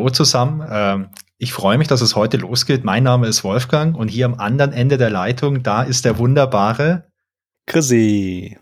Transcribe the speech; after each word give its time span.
hallo 0.00 0.08
zusammen. 0.08 0.66
Ähm, 0.70 1.08
ich 1.36 1.52
freue 1.52 1.76
mich, 1.76 1.86
dass 1.86 2.00
es 2.00 2.16
heute 2.16 2.38
losgeht. 2.38 2.84
Mein 2.84 3.02
Name 3.02 3.26
ist 3.26 3.44
Wolfgang 3.44 3.94
und 3.94 4.08
hier 4.08 4.24
am 4.24 4.32
anderen 4.32 4.72
Ende 4.72 4.96
der 4.96 5.10
Leitung, 5.10 5.62
da 5.62 5.82
ist 5.82 6.06
der 6.06 6.16
wunderbare 6.16 7.04
Chrissy. 7.66 8.56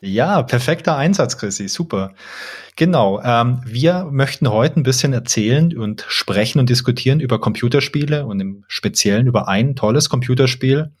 Ja, 0.00 0.40
perfekter 0.42 0.96
Einsatz, 0.96 1.36
Chrissy. 1.36 1.66
Super. 1.66 2.14
Genau. 2.76 3.20
Ähm, 3.24 3.60
wir 3.64 4.06
möchten 4.12 4.48
heute 4.48 4.78
ein 4.78 4.84
bisschen 4.84 5.12
erzählen 5.12 5.76
und 5.76 6.04
sprechen 6.06 6.60
und 6.60 6.68
diskutieren 6.68 7.18
über 7.18 7.40
Computerspiele 7.40 8.24
und 8.24 8.38
im 8.38 8.64
Speziellen 8.68 9.26
über 9.26 9.48
ein 9.48 9.74
tolles 9.74 10.08
Computerspiel 10.08 10.92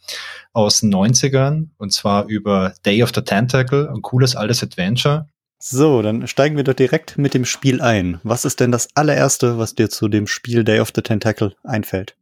aus 0.52 0.80
den 0.80 0.92
90ern 0.92 1.68
und 1.76 1.92
zwar 1.92 2.26
über 2.26 2.74
Day 2.84 3.04
of 3.04 3.12
the 3.14 3.22
Tentacle, 3.22 3.88
ein 3.88 4.02
cooles 4.02 4.34
altes 4.34 4.64
Adventure. 4.64 5.28
So, 5.60 6.02
dann 6.02 6.28
steigen 6.28 6.56
wir 6.56 6.62
doch 6.62 6.74
direkt 6.74 7.18
mit 7.18 7.34
dem 7.34 7.44
Spiel 7.44 7.80
ein. 7.80 8.20
Was 8.22 8.44
ist 8.44 8.60
denn 8.60 8.70
das 8.70 8.88
allererste, 8.94 9.58
was 9.58 9.74
dir 9.74 9.90
zu 9.90 10.06
dem 10.06 10.28
Spiel 10.28 10.62
Day 10.62 10.78
of 10.78 10.92
the 10.94 11.02
Tentacle 11.02 11.56
einfällt? 11.64 12.14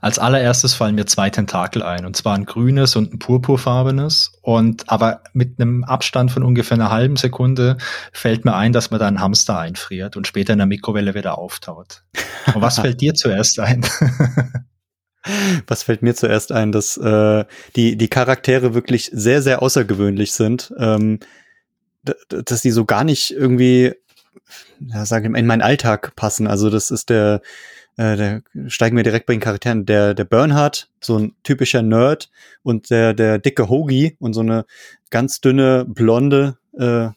Als 0.00 0.18
allererstes 0.18 0.74
fallen 0.74 0.96
mir 0.96 1.04
zwei 1.04 1.30
Tentakel 1.30 1.82
ein, 1.82 2.06
und 2.06 2.16
zwar 2.16 2.34
ein 2.34 2.46
grünes 2.46 2.96
und 2.96 3.12
ein 3.12 3.18
purpurfarbenes. 3.18 4.32
Und 4.40 4.88
aber 4.88 5.20
mit 5.34 5.60
einem 5.60 5.84
Abstand 5.84 6.32
von 6.32 6.42
ungefähr 6.42 6.76
einer 6.76 6.90
halben 6.90 7.16
Sekunde 7.16 7.76
fällt 8.12 8.44
mir 8.44 8.56
ein, 8.56 8.72
dass 8.72 8.90
man 8.90 8.98
da 8.98 9.06
einen 9.06 9.20
Hamster 9.20 9.58
einfriert 9.58 10.16
und 10.16 10.26
später 10.26 10.54
in 10.54 10.58
der 10.58 10.66
Mikrowelle 10.66 11.14
wieder 11.14 11.38
auftaut. 11.38 12.02
Und 12.52 12.62
was 12.62 12.78
fällt 12.80 13.00
dir 13.02 13.14
zuerst 13.14 13.60
ein? 13.60 13.86
Was 15.68 15.84
fällt 15.84 16.02
mir 16.02 16.16
zuerst 16.16 16.50
ein, 16.50 16.72
dass 16.72 16.96
äh, 16.96 17.44
die, 17.76 17.96
die 17.96 18.08
Charaktere 18.08 18.74
wirklich 18.74 19.08
sehr, 19.12 19.40
sehr 19.40 19.62
außergewöhnlich 19.62 20.32
sind, 20.32 20.74
ähm, 20.78 21.20
dass 22.28 22.62
die 22.62 22.70
so 22.70 22.84
gar 22.84 23.04
nicht 23.04 23.30
irgendwie, 23.30 23.94
ja, 24.80 25.04
sage 25.06 25.28
ich, 25.28 25.36
in 25.36 25.46
meinen 25.46 25.62
Alltag 25.62 26.14
passen. 26.16 26.46
Also 26.46 26.70
das 26.70 26.90
ist 26.90 27.10
der, 27.10 27.42
äh, 27.96 28.16
da 28.16 28.40
steigen 28.68 28.96
wir 28.96 29.04
direkt 29.04 29.26
bei 29.26 29.34
den 29.34 29.40
Charakteren. 29.40 29.86
Der, 29.86 30.14
der 30.14 30.24
Bernhard, 30.24 30.90
so 31.00 31.18
ein 31.18 31.34
typischer 31.42 31.82
Nerd 31.82 32.30
und 32.62 32.90
der, 32.90 33.14
der 33.14 33.38
dicke 33.38 33.68
Hoagie 33.68 34.16
und 34.18 34.34
so 34.34 34.40
eine 34.40 34.64
ganz 35.10 35.40
dünne 35.40 35.84
Blonde, 35.86 36.58
äh, 36.78 37.08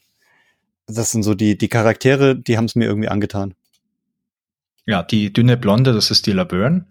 das 0.87 1.11
sind 1.11 1.23
so 1.23 1.33
die, 1.33 1.57
die 1.57 1.69
Charaktere, 1.69 2.35
die 2.35 2.57
haben 2.57 2.65
es 2.65 2.75
mir 2.75 2.85
irgendwie 2.85 3.09
angetan. 3.09 3.55
Ja, 4.85 5.01
die 5.01 5.33
dünne 5.33 5.57
Blonde, 5.57 5.93
das 5.93 6.11
ist 6.11 6.27
die 6.27 6.31
Laverne. 6.31 6.85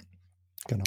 Genau. 0.66 0.84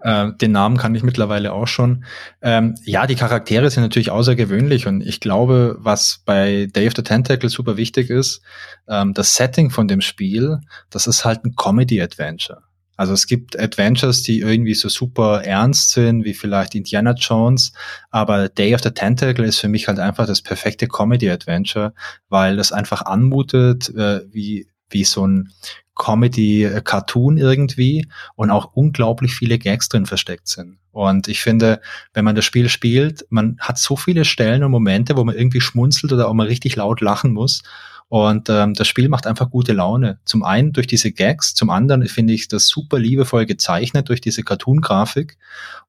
Äh, 0.00 0.32
den 0.40 0.52
Namen 0.52 0.76
kann 0.76 0.94
ich 0.94 1.02
mittlerweile 1.02 1.52
auch 1.52 1.66
schon. 1.66 2.04
Ähm, 2.42 2.74
ja, 2.84 3.06
die 3.06 3.14
Charaktere 3.14 3.70
sind 3.70 3.82
natürlich 3.82 4.10
außergewöhnlich 4.10 4.86
und 4.86 5.00
ich 5.00 5.20
glaube, 5.20 5.76
was 5.78 6.22
bei 6.24 6.68
Day 6.74 6.86
of 6.86 6.94
the 6.96 7.02
Tentacle 7.02 7.48
super 7.48 7.76
wichtig 7.76 8.10
ist, 8.10 8.42
ähm, 8.88 9.14
das 9.14 9.34
Setting 9.34 9.70
von 9.70 9.88
dem 9.88 10.00
Spiel, 10.00 10.60
das 10.90 11.06
ist 11.06 11.24
halt 11.24 11.44
ein 11.44 11.54
Comedy-Adventure. 11.56 12.62
Also 12.96 13.12
es 13.12 13.26
gibt 13.26 13.58
Adventures, 13.58 14.22
die 14.22 14.40
irgendwie 14.40 14.74
so 14.74 14.88
super 14.88 15.44
ernst 15.44 15.92
sind, 15.92 16.24
wie 16.24 16.32
vielleicht 16.32 16.74
Indiana 16.74 17.12
Jones, 17.12 17.72
aber 18.10 18.48
Day 18.48 18.74
of 18.74 18.82
the 18.82 18.90
Tentacle 18.90 19.44
ist 19.44 19.58
für 19.58 19.68
mich 19.68 19.86
halt 19.86 19.98
einfach 19.98 20.26
das 20.26 20.40
perfekte 20.40 20.88
Comedy-Adventure, 20.88 21.92
weil 22.28 22.56
das 22.56 22.72
einfach 22.72 23.02
anmutet, 23.02 23.90
äh, 23.94 24.22
wie 24.30 24.68
wie 24.88 25.04
so 25.04 25.26
ein 25.26 25.50
Comedy-Cartoon 25.96 27.38
irgendwie 27.38 28.06
und 28.36 28.50
auch 28.50 28.72
unglaublich 28.74 29.34
viele 29.34 29.58
Gags 29.58 29.88
drin 29.88 30.06
versteckt 30.06 30.46
sind. 30.46 30.78
Und 30.92 31.28
ich 31.28 31.40
finde, 31.40 31.80
wenn 32.14 32.24
man 32.24 32.36
das 32.36 32.44
Spiel 32.44 32.68
spielt, 32.68 33.26
man 33.28 33.56
hat 33.60 33.78
so 33.78 33.96
viele 33.96 34.24
Stellen 34.24 34.62
und 34.62 34.70
Momente, 34.70 35.16
wo 35.16 35.24
man 35.24 35.34
irgendwie 35.34 35.60
schmunzelt 35.60 36.12
oder 36.12 36.28
auch 36.28 36.34
mal 36.34 36.46
richtig 36.46 36.76
laut 36.76 37.00
lachen 37.00 37.32
muss. 37.32 37.62
Und 38.08 38.48
ähm, 38.48 38.74
das 38.74 38.86
Spiel 38.86 39.08
macht 39.08 39.26
einfach 39.26 39.50
gute 39.50 39.72
Laune. 39.72 40.20
Zum 40.24 40.44
einen 40.44 40.72
durch 40.72 40.86
diese 40.86 41.10
Gags, 41.10 41.54
zum 41.54 41.70
anderen 41.70 42.06
finde 42.06 42.34
ich 42.34 42.46
das 42.46 42.68
super 42.68 42.98
liebevoll 42.98 43.46
gezeichnet 43.46 44.08
durch 44.08 44.20
diese 44.20 44.44
Cartoon-Grafik. 44.44 45.38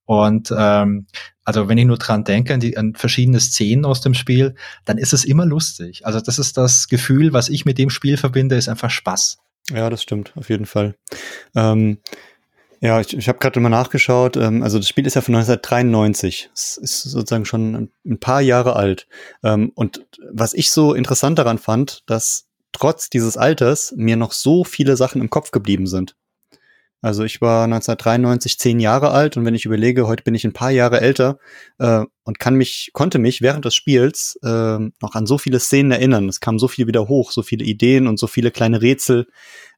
Und 0.06 0.54
ähm, 0.58 1.06
also 1.44 1.70
wenn 1.70 1.78
ich 1.78 1.86
nur 1.86 1.98
dran 1.98 2.24
denke, 2.24 2.54
an, 2.54 2.60
die, 2.60 2.76
an 2.76 2.96
verschiedene 2.96 3.40
Szenen 3.40 3.86
aus 3.86 4.02
dem 4.02 4.14
Spiel, 4.14 4.56
dann 4.86 4.98
ist 4.98 5.14
es 5.14 5.26
immer 5.26 5.46
lustig. 5.46 6.06
Also 6.06 6.20
das 6.20 6.40
ist 6.40 6.58
das 6.58 6.88
Gefühl, 6.88 7.34
was 7.34 7.50
ich 7.50 7.66
mit 7.66 7.78
dem 7.78 7.90
Spiel 7.90 8.18
verbinde, 8.18 8.56
ist 8.56 8.68
einfach 8.68 8.90
Spaß. 8.90 9.38
Ja, 9.72 9.90
das 9.90 10.02
stimmt, 10.02 10.34
auf 10.36 10.50
jeden 10.50 10.66
Fall. 10.66 10.96
Ähm, 11.56 12.00
ja, 12.80 13.02
ich, 13.02 13.18
ich 13.18 13.28
habe 13.28 13.40
gerade 13.40 13.60
mal 13.60 13.70
nachgeschaut. 13.70 14.38
Ähm, 14.38 14.64
also 14.64 14.78
das 14.78 14.88
Spiel 14.88 15.06
ist 15.08 15.16
ja 15.16 15.22
von 15.22 15.36
1993. 15.36 16.50
Es 16.54 16.78
ist 16.78 17.04
sozusagen 17.04 17.46
schon 17.46 17.90
ein, 18.06 18.20
paar 18.20 18.42
Jahre 18.42 18.76
alt. 18.76 19.08
Ähm, 19.44 19.72
und 19.76 20.06
was 20.32 20.54
ich 20.54 20.72
so 20.72 20.94
interessant 20.94 21.40
daran 21.40 21.58
fand, 21.58 22.04
dass 22.06 22.46
trotz 22.72 23.10
dieses 23.10 23.38
Alters 23.38 23.94
mir 23.98 24.16
noch 24.16 24.32
so 24.32 24.64
viele 24.64 24.96
Sachen 24.96 25.22
im 25.22 25.30
Kopf 25.30 25.52
geblieben 25.52 25.88
sind. 25.88 26.16
Also 27.02 27.24
ich 27.24 27.42
war 27.42 27.66
1993 27.66 28.58
zehn 28.58 28.80
Jahre 28.80 29.12
alt 29.12 29.38
und 29.38 29.46
wenn 29.46 29.54
ich 29.54 29.66
überlege, 29.66 30.08
heute 30.08 30.24
bin 30.24 30.34
ich 30.34 30.46
ein 30.46 30.54
paar 30.54 30.72
Jahre 30.72 31.00
älter 31.00 31.38
äh, 31.78 32.04
und 32.24 32.40
kann 32.40 32.56
mich, 32.56 32.90
konnte 32.94 33.20
mich 33.20 33.42
während 33.42 33.66
des 33.66 33.76
Spiels 33.76 34.38
äh, 34.44 34.80
noch 34.80 35.14
an 35.14 35.28
so 35.28 35.38
viele 35.38 35.60
Szenen 35.60 35.92
erinnern. 35.92 36.28
Es 36.28 36.40
kam 36.40 36.58
so 36.58 36.68
viel 36.68 36.88
wieder 36.88 37.08
hoch, 37.08 37.32
so 37.32 37.44
viele 37.44 37.66
Ideen 37.66 38.08
und 38.08 38.18
so 38.18 38.26
viele 38.26 38.50
kleine 38.50 38.82
Rätsel. 38.82 39.28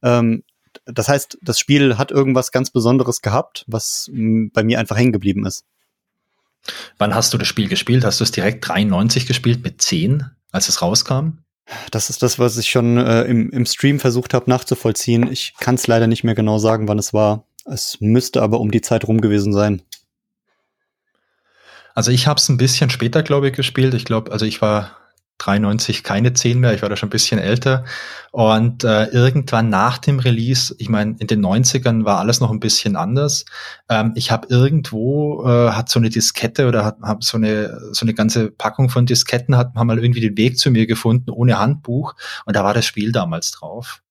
Ähm, 0.01 0.43
das 0.85 1.09
heißt, 1.09 1.39
das 1.41 1.59
Spiel 1.59 1.97
hat 1.97 2.11
irgendwas 2.11 2.51
ganz 2.51 2.71
Besonderes 2.71 3.21
gehabt, 3.21 3.65
was 3.67 4.09
bei 4.13 4.63
mir 4.63 4.79
einfach 4.79 4.97
hängen 4.97 5.11
geblieben 5.11 5.45
ist. 5.45 5.65
Wann 6.97 7.15
hast 7.15 7.33
du 7.33 7.37
das 7.37 7.47
Spiel 7.47 7.67
gespielt? 7.67 8.05
Hast 8.05 8.19
du 8.19 8.23
es 8.23 8.31
direkt 8.31 8.67
93 8.67 9.25
gespielt 9.25 9.63
mit 9.63 9.81
10, 9.81 10.25
als 10.51 10.69
es 10.69 10.81
rauskam? 10.81 11.39
Das 11.91 12.09
ist 12.09 12.23
das, 12.23 12.39
was 12.39 12.57
ich 12.57 12.69
schon 12.69 12.97
äh, 12.97 13.23
im, 13.23 13.49
im 13.51 13.65
Stream 13.65 13.99
versucht 13.99 14.33
habe 14.33 14.49
nachzuvollziehen. 14.49 15.31
Ich 15.31 15.53
kann 15.59 15.75
es 15.75 15.87
leider 15.87 16.07
nicht 16.07 16.23
mehr 16.23 16.35
genau 16.35 16.57
sagen, 16.57 16.87
wann 16.87 16.99
es 16.99 17.13
war. 17.13 17.45
Es 17.65 17.97
müsste 17.99 18.41
aber 18.41 18.59
um 18.59 18.71
die 18.71 18.81
Zeit 18.81 19.07
rum 19.07 19.21
gewesen 19.21 19.53
sein. 19.53 19.81
Also 21.93 22.11
ich 22.11 22.27
habe 22.27 22.39
es 22.39 22.49
ein 22.49 22.57
bisschen 22.57 22.89
später, 22.89 23.23
glaube 23.23 23.49
ich, 23.49 23.53
gespielt. 23.53 23.93
Ich 23.93 24.05
glaube, 24.05 24.31
also 24.31 24.45
ich 24.45 24.61
war 24.61 24.95
93 25.39 26.03
keine 26.03 26.33
10 26.33 26.59
mehr, 26.59 26.73
ich 26.73 26.81
war 26.81 26.89
da 26.89 26.95
schon 26.95 27.07
ein 27.07 27.11
bisschen 27.11 27.39
älter. 27.39 27.85
Und 28.31 28.83
äh, 28.83 29.05
irgendwann 29.05 29.69
nach 29.69 29.97
dem 29.97 30.19
Release, 30.19 30.75
ich 30.77 30.89
meine, 30.89 31.15
in 31.17 31.27
den 31.27 31.43
90ern 31.43 32.05
war 32.05 32.19
alles 32.19 32.39
noch 32.39 32.51
ein 32.51 32.59
bisschen 32.59 32.95
anders. 32.95 33.45
Ähm, 33.89 34.11
ich 34.15 34.31
habe 34.31 34.47
irgendwo, 34.49 35.45
äh, 35.45 35.71
hat 35.71 35.89
so 35.89 35.99
eine 35.99 36.09
Diskette 36.09 36.67
oder 36.67 36.85
hat, 36.85 36.97
hab 37.01 37.23
so 37.23 37.37
eine 37.37 37.79
so 37.91 38.05
eine 38.05 38.13
ganze 38.13 38.51
Packung 38.51 38.89
von 38.89 39.05
Disketten, 39.05 39.57
hat, 39.57 39.73
haben 39.75 39.87
mal 39.87 39.97
irgendwie 39.97 40.21
den 40.21 40.37
Weg 40.37 40.59
zu 40.59 40.69
mir 40.69 40.85
gefunden, 40.85 41.31
ohne 41.31 41.57
Handbuch. 41.57 42.15
Und 42.45 42.55
da 42.55 42.63
war 42.63 42.73
das 42.73 42.85
Spiel 42.85 43.11
damals 43.11 43.51
drauf. 43.51 44.03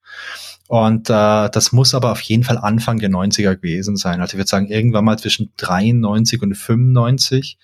Und 0.69 1.09
äh, 1.09 1.49
das 1.51 1.73
muss 1.73 1.95
aber 1.95 2.13
auf 2.13 2.21
jeden 2.21 2.45
Fall 2.45 2.59
Anfang 2.59 2.99
der 2.99 3.09
90er 3.09 3.57
gewesen 3.57 3.97
sein. 3.97 4.21
Also 4.21 4.33
ich 4.35 4.39
würde 4.39 4.49
sagen, 4.49 4.67
irgendwann 4.69 5.05
mal 5.05 5.19
zwischen 5.19 5.53
93 5.57 6.43
und 6.43 6.55
95. 6.55 7.59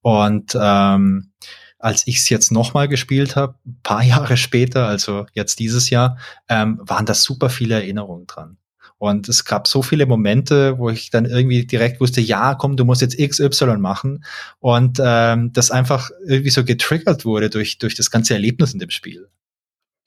Und 0.00 0.56
ähm, 0.58 1.32
als 1.78 2.06
ich 2.06 2.18
es 2.18 2.28
jetzt 2.28 2.52
nochmal 2.52 2.88
gespielt 2.88 3.36
habe, 3.36 3.56
paar 3.82 4.02
Jahre 4.04 4.36
später, 4.36 4.86
also 4.86 5.26
jetzt 5.32 5.58
dieses 5.58 5.90
Jahr, 5.90 6.18
ähm, 6.48 6.80
waren 6.82 7.06
da 7.06 7.14
super 7.14 7.50
viele 7.50 7.74
Erinnerungen 7.74 8.26
dran. 8.26 8.58
Und 8.98 9.28
es 9.28 9.44
gab 9.44 9.68
so 9.68 9.82
viele 9.82 10.06
Momente, 10.06 10.78
wo 10.78 10.88
ich 10.88 11.10
dann 11.10 11.26
irgendwie 11.26 11.66
direkt 11.66 12.00
wusste, 12.00 12.22
ja, 12.22 12.54
komm, 12.54 12.76
du 12.76 12.84
musst 12.86 13.02
jetzt 13.02 13.18
XY 13.18 13.76
machen. 13.76 14.24
Und 14.58 14.98
ähm, 15.04 15.52
das 15.52 15.70
einfach 15.70 16.10
irgendwie 16.26 16.50
so 16.50 16.64
getriggert 16.64 17.26
wurde 17.26 17.50
durch, 17.50 17.76
durch 17.76 17.94
das 17.94 18.10
ganze 18.10 18.32
Erlebnis 18.32 18.72
in 18.72 18.78
dem 18.78 18.90
Spiel. 18.90 19.28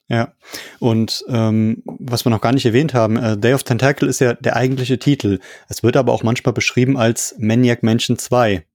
Ja, 0.08 0.32
und 0.80 1.24
ähm, 1.28 1.84
was 1.84 2.26
wir 2.26 2.30
noch 2.30 2.40
gar 2.40 2.52
nicht 2.52 2.66
erwähnt 2.66 2.94
haben, 2.94 3.16
äh, 3.16 3.38
Day 3.38 3.54
of 3.54 3.62
Tentacle 3.62 4.08
ist 4.08 4.18
ja 4.18 4.34
der 4.34 4.56
eigentliche 4.56 4.98
Titel. 4.98 5.38
Es 5.68 5.84
wird 5.84 5.96
aber 5.96 6.12
auch 6.12 6.24
manchmal 6.24 6.52
beschrieben 6.52 6.96
als 6.96 7.36
Maniac 7.38 7.84
Mansion 7.84 8.18
2. 8.18 8.66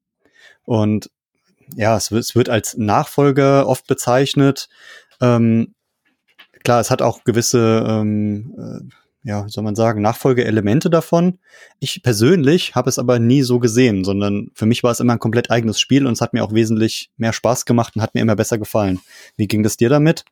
Und 0.63 1.09
ja, 1.75 1.97
es 1.97 2.11
wird, 2.11 2.23
es 2.23 2.35
wird 2.35 2.49
als 2.49 2.77
Nachfolger 2.77 3.67
oft 3.67 3.87
bezeichnet. 3.87 4.69
Ähm, 5.21 5.73
klar, 6.63 6.79
es 6.79 6.91
hat 6.91 7.01
auch 7.01 7.23
gewisse, 7.23 7.85
ähm, 7.87 8.53
äh, 8.57 9.29
ja, 9.29 9.45
soll 9.47 9.63
man 9.63 9.75
sagen, 9.75 10.01
Nachfolgeelemente 10.01 10.89
davon. 10.89 11.39
Ich 11.79 12.03
persönlich 12.03 12.75
habe 12.75 12.89
es 12.89 12.99
aber 12.99 13.17
nie 13.17 13.41
so 13.41 13.59
gesehen, 13.59 14.03
sondern 14.03 14.51
für 14.53 14.67
mich 14.67 14.83
war 14.83 14.91
es 14.91 14.99
immer 14.99 15.13
ein 15.13 15.19
komplett 15.19 15.49
eigenes 15.49 15.79
Spiel 15.79 16.05
und 16.05 16.13
es 16.13 16.21
hat 16.21 16.33
mir 16.33 16.43
auch 16.43 16.53
wesentlich 16.53 17.09
mehr 17.17 17.33
Spaß 17.33 17.65
gemacht 17.65 17.95
und 17.95 18.01
hat 18.01 18.13
mir 18.13 18.21
immer 18.21 18.35
besser 18.35 18.59
gefallen. 18.59 18.99
Wie 19.35 19.47
ging 19.47 19.63
das 19.63 19.77
dir 19.77 19.89
damit? 19.89 20.25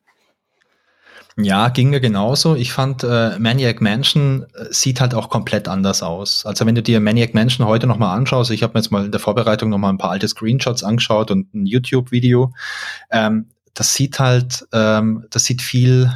Ja, 1.36 1.68
ging 1.68 1.90
mir 1.90 1.98
genauso. 2.00 2.54
Ich 2.54 2.72
fand, 2.72 3.02
äh, 3.02 3.36
Maniac 3.40 3.80
Mansion 3.80 4.46
äh, 4.54 4.66
sieht 4.70 5.00
halt 5.00 5.14
auch 5.14 5.28
komplett 5.28 5.66
anders 5.66 6.00
aus. 6.02 6.46
Also 6.46 6.64
wenn 6.64 6.76
du 6.76 6.82
dir 6.82 7.00
Maniac 7.00 7.34
Mansion 7.34 7.66
heute 7.66 7.88
nochmal 7.88 8.16
anschaust, 8.16 8.52
ich 8.52 8.62
habe 8.62 8.74
mir 8.74 8.80
jetzt 8.80 8.92
mal 8.92 9.04
in 9.04 9.10
der 9.10 9.18
Vorbereitung 9.18 9.68
nochmal 9.68 9.92
ein 9.92 9.98
paar 9.98 10.12
alte 10.12 10.28
Screenshots 10.28 10.84
angeschaut 10.84 11.32
und 11.32 11.52
ein 11.52 11.66
YouTube-Video, 11.66 12.52
ähm, 13.10 13.46
das 13.74 13.94
sieht 13.94 14.20
halt, 14.20 14.64
ähm, 14.72 15.26
das 15.30 15.44
sieht 15.44 15.60
viel, 15.60 16.12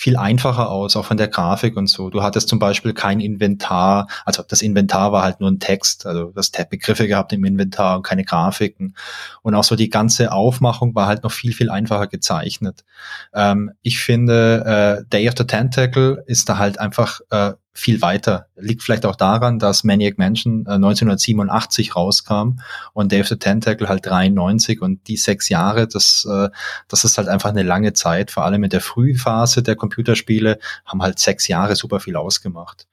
viel 0.00 0.16
einfacher 0.16 0.70
aus, 0.70 0.96
auch 0.96 1.04
von 1.04 1.18
der 1.18 1.28
Grafik 1.28 1.76
und 1.76 1.86
so. 1.86 2.08
Du 2.08 2.22
hattest 2.22 2.48
zum 2.48 2.58
Beispiel 2.58 2.94
kein 2.94 3.20
Inventar, 3.20 4.06
also 4.24 4.42
das 4.42 4.62
Inventar 4.62 5.12
war 5.12 5.22
halt 5.22 5.40
nur 5.40 5.50
ein 5.50 5.58
Text, 5.58 6.06
also 6.06 6.32
das 6.34 6.50
Begriffe 6.70 7.06
gehabt 7.06 7.34
im 7.34 7.44
Inventar 7.44 7.98
und 7.98 8.02
keine 8.02 8.24
Grafiken. 8.24 8.96
Und 9.42 9.54
auch 9.54 9.62
so 9.62 9.76
die 9.76 9.90
ganze 9.90 10.32
Aufmachung 10.32 10.94
war 10.94 11.06
halt 11.06 11.22
noch 11.22 11.32
viel, 11.32 11.52
viel 11.52 11.68
einfacher 11.68 12.06
gezeichnet. 12.06 12.86
Ähm, 13.34 13.72
ich 13.82 13.98
finde, 13.98 15.02
äh, 15.04 15.10
Day 15.10 15.28
of 15.28 15.34
the 15.36 15.44
Tentacle 15.44 16.24
ist 16.26 16.48
da 16.48 16.56
halt 16.56 16.80
einfach 16.80 17.20
äh, 17.28 17.52
viel 17.72 18.02
weiter. 18.02 18.46
Liegt 18.56 18.82
vielleicht 18.82 19.06
auch 19.06 19.16
daran, 19.16 19.58
dass 19.58 19.84
Maniac 19.84 20.18
Mansion 20.18 20.66
äh, 20.66 20.72
1987 20.72 21.94
rauskam 21.94 22.60
und 22.92 23.12
of 23.14 23.28
the 23.28 23.36
Tentacle 23.36 23.88
halt 23.88 24.04
93 24.04 24.82
und 24.82 25.06
die 25.06 25.16
sechs 25.16 25.48
Jahre, 25.48 25.86
das, 25.86 26.26
äh, 26.28 26.48
das 26.88 27.04
ist 27.04 27.16
halt 27.16 27.28
einfach 27.28 27.50
eine 27.50 27.62
lange 27.62 27.92
Zeit. 27.92 28.30
Vor 28.30 28.44
allem 28.44 28.64
in 28.64 28.70
der 28.70 28.80
Frühphase 28.80 29.62
der 29.62 29.76
Computerspiele 29.76 30.58
haben 30.84 31.02
halt 31.02 31.18
sechs 31.18 31.48
Jahre 31.48 31.76
super 31.76 32.00
viel 32.00 32.16
ausgemacht. 32.16 32.86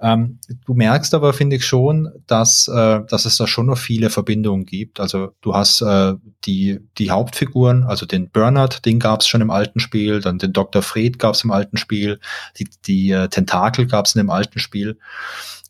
Ähm, 0.00 0.38
du 0.64 0.74
merkst 0.74 1.14
aber, 1.14 1.32
finde 1.32 1.56
ich 1.56 1.66
schon, 1.66 2.10
dass, 2.26 2.68
äh, 2.68 3.00
dass 3.08 3.24
es 3.24 3.36
da 3.36 3.46
schon 3.46 3.66
noch 3.66 3.78
viele 3.78 4.10
Verbindungen 4.10 4.66
gibt. 4.66 5.00
Also 5.00 5.32
du 5.40 5.54
hast 5.54 5.80
äh, 5.82 6.14
die, 6.44 6.80
die 6.98 7.10
Hauptfiguren, 7.10 7.84
also 7.84 8.06
den 8.06 8.30
Bernard, 8.30 8.84
den 8.84 8.98
gab 8.98 9.20
es 9.20 9.28
schon 9.28 9.40
im 9.40 9.50
alten 9.50 9.80
Spiel, 9.80 10.20
dann 10.20 10.38
den 10.38 10.52
Dr. 10.52 10.82
Fred 10.82 11.18
gab 11.18 11.34
es 11.34 11.44
im 11.44 11.50
alten 11.50 11.76
Spiel, 11.76 12.20
die, 12.58 12.68
die 12.86 13.10
äh, 13.10 13.28
Tentakel 13.28 13.86
gab 13.86 14.06
es 14.06 14.14
in 14.14 14.20
dem 14.20 14.30
alten 14.30 14.58
Spiel. 14.58 14.98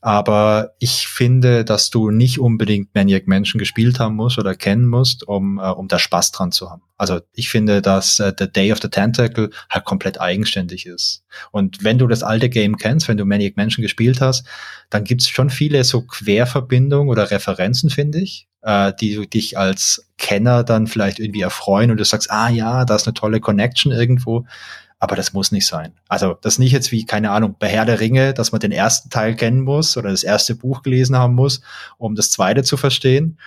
Aber 0.07 0.77
ich 0.79 1.09
finde, 1.09 1.65
dass 1.65 1.91
du 1.91 2.13
nicht 2.13 2.39
unbedingt 2.39 2.95
Maniac 2.95 3.27
Mansion 3.27 3.59
gespielt 3.59 3.99
haben 3.99 4.15
musst 4.15 4.39
oder 4.39 4.55
kennen 4.55 4.87
musst, 4.87 5.27
um, 5.27 5.59
äh, 5.59 5.63
um 5.63 5.89
da 5.89 5.99
Spaß 5.99 6.31
dran 6.31 6.53
zu 6.53 6.71
haben. 6.71 6.83
Also 6.97 7.19
ich 7.33 7.49
finde, 7.49 7.83
dass 7.83 8.21
äh, 8.21 8.33
The 8.39 8.47
Day 8.49 8.71
of 8.71 8.79
the 8.81 8.89
Tentacle 8.89 9.51
halt 9.69 9.85
komplett 9.85 10.21
eigenständig 10.21 10.87
ist. 10.87 11.25
Und 11.51 11.83
wenn 11.83 11.99
du 11.99 12.07
das 12.07 12.23
alte 12.23 12.49
Game 12.49 12.77
kennst, 12.77 13.09
wenn 13.09 13.17
du 13.17 13.25
Maniac 13.25 13.57
Mansion 13.57 13.83
gespielt 13.83 14.21
hast, 14.21 14.47
dann 14.91 15.03
gibt's 15.03 15.29
schon 15.29 15.51
viele 15.51 15.83
so 15.83 16.03
Querverbindungen 16.03 17.09
oder 17.09 17.33
Referenzen, 17.33 17.91
finde 17.91 18.21
ich, 18.21 18.47
äh, 18.63 18.93
die 19.01 19.17
du 19.17 19.27
dich 19.27 19.59
als 19.59 20.07
Kenner 20.19 20.63
dann 20.63 20.87
vielleicht 20.87 21.19
irgendwie 21.19 21.41
erfreuen 21.41 21.91
und 21.91 21.97
du 21.97 22.05
sagst, 22.05 22.31
ah 22.31 22.49
ja, 22.49 22.85
da 22.85 22.95
ist 22.95 23.09
eine 23.09 23.15
tolle 23.15 23.41
Connection 23.41 23.91
irgendwo 23.91 24.47
aber 24.99 25.17
das 25.17 25.33
muss 25.33 25.53
nicht 25.53 25.67
sein. 25.67 25.93
Also 26.09 26.37
das 26.41 26.59
nicht 26.59 26.73
jetzt 26.73 26.91
wie, 26.93 27.05
keine 27.05 27.31
Ahnung, 27.31 27.57
bei 27.59 27.69
Herr 27.69 27.85
der 27.85 28.01
Ringe, 28.01 28.35
dass 28.35 28.53
man 28.53 28.61
den 28.61 28.73
ersten 28.73 29.11
Teil 29.11 29.37
kennen 29.37 29.63
muss 29.63 29.97
oder 29.97 30.11
das 30.11 30.23
erste 30.23 30.55
Buch 30.55 30.83
gelesen 30.83 31.17
haben 31.17 31.35
muss, 31.35 31.61
um 31.99 32.15
das 32.15 32.31
zweite 32.31 32.63
zu 32.63 32.77
verstehen. 32.77 33.39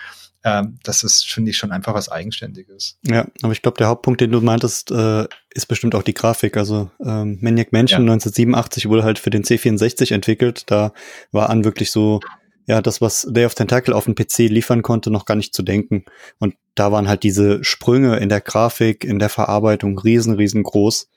Ähm, 0.42 0.78
das 0.84 1.02
ist, 1.02 1.26
finde 1.26 1.50
ich, 1.50 1.58
schon 1.58 1.70
einfach 1.70 1.92
was 1.92 2.08
Eigenständiges. 2.08 2.98
Ja, 3.06 3.26
aber 3.42 3.52
ich 3.52 3.60
glaube, 3.60 3.76
der 3.76 3.88
Hauptpunkt, 3.88 4.20
den 4.22 4.30
du 4.30 4.40
meintest, 4.40 4.90
äh, 4.90 5.26
ist 5.50 5.66
bestimmt 5.66 5.94
auch 5.94 6.02
die 6.02 6.14
Grafik. 6.14 6.56
Also 6.56 6.90
ähm, 7.04 7.38
Maniac 7.42 7.72
Mansion 7.72 8.06
ja. 8.06 8.12
1987 8.12 8.88
wurde 8.88 9.04
halt 9.04 9.18
für 9.18 9.30
den 9.30 9.42
C64 9.42 10.14
entwickelt. 10.14 10.64
Da 10.70 10.92
war 11.30 11.50
an 11.50 11.64
wirklich 11.64 11.90
so 11.90 12.20
ja, 12.70 12.80
das, 12.80 13.00
was 13.00 13.26
Day 13.28 13.46
of 13.46 13.56
Tentacle 13.56 13.94
auf 13.94 14.04
dem 14.04 14.14
PC 14.14 14.48
liefern 14.48 14.82
konnte, 14.82 15.10
noch 15.10 15.24
gar 15.24 15.34
nicht 15.34 15.52
zu 15.52 15.64
denken. 15.64 16.04
Und 16.38 16.54
da 16.76 16.92
waren 16.92 17.08
halt 17.08 17.24
diese 17.24 17.64
Sprünge 17.64 18.18
in 18.18 18.28
der 18.28 18.40
Grafik, 18.40 19.02
in 19.02 19.18
der 19.18 19.28
Verarbeitung 19.28 19.98
riesen, 19.98 20.34
riesengroß. 20.34 21.10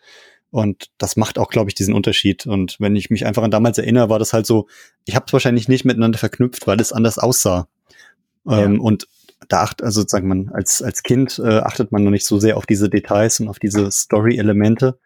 Und 0.50 0.90
das 0.98 1.16
macht 1.16 1.38
auch, 1.38 1.50
glaube 1.50 1.70
ich, 1.70 1.76
diesen 1.76 1.94
Unterschied. 1.94 2.48
Und 2.48 2.78
wenn 2.80 2.96
ich 2.96 3.12
mich 3.12 3.28
einfach 3.28 3.44
an 3.44 3.52
damals 3.52 3.78
erinnere, 3.78 4.10
war 4.10 4.18
das 4.18 4.34
halt 4.34 4.48
so, 4.48 4.68
ich 5.06 5.16
habe 5.16 5.26
es 5.28 5.34
wahrscheinlich 5.34 5.68
nicht 5.68 5.86
miteinander 5.86 6.18
verknüpft, 6.18 6.66
weil 6.66 6.82
es 6.82 6.92
anders 6.92 7.20
aussah. 7.20 7.68
Ja. 8.46 8.64
Ähm, 8.64 8.82
und 8.82 9.08
da 9.48 9.62
acht, 9.62 9.84
also 9.84 10.02
sozusagen 10.02 10.28
man 10.28 10.50
als, 10.50 10.82
als 10.82 11.04
Kind 11.04 11.38
äh, 11.38 11.60
achtet 11.60 11.92
man 11.92 12.04
noch 12.04 12.10
nicht 12.10 12.26
so 12.26 12.40
sehr 12.40 12.58
auf 12.58 12.66
diese 12.66 12.90
Details 12.90 13.40
und 13.40 13.48
auf 13.48 13.60
diese 13.60 13.92
Story-Elemente. 13.92 14.98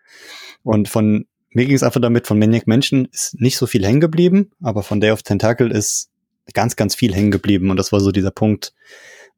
Und 0.63 0.88
von 0.88 1.25
mir 1.49 1.65
ging 1.65 1.75
es 1.75 1.83
einfach 1.83 1.99
damit, 1.99 2.25
von 2.25 2.39
Maniac 2.39 2.67
Mansion 2.67 3.09
ist 3.11 3.35
nicht 3.41 3.57
so 3.57 3.67
viel 3.67 3.85
hängen 3.85 3.99
geblieben, 3.99 4.51
aber 4.61 4.81
von 4.81 5.01
Day 5.01 5.11
of 5.11 5.23
Tentacle 5.23 5.71
ist 5.71 6.09
ganz, 6.53 6.75
ganz 6.75 6.95
viel 6.95 7.13
hängen 7.13 7.31
geblieben. 7.31 7.69
Und 7.69 7.77
das 7.77 7.91
war 7.91 7.99
so 7.99 8.11
dieser 8.11 8.31
Punkt, 8.31 8.73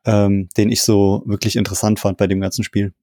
ähm, 0.05 0.49
den 0.57 0.71
ich 0.71 0.83
so 0.83 1.23
wirklich 1.25 1.55
interessant 1.55 1.99
fand 1.99 2.17
bei 2.17 2.27
dem 2.27 2.41
ganzen 2.41 2.63
Spiel. 2.63 2.93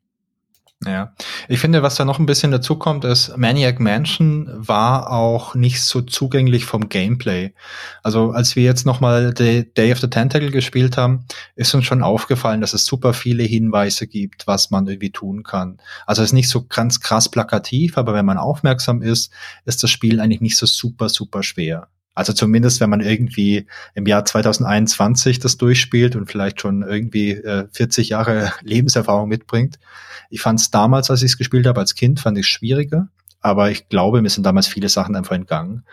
Ja, 0.85 1.15
ich 1.49 1.59
finde, 1.59 1.83
was 1.83 1.95
da 1.95 2.05
noch 2.05 2.19
ein 2.19 2.27
bisschen 2.27 2.51
dazu 2.51 2.77
kommt, 2.77 3.07
ist, 3.07 3.35
Maniac 3.39 3.81
Mansion 3.81 4.47
war 4.51 5.11
auch 5.11 5.55
nicht 5.55 5.81
so 5.81 6.03
zugänglich 6.03 6.67
vom 6.67 6.91
Gameplay. 6.91 7.55
Also 8.03 8.33
als 8.33 8.57
wir 8.57 8.65
jetzt 8.65 8.85
nochmal 8.85 9.33
Day 9.33 9.93
of 9.93 10.01
the 10.01 10.11
Tentacle 10.11 10.51
gespielt 10.51 10.99
haben, 10.99 11.25
ist 11.55 11.75
uns 11.75 11.87
schon 11.87 12.03
aufgefallen, 12.03 12.61
dass 12.61 12.75
es 12.75 12.85
super 12.85 13.15
viele 13.15 13.43
Hinweise 13.43 14.07
gibt, 14.07 14.47
was 14.47 14.71
man 14.71 14.87
irgendwie 14.87 15.13
tun 15.13 15.45
kann. 15.45 15.79
Also 16.05 16.21
es 16.21 16.29
ist 16.29 16.35
nicht 16.35 16.51
so 16.51 16.67
ganz 16.67 17.01
krass 17.01 17.31
plakativ, 17.31 17.97
aber 17.97 18.13
wenn 18.13 18.27
man 18.27 18.37
aufmerksam 18.37 19.01
ist, 19.01 19.33
ist 19.65 19.83
das 19.83 19.91
Spiel 19.91 20.21
eigentlich 20.21 20.43
nicht 20.43 20.59
so 20.59 20.67
super, 20.67 21.09
super 21.09 21.43
schwer. 21.43 21.89
Also 22.17 22.33
zumindest, 22.33 22.81
wenn 22.81 22.89
man 22.89 23.03
irgendwie 23.03 23.67
im 23.95 24.07
Jahr 24.07 24.25
2021 24.25 25.39
das 25.39 25.59
durchspielt 25.59 26.17
und 26.17 26.31
vielleicht 26.31 26.63
schon 26.63 26.83
irgendwie 26.83 27.33
äh, 27.33 27.69
40 27.71 28.09
Jahre 28.09 28.53
Lebenserfahrung 28.63 29.29
mitbringt. 29.29 29.79
Ich 30.31 30.41
fand 30.41 30.59
es 30.59 30.71
damals, 30.71 31.11
als 31.11 31.23
ich 31.23 31.33
es 31.33 31.39
gespielt 31.39 31.67
habe, 31.67 31.79
als 31.79 31.95
Kind, 31.95 32.19
fand 32.19 32.39
ich 32.39 32.49
schwieriger. 32.49 33.09
Aber 33.43 33.71
ich 33.71 33.91
glaube, 33.91 34.23
mir 34.23 34.31
sind 34.31 34.45
damals 34.47 34.67
viele 34.67 34.89
Sachen 34.89 35.15
einfach 35.15 35.37
entgangen. 35.37 35.85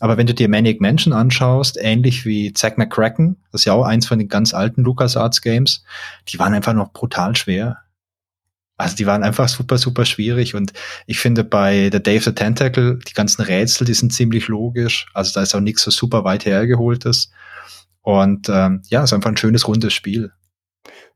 Aber 0.00 0.16
wenn 0.16 0.26
du 0.26 0.34
dir 0.34 0.48
Manic 0.48 0.80
Mansion 0.80 1.12
anschaust, 1.12 1.78
ähnlich 1.80 2.26
wie 2.26 2.52
Zack 2.52 2.76
McCracken, 2.76 3.36
das 3.52 3.60
ist 3.60 3.66
ja 3.66 3.72
auch 3.74 3.84
eins 3.84 4.08
von 4.08 4.18
den 4.18 4.28
ganz 4.28 4.52
alten 4.52 4.82
LucasArts 4.82 5.40
Games, 5.40 5.84
die 6.28 6.40
waren 6.40 6.52
einfach 6.52 6.74
noch 6.74 6.92
brutal 6.92 7.36
schwer. 7.36 7.78
Also 8.80 8.96
die 8.96 9.06
waren 9.06 9.22
einfach 9.22 9.48
super, 9.48 9.76
super 9.76 10.06
schwierig 10.06 10.54
und 10.54 10.72
ich 11.06 11.20
finde 11.20 11.44
bei 11.44 11.90
Day 11.90 12.16
of 12.16 12.24
the 12.24 12.32
Tentacle, 12.32 12.98
die 13.06 13.12
ganzen 13.12 13.42
Rätsel, 13.42 13.86
die 13.86 13.94
sind 13.94 14.12
ziemlich 14.12 14.48
logisch. 14.48 15.06
Also 15.12 15.32
da 15.34 15.42
ist 15.42 15.54
auch 15.54 15.60
nichts 15.60 15.82
so 15.82 15.90
super 15.90 16.24
weit 16.24 16.46
hergeholtes. 16.46 17.30
Und 18.00 18.48
ähm, 18.48 18.80
ja, 18.88 19.02
es 19.02 19.10
ist 19.10 19.12
einfach 19.12 19.28
ein 19.28 19.36
schönes, 19.36 19.68
rundes 19.68 19.92
Spiel. 19.92 20.32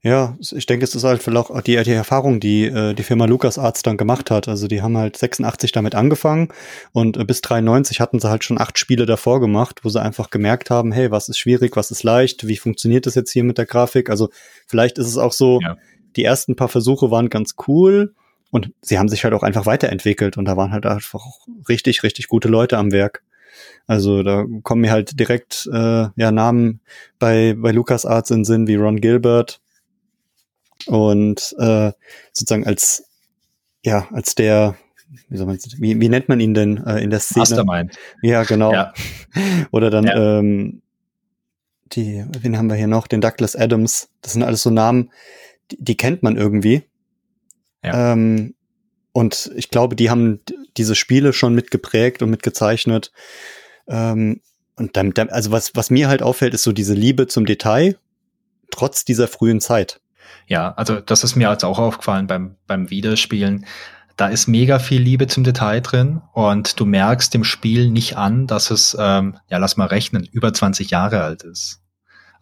Ja, 0.03 0.37
ich 0.39 0.67
denke, 0.67 0.85
es 0.85 0.95
ist 0.95 1.05
halt 1.05 1.23
vielleicht 1.23 1.49
auch 1.49 1.63
die, 1.63 1.83
die 1.83 1.93
Erfahrung, 1.93 2.39
die 2.39 2.67
äh, 2.67 2.93
die 2.93 3.03
Firma 3.03 3.25
LucasArts 3.25 3.83
dann 3.83 3.97
gemacht 3.97 4.31
hat. 4.31 4.49
Also 4.49 4.69
die 4.69 4.83
haben 4.83 4.99
halt 4.99 5.17
86 5.17 5.73
damit 5.73 5.95
angefangen 5.95 6.49
und 6.93 7.17
äh, 7.17 7.25
bis 7.25 7.41
93 7.41 8.01
hatten 8.01 8.21
sie 8.21 8.29
halt 8.29 8.45
schon 8.45 8.61
acht 8.61 8.79
Spiele 8.79 9.07
davor 9.07 9.41
gemacht, 9.41 9.81
wo 9.83 9.89
sie 9.89 10.03
einfach 10.03 10.29
gemerkt 10.29 10.69
haben, 10.69 10.93
hey, 10.93 11.11
was 11.11 11.31
ist 11.31 11.39
schwierig, 11.39 11.77
was 11.77 11.91
ist 11.91 12.03
leicht, 12.03 12.47
wie 12.47 12.59
funktioniert 12.59 13.07
das 13.07 13.15
jetzt 13.15 13.31
hier 13.31 13.45
mit 13.45 13.57
der 13.57 13.65
Grafik? 13.65 14.11
Also 14.11 14.29
vielleicht 14.67 14.99
ist 14.99 15.07
es 15.07 15.17
auch 15.17 15.33
so, 15.33 15.61
ja 15.63 15.79
die 16.17 16.25
ersten 16.25 16.57
paar 16.57 16.69
Versuche 16.69 17.11
waren 17.11 17.29
ganz 17.29 17.55
cool 17.69 18.15
und 18.51 18.73
sie 18.81 18.99
haben 18.99 19.09
sich 19.09 19.25
halt 19.25 19.35
auch 19.35 19.43
einfach 19.43 19.67
weiterentwickelt 19.67 20.37
und 20.37 20.45
da 20.47 20.57
waren 20.57 20.73
halt 20.73 20.87
einfach 20.87 21.25
richtig, 21.69 22.03
richtig 22.03 22.29
gute 22.29 22.49
Leute 22.49 22.79
am 22.79 22.93
Werk. 22.93 23.23
Also 23.87 24.23
da 24.23 24.45
kommen 24.63 24.81
mir 24.81 24.91
halt 24.91 25.19
direkt 25.19 25.69
äh, 25.73 26.07
ja 26.17 26.33
Namen 26.33 26.81
bei 27.19 27.55
bei 27.57 27.71
LucasArts 27.71 28.31
in 28.31 28.45
Sinn 28.45 28.67
wie 28.67 28.77
Ron 28.77 29.01
Gilbert 29.01 29.61
und 30.87 31.55
äh, 31.59 31.93
sozusagen 32.33 32.67
als 32.67 33.05
ja 33.85 34.09
als 34.11 34.35
der 34.35 34.77
wie, 35.29 35.37
soll 35.37 35.47
man, 35.47 35.59
wie, 35.79 36.01
wie 36.01 36.09
nennt 36.09 36.29
man 36.29 36.41
ihn 36.41 36.55
denn 36.55 36.85
äh, 36.85 37.03
in 37.03 37.11
der 37.11 37.21
Szene? 37.21 37.41
Mastermind. 37.41 37.97
Ja, 38.23 38.43
genau. 38.45 38.73
Ja. 38.73 38.93
Oder 39.71 39.91
dann 39.91 40.05
ja. 40.05 40.39
ähm, 40.39 40.83
die, 41.93 42.25
wen 42.41 42.59
haben 42.59 42.69
wir 42.69 42.77
hier 42.77 42.87
noch? 42.87 43.07
Den 43.07 43.21
Douglas 43.21 43.55
Adams. 43.55 44.09
Das 44.23 44.33
sind 44.33 44.43
alles 44.43 44.63
so 44.63 44.71
Namen, 44.71 45.11
die, 45.71 45.83
die 45.83 45.97
kennt 45.97 46.23
man 46.23 46.37
irgendwie. 46.37 46.83
Ja. 47.83 48.13
Ähm, 48.13 48.55
und 49.13 49.53
ich 49.55 49.71
glaube, 49.71 49.95
die 49.95 50.11
haben 50.11 50.41
diese 50.77 50.95
Spiele 50.95 51.33
schon 51.33 51.55
mitgeprägt 51.55 52.23
und 52.23 52.31
mitgezeichnet. 52.31 53.13
Ähm, 53.87 54.41
und 54.77 54.97
dann, 54.97 55.13
also 55.31 55.53
was, 55.53 55.77
was 55.77 55.91
mir 55.91 56.09
halt 56.09 56.23
auffällt, 56.23 56.55
ist 56.55 56.65
so 56.65 56.73
diese 56.73 56.95
Liebe 56.95 57.29
zum 57.29 57.47
Detail, 57.47 57.97
trotz 58.71 59.05
dieser 59.05 59.29
frühen 59.29 59.61
Zeit. 59.61 60.01
Ja, 60.49 60.73
also 60.73 61.01
das 61.01 61.23
ist 61.23 61.37
mir 61.37 61.51
jetzt 61.51 61.65
auch 61.65 61.79
aufgefallen 61.79 62.27
beim, 62.27 62.57
beim 62.67 62.91
Wiederspielen. 62.91 63.67
Da 64.17 64.29
ist 64.29 64.49
mega 64.49 64.79
viel 64.79 65.01
Liebe 65.01 65.27
zum 65.27 65.45
Detail 65.45 65.81
drin 65.81 66.21
und 66.33 66.79
du 66.81 66.85
merkst 66.85 67.35
dem 67.35 67.45
Spiel 67.45 67.91
nicht 67.91 68.17
an, 68.17 68.47
dass 68.47 68.71
es, 68.71 68.97
ähm, 68.99 69.39
ja, 69.49 69.59
lass 69.59 69.77
mal 69.77 69.87
rechnen, 69.87 70.29
über 70.31 70.53
20 70.53 70.91
Jahre 70.91 71.23
alt 71.23 71.43
ist 71.45 71.84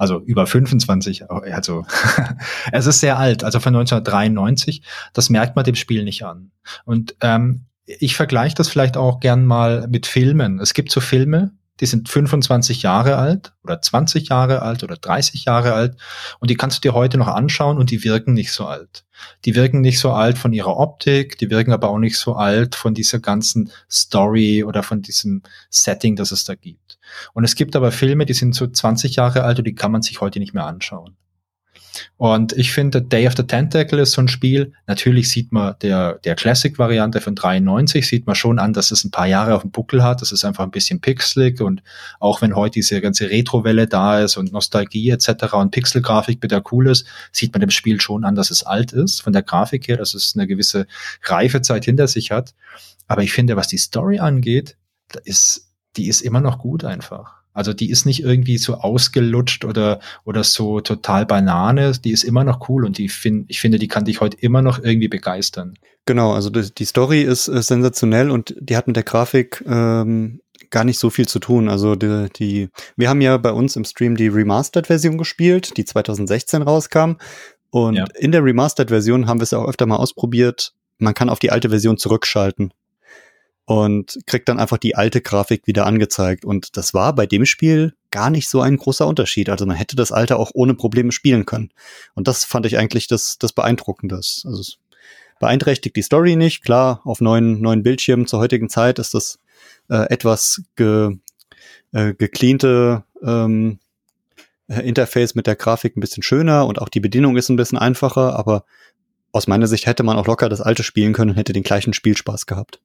also 0.02 0.20
über 0.20 0.48
25, 0.48 1.30
also 1.30 1.86
es 2.72 2.86
ist 2.86 2.98
sehr 2.98 3.20
alt, 3.20 3.44
also 3.44 3.60
von 3.60 3.72
1993. 3.76 4.82
Das 5.12 5.30
merkt 5.30 5.54
man 5.54 5.64
dem 5.64 5.76
Spiel 5.76 6.02
nicht 6.02 6.24
an. 6.24 6.50
Und 6.84 7.14
ähm, 7.20 7.66
ich 7.86 8.16
vergleiche 8.16 8.56
das 8.56 8.68
vielleicht 8.68 8.96
auch 8.96 9.20
gern 9.20 9.46
mal 9.46 9.86
mit 9.86 10.06
Filmen. 10.06 10.58
Es 10.58 10.74
gibt 10.74 10.90
so 10.90 10.98
Filme, 10.98 11.52
die 11.78 11.86
sind 11.86 12.08
25 12.08 12.82
Jahre 12.82 13.16
alt 13.16 13.52
oder 13.62 13.80
20 13.80 14.28
Jahre 14.28 14.62
alt 14.62 14.82
oder 14.82 14.96
30 14.96 15.44
Jahre 15.44 15.72
alt 15.72 15.96
und 16.40 16.50
die 16.50 16.56
kannst 16.56 16.78
du 16.78 16.88
dir 16.88 16.94
heute 16.94 17.16
noch 17.16 17.28
anschauen 17.28 17.78
und 17.78 17.92
die 17.92 18.02
wirken 18.02 18.34
nicht 18.34 18.50
so 18.50 18.66
alt. 18.66 19.04
Die 19.44 19.54
wirken 19.54 19.82
nicht 19.82 20.00
so 20.00 20.10
alt 20.10 20.36
von 20.36 20.52
ihrer 20.52 20.78
Optik, 20.78 21.38
die 21.38 21.48
wirken 21.48 21.72
aber 21.72 21.90
auch 21.90 21.98
nicht 21.98 22.18
so 22.18 22.34
alt 22.34 22.74
von 22.74 22.92
dieser 22.92 23.20
ganzen 23.20 23.70
Story 23.88 24.64
oder 24.64 24.82
von 24.82 25.00
diesem 25.00 25.42
Setting, 25.70 26.16
das 26.16 26.32
es 26.32 26.44
da 26.44 26.56
gibt. 26.56 26.91
Und 27.32 27.44
es 27.44 27.54
gibt 27.54 27.76
aber 27.76 27.92
Filme, 27.92 28.26
die 28.26 28.34
sind 28.34 28.54
so 28.54 28.66
20 28.66 29.16
Jahre 29.16 29.44
alt 29.44 29.58
und 29.58 29.66
die 29.66 29.74
kann 29.74 29.92
man 29.92 30.02
sich 30.02 30.20
heute 30.20 30.38
nicht 30.38 30.54
mehr 30.54 30.66
anschauen. 30.66 31.16
Und 32.16 32.52
ich 32.52 32.72
finde, 32.72 33.02
Day 33.02 33.26
of 33.26 33.34
the 33.36 33.42
Tentacle 33.42 34.00
ist 34.00 34.12
so 34.12 34.22
ein 34.22 34.28
Spiel. 34.28 34.72
Natürlich 34.86 35.30
sieht 35.30 35.52
man 35.52 35.74
der, 35.82 36.14
der 36.24 36.34
Classic-Variante 36.34 37.20
von 37.20 37.34
93, 37.34 38.06
sieht 38.06 38.26
man 38.26 38.34
schon 38.34 38.58
an, 38.58 38.72
dass 38.72 38.90
es 38.90 39.04
ein 39.04 39.10
paar 39.10 39.26
Jahre 39.26 39.54
auf 39.54 39.62
dem 39.62 39.70
Buckel 39.70 40.02
hat. 40.02 40.22
Das 40.22 40.32
ist 40.32 40.44
einfach 40.44 40.64
ein 40.64 40.70
bisschen 40.70 41.00
pixelig 41.00 41.60
und 41.60 41.82
auch 42.20 42.40
wenn 42.42 42.56
heute 42.56 42.74
diese 42.74 43.00
ganze 43.00 43.28
Retro-Welle 43.28 43.86
da 43.86 44.20
ist 44.20 44.36
und 44.36 44.52
Nostalgie 44.52 45.10
etc. 45.10 45.54
und 45.54 45.70
Pixelgrafik 45.70 46.42
wieder 46.42 46.62
cool 46.72 46.88
ist, 46.88 47.06
sieht 47.32 47.52
man 47.52 47.60
dem 47.60 47.70
Spiel 47.70 48.00
schon 48.00 48.24
an, 48.24 48.34
dass 48.34 48.50
es 48.50 48.62
alt 48.62 48.92
ist 48.92 49.20
von 49.20 49.32
der 49.32 49.42
Grafik 49.42 49.88
her, 49.88 49.96
dass 49.96 50.14
es 50.14 50.34
eine 50.36 50.46
gewisse 50.46 50.86
Reifezeit 51.24 51.84
hinter 51.84 52.06
sich 52.08 52.30
hat. 52.30 52.54
Aber 53.06 53.22
ich 53.22 53.32
finde, 53.32 53.56
was 53.56 53.68
die 53.68 53.78
Story 53.78 54.18
angeht, 54.18 54.76
ist, 55.24 55.71
die 55.96 56.08
ist 56.08 56.20
immer 56.20 56.40
noch 56.40 56.58
gut 56.58 56.84
einfach. 56.84 57.42
Also 57.54 57.74
die 57.74 57.90
ist 57.90 58.06
nicht 58.06 58.22
irgendwie 58.22 58.56
so 58.58 58.74
ausgelutscht 58.74 59.64
oder, 59.64 60.00
oder 60.24 60.42
so 60.42 60.80
total 60.80 61.26
Banane. 61.26 61.92
Die 62.02 62.12
ist 62.12 62.24
immer 62.24 62.44
noch 62.44 62.68
cool 62.68 62.84
und 62.84 62.98
die 62.98 63.08
find, 63.08 63.44
ich 63.48 63.60
finde, 63.60 63.78
die 63.78 63.88
kann 63.88 64.04
dich 64.04 64.20
heute 64.20 64.38
immer 64.40 64.62
noch 64.62 64.82
irgendwie 64.82 65.08
begeistern. 65.08 65.74
Genau, 66.06 66.32
also 66.32 66.50
die, 66.50 66.72
die 66.74 66.84
Story 66.84 67.22
ist, 67.22 67.48
ist, 67.48 67.66
sensationell 67.66 68.30
und 68.30 68.54
die 68.58 68.76
hat 68.76 68.86
mit 68.86 68.96
der 68.96 69.04
Grafik 69.04 69.62
ähm, 69.66 70.40
gar 70.70 70.84
nicht 70.84 70.98
so 70.98 71.10
viel 71.10 71.28
zu 71.28 71.38
tun. 71.38 71.68
Also 71.68 71.94
die, 71.94 72.28
die, 72.34 72.68
wir 72.96 73.08
haben 73.08 73.20
ja 73.20 73.36
bei 73.36 73.52
uns 73.52 73.76
im 73.76 73.84
Stream 73.84 74.16
die 74.16 74.28
Remastered-Version 74.28 75.18
gespielt, 75.18 75.76
die 75.76 75.84
2016 75.84 76.62
rauskam. 76.62 77.16
Und 77.70 77.96
ja. 77.96 78.04
in 78.18 78.32
der 78.32 78.44
Remastered-Version 78.44 79.28
haben 79.28 79.40
wir 79.40 79.44
es 79.44 79.52
auch 79.52 79.68
öfter 79.68 79.86
mal 79.86 79.96
ausprobiert. 79.96 80.72
Man 80.98 81.14
kann 81.14 81.28
auf 81.28 81.38
die 81.38 81.50
alte 81.50 81.68
Version 81.68 81.98
zurückschalten 81.98 82.72
und 83.64 84.18
kriegt 84.26 84.48
dann 84.48 84.58
einfach 84.58 84.78
die 84.78 84.96
alte 84.96 85.20
Grafik 85.20 85.66
wieder 85.66 85.86
angezeigt. 85.86 86.44
Und 86.44 86.76
das 86.76 86.94
war 86.94 87.14
bei 87.14 87.26
dem 87.26 87.46
Spiel 87.46 87.94
gar 88.10 88.30
nicht 88.30 88.48
so 88.48 88.60
ein 88.60 88.76
großer 88.76 89.06
Unterschied. 89.06 89.48
Also 89.48 89.66
man 89.66 89.76
hätte 89.76 89.96
das 89.96 90.12
alte 90.12 90.38
auch 90.38 90.50
ohne 90.54 90.74
Probleme 90.74 91.12
spielen 91.12 91.46
können. 91.46 91.70
Und 92.14 92.28
das 92.28 92.44
fand 92.44 92.66
ich 92.66 92.78
eigentlich 92.78 93.06
das, 93.06 93.38
das 93.38 93.52
Beeindruckende. 93.52 94.16
Also 94.16 94.48
es 94.48 94.78
beeinträchtigt 95.40 95.96
die 95.96 96.02
Story 96.02 96.36
nicht. 96.36 96.64
Klar, 96.64 97.00
auf 97.04 97.20
neuen, 97.20 97.60
neuen 97.60 97.82
Bildschirmen 97.82 98.26
zur 98.26 98.40
heutigen 98.40 98.68
Zeit 98.68 98.98
ist 98.98 99.14
das 99.14 99.38
äh, 99.88 100.08
etwas 100.10 100.62
ge, 100.76 101.16
äh, 101.92 102.14
gecleante 102.14 103.04
ähm, 103.22 103.78
Interface 104.68 105.34
mit 105.34 105.46
der 105.46 105.56
Grafik 105.56 105.96
ein 105.96 106.00
bisschen 106.00 106.22
schöner 106.22 106.66
und 106.66 106.80
auch 106.80 106.88
die 106.88 107.00
Bedienung 107.00 107.36
ist 107.36 107.48
ein 107.48 107.56
bisschen 107.56 107.78
einfacher, 107.78 108.38
aber 108.38 108.64
aus 109.32 109.46
meiner 109.46 109.66
Sicht 109.66 109.86
hätte 109.86 110.02
man 110.02 110.16
auch 110.16 110.26
locker 110.26 110.48
das 110.48 110.60
alte 110.60 110.82
spielen 110.82 111.12
können 111.12 111.32
und 111.32 111.36
hätte 111.36 111.52
den 111.52 111.62
gleichen 111.62 111.92
Spielspaß 111.92 112.46
gehabt. 112.46 112.80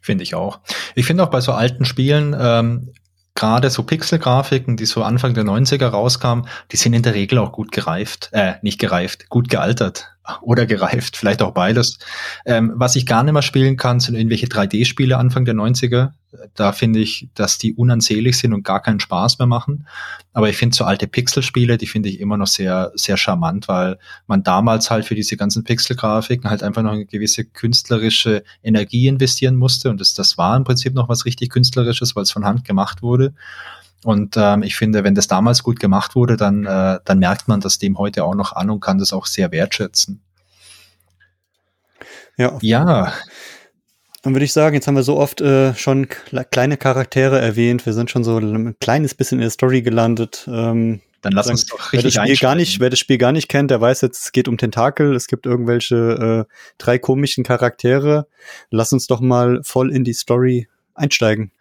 Finde 0.00 0.24
ich 0.24 0.34
auch. 0.34 0.60
Ich 0.94 1.06
finde 1.06 1.22
auch 1.24 1.30
bei 1.30 1.40
so 1.40 1.52
alten 1.52 1.84
Spielen, 1.84 2.36
ähm, 2.38 2.92
gerade 3.36 3.70
so 3.70 3.84
Pixelgrafiken, 3.84 4.76
die 4.76 4.86
so 4.86 5.04
Anfang 5.04 5.34
der 5.34 5.44
90er 5.44 5.86
rauskamen, 5.86 6.48
die 6.72 6.76
sind 6.76 6.94
in 6.94 7.02
der 7.02 7.14
Regel 7.14 7.38
auch 7.38 7.52
gut 7.52 7.70
gereift, 7.70 8.30
äh, 8.32 8.54
nicht 8.62 8.80
gereift, 8.80 9.28
gut 9.28 9.48
gealtert 9.48 10.08
oder 10.40 10.66
gereift, 10.66 11.16
vielleicht 11.16 11.42
auch 11.42 11.52
beides. 11.52 11.98
Ähm, 12.44 12.72
was 12.74 12.96
ich 12.96 13.06
gar 13.06 13.22
nicht 13.22 13.34
mehr 13.34 13.42
spielen 13.42 13.76
kann, 13.76 14.00
sind 14.00 14.16
irgendwelche 14.16 14.46
3D-Spiele 14.46 15.16
Anfang 15.16 15.44
der 15.44 15.54
90er. 15.54 16.10
Da 16.54 16.72
finde 16.72 17.00
ich, 17.00 17.28
dass 17.34 17.58
die 17.58 17.74
unansehnlich 17.74 18.38
sind 18.38 18.52
und 18.52 18.64
gar 18.64 18.80
keinen 18.80 19.00
Spaß 19.00 19.38
mehr 19.38 19.46
machen. 19.46 19.86
Aber 20.32 20.48
ich 20.48 20.56
finde 20.56 20.76
so 20.76 20.84
alte 20.84 21.06
Pixelspiele, 21.06 21.78
die 21.78 21.86
finde 21.86 22.08
ich 22.08 22.20
immer 22.20 22.36
noch 22.36 22.46
sehr, 22.46 22.92
sehr 22.94 23.16
charmant, 23.16 23.68
weil 23.68 23.98
man 24.26 24.42
damals 24.42 24.90
halt 24.90 25.04
für 25.04 25.14
diese 25.14 25.36
ganzen 25.36 25.64
Pixelgrafiken 25.64 26.48
halt 26.50 26.62
einfach 26.62 26.82
noch 26.82 26.92
eine 26.92 27.06
gewisse 27.06 27.44
künstlerische 27.44 28.44
Energie 28.62 29.06
investieren 29.06 29.56
musste. 29.56 29.90
Und 29.90 30.00
das, 30.00 30.14
das 30.14 30.38
war 30.38 30.56
im 30.56 30.64
Prinzip 30.64 30.94
noch 30.94 31.08
was 31.08 31.24
richtig 31.24 31.50
Künstlerisches, 31.50 32.16
weil 32.16 32.24
es 32.24 32.30
von 32.30 32.44
Hand 32.44 32.64
gemacht 32.64 33.02
wurde. 33.02 33.34
Und 34.04 34.36
ähm, 34.36 34.62
ich 34.62 34.76
finde, 34.76 35.04
wenn 35.04 35.14
das 35.14 35.26
damals 35.26 35.62
gut 35.62 35.80
gemacht 35.80 36.14
wurde, 36.14 36.36
dann, 36.36 36.64
äh, 36.64 37.00
dann 37.04 37.18
merkt 37.18 37.48
man 37.48 37.60
das 37.60 37.78
dem 37.78 37.98
heute 37.98 38.24
auch 38.24 38.34
noch 38.34 38.52
an 38.52 38.70
und 38.70 38.80
kann 38.80 38.98
das 38.98 39.12
auch 39.12 39.26
sehr 39.26 39.50
wertschätzen. 39.52 40.22
Ja. 42.36 42.58
Ja. 42.60 43.12
Dann 44.26 44.34
würde 44.34 44.44
ich 44.44 44.52
sagen, 44.52 44.74
jetzt 44.74 44.88
haben 44.88 44.96
wir 44.96 45.04
so 45.04 45.18
oft 45.18 45.40
äh, 45.40 45.72
schon 45.76 46.08
kleine 46.50 46.76
Charaktere 46.76 47.40
erwähnt. 47.40 47.86
Wir 47.86 47.92
sind 47.92 48.10
schon 48.10 48.24
so 48.24 48.38
ein 48.38 48.74
kleines 48.80 49.14
bisschen 49.14 49.38
in 49.38 49.42
der 49.42 49.50
Story 49.50 49.82
gelandet. 49.82 50.48
Ähm, 50.48 51.00
dann 51.20 51.32
lass 51.32 51.46
uns 51.46 51.66
doch 51.66 51.92
richtig 51.92 51.92
wer 51.92 52.02
das, 52.02 52.14
Spiel 52.14 52.36
gar 52.36 52.56
nicht, 52.56 52.80
wer 52.80 52.90
das 52.90 52.98
Spiel 52.98 53.18
gar 53.18 53.30
nicht 53.30 53.48
kennt, 53.48 53.70
der 53.70 53.80
weiß 53.80 54.00
jetzt, 54.00 54.24
es 54.24 54.32
geht 54.32 54.48
um 54.48 54.58
Tentakel. 54.58 55.14
Es 55.14 55.28
gibt 55.28 55.46
irgendwelche 55.46 56.46
äh, 56.48 56.52
drei 56.76 56.98
komischen 56.98 57.44
Charaktere. 57.44 58.26
Lass 58.68 58.92
uns 58.92 59.06
doch 59.06 59.20
mal 59.20 59.60
voll 59.62 59.94
in 59.94 60.02
die 60.02 60.14
Story 60.14 60.66
einsteigen. 60.96 61.52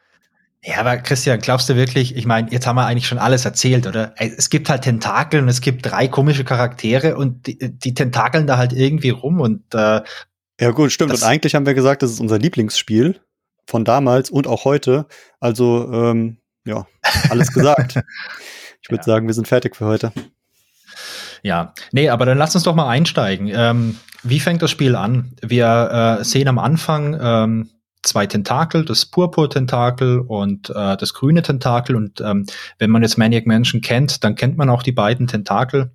Ja, 0.63 0.79
aber 0.79 0.97
Christian, 0.97 1.41
glaubst 1.41 1.69
du 1.69 1.75
wirklich, 1.75 2.15
ich 2.15 2.25
meine, 2.25 2.51
jetzt 2.51 2.65
haben 2.65 2.77
wir 2.77 2.87
eigentlich 2.87 3.05
schon 3.05 3.19
alles 3.19 3.45
erzählt, 3.45 3.85
oder? 3.85 4.15
Es 4.17 4.49
gibt 4.49 4.69
halt 4.69 4.81
Tentakel 4.81 5.39
und 5.39 5.49
es 5.49 5.61
gibt 5.61 5.85
drei 5.85 6.07
komische 6.07 6.43
Charaktere 6.43 7.15
und 7.15 7.45
die, 7.45 7.59
die 7.59 7.93
tentakeln 7.93 8.47
da 8.47 8.57
halt 8.57 8.73
irgendwie 8.73 9.11
rum 9.11 9.39
und 9.39 9.61
äh, 9.75 10.01
Ja 10.59 10.71
gut, 10.71 10.91
stimmt. 10.91 11.11
Und 11.11 11.23
eigentlich 11.23 11.55
haben 11.55 11.65
wir 11.65 11.73
gesagt, 11.73 12.01
das 12.01 12.11
ist 12.11 12.19
unser 12.19 12.39
Lieblingsspiel 12.39 13.19
von 13.67 13.83
damals 13.83 14.29
und 14.29 14.47
auch 14.47 14.65
heute. 14.65 15.07
Also, 15.39 15.91
ähm, 15.91 16.37
ja, 16.65 16.87
alles 17.29 17.51
gesagt. 17.53 17.95
ich 18.81 18.89
würde 18.89 19.01
ja. 19.01 19.03
sagen, 19.03 19.27
wir 19.27 19.33
sind 19.33 19.47
fertig 19.47 19.75
für 19.75 19.85
heute. 19.85 20.13
Ja, 21.43 21.73
nee, 21.91 22.09
aber 22.09 22.25
dann 22.25 22.37
lass 22.37 22.55
uns 22.55 22.63
doch 22.63 22.75
mal 22.75 22.89
einsteigen. 22.89 23.51
Ähm, 23.53 23.99
wie 24.23 24.39
fängt 24.39 24.61
das 24.61 24.71
Spiel 24.71 24.95
an? 24.95 25.35
Wir 25.41 26.17
äh, 26.19 26.23
sehen 26.23 26.47
am 26.47 26.57
Anfang 26.57 27.17
ähm, 27.21 27.69
zwei 28.01 28.25
Tentakel, 28.25 28.85
das 28.85 29.05
Purpur-Tentakel 29.05 30.19
und 30.19 30.69
äh, 30.69 30.97
das 30.97 31.13
grüne 31.13 31.41
Tentakel. 31.41 31.95
Und 31.95 32.21
ähm, 32.21 32.45
wenn 32.79 32.89
man 32.89 33.03
jetzt 33.03 33.17
Maniac 33.17 33.45
Mansion 33.45 33.81
kennt, 33.81 34.23
dann 34.23 34.35
kennt 34.35 34.57
man 34.57 34.69
auch 34.69 34.83
die 34.83 34.91
beiden 34.91 35.27
Tentakel. 35.27 35.91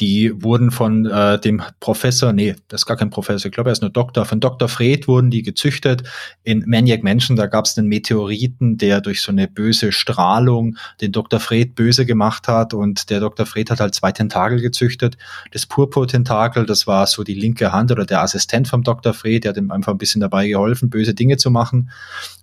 Die 0.00 0.32
wurden 0.42 0.70
von 0.70 1.06
äh, 1.06 1.38
dem 1.40 1.62
Professor, 1.80 2.32
nee, 2.32 2.56
das 2.68 2.82
ist 2.82 2.86
gar 2.86 2.96
kein 2.96 3.10
Professor, 3.10 3.46
ich 3.46 3.52
glaube, 3.52 3.70
er 3.70 3.72
ist 3.72 3.82
nur 3.82 3.90
Doktor, 3.90 4.24
von 4.24 4.40
Dr. 4.40 4.68
Fred 4.68 5.08
wurden 5.08 5.30
die 5.30 5.42
gezüchtet. 5.42 6.02
In 6.42 6.64
Maniac 6.66 7.02
Mansion, 7.02 7.36
da 7.36 7.46
gab 7.46 7.64
es 7.64 7.76
einen 7.76 7.88
Meteoriten, 7.88 8.78
der 8.78 9.00
durch 9.00 9.22
so 9.22 9.32
eine 9.32 9.48
böse 9.48 9.92
Strahlung 9.92 10.76
den 11.00 11.12
Dr. 11.12 11.40
Fred 11.40 11.74
böse 11.74 12.06
gemacht 12.06 12.48
hat 12.48 12.74
und 12.74 13.10
der 13.10 13.20
Dr. 13.20 13.46
Fred 13.46 13.70
hat 13.70 13.80
halt 13.80 13.94
zwei 13.94 14.12
Tentakel 14.12 14.60
gezüchtet. 14.60 15.16
Das 15.52 15.66
Purpur-Tentakel, 15.66 16.66
das 16.66 16.86
war 16.86 17.06
so 17.06 17.24
die 17.24 17.34
linke 17.34 17.72
Hand 17.72 17.90
oder 17.90 18.04
der 18.04 18.22
Assistent 18.22 18.68
vom 18.68 18.82
Dr. 18.82 19.14
Fred, 19.14 19.44
der 19.44 19.50
hat 19.50 19.56
ihm 19.56 19.70
einfach 19.70 19.92
ein 19.92 19.98
bisschen 19.98 20.20
dabei 20.20 20.48
geholfen, 20.48 20.90
böse 20.90 21.14
Dinge 21.14 21.36
zu 21.36 21.50
machen. 21.50 21.90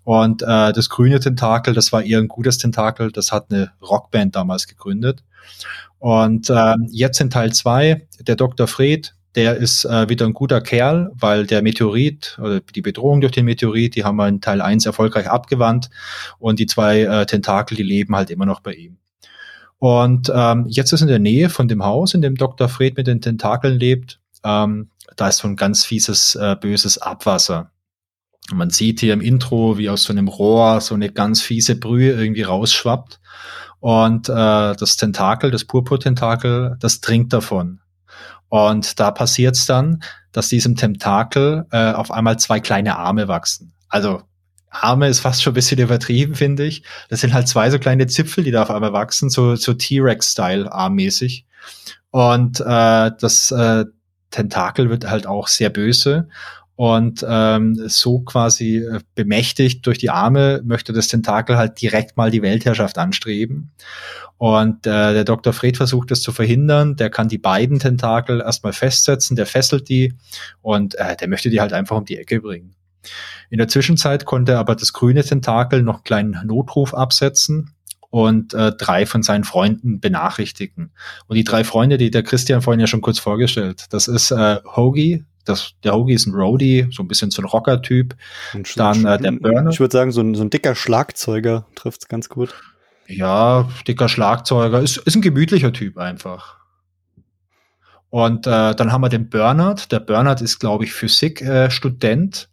Und 0.03 0.41
äh, 0.41 0.73
das 0.73 0.89
grüne 0.89 1.19
Tentakel, 1.19 1.73
das 1.73 1.91
war 1.91 2.03
eher 2.03 2.19
ein 2.19 2.27
gutes 2.27 2.57
Tentakel, 2.57 3.11
das 3.11 3.31
hat 3.31 3.51
eine 3.51 3.71
Rockband 3.81 4.35
damals 4.35 4.67
gegründet. 4.67 5.23
Und 6.03 6.49
äh, 6.49 6.75
jetzt 6.89 7.21
in 7.21 7.29
Teil 7.29 7.53
zwei 7.53 8.05
der 8.19 8.35
Dr. 8.35 8.67
Fred, 8.67 9.15
der 9.35 9.55
ist 9.55 9.85
äh, 9.85 10.09
wieder 10.09 10.25
ein 10.25 10.33
guter 10.33 10.59
Kerl, 10.59 11.09
weil 11.13 11.45
der 11.47 11.61
Meteorit 11.61 12.37
oder 12.41 12.59
die 12.59 12.81
Bedrohung 12.81 13.21
durch 13.21 13.31
den 13.31 13.45
Meteorit, 13.45 13.95
die 13.95 14.03
haben 14.03 14.17
wir 14.17 14.27
in 14.27 14.41
Teil 14.41 14.59
eins 14.59 14.85
erfolgreich 14.85 15.29
abgewandt 15.29 15.89
und 16.39 16.59
die 16.59 16.65
zwei 16.65 17.03
äh, 17.03 17.25
Tentakel, 17.25 17.77
die 17.77 17.83
leben 17.83 18.17
halt 18.17 18.31
immer 18.31 18.45
noch 18.45 18.59
bei 18.59 18.73
ihm. 18.73 18.97
Und 19.79 20.29
ähm, 20.35 20.65
jetzt 20.67 20.91
ist 20.91 20.99
in 20.99 21.07
der 21.07 21.19
Nähe 21.19 21.49
von 21.49 21.69
dem 21.69 21.85
Haus, 21.85 22.13
in 22.13 22.21
dem 22.21 22.35
Dr. 22.35 22.67
Fred 22.67 22.97
mit 22.97 23.07
den 23.07 23.21
Tentakeln 23.21 23.79
lebt, 23.79 24.19
ähm, 24.43 24.89
da 25.15 25.29
ist 25.29 25.37
so 25.37 25.47
ein 25.47 25.55
ganz 25.55 25.85
fieses, 25.85 26.35
äh, 26.35 26.57
böses 26.59 26.97
Abwasser. 26.97 27.71
Man 28.51 28.71
sieht 28.71 28.99
hier 28.99 29.13
im 29.13 29.21
Intro, 29.21 29.77
wie 29.77 29.89
aus 29.89 30.03
so 30.03 30.11
einem 30.11 30.27
Rohr 30.27 30.81
so 30.81 30.95
eine 30.95 31.09
ganz 31.09 31.41
fiese 31.41 31.77
Brühe 31.77 32.11
irgendwie 32.11 32.41
rausschwappt. 32.41 33.21
Und 33.83 34.29
äh, 34.29 34.31
das 34.77 34.95
Tentakel, 34.95 35.51
das 35.51 35.65
Purpurtentakel, 35.65 36.77
das 36.79 37.01
trinkt 37.01 37.33
davon. 37.33 37.81
Und 38.47 38.97
da 38.97 39.11
passiert 39.11 39.57
es 39.57 39.65
dann, 39.65 40.01
dass 40.31 40.47
diesem 40.47 40.77
Tentakel 40.77 41.65
äh, 41.69 41.91
auf 41.91 42.09
einmal 42.09 42.39
zwei 42.39 42.61
kleine 42.61 42.95
Arme 42.95 43.27
wachsen. 43.27 43.73
Also 43.89 44.21
Arme 44.69 45.09
ist 45.09 45.19
fast 45.19 45.43
schon 45.43 45.51
ein 45.51 45.55
bisschen 45.55 45.81
übertrieben, 45.81 46.33
finde 46.33 46.63
ich. 46.63 46.83
Das 47.09 47.19
sind 47.19 47.33
halt 47.33 47.49
zwei 47.49 47.69
so 47.71 47.77
kleine 47.77 48.07
Zipfel, 48.07 48.45
die 48.45 48.51
da 48.51 48.61
auf 48.61 48.71
einmal 48.71 48.93
wachsen, 48.93 49.29
so, 49.29 49.57
so 49.57 49.73
T-Rex-Style 49.73 50.71
armmäßig. 50.71 51.45
Und 52.09 52.61
äh, 52.61 53.11
das 53.19 53.51
äh, 53.51 53.83
Tentakel 54.31 54.89
wird 54.89 55.09
halt 55.09 55.27
auch 55.27 55.49
sehr 55.49 55.69
böse 55.69 56.29
und 56.75 57.23
ähm, 57.27 57.75
so 57.87 58.21
quasi 58.21 58.77
äh, 58.77 58.99
bemächtigt 59.13 59.85
durch 59.85 59.99
die 59.99 60.09
Arme 60.09 60.61
möchte 60.65 60.91
das 60.91 61.07
Tentakel 61.07 61.55
halt 61.55 61.79
direkt 61.81 62.17
mal 62.17 62.31
die 62.31 62.41
Weltherrschaft 62.41 62.97
anstreben. 62.97 63.71
Und 64.37 64.87
äh, 64.87 65.13
der 65.13 65.23
Dr. 65.23 65.53
Fred 65.53 65.77
versucht 65.77 66.09
das 66.09 66.21
zu 66.21 66.31
verhindern. 66.31 66.95
Der 66.95 67.09
kann 67.09 67.27
die 67.27 67.37
beiden 67.37 67.79
Tentakel 67.79 68.41
erstmal 68.41 68.73
festsetzen, 68.73 69.35
der 69.35 69.45
fesselt 69.45 69.87
die 69.87 70.13
und 70.61 70.95
äh, 70.95 71.15
der 71.15 71.27
möchte 71.27 71.49
die 71.49 71.61
halt 71.61 71.73
einfach 71.73 71.97
um 71.97 72.05
die 72.05 72.17
Ecke 72.17 72.41
bringen. 72.41 72.75
In 73.49 73.59
der 73.59 73.67
Zwischenzeit 73.67 74.25
konnte 74.25 74.57
aber 74.57 74.75
das 74.75 74.93
grüne 74.93 75.23
Tentakel 75.23 75.83
noch 75.83 75.95
einen 75.95 76.03
kleinen 76.03 76.47
Notruf 76.47 76.95
absetzen 76.95 77.75
und 78.09 78.53
äh, 78.53 78.71
drei 78.71 79.05
von 79.05 79.21
seinen 79.21 79.43
Freunden 79.43 79.99
benachrichtigen. 79.99 80.91
Und 81.27 81.35
die 81.35 81.43
drei 81.43 81.63
Freunde, 81.63 81.97
die 81.97 82.09
der 82.09 82.23
Christian 82.23 82.61
vorhin 82.61 82.79
ja 82.79 82.87
schon 82.87 83.01
kurz 83.01 83.19
vorgestellt, 83.19 83.85
das 83.91 84.07
ist 84.07 84.31
äh, 84.31 84.59
Hoagie, 84.75 85.25
das, 85.45 85.73
der 85.83 85.93
Hoagie 85.93 86.13
ist 86.13 86.25
ein 86.25 86.33
Roadie, 86.33 86.87
so 86.91 87.03
ein 87.03 87.07
bisschen 87.07 87.31
so 87.31 87.41
ein 87.41 87.45
Rocker-Typ. 87.45 88.15
Dann 88.75 89.05
äh, 89.05 89.17
der 89.17 89.31
Burner. 89.31 89.71
Ich 89.71 89.79
würde 89.79 89.91
sagen, 89.91 90.11
so 90.11 90.21
ein, 90.21 90.35
so 90.35 90.43
ein 90.43 90.49
dicker 90.49 90.75
Schlagzeuger 90.75 91.65
trifft's 91.75 92.07
ganz 92.07 92.29
gut. 92.29 92.53
Ja, 93.07 93.69
dicker 93.87 94.09
Schlagzeuger. 94.09 94.81
Ist, 94.81 94.97
ist 94.97 95.15
ein 95.15 95.21
gemütlicher 95.21 95.73
Typ 95.73 95.97
einfach. 95.97 96.57
Und 98.09 98.45
äh, 98.45 98.75
dann 98.75 98.91
haben 98.91 99.01
wir 99.01 99.09
den 99.09 99.29
Bernard. 99.29 99.91
Der 99.91 99.99
Bernard 99.99 100.41
ist, 100.41 100.59
glaube 100.59 100.83
ich, 100.83 100.93
Physikstudent. 100.93 102.49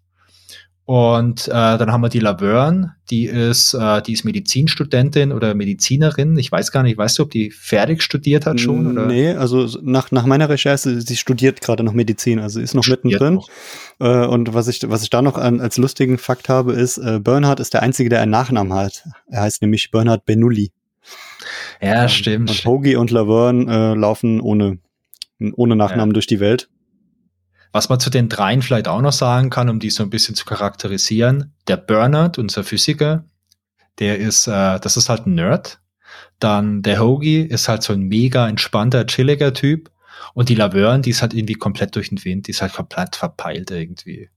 Und 0.91 1.47
äh, 1.47 1.53
dann 1.53 1.93
haben 1.93 2.01
wir 2.01 2.09
die 2.09 2.19
Laverne, 2.19 2.97
die 3.11 3.27
ist, 3.27 3.75
äh, 3.75 4.03
die 4.03 4.13
ist 4.13 4.25
Medizinstudentin 4.25 5.31
oder 5.31 5.55
Medizinerin. 5.55 6.37
Ich 6.37 6.51
weiß 6.51 6.73
gar 6.73 6.83
nicht, 6.83 6.99
weißt 6.99 7.17
du, 7.17 7.23
ob 7.23 7.31
die 7.31 7.53
fertig 7.53 8.03
studiert 8.03 8.45
hat 8.45 8.59
schon? 8.59 8.89
Oder? 8.89 9.07
Nee, 9.07 9.31
also 9.35 9.69
nach, 9.83 10.11
nach 10.11 10.27
meiner 10.27 10.49
Recherche, 10.49 11.01
sie 11.01 11.17
studiert 11.17 11.61
gerade 11.61 11.85
noch 11.85 11.93
Medizin, 11.93 12.41
also 12.41 12.59
ist 12.59 12.75
noch 12.75 12.83
studiert 12.83 13.05
mittendrin. 13.05 13.41
Äh, 14.01 14.27
und 14.27 14.53
was 14.53 14.67
ich, 14.67 14.81
was 14.85 15.05
ich 15.05 15.11
da 15.11 15.23
noch 15.23 15.39
an, 15.39 15.61
als 15.61 15.77
lustigen 15.77 16.19
Fakt 16.19 16.49
habe, 16.49 16.73
ist, 16.73 16.99
äh, 16.99 17.21
Bernhard 17.21 17.61
ist 17.61 17.73
der 17.73 17.85
Einzige, 17.85 18.11
der 18.11 18.23
einen 18.23 18.33
Nachnamen 18.33 18.75
hat. 18.75 19.05
Er 19.29 19.43
heißt 19.43 19.63
nämlich 19.63 19.93
Bernhard 19.93 20.25
Benulli. 20.25 20.73
Ja, 21.81 22.03
ähm, 22.03 22.09
stimmt. 22.09 22.51
Und 22.51 22.65
Hoagie 22.65 22.97
und 22.97 23.13
Laverne 23.13 23.93
äh, 23.93 23.95
laufen 23.95 24.41
ohne, 24.41 24.79
ohne 25.55 25.77
Nachnamen 25.77 26.11
ja. 26.11 26.15
durch 26.15 26.27
die 26.27 26.41
Welt. 26.41 26.69
Was 27.73 27.89
man 27.89 28.00
zu 28.00 28.11
den 28.11 28.29
dreien 28.29 28.62
vielleicht 28.62 28.89
auch 28.89 29.00
noch 29.00 29.12
sagen 29.12 29.50
kann, 29.50 29.69
um 29.69 29.79
die 29.79 29.91
so 29.91 30.03
ein 30.03 30.11
bisschen 30.11 30.35
zu 30.35 30.45
charakterisieren, 30.45 31.55
der 31.69 31.77
Bernard, 31.77 32.39
unser 32.39 32.65
Physiker, 32.65 33.25
der 33.99 34.19
ist, 34.19 34.47
äh, 34.49 34.81
das 34.81 34.97
ist 34.97 35.09
halt 35.09 35.27
ein 35.27 35.35
Nerd. 35.35 35.81
Dann 36.41 36.83
der 36.83 37.00
Hoagie 37.00 37.43
ist 37.43 37.69
halt 37.69 37.83
so 37.83 37.93
ein 37.93 38.00
mega 38.00 38.49
entspannter, 38.49 39.07
chilliger 39.07 39.53
Typ. 39.55 39.91
Und 40.35 40.49
die 40.49 40.55
Laverne, 40.55 41.03
die 41.03 41.11
ist 41.11 41.23
halt 41.23 41.35
irgendwie 41.35 41.55
komplett 41.55 41.95
durch 41.97 42.09
den 42.09 42.25
Wind, 42.25 42.47
die 42.47 42.50
ist 42.50 42.62
halt 42.62 42.73
komplett 42.73 43.17
verpeilt 43.17 43.71
irgendwie. 43.71 44.31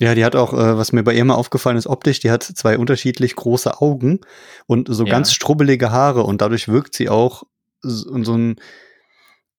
Ja, 0.00 0.14
die 0.14 0.24
hat 0.24 0.34
auch, 0.34 0.54
äh, 0.54 0.78
was 0.78 0.92
mir 0.92 1.02
bei 1.02 1.12
ihr 1.12 1.24
mal 1.26 1.34
aufgefallen 1.34 1.76
ist, 1.76 1.86
optisch, 1.86 2.20
die 2.20 2.30
hat 2.30 2.42
zwei 2.42 2.78
unterschiedlich 2.78 3.36
große 3.36 3.82
Augen 3.82 4.20
und 4.66 4.88
so 4.90 5.04
ja. 5.04 5.10
ganz 5.10 5.32
strubbelige 5.32 5.90
Haare 5.92 6.22
und 6.22 6.40
dadurch 6.40 6.68
wirkt 6.68 6.94
sie 6.94 7.10
auch 7.10 7.42
so, 7.82 8.22
so 8.24 8.34
ein, 8.34 8.56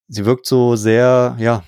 sie 0.08 0.26
wirkt 0.26 0.48
so 0.48 0.76
sehr, 0.76 1.36
ja, 1.40 1.64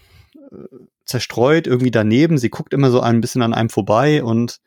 zerstreut 1.05 1.67
irgendwie 1.67 1.91
daneben. 1.91 2.37
Sie 2.37 2.49
guckt 2.49 2.73
immer 2.73 2.91
so 2.91 3.01
ein 3.01 3.21
bisschen 3.21 3.41
an 3.41 3.53
einem 3.53 3.69
vorbei 3.69 4.23
und, 4.23 4.59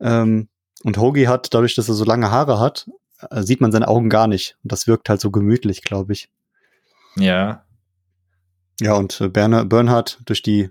ähm, 0.00 0.48
und 0.84 0.98
Hoagie 0.98 1.28
hat, 1.28 1.52
dadurch, 1.54 1.74
dass 1.74 1.88
er 1.88 1.94
so 1.94 2.04
lange 2.04 2.30
Haare 2.30 2.60
hat, 2.60 2.88
äh, 3.30 3.42
sieht 3.42 3.60
man 3.60 3.72
seine 3.72 3.88
Augen 3.88 4.08
gar 4.08 4.26
nicht. 4.26 4.56
Und 4.62 4.72
das 4.72 4.86
wirkt 4.86 5.08
halt 5.08 5.20
so 5.20 5.30
gemütlich, 5.30 5.82
glaube 5.82 6.12
ich. 6.12 6.30
Ja. 7.16 7.64
Ja, 8.80 8.94
und 8.94 9.20
äh, 9.20 9.28
Berner, 9.28 9.64
Bernhard 9.64 10.20
durch 10.26 10.42
die 10.42 10.70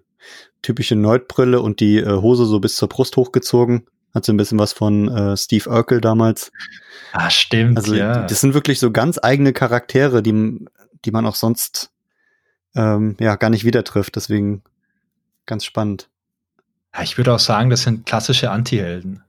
typische 0.61 0.95
Neutbrille 0.95 1.61
und 1.61 1.79
die 1.79 1.97
äh, 1.97 2.21
Hose 2.21 2.45
so 2.45 2.59
bis 2.59 2.75
zur 2.75 2.89
Brust 2.89 3.15
hochgezogen. 3.17 3.87
Hat 4.13 4.25
so 4.25 4.33
ein 4.33 4.37
bisschen 4.37 4.57
was 4.57 4.73
von 4.73 5.09
äh, 5.09 5.35
Steve 5.35 5.69
Urkel 5.69 6.01
damals. 6.01 6.51
Ah, 7.11 7.29
stimmt, 7.29 7.77
also, 7.77 7.93
ja. 7.93 8.25
Das 8.25 8.41
sind 8.41 8.53
wirklich 8.53 8.79
so 8.79 8.91
ganz 8.91 9.19
eigene 9.21 9.53
Charaktere, 9.53 10.23
die, 10.23 10.65
die 11.05 11.11
man 11.11 11.25
auch 11.25 11.35
sonst 11.35 11.91
ähm, 12.75 13.17
ja 13.19 13.35
gar 13.35 13.49
nicht 13.49 13.65
wieder 13.65 13.83
trifft. 13.83 14.15
Deswegen 14.15 14.63
ganz 15.47 15.65
spannend. 15.65 16.09
Ja, 16.93 17.01
ich 17.01 17.17
würde 17.17 17.33
auch 17.33 17.39
sagen, 17.39 17.71
das 17.71 17.81
sind 17.81 18.05
klassische 18.05 18.51
Antihelden. 18.51 19.23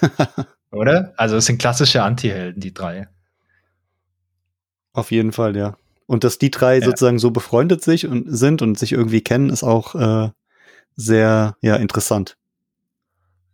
Oder? 0.72 1.12
Also 1.16 1.36
es 1.36 1.46
sind 1.46 1.58
klassische 1.58 2.02
Antihelden, 2.02 2.60
die 2.60 2.74
drei. 2.74 3.08
Auf 4.92 5.10
jeden 5.10 5.32
Fall, 5.32 5.56
ja. 5.56 5.76
Und 6.06 6.24
dass 6.24 6.38
die 6.38 6.50
drei 6.50 6.78
ja. 6.78 6.84
sozusagen 6.84 7.18
so 7.18 7.30
befreundet 7.30 7.82
sich 7.82 8.06
und 8.06 8.26
sind 8.28 8.60
und 8.62 8.78
sich 8.78 8.92
irgendwie 8.92 9.22
kennen, 9.22 9.50
ist 9.50 9.62
auch 9.62 9.94
äh, 9.94 10.30
sehr 10.96 11.56
ja 11.60 11.76
interessant. 11.76 12.36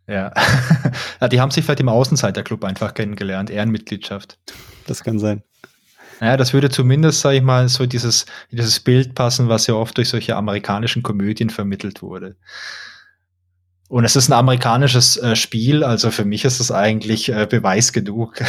Ja. 0.07 0.33
ja, 1.21 1.27
die 1.27 1.39
haben 1.39 1.51
sich 1.51 1.63
vielleicht 1.63 1.79
im 1.79 1.89
Außenseiterclub 1.89 2.63
einfach 2.63 2.93
kennengelernt, 2.93 3.49
Ehrenmitgliedschaft. 3.49 4.39
Das 4.87 5.03
kann 5.03 5.19
sein. 5.19 5.43
Naja, 6.19 6.37
das 6.37 6.53
würde 6.53 6.69
zumindest, 6.69 7.21
sage 7.21 7.37
ich 7.37 7.43
mal, 7.43 7.67
so 7.69 7.85
dieses, 7.85 8.25
dieses 8.51 8.79
Bild 8.79 9.15
passen, 9.15 9.47
was 9.47 9.67
ja 9.67 9.75
oft 9.75 9.97
durch 9.97 10.09
solche 10.09 10.35
amerikanischen 10.35 11.01
Komödien 11.01 11.49
vermittelt 11.49 12.01
wurde. 12.01 12.35
Und 13.87 14.05
es 14.05 14.15
ist 14.15 14.29
ein 14.29 14.33
amerikanisches 14.33 15.17
äh, 15.17 15.35
Spiel, 15.35 15.83
also 15.83 16.11
für 16.11 16.25
mich 16.25 16.45
ist 16.45 16.59
es 16.59 16.71
eigentlich 16.71 17.29
äh, 17.29 17.47
Beweis 17.49 17.91
genug. 17.91 18.39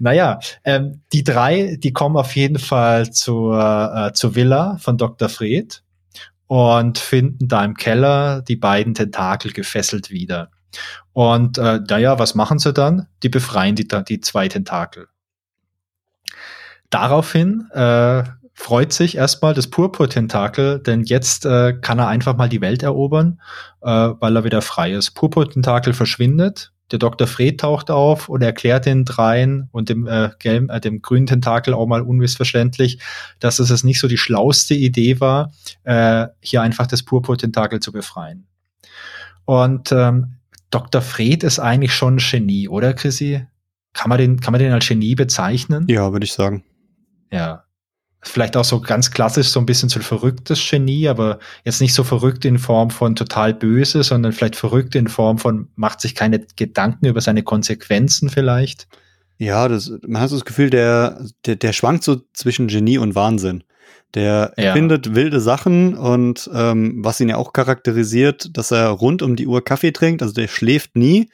naja, 0.00 0.40
ähm, 0.64 1.02
die 1.12 1.22
drei, 1.22 1.76
die 1.76 1.92
kommen 1.92 2.16
auf 2.16 2.34
jeden 2.34 2.58
Fall 2.58 3.12
zur, 3.12 4.08
äh, 4.08 4.12
zur 4.12 4.34
Villa 4.34 4.76
von 4.78 4.98
Dr. 4.98 5.28
Fred 5.28 5.84
und 6.48 6.98
finden 6.98 7.46
da 7.46 7.64
im 7.64 7.76
Keller 7.76 8.42
die 8.42 8.56
beiden 8.56 8.94
Tentakel 8.94 9.52
gefesselt 9.52 10.10
wieder. 10.10 10.50
Und 11.12 11.58
äh, 11.58 11.80
naja, 11.88 12.18
was 12.18 12.34
machen 12.34 12.58
sie 12.58 12.72
dann? 12.72 13.06
Die 13.22 13.28
befreien 13.28 13.76
die, 13.76 13.86
die 13.86 14.20
zwei 14.20 14.48
Tentakel. 14.48 15.08
Daraufhin 16.90 17.68
äh, 17.72 18.24
freut 18.54 18.92
sich 18.92 19.16
erstmal 19.16 19.54
das 19.54 19.68
Purpur-Tentakel, 19.68 20.80
denn 20.80 21.04
jetzt 21.04 21.46
äh, 21.46 21.72
kann 21.80 21.98
er 21.98 22.08
einfach 22.08 22.36
mal 22.36 22.48
die 22.48 22.60
Welt 22.60 22.82
erobern, 22.82 23.40
äh, 23.80 23.86
weil 23.88 24.36
er 24.36 24.44
wieder 24.44 24.60
frei 24.60 24.92
ist. 24.92 25.12
Purpur-Tentakel 25.12 25.92
verschwindet, 25.92 26.72
der 26.90 26.98
Dr. 26.98 27.26
Fred 27.26 27.60
taucht 27.60 27.90
auf 27.90 28.28
und 28.28 28.42
erklärt 28.42 28.86
den 28.86 29.04
dreien 29.04 29.68
und 29.72 29.88
dem, 29.88 30.06
äh, 30.06 30.30
gelben, 30.38 30.68
äh, 30.68 30.80
dem 30.80 31.00
grünen 31.02 31.26
Tentakel 31.26 31.72
auch 31.72 31.86
mal 31.86 32.02
unmissverständlich, 32.02 32.98
dass 33.38 33.60
es 33.60 33.84
nicht 33.84 34.00
so 34.00 34.08
die 34.08 34.18
schlauste 34.18 34.74
Idee 34.74 35.20
war, 35.20 35.52
äh, 35.84 36.26
hier 36.40 36.62
einfach 36.62 36.86
das 36.86 37.02
Purpur-Tentakel 37.02 37.80
zu 37.80 37.92
befreien. 37.92 38.46
Und 39.44 39.92
ähm, 39.92 40.36
Dr. 40.70 41.02
Fred 41.02 41.42
ist 41.42 41.58
eigentlich 41.58 41.94
schon 41.94 42.16
ein 42.16 42.18
Genie, 42.18 42.68
oder 42.68 42.94
Chrissy? 42.94 43.46
Kann 43.92 44.08
man 44.08 44.18
den, 44.18 44.40
kann 44.40 44.52
man 44.52 44.60
den 44.60 44.72
als 44.72 44.86
Genie 44.86 45.14
bezeichnen? 45.14 45.86
Ja, 45.88 46.12
würde 46.12 46.24
ich 46.24 46.32
sagen. 46.32 46.64
Ja. 47.32 47.64
Vielleicht 48.22 48.56
auch 48.56 48.64
so 48.64 48.80
ganz 48.80 49.10
klassisch 49.10 49.48
so 49.48 49.58
ein 49.60 49.66
bisschen 49.66 49.88
so 49.88 49.98
ein 49.98 50.02
verrücktes 50.02 50.60
Genie, 50.68 51.08
aber 51.08 51.38
jetzt 51.64 51.80
nicht 51.80 51.94
so 51.94 52.04
verrückt 52.04 52.44
in 52.44 52.58
Form 52.58 52.90
von 52.90 53.16
total 53.16 53.54
böse, 53.54 54.02
sondern 54.02 54.32
vielleicht 54.32 54.56
verrückt 54.56 54.94
in 54.94 55.08
Form 55.08 55.38
von 55.38 55.68
macht 55.74 56.02
sich 56.02 56.14
keine 56.14 56.40
Gedanken 56.56 57.06
über 57.06 57.22
seine 57.22 57.42
Konsequenzen 57.42 58.28
vielleicht. 58.28 58.88
Ja, 59.38 59.68
das, 59.68 59.90
man 60.06 60.20
hat 60.20 60.28
so 60.28 60.36
das 60.36 60.44
Gefühl, 60.44 60.68
der, 60.68 61.24
der, 61.46 61.56
der 61.56 61.72
schwankt 61.72 62.04
so 62.04 62.20
zwischen 62.34 62.68
Genie 62.68 62.98
und 62.98 63.14
Wahnsinn. 63.14 63.64
Der 64.14 64.52
ja. 64.56 64.72
findet 64.72 65.14
wilde 65.14 65.40
Sachen 65.40 65.96
und 65.96 66.50
ähm, 66.52 66.96
was 66.98 67.20
ihn 67.20 67.28
ja 67.28 67.36
auch 67.36 67.52
charakterisiert, 67.52 68.56
dass 68.56 68.72
er 68.72 68.88
rund 68.88 69.22
um 69.22 69.36
die 69.36 69.46
Uhr 69.46 69.64
Kaffee 69.64 69.92
trinkt, 69.92 70.22
also 70.22 70.34
der 70.34 70.48
schläft 70.48 70.96
nie. 70.96 71.30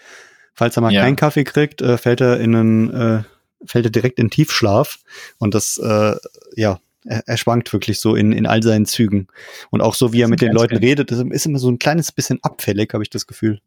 Falls 0.52 0.76
er 0.76 0.82
mal 0.82 0.92
ja. 0.92 1.02
keinen 1.02 1.16
Kaffee 1.16 1.44
kriegt, 1.44 1.80
äh, 1.80 1.98
fällt 1.98 2.20
er 2.20 2.38
in 2.40 2.54
einen, 2.54 2.94
äh, 2.94 3.22
fällt 3.64 3.86
er 3.86 3.90
direkt 3.90 4.18
in 4.18 4.30
Tiefschlaf. 4.30 4.98
Und 5.38 5.54
das, 5.54 5.78
äh, 5.78 6.16
ja, 6.54 6.80
er, 7.04 7.22
er 7.26 7.36
schwankt 7.36 7.72
wirklich 7.72 8.00
so 8.00 8.14
in, 8.14 8.32
in 8.32 8.46
all 8.46 8.62
seinen 8.62 8.86
Zügen. 8.86 9.28
Und 9.70 9.80
auch 9.80 9.94
so, 9.94 10.12
wie 10.12 10.22
er 10.22 10.28
mit 10.28 10.40
den 10.40 10.52
Leuten 10.52 10.76
redet, 10.76 11.10
das 11.10 11.18
ist 11.18 11.46
immer 11.46 11.58
so 11.58 11.70
ein 11.70 11.78
kleines 11.78 12.12
bisschen 12.12 12.38
abfällig, 12.42 12.92
habe 12.92 13.02
ich 13.02 13.10
das 13.10 13.26
Gefühl. 13.26 13.60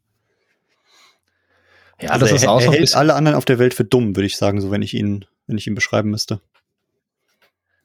Ja, 2.01 2.11
also 2.11 2.25
das 2.25 2.33
ist 2.33 2.43
er, 2.43 2.51
auch 2.51 2.61
so. 2.61 2.71
Er 2.71 2.77
hält 2.77 2.95
alle 2.95 3.13
anderen 3.13 3.37
auf 3.37 3.45
der 3.45 3.59
Welt 3.59 3.73
für 3.73 3.83
dumm, 3.83 4.15
würde 4.15 4.27
ich 4.27 4.37
sagen, 4.37 4.61
so 4.61 4.71
wenn 4.71 4.81
ich 4.81 4.93
ihn, 4.93 5.25
wenn 5.47 5.57
ich 5.57 5.67
ihn 5.67 5.75
beschreiben 5.75 6.09
müsste. 6.09 6.41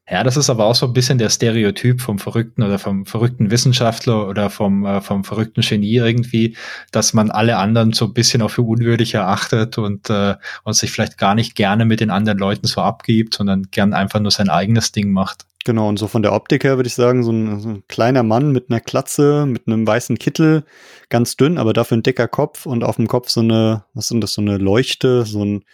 Ja, 0.08 0.22
das 0.22 0.36
ist 0.36 0.50
aber 0.50 0.66
auch 0.66 0.74
so 0.74 0.86
ein 0.86 0.92
bisschen 0.92 1.16
der 1.16 1.30
Stereotyp 1.30 2.02
vom 2.02 2.18
verrückten 2.18 2.62
oder 2.62 2.78
vom 2.78 3.06
verrückten 3.06 3.50
Wissenschaftler 3.50 4.28
oder 4.28 4.50
vom, 4.50 4.84
äh, 4.84 5.00
vom 5.00 5.24
verrückten 5.24 5.62
Genie 5.62 5.96
irgendwie, 5.96 6.56
dass 6.92 7.14
man 7.14 7.30
alle 7.30 7.56
anderen 7.56 7.94
so 7.94 8.04
ein 8.04 8.12
bisschen 8.12 8.42
auch 8.42 8.50
für 8.50 8.62
unwürdig 8.62 9.14
erachtet 9.14 9.78
und, 9.78 10.10
äh, 10.10 10.34
und 10.62 10.74
sich 10.74 10.90
vielleicht 10.90 11.16
gar 11.16 11.34
nicht 11.34 11.54
gerne 11.54 11.86
mit 11.86 12.00
den 12.00 12.10
anderen 12.10 12.38
Leuten 12.38 12.66
so 12.66 12.82
abgibt, 12.82 13.34
sondern 13.34 13.68
gern 13.70 13.94
einfach 13.94 14.20
nur 14.20 14.30
sein 14.30 14.50
eigenes 14.50 14.92
Ding 14.92 15.10
macht. 15.10 15.46
Genau, 15.64 15.88
und 15.88 15.98
so 15.98 16.06
von 16.08 16.20
der 16.22 16.34
Optik 16.34 16.64
her 16.64 16.76
würde 16.76 16.88
ich 16.88 16.94
sagen, 16.94 17.22
so 17.22 17.32
ein, 17.32 17.58
so 17.60 17.70
ein 17.70 17.84
kleiner 17.88 18.22
Mann 18.22 18.52
mit 18.52 18.68
einer 18.68 18.80
Klatze, 18.80 19.46
mit 19.46 19.66
einem 19.66 19.86
weißen 19.86 20.18
Kittel, 20.18 20.64
ganz 21.08 21.36
dünn, 21.38 21.56
aber 21.56 21.72
dafür 21.72 21.96
ein 21.96 22.02
dicker 22.02 22.28
Kopf 22.28 22.66
und 22.66 22.84
auf 22.84 22.96
dem 22.96 23.08
Kopf 23.08 23.30
so 23.30 23.40
eine, 23.40 23.84
was 23.94 24.08
sind 24.08 24.20
das, 24.20 24.34
so 24.34 24.42
eine 24.42 24.58
Leuchte, 24.58 25.24
so 25.24 25.42
ein, 25.42 25.64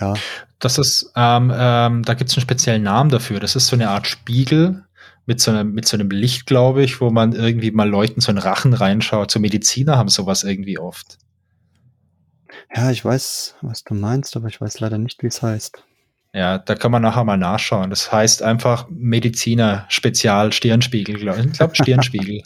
ja. 0.00 0.14
Das 0.58 0.78
ist, 0.78 1.12
ähm, 1.16 1.52
ähm, 1.54 2.02
da 2.02 2.14
gibt 2.14 2.30
es 2.30 2.36
einen 2.36 2.42
speziellen 2.42 2.82
Namen 2.82 3.10
dafür. 3.10 3.40
Das 3.40 3.56
ist 3.56 3.66
so 3.66 3.76
eine 3.76 3.88
Art 3.88 4.06
Spiegel 4.06 4.84
mit 5.26 5.40
so 5.40 5.50
einem, 5.50 5.72
mit 5.72 5.86
so 5.86 5.96
einem 5.96 6.10
Licht, 6.10 6.46
glaube 6.46 6.82
ich, 6.82 7.00
wo 7.00 7.10
man 7.10 7.32
irgendwie 7.32 7.70
mal 7.70 7.88
Leuten 7.88 8.20
so 8.20 8.30
einen 8.30 8.38
Rachen 8.38 8.74
reinschaut. 8.74 9.30
So 9.30 9.40
Mediziner 9.40 9.96
haben 9.96 10.08
sowas 10.08 10.44
irgendwie 10.44 10.78
oft. 10.78 11.18
Ja, 12.74 12.90
ich 12.90 13.04
weiß, 13.04 13.56
was 13.62 13.84
du 13.84 13.94
meinst, 13.94 14.36
aber 14.36 14.48
ich 14.48 14.60
weiß 14.60 14.80
leider 14.80 14.98
nicht, 14.98 15.22
wie 15.22 15.28
es 15.28 15.42
heißt. 15.42 15.82
Ja, 16.32 16.58
da 16.58 16.76
kann 16.76 16.92
man 16.92 17.02
nachher 17.02 17.24
mal 17.24 17.36
nachschauen. 17.36 17.90
Das 17.90 18.12
heißt 18.12 18.44
einfach 18.44 18.86
Mediziner 18.88 19.84
Spezial 19.88 20.52
Stirnspiegel, 20.52 21.16
glaube 21.16 21.40
ich. 21.40 21.46
Ich 21.46 21.52
glaube 21.54 21.74
Stirnspiegel. 21.74 22.42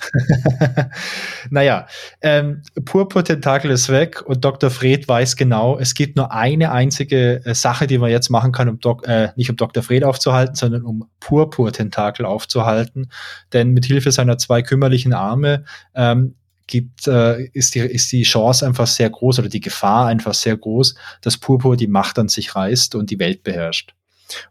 naja, 1.51 1.87
ähm, 2.23 2.63
Purpur-Tentakel 2.83 3.71
ist 3.71 3.91
weg 3.91 4.23
und 4.23 4.43
Dr. 4.43 4.71
Fred 4.71 5.07
weiß 5.07 5.37
genau, 5.37 5.79
es 5.79 5.93
gibt 5.93 6.17
nur 6.17 6.33
eine 6.33 6.73
einzige 6.73 7.45
äh, 7.45 7.55
Sache, 7.55 7.87
die 7.87 7.99
man 7.99 8.11
jetzt 8.11 8.31
machen 8.31 8.53
kann, 8.53 8.71
um 8.71 8.81
Dok 8.81 9.07
äh, 9.07 9.29
nicht 9.37 9.51
um 9.51 9.57
Dr. 9.57 9.83
Fred 9.83 10.03
aufzuhalten, 10.03 10.55
sondern 10.55 10.83
um 10.83 11.11
Purpur-Tentakel 11.21 12.25
aufzuhalten. 12.25 13.11
Denn 13.53 13.73
mit 13.73 13.85
Hilfe 13.85 14.13
seiner 14.13 14.39
zwei 14.39 14.63
kümmerlichen 14.63 15.13
Arme 15.13 15.65
ähm, 15.95 16.37
gibt, 16.67 17.07
äh, 17.07 17.45
ist, 17.53 17.75
die, 17.75 17.81
ist 17.81 18.11
die 18.13 18.23
Chance 18.23 18.67
einfach 18.67 18.87
sehr 18.87 19.11
groß 19.11 19.41
oder 19.41 19.49
die 19.49 19.61
Gefahr 19.61 20.07
einfach 20.07 20.35
sehr 20.35 20.57
groß, 20.57 20.95
dass 21.21 21.37
Purpur 21.37 21.77
die 21.77 21.87
Macht 21.87 22.19
an 22.19 22.29
sich 22.29 22.55
reißt 22.55 22.95
und 22.95 23.11
die 23.11 23.19
Welt 23.19 23.43
beherrscht. 23.43 23.95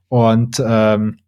Und 0.07 0.61
ähm, 0.65 1.19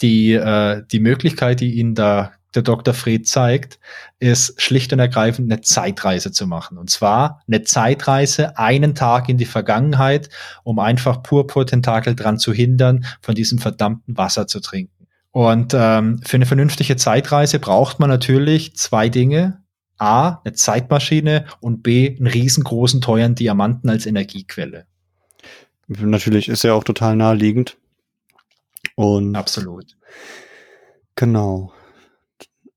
die, 0.00 0.32
äh, 0.32 0.82
die 0.90 1.00
Möglichkeit, 1.00 1.60
die 1.60 1.74
ihnen 1.74 1.94
da 1.94 2.32
der 2.54 2.62
Dr. 2.62 2.94
Fred 2.94 3.26
zeigt, 3.26 3.78
ist 4.20 4.60
schlicht 4.60 4.92
und 4.92 5.00
ergreifend 5.00 5.50
eine 5.50 5.60
Zeitreise 5.60 6.32
zu 6.32 6.46
machen. 6.46 6.78
Und 6.78 6.90
zwar 6.90 7.42
eine 7.48 7.62
Zeitreise 7.62 8.56
einen 8.58 8.94
Tag 8.94 9.28
in 9.28 9.38
die 9.38 9.44
Vergangenheit, 9.44 10.28
um 10.62 10.78
einfach 10.78 11.22
Purpur-Tentakel 11.22 12.14
dran 12.14 12.38
zu 12.38 12.52
hindern, 12.52 13.04
von 13.20 13.34
diesem 13.34 13.58
verdammten 13.58 14.16
Wasser 14.16 14.46
zu 14.46 14.60
trinken. 14.60 15.08
Und 15.32 15.74
ähm, 15.74 16.20
für 16.24 16.36
eine 16.36 16.46
vernünftige 16.46 16.96
Zeitreise 16.96 17.58
braucht 17.58 17.98
man 17.98 18.08
natürlich 18.08 18.76
zwei 18.76 19.08
Dinge. 19.08 19.63
A, 19.98 20.40
eine 20.44 20.54
Zeitmaschine 20.54 21.46
und 21.60 21.82
B, 21.82 22.16
einen 22.16 22.26
riesengroßen, 22.26 23.00
teuren 23.00 23.34
Diamanten 23.34 23.88
als 23.88 24.06
Energiequelle. 24.06 24.86
Natürlich 25.86 26.48
ist 26.48 26.64
ja 26.64 26.72
auch 26.74 26.84
total 26.84 27.16
naheliegend. 27.16 27.76
Und 28.96 29.36
Absolut. 29.36 29.96
Genau. 31.16 31.72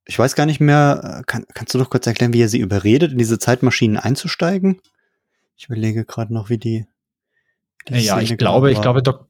Ich 0.06 0.17
weiß 0.17 0.36
gar 0.36 0.45
nicht 0.45 0.60
mehr, 0.60 1.23
kann, 1.27 1.45
kannst 1.53 1.73
du 1.73 1.80
doch 1.80 1.89
kurz 1.89 2.08
erklären, 2.08 2.34
wie 2.34 2.41
er 2.41 2.49
sie 2.49 2.60
überredet, 2.60 3.12
in 3.12 3.17
diese 3.17 3.39
Zeitmaschinen 3.39 3.97
einzusteigen? 3.97 4.82
Ich 5.58 5.65
überlege 5.65 6.06
gerade 6.06 6.34
noch, 6.34 6.49
wie 6.49 6.58
die. 6.58 6.86
die 7.89 7.95
ja, 7.95 8.13
Szene 8.13 8.23
ich 8.23 8.38
glaube, 8.38 8.71
ich 8.71 8.82
glaube, 8.82 9.01
Dok 9.03 9.27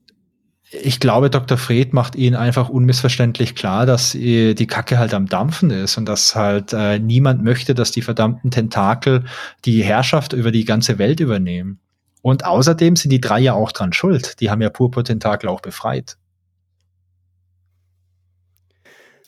ich 0.70 1.00
glaube, 1.00 1.30
Dr. 1.30 1.58
Fred 1.58 1.94
macht 1.94 2.16
ihnen 2.16 2.36
einfach 2.36 2.68
unmissverständlich 2.68 3.56
klar, 3.56 3.86
dass 3.86 4.12
die 4.12 4.68
Kacke 4.68 5.00
halt 5.00 5.14
am 5.14 5.28
Dampfen 5.28 5.70
ist 5.70 5.98
und 5.98 6.06
dass 6.06 6.36
halt 6.36 6.74
äh, 6.74 7.00
niemand 7.00 7.44
möchte, 7.44 7.74
dass 7.74 7.92
die 7.92 8.02
verdammten 8.02 8.52
Tentakel 8.52 9.24
die 9.64 9.82
Herrschaft 9.84 10.34
über 10.34 10.52
die 10.52 10.66
ganze 10.66 10.98
Welt 10.98 11.22
übernehmen. 11.22 11.80
Und 12.22 12.46
außerdem 12.46 12.98
sind 12.98 13.12
die 13.12 13.22
drei 13.22 13.40
ja 13.40 13.54
auch 13.54 13.72
dran 13.72 13.94
schuld. 13.94 14.42
Die 14.42 14.50
haben 14.50 14.62
ja 14.62 14.70
Purpur-Tentakel 14.70 15.48
auch 15.48 15.62
befreit. 15.62 16.18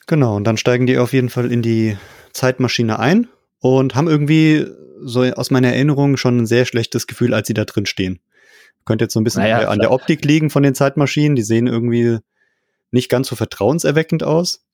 Genau, 0.08 0.36
und 0.36 0.44
dann 0.44 0.58
steigen 0.58 0.88
die 0.88 0.98
auf 0.98 1.14
jeden 1.14 1.30
Fall 1.30 1.52
in 1.52 1.62
die 1.62 1.98
Zeitmaschine 2.34 3.00
ein 3.00 3.28
und 3.60 3.96
haben 3.96 4.08
irgendwie 4.08 4.66
so 5.02 5.22
aus 5.22 5.52
meiner 5.52 5.70
Erinnerung 5.70 6.18
schon 6.18 6.40
ein 6.40 6.46
sehr 6.46 6.66
schlechtes 6.66 7.08
Gefühl, 7.08 7.34
als 7.34 7.48
sie 7.48 7.54
da 7.54 7.64
drin 7.64 7.86
stehen. 7.86 8.20
Könnte 8.90 9.06
jetzt 9.06 9.14
so 9.14 9.20
ein 9.20 9.24
bisschen 9.24 9.44
naja, 9.44 9.68
an 9.68 9.78
der 9.78 9.92
Optik 9.92 10.26
liegen 10.26 10.50
von 10.50 10.64
den 10.64 10.74
Zeitmaschinen. 10.74 11.36
Die 11.36 11.44
sehen 11.44 11.68
irgendwie 11.68 12.18
nicht 12.90 13.08
ganz 13.08 13.28
so 13.28 13.36
vertrauenserweckend 13.36 14.24
aus. 14.24 14.66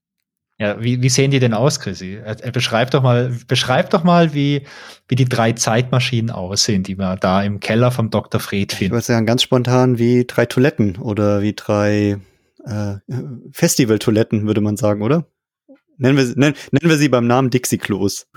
Ja, 0.57 0.81
wie, 0.81 1.01
wie 1.01 1.09
sehen 1.09 1.31
die 1.31 1.39
denn 1.39 1.53
aus, 1.53 1.81
Chrissy? 1.81 2.21
Beschreib 2.53 2.91
doch 2.91 3.03
mal, 3.03 3.37
beschreib 3.45 3.89
doch 3.89 4.05
mal, 4.05 4.33
wie, 4.33 4.65
wie 5.09 5.15
die 5.15 5.25
drei 5.25 5.51
Zeitmaschinen 5.51 6.31
aussehen, 6.31 6.83
die 6.83 6.97
wir 6.97 7.17
da 7.17 7.43
im 7.43 7.59
Keller 7.59 7.91
vom 7.91 8.09
Dr. 8.09 8.39
Fred 8.39 8.71
finden. 8.71 8.85
Ich 8.85 8.91
würde 8.91 9.05
sagen, 9.05 9.25
ganz 9.25 9.43
spontan 9.43 9.99
wie 9.99 10.23
drei 10.23 10.45
Toiletten 10.45 10.95
oder 10.95 11.41
wie 11.41 11.51
drei 11.53 12.17
äh, 12.63 12.95
Festival-Toiletten, 13.51 14.47
würde 14.47 14.61
man 14.61 14.77
sagen, 14.77 15.01
oder? 15.01 15.25
Nennen 15.97 16.17
wir, 16.17 16.23
nennen, 16.23 16.55
nennen 16.71 16.89
wir 16.89 16.97
sie 16.97 17.09
beim 17.09 17.27
Namen 17.27 17.49
Dixie-Klos. 17.49 18.27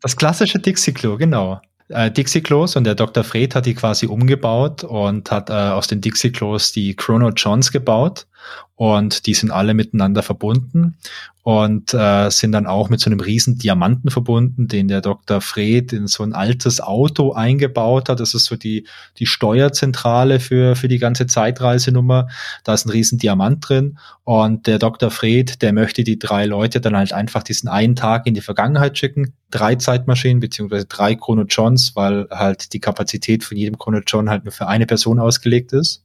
Das 0.00 0.16
klassische 0.16 0.60
Dixie-Klo, 0.60 1.16
genau. 1.16 1.60
Äh, 1.88 2.10
Dixie-Klos 2.10 2.76
und 2.76 2.84
der 2.84 2.94
Dr. 2.94 3.24
Fred 3.24 3.54
hat 3.54 3.66
die 3.66 3.74
quasi 3.74 4.06
umgebaut 4.06 4.84
und 4.84 5.30
hat 5.30 5.50
äh, 5.50 5.52
aus 5.52 5.86
den 5.86 6.00
Dixie-Klos 6.00 6.72
die 6.72 6.96
Chrono 6.96 7.30
Johns 7.30 7.72
gebaut 7.72 8.26
und 8.76 9.26
die 9.26 9.34
sind 9.34 9.50
alle 9.50 9.74
miteinander 9.74 10.22
verbunden 10.22 10.96
und 11.44 11.92
äh, 11.92 12.30
sind 12.30 12.52
dann 12.52 12.66
auch 12.66 12.88
mit 12.88 13.00
so 13.00 13.10
einem 13.10 13.20
riesen 13.20 13.58
Diamanten 13.58 14.10
verbunden, 14.10 14.66
den 14.66 14.88
der 14.88 15.02
Dr. 15.02 15.42
Fred 15.42 15.92
in 15.92 16.06
so 16.06 16.22
ein 16.22 16.32
altes 16.32 16.80
Auto 16.80 17.34
eingebaut 17.34 18.08
hat. 18.08 18.18
Das 18.18 18.32
ist 18.32 18.46
so 18.46 18.56
die, 18.56 18.86
die 19.18 19.26
Steuerzentrale 19.26 20.40
für, 20.40 20.74
für 20.74 20.88
die 20.88 20.98
ganze 20.98 21.26
Zeitreisenummer. 21.26 22.28
Da 22.64 22.72
ist 22.72 22.86
ein 22.86 22.90
riesen 22.90 23.18
Diamant 23.18 23.68
drin 23.68 23.98
und 24.24 24.66
der 24.66 24.78
Dr. 24.78 25.10
Fred, 25.10 25.60
der 25.60 25.74
möchte 25.74 26.02
die 26.02 26.18
drei 26.18 26.46
Leute 26.46 26.80
dann 26.80 26.96
halt 26.96 27.12
einfach 27.12 27.42
diesen 27.42 27.68
einen 27.68 27.94
Tag 27.94 28.26
in 28.26 28.32
die 28.32 28.40
Vergangenheit 28.40 28.96
schicken. 28.96 29.34
Drei 29.50 29.74
Zeitmaschinen 29.74 30.40
beziehungsweise 30.40 30.86
drei 30.86 31.14
Chrono 31.14 31.42
Johns, 31.42 31.94
weil 31.94 32.26
halt 32.30 32.72
die 32.72 32.80
Kapazität 32.80 33.44
von 33.44 33.58
jedem 33.58 33.78
Chrono 33.78 34.00
John 34.04 34.30
halt 34.30 34.44
nur 34.44 34.52
für 34.52 34.66
eine 34.66 34.86
Person 34.86 35.20
ausgelegt 35.20 35.74
ist. 35.74 36.02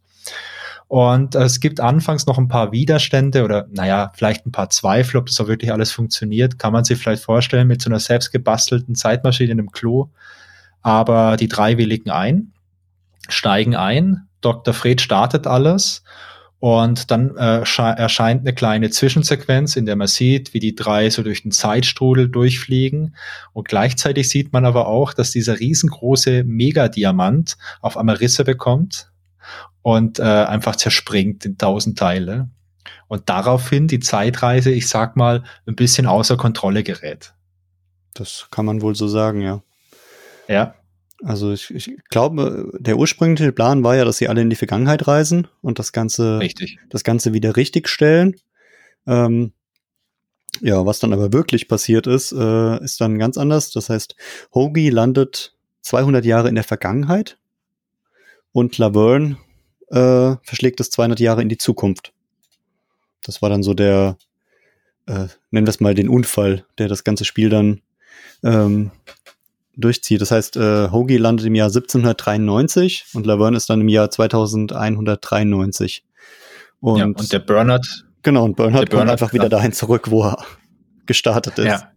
Und 0.90 1.36
es 1.36 1.60
gibt 1.60 1.80
anfangs 1.80 2.26
noch 2.26 2.40
ein 2.40 2.48
paar 2.48 2.72
Widerstände 2.72 3.44
oder 3.44 3.68
naja, 3.72 4.12
vielleicht 4.16 4.48
ein 4.48 4.52
paar 4.52 4.72
Zweifel, 4.72 5.18
ob 5.18 5.28
das 5.28 5.40
auch 5.40 5.48
wirklich 5.48 5.72
alles 5.72 5.92
funktioniert. 5.92 6.58
Kann 6.58 6.74
man 6.74 6.84
sich 6.84 6.98
vielleicht 6.98 7.24
vorstellen 7.24 7.68
mit 7.68 7.80
so 7.80 7.92
einer 7.92 8.00
selbst 8.00 8.32
gebastelten 8.32 8.96
Zeitmaschine 8.96 9.52
in 9.52 9.60
einem 9.60 9.72
Klo. 9.72 10.10
Aber 10.82 11.38
die 11.38 11.48
drei 11.48 11.78
willigen 11.78 12.10
ein, 12.10 12.54
steigen 13.28 13.76
ein. 13.76 14.28
Dr. 14.42 14.74
Fred 14.74 15.00
startet 15.00 15.46
alles 15.46 16.02
und 16.58 17.12
dann 17.12 17.38
äh, 17.38 17.60
erscheint 17.60 18.42
eine 18.42 18.56
kleine 18.56 18.90
Zwischensequenz, 18.90 19.76
in 19.76 19.86
der 19.86 19.96
man 19.96 20.08
sieht, 20.08 20.56
wie 20.56 20.60
die 20.60 20.74
drei 20.74 21.12
so 21.12 21.22
durch 21.22 21.44
den 21.44 21.52
Zeitstrudel 21.52 22.30
durchfliegen. 22.30 23.16
Und 23.54 23.68
gleichzeitig 23.68 24.28
sieht 24.28 24.54
man 24.54 24.66
aber 24.66 24.88
auch, 24.88 25.14
dass 25.14 25.30
dieser 25.30 25.60
riesengroße 25.60 26.46
Megadiamant 26.46 27.58
auf 27.80 27.96
einmal 27.96 28.16
Risse 28.16 28.44
bekommt 28.44 29.12
und 29.82 30.20
äh, 30.20 30.24
einfach 30.24 30.76
zerspringt 30.76 31.46
in 31.46 31.58
tausend 31.58 31.98
Teile. 31.98 32.50
Und 33.08 33.30
daraufhin 33.30 33.88
die 33.88 34.00
Zeitreise, 34.00 34.72
ich 34.72 34.88
sag 34.88 35.16
mal, 35.16 35.44
ein 35.66 35.76
bisschen 35.76 36.06
außer 36.06 36.38
Kontrolle 36.38 36.84
gerät. 36.84 37.34
Das 38.14 38.48
kann 38.52 38.66
man 38.66 38.82
wohl 38.82 38.96
so 38.96 39.08
sagen, 39.08 39.42
ja. 39.42 39.64
Ja. 40.48 40.76
Also 41.24 41.52
ich, 41.52 41.74
ich 41.74 41.98
glaube, 42.10 42.72
der 42.80 42.98
ursprüngliche 42.98 43.52
Plan 43.52 43.84
war 43.84 43.96
ja, 43.96 44.06
dass 44.06 44.18
sie 44.18 44.30
alle 44.30 44.42
in 44.42 44.50
die 44.50 44.56
Vergangenheit 44.56 45.08
reisen 45.08 45.48
und 45.62 45.80
das 45.80 45.92
Ganze, 45.92 46.40
Richtig. 46.40 46.78
das 46.90 47.04
Ganze 47.04 47.34
wieder 47.34 47.58
richtig 47.58 47.90
stellen. 47.90 48.36
Ähm, 49.06 49.52
ja, 50.62 50.86
was 50.86 51.00
dann 51.00 51.14
aber 51.14 51.34
wirklich 51.34 51.68
passiert 51.68 52.08
ist, 52.08 52.32
äh, 52.32 52.84
ist 52.84 53.02
dann 53.02 53.18
ganz 53.20 53.38
anders. 53.38 53.72
Das 53.72 53.90
heißt, 53.90 54.16
Hoagie 54.54 54.90
landet 54.90 55.56
200 55.82 56.26
Jahre 56.26 56.50
in 56.50 56.56
der 56.56 56.64
Vergangenheit 56.64 57.39
und 58.52 58.78
Laverne 58.78 59.38
äh, 59.90 60.36
verschlägt 60.44 60.80
es 60.80 60.90
200 60.92 61.20
Jahre 61.20 61.42
in 61.42 61.50
die 61.50 61.58
Zukunft. 61.58 62.14
Das 63.24 63.42
war 63.42 63.50
dann 63.50 63.64
so 63.64 63.74
der, 63.74 64.18
äh, 65.08 65.28
nennen 65.52 65.68
wir 65.68 65.70
es 65.70 65.80
mal 65.80 65.96
den 65.96 66.10
Unfall, 66.10 66.66
der 66.78 66.88
das 66.88 67.04
ganze 67.04 67.26
Spiel 67.26 67.50
dann 67.50 67.82
ähm, 68.44 68.92
durchzieht. 69.76 70.22
Das 70.22 70.32
heißt, 70.32 70.58
äh, 70.58 70.90
Hoagie 70.92 71.18
landet 71.18 71.46
im 71.46 71.56
Jahr 71.56 71.68
1793 71.68 73.08
und 73.14 73.26
Laverne 73.26 73.58
ist 73.58 73.70
dann 73.70 73.82
im 73.82 73.90
Jahr 73.90 74.10
2193. 74.10 76.04
Und, 76.82 76.98
ja, 76.98 77.06
und 77.06 77.32
der 77.34 77.40
Bernard. 77.40 78.06
Genau, 78.22 78.46
und 78.46 78.56
Bernard, 78.56 78.90
kommt 78.90 79.10
einfach 79.10 79.34
wieder 79.34 79.50
dahin 79.50 79.74
zurück, 79.74 80.10
wo 80.10 80.24
er 80.24 80.44
gestartet 81.06 81.58
ist. 81.58 81.66
Ja. 81.66 81.92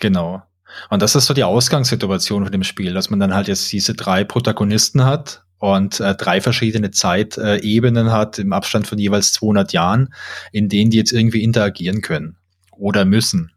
Genau. 0.00 0.42
Und 0.90 1.02
das 1.02 1.14
ist 1.14 1.26
so 1.26 1.34
die 1.34 1.44
Ausgangssituation 1.44 2.44
von 2.44 2.52
dem 2.52 2.64
Spiel, 2.64 2.94
dass 2.94 3.10
man 3.10 3.20
dann 3.20 3.34
halt 3.34 3.48
jetzt 3.48 3.72
diese 3.72 3.94
drei 3.94 4.24
Protagonisten 4.24 5.04
hat 5.04 5.44
und 5.58 6.00
äh, 6.00 6.14
drei 6.14 6.40
verschiedene 6.40 6.90
Zeitebenen 6.90 8.12
hat 8.12 8.38
im 8.38 8.52
Abstand 8.52 8.86
von 8.86 8.98
jeweils 8.98 9.32
200 9.32 9.72
Jahren, 9.72 10.12
in 10.52 10.68
denen 10.68 10.90
die 10.90 10.98
jetzt 10.98 11.12
irgendwie 11.12 11.42
interagieren 11.42 12.02
können 12.02 12.36
oder 12.72 13.04
müssen. 13.04 13.50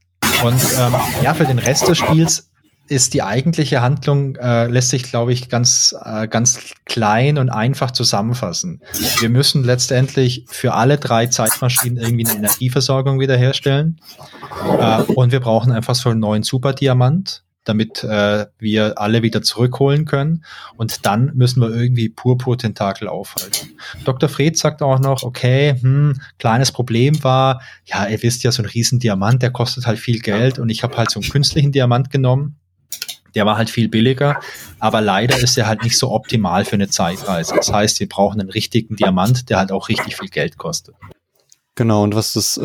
Und 0.43 0.61
ähm, 0.77 0.93
ja, 1.23 1.33
für 1.33 1.45
den 1.45 1.59
Rest 1.59 1.87
des 1.87 1.97
Spiels 1.97 2.46
ist 2.87 3.13
die 3.13 3.23
eigentliche 3.23 3.81
Handlung, 3.81 4.35
äh, 4.35 4.67
lässt 4.67 4.89
sich, 4.89 5.03
glaube 5.03 5.33
ich, 5.33 5.49
ganz, 5.49 5.95
äh, 6.03 6.27
ganz 6.27 6.73
klein 6.85 7.37
und 7.37 7.49
einfach 7.49 7.91
zusammenfassen. 7.91 8.81
Wir 9.19 9.29
müssen 9.29 9.63
letztendlich 9.63 10.45
für 10.47 10.73
alle 10.73 10.97
drei 10.97 11.27
Zeitmaschinen 11.27 11.97
irgendwie 11.97 12.27
eine 12.27 12.37
Energieversorgung 12.37 13.19
wiederherstellen. 13.19 13.99
Äh, 14.79 15.03
und 15.03 15.31
wir 15.31 15.39
brauchen 15.39 15.71
einfach 15.71 15.95
so 15.95 16.09
einen 16.09 16.19
neuen 16.19 16.43
Superdiamant 16.43 17.43
damit 17.67 18.03
äh, 18.03 18.45
wir 18.59 18.99
alle 18.99 19.23
wieder 19.23 19.41
zurückholen 19.41 20.05
können. 20.05 20.43
Und 20.75 21.05
dann 21.05 21.31
müssen 21.35 21.61
wir 21.61 21.69
irgendwie 21.69 22.09
Purpur-Tentakel 22.09 23.07
aufhalten. 23.07 23.73
Dr. 24.05 24.29
Fred 24.29 24.57
sagt 24.57 24.81
auch 24.81 24.99
noch, 24.99 25.23
okay, 25.23 25.75
hm, 25.79 26.19
kleines 26.39 26.71
Problem 26.71 27.23
war, 27.23 27.61
ja, 27.85 28.07
ihr 28.07 28.21
wisst 28.23 28.43
ja, 28.43 28.51
so 28.51 28.63
ein 28.63 28.67
Riesendiamant, 28.67 29.41
der 29.41 29.51
kostet 29.51 29.85
halt 29.85 29.99
viel 29.99 30.19
Geld 30.19 30.59
und 30.59 30.69
ich 30.69 30.83
habe 30.83 30.97
halt 30.97 31.11
so 31.11 31.19
einen 31.19 31.29
künstlichen 31.29 31.71
Diamant 31.71 32.09
genommen. 32.09 32.57
Der 33.37 33.45
war 33.45 33.55
halt 33.55 33.69
viel 33.69 33.87
billiger, 33.87 34.39
aber 34.79 34.99
leider 34.99 35.37
ist 35.37 35.59
er 35.59 35.67
halt 35.67 35.83
nicht 35.83 35.95
so 35.95 36.09
optimal 36.09 36.65
für 36.65 36.73
eine 36.73 36.89
Zeitreise. 36.89 37.53
Das 37.55 37.71
heißt, 37.71 37.99
wir 37.99 38.09
brauchen 38.09 38.41
einen 38.41 38.49
richtigen 38.49 38.95
Diamant, 38.95 39.51
der 39.51 39.59
halt 39.59 39.71
auch 39.71 39.89
richtig 39.89 40.17
viel 40.17 40.29
Geld 40.29 40.57
kostet. 40.57 40.95
Genau, 41.75 42.01
und 42.01 42.15
was 42.15 42.33
das 42.33 42.57
äh, 42.57 42.61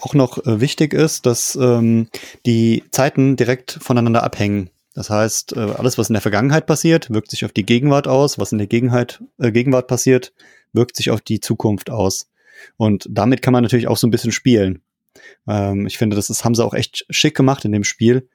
auch 0.00 0.12
noch 0.12 0.44
äh, 0.44 0.60
wichtig 0.60 0.92
ist, 0.92 1.24
dass 1.24 1.56
ähm, 1.56 2.08
die 2.44 2.84
Zeiten 2.90 3.36
direkt 3.36 3.78
voneinander 3.80 4.24
abhängen. 4.24 4.68
Das 4.94 5.08
heißt, 5.08 5.56
äh, 5.56 5.60
alles, 5.60 5.96
was 5.96 6.10
in 6.10 6.12
der 6.12 6.20
Vergangenheit 6.20 6.66
passiert, 6.66 7.08
wirkt 7.08 7.30
sich 7.30 7.46
auf 7.46 7.52
die 7.52 7.64
Gegenwart 7.64 8.08
aus. 8.08 8.38
Was 8.38 8.52
in 8.52 8.58
der 8.58 8.66
Gegenheit, 8.66 9.22
äh, 9.38 9.52
Gegenwart 9.52 9.86
passiert, 9.86 10.34
wirkt 10.74 10.96
sich 10.96 11.10
auf 11.10 11.22
die 11.22 11.40
Zukunft 11.40 11.88
aus. 11.88 12.28
Und 12.76 13.06
damit 13.08 13.40
kann 13.40 13.54
man 13.54 13.62
natürlich 13.62 13.88
auch 13.88 13.96
so 13.96 14.06
ein 14.06 14.10
bisschen 14.10 14.32
spielen. 14.32 14.82
Ähm, 15.46 15.86
ich 15.86 15.96
finde, 15.96 16.14
das 16.14 16.28
ist, 16.28 16.44
haben 16.44 16.54
sie 16.54 16.62
auch 16.62 16.74
echt 16.74 17.06
schick 17.08 17.34
gemacht 17.34 17.64
in 17.64 17.72
dem 17.72 17.84
Spiel. 17.84 18.28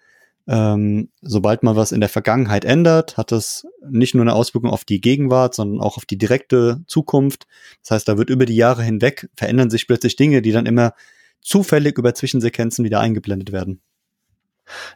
Ähm, 0.47 1.09
sobald 1.21 1.63
man 1.63 1.75
was 1.75 1.91
in 1.91 2.01
der 2.01 2.09
Vergangenheit 2.09 2.65
ändert, 2.65 3.17
hat 3.17 3.31
das 3.31 3.65
nicht 3.89 4.13
nur 4.13 4.23
eine 4.23 4.33
Auswirkung 4.33 4.69
auf 4.69 4.83
die 4.83 4.99
Gegenwart, 4.99 5.55
sondern 5.55 5.81
auch 5.81 5.97
auf 5.97 6.05
die 6.05 6.17
direkte 6.17 6.83
Zukunft. 6.87 7.47
Das 7.81 7.91
heißt, 7.91 8.07
da 8.07 8.17
wird 8.17 8.29
über 8.29 8.45
die 8.45 8.55
Jahre 8.55 8.83
hinweg 8.83 9.29
verändern 9.35 9.69
sich 9.69 9.87
plötzlich 9.87 10.15
Dinge, 10.15 10.41
die 10.41 10.51
dann 10.51 10.65
immer 10.65 10.93
zufällig 11.41 11.97
über 11.97 12.13
Zwischensequenzen 12.13 12.83
wieder 12.83 12.99
eingeblendet 12.99 13.51
werden. 13.51 13.81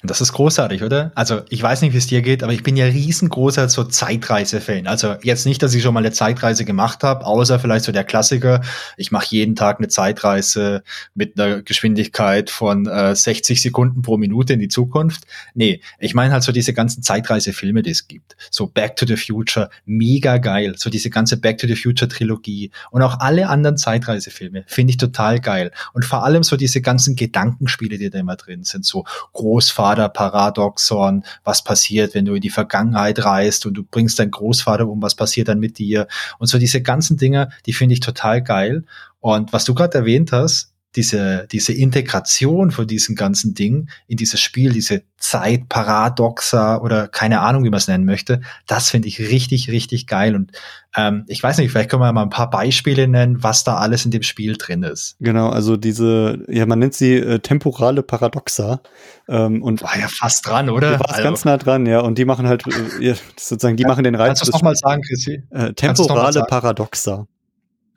Das 0.03 0.21
ist 0.21 0.33
großartig, 0.33 0.83
oder? 0.83 1.11
Also 1.15 1.41
ich 1.49 1.61
weiß 1.61 1.81
nicht, 1.81 1.93
wie 1.93 1.97
es 1.97 2.07
dir 2.07 2.21
geht, 2.21 2.41
aber 2.41 2.53
ich 2.53 2.63
bin 2.63 2.77
ja 2.77 2.85
riesengroßer 2.85 3.67
so 3.67 3.83
Zeitreise-Fan. 3.83 4.87
Also 4.87 5.15
jetzt 5.23 5.45
nicht, 5.45 5.61
dass 5.61 5.73
ich 5.73 5.83
schon 5.83 5.93
mal 5.93 5.99
eine 5.99 6.11
Zeitreise 6.11 6.65
gemacht 6.65 7.03
habe, 7.03 7.25
außer 7.25 7.59
vielleicht 7.59 7.85
so 7.85 7.91
der 7.91 8.03
Klassiker. 8.03 8.61
Ich 8.95 9.11
mache 9.11 9.27
jeden 9.29 9.55
Tag 9.55 9.79
eine 9.79 9.87
Zeitreise 9.89 10.83
mit 11.15 11.39
einer 11.39 11.61
Geschwindigkeit 11.61 12.49
von 12.49 12.85
äh, 12.87 13.15
60 13.15 13.61
Sekunden 13.61 14.01
pro 14.01 14.17
Minute 14.17 14.53
in 14.53 14.59
die 14.59 14.67
Zukunft. 14.69 15.25
Nee, 15.53 15.81
ich 15.99 16.13
meine 16.13 16.31
halt 16.31 16.43
so 16.43 16.51
diese 16.51 16.73
ganzen 16.73 17.03
Zeitreise-Filme, 17.03 17.81
die 17.81 17.91
es 17.91 18.07
gibt. 18.07 18.37
So 18.49 18.67
Back 18.67 18.95
to 18.95 19.05
the 19.05 19.17
Future, 19.17 19.69
mega 19.85 20.37
geil. 20.37 20.75
So 20.77 20.89
diese 20.89 21.09
ganze 21.09 21.37
Back 21.37 21.57
to 21.57 21.67
the 21.67 21.75
Future-Trilogie 21.75 22.71
und 22.91 23.01
auch 23.01 23.19
alle 23.19 23.49
anderen 23.49 23.77
Zeitreise-Filme 23.77 24.63
finde 24.67 24.91
ich 24.91 24.97
total 24.97 25.39
geil. 25.39 25.71
Und 25.93 26.05
vor 26.05 26.23
allem 26.23 26.43
so 26.43 26.55
diese 26.55 26.81
ganzen 26.81 27.15
Gedankenspiele, 27.15 27.97
die 27.97 28.09
da 28.09 28.19
immer 28.19 28.37
drin 28.37 28.63
sind. 28.63 28.85
So 28.85 29.05
groß 29.33 29.56
Großvater-Paradoxon, 29.57 31.23
was 31.43 31.63
passiert, 31.63 32.13
wenn 32.13 32.25
du 32.25 32.35
in 32.35 32.41
die 32.41 32.51
Vergangenheit 32.51 33.23
reist 33.25 33.65
und 33.65 33.73
du 33.73 33.83
bringst 33.83 34.19
deinen 34.19 34.29
Großvater 34.29 34.87
um, 34.87 35.01
was 35.01 35.15
passiert 35.15 35.47
dann 35.47 35.59
mit 35.59 35.79
dir? 35.79 36.07
Und 36.37 36.45
so 36.45 36.59
diese 36.59 36.81
ganzen 36.81 37.17
Dinge, 37.17 37.49
die 37.65 37.73
finde 37.73 37.93
ich 37.93 37.99
total 37.99 38.43
geil. 38.43 38.83
Und 39.19 39.53
was 39.53 39.65
du 39.65 39.73
gerade 39.73 39.97
erwähnt 39.97 40.31
hast, 40.31 40.73
diese, 40.95 41.47
diese 41.51 41.73
Integration 41.73 42.71
von 42.71 42.87
diesen 42.87 43.15
ganzen 43.15 43.53
Dingen 43.53 43.89
in 44.07 44.17
dieses 44.17 44.39
Spiel, 44.39 44.71
diese 44.71 45.03
Zeitparadoxa 45.17 46.77
oder 46.77 47.07
keine 47.07 47.41
Ahnung, 47.41 47.63
wie 47.63 47.69
man 47.69 47.77
es 47.77 47.87
nennen 47.87 48.05
möchte, 48.05 48.41
das 48.67 48.89
finde 48.89 49.07
ich 49.07 49.19
richtig, 49.19 49.69
richtig 49.69 50.07
geil. 50.07 50.35
Und 50.35 50.51
ähm, 50.95 51.25
ich 51.27 51.41
weiß 51.41 51.57
nicht, 51.57 51.71
vielleicht 51.71 51.89
können 51.89 52.01
wir 52.01 52.11
mal 52.13 52.23
ein 52.23 52.29
paar 52.29 52.49
Beispiele 52.49 53.07
nennen, 53.07 53.43
was 53.43 53.63
da 53.63 53.77
alles 53.77 54.05
in 54.05 54.11
dem 54.11 54.23
Spiel 54.23 54.55
drin 54.57 54.83
ist. 54.83 55.17
Genau, 55.19 55.49
also 55.49 55.77
diese, 55.77 56.43
ja, 56.47 56.65
man 56.65 56.79
nennt 56.79 56.93
sie 56.93 57.15
äh, 57.15 57.39
temporale 57.39 58.03
Paradoxa. 58.03 58.81
Ähm, 59.27 59.61
und 59.61 59.83
war 59.83 59.97
ja 59.99 60.07
fast 60.07 60.47
dran, 60.47 60.69
oder? 60.69 60.99
War 60.99 61.09
also. 61.09 61.23
ganz 61.23 61.45
nah 61.45 61.57
dran, 61.57 61.85
ja. 61.85 61.99
Und 61.99 62.17
die 62.17 62.25
machen 62.25 62.47
halt, 62.47 62.63
äh, 63.01 63.15
sozusagen, 63.37 63.77
die 63.77 63.85
machen 63.85 64.03
den 64.03 64.15
Reiz. 64.15 64.39
Kannst 64.39 64.43
du 64.43 64.47
es 64.47 64.53
nochmal 64.53 64.75
sagen, 64.75 65.01
Chrissy? 65.01 65.43
Äh, 65.51 65.73
temporale 65.73 66.43
Paradoxa. 66.43 67.27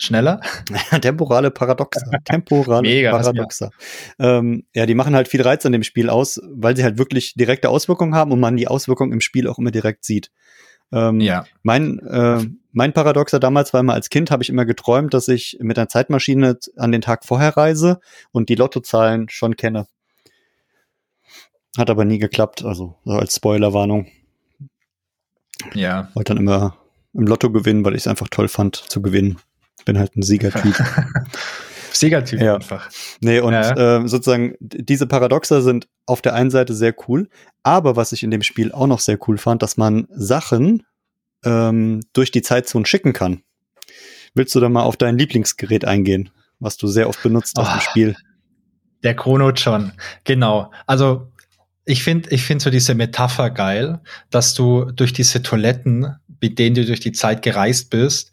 Schneller? 0.01 0.41
Temporale 1.03 1.51
Paradoxe. 1.51 2.11
Temporale 2.25 2.89
Mega, 2.89 3.11
Paradoxe. 3.11 3.71
Ähm, 4.19 4.65
ja, 4.75 4.87
die 4.87 4.95
machen 4.95 5.15
halt 5.15 5.29
viel 5.29 5.43
Reiz 5.43 5.67
an 5.67 5.73
dem 5.73 5.83
Spiel 5.83 6.09
aus, 6.09 6.41
weil 6.51 6.75
sie 6.75 6.83
halt 6.83 6.97
wirklich 6.97 7.35
direkte 7.35 7.69
Auswirkungen 7.69 8.15
haben 8.15 8.33
und 8.33 8.41
man 8.41 8.57
die 8.57 8.67
Auswirkungen 8.67 9.13
im 9.13 9.21
Spiel 9.21 9.47
auch 9.47 9.59
immer 9.59 9.71
direkt 9.71 10.07
sieht. 10.07 10.31
Ähm, 10.91 11.21
ja. 11.21 11.45
Mein, 11.63 11.99
äh, 11.99 12.43
mein 12.73 12.95
Paradoxer 12.95 13.39
damals 13.41 13.75
war 13.75 13.81
immer 13.81 13.93
als 13.93 14.09
Kind, 14.09 14.31
habe 14.31 14.43
ich 14.43 14.49
immer 14.49 14.65
geträumt, 14.65 15.13
dass 15.13 15.29
ich 15.29 15.59
mit 15.61 15.79
einer 15.79 15.89
Zeitmaschine 15.89 16.59
an 16.77 16.93
den 16.93 17.03
Tag 17.03 17.27
vorher 17.27 17.55
reise 17.59 18.01
und 18.33 18.49
die 18.49 18.55
Lottozahlen 18.55 19.29
schon 19.29 19.57
kenne. 19.57 19.87
Hat 21.77 21.91
aber 21.91 22.07
nie 22.07 22.19
geklappt, 22.19 22.65
also 22.65 22.97
so 23.05 23.13
als 23.13 23.37
Spoilerwarnung. 23.37 24.07
Ja. 25.75 26.09
Wollte 26.15 26.33
dann 26.35 26.43
immer 26.43 26.79
im 27.13 27.27
Lotto 27.27 27.53
gewinnen, 27.53 27.85
weil 27.85 27.95
ich 27.95 28.03
es 28.03 28.07
einfach 28.07 28.29
toll 28.29 28.49
fand 28.49 28.77
zu 28.77 29.03
gewinnen 29.03 29.39
bin 29.85 29.99
halt 29.99 30.17
ein 30.17 30.23
Siegertyp. 30.23 30.75
Siegertyp 31.93 32.41
ja. 32.41 32.55
einfach. 32.55 32.89
Nee, 33.21 33.41
und 33.41 33.53
ja. 33.53 33.99
äh, 33.99 34.09
sozusagen 34.09 34.55
diese 34.61 35.07
Paradoxer 35.07 35.63
sind 35.63 35.89
auf 36.07 36.23
der 36.23 36.35
einen 36.35 36.51
Seite 36.51 36.75
sehr 36.75 36.95
cool, 37.09 37.29
aber 37.63 37.97
was 37.97 38.13
ich 38.13 38.23
in 38.23 38.31
dem 38.31 38.43
Spiel 38.43 38.73
auch 38.73 38.87
noch 38.87 39.01
sehr 39.01 39.19
cool 39.29 39.39
fand, 39.39 39.63
dass 39.63 39.77
man 39.77 40.07
Sachen 40.11 40.85
ähm, 41.45 42.01
durch 42.13 42.31
die 42.31 42.43
Zeitzone 42.43 42.87
schicken 42.87 43.13
kann. 43.13 43.43
Willst 44.35 44.55
du 44.55 44.61
da 44.61 44.69
mal 44.69 44.83
auf 44.83 44.97
dein 44.97 45.19
Lieblingsgerät 45.19 45.85
eingehen, 45.85 46.31
was 46.59 46.77
du 46.77 46.87
sehr 46.87 47.09
oft 47.09 47.23
benutzt 47.23 47.57
oh, 47.59 47.63
im 47.63 47.81
Spiel? 47.81 48.17
Der 49.03 49.17
Chrono 49.17 49.51
John, 49.51 49.93
genau. 50.25 50.71
Also 50.87 51.33
ich 51.85 52.05
finde 52.05 52.31
ich 52.31 52.43
finde 52.43 52.63
so 52.63 52.71
diese 52.71 52.95
Metapher 52.95 53.51
geil, 53.51 54.01
dass 54.31 54.55
du 54.55 54.93
durch 54.93 55.13
diese 55.13 55.43
Toiletten, 55.43 56.15
mit 56.41 56.59
denen 56.59 56.77
du 56.77 56.85
durch 56.85 57.01
die 57.01 57.13
Zeit 57.13 57.43
gereist 57.43 57.91
bist, 57.91 58.31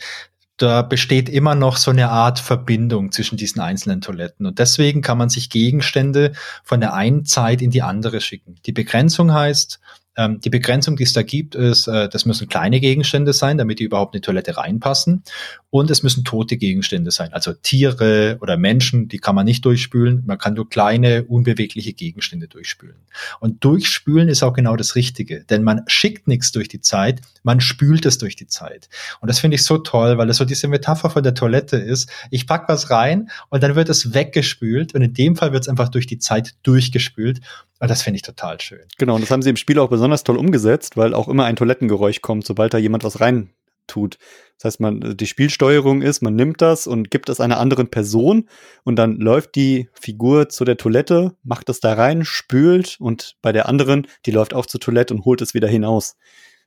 da 0.57 0.81
besteht 0.81 1.29
immer 1.29 1.55
noch 1.55 1.77
so 1.77 1.91
eine 1.91 2.09
Art 2.09 2.39
Verbindung 2.39 3.11
zwischen 3.11 3.37
diesen 3.37 3.61
einzelnen 3.61 4.01
Toiletten. 4.01 4.45
Und 4.45 4.59
deswegen 4.59 5.01
kann 5.01 5.17
man 5.17 5.29
sich 5.29 5.49
Gegenstände 5.49 6.33
von 6.63 6.81
der 6.81 6.93
einen 6.93 7.25
Zeit 7.25 7.61
in 7.61 7.69
die 7.69 7.83
andere 7.83 8.21
schicken. 8.21 8.55
Die 8.65 8.71
Begrenzung 8.71 9.33
heißt, 9.33 9.79
ähm, 10.17 10.41
die 10.41 10.49
Begrenzung, 10.49 10.97
die 10.97 11.03
es 11.03 11.13
da 11.13 11.21
gibt, 11.21 11.55
ist, 11.55 11.87
äh, 11.87 12.09
das 12.09 12.25
müssen 12.25 12.47
kleine 12.47 12.79
Gegenstände 12.79 13.33
sein, 13.33 13.57
damit 13.57 13.79
die 13.79 13.83
überhaupt 13.83 14.15
in 14.15 14.21
die 14.21 14.25
Toilette 14.25 14.57
reinpassen. 14.57 15.23
Und 15.69 15.91
es 15.91 16.01
müssen 16.01 16.23
tote 16.23 16.57
Gegenstände 16.57 17.11
sein, 17.11 17.33
also 17.33 17.53
Tiere 17.53 18.37
oder 18.41 18.57
Menschen, 18.57 19.07
die 19.07 19.19
kann 19.19 19.35
man 19.35 19.45
nicht 19.45 19.63
durchspülen. 19.63 20.23
Man 20.25 20.39
kann 20.39 20.55
nur 20.55 20.67
kleine, 20.69 21.25
unbewegliche 21.25 21.93
Gegenstände 21.93 22.47
durchspülen. 22.47 22.95
Und 23.39 23.63
durchspülen 23.63 24.27
ist 24.27 24.43
auch 24.43 24.53
genau 24.53 24.75
das 24.75 24.95
Richtige, 24.95 25.43
denn 25.43 25.63
man 25.63 25.83
schickt 25.87 26.27
nichts 26.27 26.51
durch 26.51 26.67
die 26.67 26.81
Zeit, 26.81 27.21
man 27.43 27.59
spült 27.59 28.05
es 28.05 28.17
durch 28.17 28.35
die 28.35 28.47
Zeit. 28.47 28.89
Und 29.21 29.29
das 29.29 29.39
finde 29.39 29.55
ich 29.55 29.63
so 29.63 29.77
toll, 29.77 30.17
weil 30.17 30.29
es 30.29 30.37
so 30.37 30.45
diese 30.45 30.67
Metapher 30.67 31.09
von 31.09 31.21
der 31.21 31.35
Toilette 31.35 31.77
ist. 31.77 32.09
Ich 32.31 32.47
pack 32.47 32.67
was 32.67 32.89
rein 32.89 33.29
und 33.49 33.61
dann 33.61 33.75
wird 33.75 33.89
es 33.89 34.13
weggespült 34.13 34.95
und 34.95 35.01
in 35.01 35.13
dem 35.13 35.35
Fall 35.35 35.51
wird 35.51 35.63
es 35.63 35.69
einfach 35.69 35.89
durch 35.89 36.07
die 36.07 36.17
Zeit 36.17 36.55
durchgespült. 36.63 37.41
Und 37.79 37.89
das 37.89 38.01
finde 38.01 38.17
ich 38.17 38.23
total 38.23 38.59
schön. 38.59 38.85
Genau, 38.97 39.15
und 39.15 39.21
das 39.21 39.31
haben 39.31 39.41
sie 39.41 39.49
im 39.49 39.55
Spiel 39.55 39.79
auch 39.79 39.89
besonders 39.89 40.23
toll 40.23 40.37
umgesetzt, 40.37 40.97
weil 40.97 41.13
auch 41.13 41.27
immer 41.27 41.45
ein 41.45 41.55
Toilettengeräusch 41.55 42.21
kommt, 42.21 42.45
sobald 42.45 42.73
da 42.73 42.77
jemand 42.77 43.03
was 43.03 43.19
rein 43.19 43.51
tut. 43.87 44.17
Das 44.57 44.65
heißt, 44.65 44.79
man, 44.79 45.15
die 45.15 45.27
Spielsteuerung 45.27 46.01
ist, 46.01 46.21
man 46.21 46.35
nimmt 46.35 46.61
das 46.61 46.87
und 46.87 47.09
gibt 47.11 47.29
es 47.29 47.39
einer 47.39 47.59
anderen 47.59 47.89
Person 47.89 48.49
und 48.83 48.97
dann 48.97 49.17
läuft 49.17 49.55
die 49.55 49.89
Figur 49.93 50.49
zu 50.49 50.65
der 50.65 50.77
Toilette, 50.77 51.35
macht 51.43 51.69
es 51.69 51.79
da 51.79 51.93
rein, 51.93 52.25
spült 52.25 52.97
und 52.99 53.35
bei 53.41 53.51
der 53.51 53.69
anderen, 53.69 54.07
die 54.25 54.31
läuft 54.31 54.53
auch 54.53 54.65
zur 54.65 54.79
Toilette 54.79 55.13
und 55.13 55.25
holt 55.25 55.41
es 55.41 55.53
wieder 55.53 55.67
hinaus. 55.67 56.17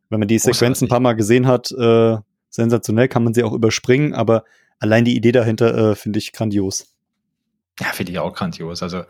Wenn 0.08 0.20
man 0.20 0.28
die 0.28 0.38
Sequenz 0.38 0.80
ein 0.80 0.88
paar 0.88 1.00
Mal 1.00 1.14
gesehen 1.14 1.46
hat, 1.46 1.70
äh, 1.72 2.16
sensationell, 2.48 3.08
kann 3.08 3.24
man 3.24 3.34
sie 3.34 3.44
auch 3.44 3.52
überspringen, 3.52 4.14
aber 4.14 4.44
allein 4.78 5.04
die 5.04 5.16
Idee 5.16 5.32
dahinter 5.32 5.92
äh, 5.92 5.94
finde 5.94 6.18
ich 6.18 6.32
grandios. 6.32 6.94
Ja, 7.80 7.86
finde 7.92 8.12
ich 8.12 8.18
auch 8.18 8.34
grandios. 8.34 8.82
Also, 8.82 9.04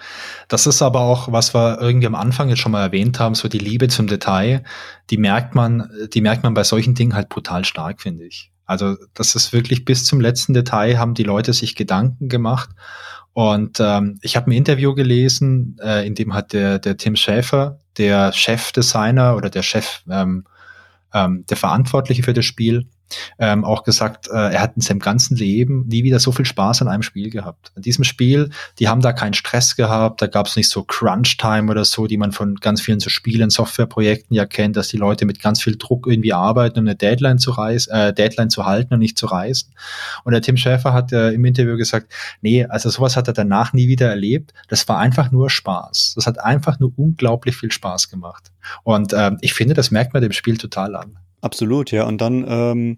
das 0.46 0.66
ist 0.66 0.80
aber 0.80 1.00
auch, 1.00 1.32
was 1.32 1.54
wir 1.54 1.80
irgendwie 1.80 2.06
am 2.06 2.14
Anfang 2.14 2.48
jetzt 2.48 2.60
schon 2.60 2.72
mal 2.72 2.82
erwähnt 2.82 3.18
haben, 3.18 3.34
so 3.34 3.48
die 3.48 3.58
Liebe 3.58 3.88
zum 3.88 4.06
Detail, 4.06 4.62
die 5.10 5.16
merkt 5.16 5.56
man, 5.56 5.90
die 6.12 6.20
merkt 6.20 6.44
man 6.44 6.54
bei 6.54 6.62
solchen 6.62 6.94
Dingen 6.94 7.14
halt 7.14 7.28
brutal 7.28 7.64
stark, 7.64 8.00
finde 8.00 8.26
ich. 8.26 8.52
Also, 8.66 8.96
das 9.14 9.34
ist 9.34 9.52
wirklich 9.52 9.84
bis 9.84 10.04
zum 10.04 10.20
letzten 10.20 10.54
Detail 10.54 10.98
haben 10.98 11.14
die 11.14 11.24
Leute 11.24 11.52
sich 11.52 11.74
Gedanken 11.74 12.28
gemacht. 12.28 12.70
Und 13.32 13.80
ähm, 13.80 14.18
ich 14.22 14.36
habe 14.36 14.50
ein 14.50 14.54
Interview 14.54 14.94
gelesen, 14.94 15.76
äh, 15.82 16.06
in 16.06 16.14
dem 16.14 16.34
hat 16.34 16.52
der, 16.52 16.78
der 16.78 16.96
Tim 16.96 17.16
Schäfer, 17.16 17.80
der 17.98 18.32
Chefdesigner 18.32 19.36
oder 19.36 19.50
der 19.50 19.62
Chef, 19.62 20.02
ähm, 20.08 20.44
ähm, 21.12 21.44
der 21.48 21.56
Verantwortliche 21.56 22.22
für 22.22 22.34
das 22.34 22.44
Spiel, 22.44 22.88
ähm, 23.38 23.64
auch 23.64 23.84
gesagt, 23.84 24.28
äh, 24.28 24.52
er 24.52 24.60
hat 24.60 24.72
in 24.76 24.82
seinem 24.82 25.00
ganzen 25.00 25.36
Leben 25.36 25.86
nie 25.86 26.04
wieder 26.04 26.18
so 26.18 26.32
viel 26.32 26.44
Spaß 26.44 26.82
an 26.82 26.88
einem 26.88 27.02
Spiel 27.02 27.30
gehabt. 27.30 27.72
In 27.76 27.82
diesem 27.82 28.04
Spiel, 28.04 28.50
die 28.78 28.88
haben 28.88 29.00
da 29.00 29.12
keinen 29.12 29.34
Stress 29.34 29.76
gehabt, 29.76 30.22
da 30.22 30.26
gab 30.26 30.46
es 30.46 30.56
nicht 30.56 30.68
so 30.68 30.82
Crunch-Time 30.82 31.70
oder 31.70 31.84
so, 31.84 32.06
die 32.06 32.16
man 32.16 32.32
von 32.32 32.56
ganz 32.56 32.80
vielen 32.80 33.00
so 33.00 33.10
Spielen, 33.10 33.50
Softwareprojekten 33.50 34.34
ja 34.34 34.46
kennt, 34.46 34.76
dass 34.76 34.88
die 34.88 34.96
Leute 34.96 35.24
mit 35.24 35.40
ganz 35.40 35.62
viel 35.62 35.76
Druck 35.76 36.06
irgendwie 36.06 36.32
arbeiten, 36.32 36.78
um 36.78 36.86
eine 36.86 36.96
Deadline 36.96 37.38
zu 37.38 37.52
reißen, 37.52 37.92
äh, 37.92 38.14
Deadline 38.14 38.50
zu 38.50 38.66
halten 38.66 38.94
und 38.94 39.00
nicht 39.00 39.18
zu 39.18 39.26
reißen. 39.26 39.72
Und 40.24 40.32
der 40.32 40.42
Tim 40.42 40.56
Schäfer 40.56 40.92
hat 40.92 41.12
äh, 41.12 41.30
im 41.30 41.44
Interview 41.44 41.76
gesagt, 41.76 42.12
nee, 42.40 42.64
also 42.64 42.90
sowas 42.90 43.16
hat 43.16 43.28
er 43.28 43.34
danach 43.34 43.72
nie 43.72 43.88
wieder 43.88 44.08
erlebt. 44.08 44.52
Das 44.68 44.88
war 44.88 44.98
einfach 44.98 45.30
nur 45.30 45.50
Spaß. 45.50 46.14
Das 46.16 46.26
hat 46.26 46.40
einfach 46.40 46.78
nur 46.80 46.92
unglaublich 46.96 47.56
viel 47.56 47.72
Spaß 47.72 48.10
gemacht. 48.10 48.52
Und 48.82 49.12
äh, 49.12 49.32
ich 49.40 49.54
finde, 49.54 49.74
das 49.74 49.90
merkt 49.90 50.12
man 50.12 50.22
dem 50.22 50.32
Spiel 50.32 50.56
total 50.56 50.96
an. 50.96 51.18
Absolut, 51.40 51.90
ja. 51.90 52.06
Und 52.06 52.20
dann 52.20 52.44
ähm, 52.48 52.96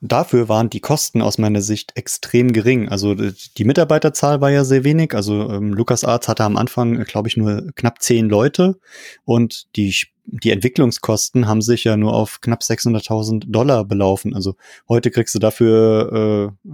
dafür 0.00 0.48
waren 0.48 0.70
die 0.70 0.80
Kosten 0.80 1.22
aus 1.22 1.38
meiner 1.38 1.62
Sicht 1.62 1.92
extrem 1.96 2.52
gering. 2.52 2.88
Also 2.88 3.14
die 3.14 3.64
Mitarbeiterzahl 3.64 4.40
war 4.40 4.50
ja 4.50 4.64
sehr 4.64 4.84
wenig. 4.84 5.14
Also 5.14 5.50
ähm, 5.50 5.72
Lukas 5.72 6.04
Arzt 6.04 6.28
hatte 6.28 6.44
am 6.44 6.56
Anfang, 6.56 7.04
glaube 7.04 7.28
ich, 7.28 7.36
nur 7.36 7.72
knapp 7.74 8.02
zehn 8.02 8.28
Leute 8.28 8.78
und 9.24 9.66
die 9.76 9.94
die 10.24 10.52
Entwicklungskosten 10.52 11.48
haben 11.48 11.62
sich 11.62 11.82
ja 11.82 11.96
nur 11.96 12.14
auf 12.14 12.40
knapp 12.40 12.60
600.000 12.62 13.50
Dollar 13.50 13.84
belaufen. 13.84 14.36
Also 14.36 14.54
heute 14.88 15.10
kriegst 15.10 15.34
du 15.34 15.40
dafür 15.40 16.54
äh, 16.64 16.70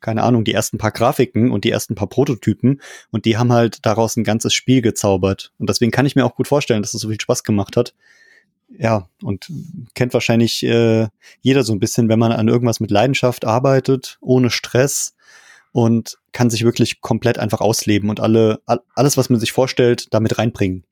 keine 0.00 0.22
Ahnung, 0.22 0.44
die 0.44 0.52
ersten 0.52 0.78
paar 0.78 0.92
Grafiken 0.92 1.50
und 1.50 1.64
die 1.64 1.70
ersten 1.70 1.96
paar 1.96 2.08
Prototypen 2.08 2.80
und 3.10 3.24
die 3.24 3.36
haben 3.38 3.52
halt 3.52 3.84
daraus 3.84 4.16
ein 4.16 4.22
ganzes 4.22 4.54
Spiel 4.54 4.82
gezaubert. 4.82 5.52
Und 5.58 5.68
deswegen 5.68 5.90
kann 5.90 6.06
ich 6.06 6.14
mir 6.14 6.24
auch 6.24 6.36
gut 6.36 6.46
vorstellen, 6.46 6.82
dass 6.82 6.94
es 6.94 7.00
so 7.00 7.08
viel 7.08 7.20
Spaß 7.20 7.42
gemacht 7.42 7.76
hat, 7.76 7.94
ja, 8.68 9.08
und 9.22 9.50
kennt 9.94 10.12
wahrscheinlich 10.12 10.62
äh, 10.64 11.08
jeder 11.40 11.62
so 11.62 11.72
ein 11.72 11.78
bisschen, 11.78 12.08
wenn 12.08 12.18
man 12.18 12.32
an 12.32 12.48
irgendwas 12.48 12.80
mit 12.80 12.90
Leidenschaft 12.90 13.44
arbeitet, 13.44 14.18
ohne 14.20 14.50
Stress 14.50 15.14
und 15.72 16.18
kann 16.32 16.50
sich 16.50 16.64
wirklich 16.64 17.00
komplett 17.00 17.38
einfach 17.38 17.60
ausleben 17.60 18.10
und 18.10 18.20
alle, 18.20 18.60
alles, 18.94 19.16
was 19.16 19.30
man 19.30 19.40
sich 19.40 19.52
vorstellt, 19.52 20.12
damit 20.12 20.38
reinbringen. 20.38 20.84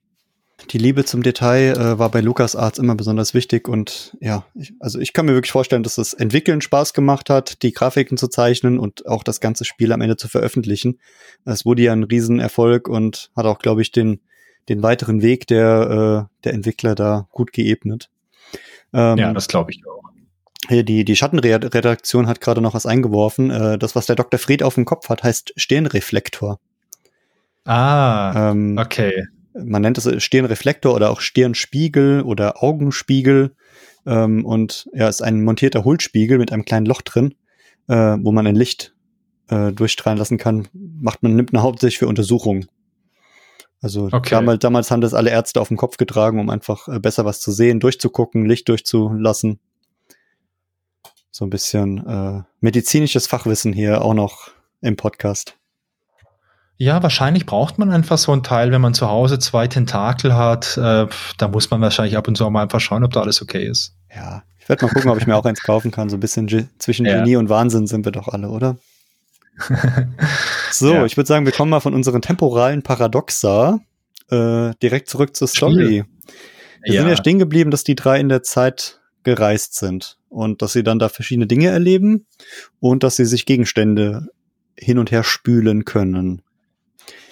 die 0.69 0.77
Liebe 0.77 1.03
zum 1.05 1.21
Detail 1.21 1.73
äh, 1.77 1.99
war 1.99 2.09
bei 2.09 2.21
LucasArts 2.21 2.79
immer 2.79 2.95
besonders 2.95 3.33
wichtig 3.33 3.67
und 3.67 4.15
ja, 4.21 4.45
ich, 4.55 4.73
also 4.79 4.99
ich 4.99 5.11
kann 5.11 5.25
mir 5.25 5.33
wirklich 5.33 5.51
vorstellen, 5.51 5.83
dass 5.83 5.95
das 5.95 6.13
Entwickeln 6.13 6.61
Spaß 6.61 6.93
gemacht 6.93 7.29
hat, 7.29 7.61
die 7.61 7.73
Grafiken 7.73 8.17
zu 8.17 8.27
zeichnen 8.27 8.79
und 8.79 9.05
auch 9.05 9.23
das 9.23 9.41
ganze 9.41 9.65
Spiel 9.65 9.91
am 9.91 10.01
Ende 10.01 10.17
zu 10.17 10.27
veröffentlichen. 10.27 10.99
Es 11.43 11.65
wurde 11.65 11.83
ja 11.83 11.93
ein 11.93 12.03
Riesenerfolg 12.03 12.87
und 12.87 13.31
hat 13.35 13.45
auch, 13.45 13.59
glaube 13.59 13.81
ich, 13.81 13.91
den, 13.91 14.21
den 14.69 14.83
weiteren 14.83 15.21
Weg 15.21 15.47
der, 15.47 16.27
äh, 16.29 16.43
der 16.43 16.53
Entwickler 16.53 16.95
da 16.95 17.27
gut 17.31 17.53
geebnet. 17.53 18.09
Ähm, 18.93 19.17
ja, 19.17 19.33
das 19.33 19.47
glaube 19.47 19.71
ich 19.71 19.83
auch. 19.87 20.03
Hier 20.67 20.83
die, 20.83 21.05
die 21.05 21.15
Schattenredaktion 21.15 22.27
hat 22.27 22.41
gerade 22.41 22.61
noch 22.61 22.73
was 22.73 22.85
eingeworfen. 22.85 23.51
Äh, 23.51 23.77
das, 23.77 23.95
was 23.95 24.07
der 24.07 24.15
Dr. 24.15 24.39
Fried 24.39 24.63
auf 24.63 24.75
dem 24.75 24.85
Kopf 24.85 25.09
hat, 25.09 25.23
heißt 25.23 25.53
Stirnreflektor. 25.55 26.59
Ah, 27.65 28.51
ähm, 28.51 28.77
okay 28.79 29.27
man 29.55 29.81
nennt 29.81 29.97
es 29.97 30.23
Stirnreflektor 30.23 30.93
oder 30.93 31.09
auch 31.09 31.21
Stirnspiegel 31.21 32.21
oder 32.21 32.63
Augenspiegel. 32.63 33.55
Ähm, 34.05 34.45
und 34.45 34.89
ja, 34.93 35.07
ist 35.07 35.21
ein 35.21 35.43
montierter 35.43 35.85
Hullspiegel 35.85 36.37
mit 36.37 36.51
einem 36.51 36.65
kleinen 36.65 36.85
Loch 36.85 37.01
drin, 37.01 37.35
äh, 37.87 37.95
wo 37.95 38.31
man 38.31 38.45
ein 38.45 38.55
Licht 38.55 38.93
äh, 39.49 39.71
durchstrahlen 39.71 40.19
lassen 40.19 40.37
kann. 40.37 40.67
Macht 40.73 41.23
man, 41.23 41.35
nimmt 41.35 41.53
man 41.53 41.63
hauptsächlich 41.63 41.99
für 41.99 42.07
Untersuchungen. 42.07 42.67
Also 43.85 44.09
okay. 44.11 44.31
damals, 44.31 44.59
damals 44.61 44.89
haben 44.89 45.01
das 45.01 45.13
alle 45.13 45.29
Ärzte 45.29 45.61
auf 45.61 45.67
dem 45.67 45.77
Kopf 45.77 45.97
getragen, 45.97 46.39
um 46.39 46.49
einfach 46.49 46.87
äh, 46.87 46.99
besser 46.99 47.23
was 47.23 47.39
zu 47.39 47.51
sehen, 47.51 47.79
durchzugucken, 47.79 48.47
Licht 48.47 48.67
durchzulassen. 48.67 49.59
So 51.29 51.45
ein 51.45 51.51
bisschen 51.51 52.03
äh, 52.07 52.41
medizinisches 52.61 53.27
Fachwissen 53.27 53.73
hier 53.73 54.03
auch 54.03 54.15
noch 54.15 54.49
im 54.81 54.95
Podcast. 54.95 55.55
Ja, 56.77 57.03
wahrscheinlich 57.03 57.45
braucht 57.45 57.77
man 57.77 57.91
einfach 57.91 58.17
so 58.17 58.31
ein 58.31 58.41
Teil, 58.41 58.71
wenn 58.71 58.81
man 58.81 58.95
zu 58.95 59.07
Hause 59.07 59.37
zwei 59.37 59.67
Tentakel 59.67 60.35
hat. 60.35 60.77
Äh, 60.77 61.05
da 61.37 61.47
muss 61.47 61.69
man 61.69 61.79
wahrscheinlich 61.79 62.17
ab 62.17 62.27
und 62.27 62.37
zu 62.37 62.43
auch 62.43 62.49
mal 62.49 62.63
einfach 62.63 62.79
schauen, 62.79 63.03
ob 63.03 63.13
da 63.13 63.21
alles 63.21 63.39
okay 63.39 63.67
ist. 63.67 63.93
Ja, 64.15 64.41
ich 64.57 64.67
werde 64.67 64.83
mal 64.83 64.91
gucken, 64.93 65.11
ob 65.11 65.19
ich 65.19 65.27
mir 65.27 65.35
auch 65.35 65.45
eins 65.45 65.61
kaufen 65.61 65.91
kann. 65.91 66.09
So 66.09 66.17
ein 66.17 66.21
bisschen 66.21 66.47
Ge 66.47 66.65
zwischen 66.79 67.05
ja. 67.05 67.17
Genie 67.17 67.35
und 67.35 67.49
Wahnsinn 67.49 67.85
sind 67.85 68.03
wir 68.03 68.11
doch 68.11 68.29
alle, 68.29 68.49
oder? 68.49 68.77
so, 70.71 70.93
ja. 70.93 71.05
ich 71.05 71.17
würde 71.17 71.27
sagen, 71.27 71.45
wir 71.45 71.53
kommen 71.53 71.71
mal 71.71 71.79
von 71.79 71.93
unseren 71.93 72.21
temporalen 72.21 72.83
Paradoxa 72.83 73.79
äh, 74.29 74.71
direkt 74.81 75.09
zurück 75.09 75.35
zur 75.35 75.47
Story. 75.47 76.05
Wir 76.83 76.93
ja. 76.93 77.01
sind 77.01 77.09
ja 77.09 77.17
stehen 77.17 77.39
geblieben, 77.39 77.71
dass 77.71 77.83
die 77.83 77.95
drei 77.95 78.19
in 78.19 78.29
der 78.29 78.43
Zeit 78.43 78.99
gereist 79.23 79.75
sind 79.75 80.17
und 80.29 80.61
dass 80.61 80.73
sie 80.73 80.83
dann 80.83 80.99
da 80.99 81.09
verschiedene 81.09 81.47
Dinge 81.47 81.67
erleben 81.67 82.27
und 82.79 83.03
dass 83.03 83.15
sie 83.15 83.25
sich 83.25 83.45
Gegenstände 83.45 84.27
hin 84.77 84.99
und 84.99 85.11
her 85.11 85.23
spülen 85.23 85.85
können. 85.85 86.41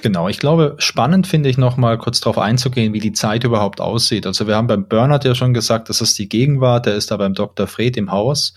Genau, 0.01 0.27
ich 0.27 0.39
glaube, 0.39 0.75
spannend 0.79 1.27
finde 1.27 1.49
ich 1.49 1.57
noch 1.57 1.77
mal 1.77 1.97
kurz 1.97 2.19
darauf 2.19 2.37
einzugehen, 2.37 2.93
wie 2.93 2.99
die 2.99 3.13
Zeit 3.13 3.45
überhaupt 3.45 3.79
aussieht. 3.79 4.25
Also 4.27 4.47
wir 4.47 4.55
haben 4.57 4.67
beim 4.67 4.87
Bernhard 4.87 5.23
ja 5.23 5.33
schon 5.33 5.53
gesagt, 5.53 5.87
das 5.87 6.01
ist 6.01 6.19
die 6.19 6.27
Gegenwart, 6.27 6.85
der 6.87 6.95
ist 6.95 7.11
da 7.11 7.17
beim 7.17 7.33
Dr. 7.33 7.67
Fred 7.67 7.95
im 7.95 8.11
Haus 8.11 8.53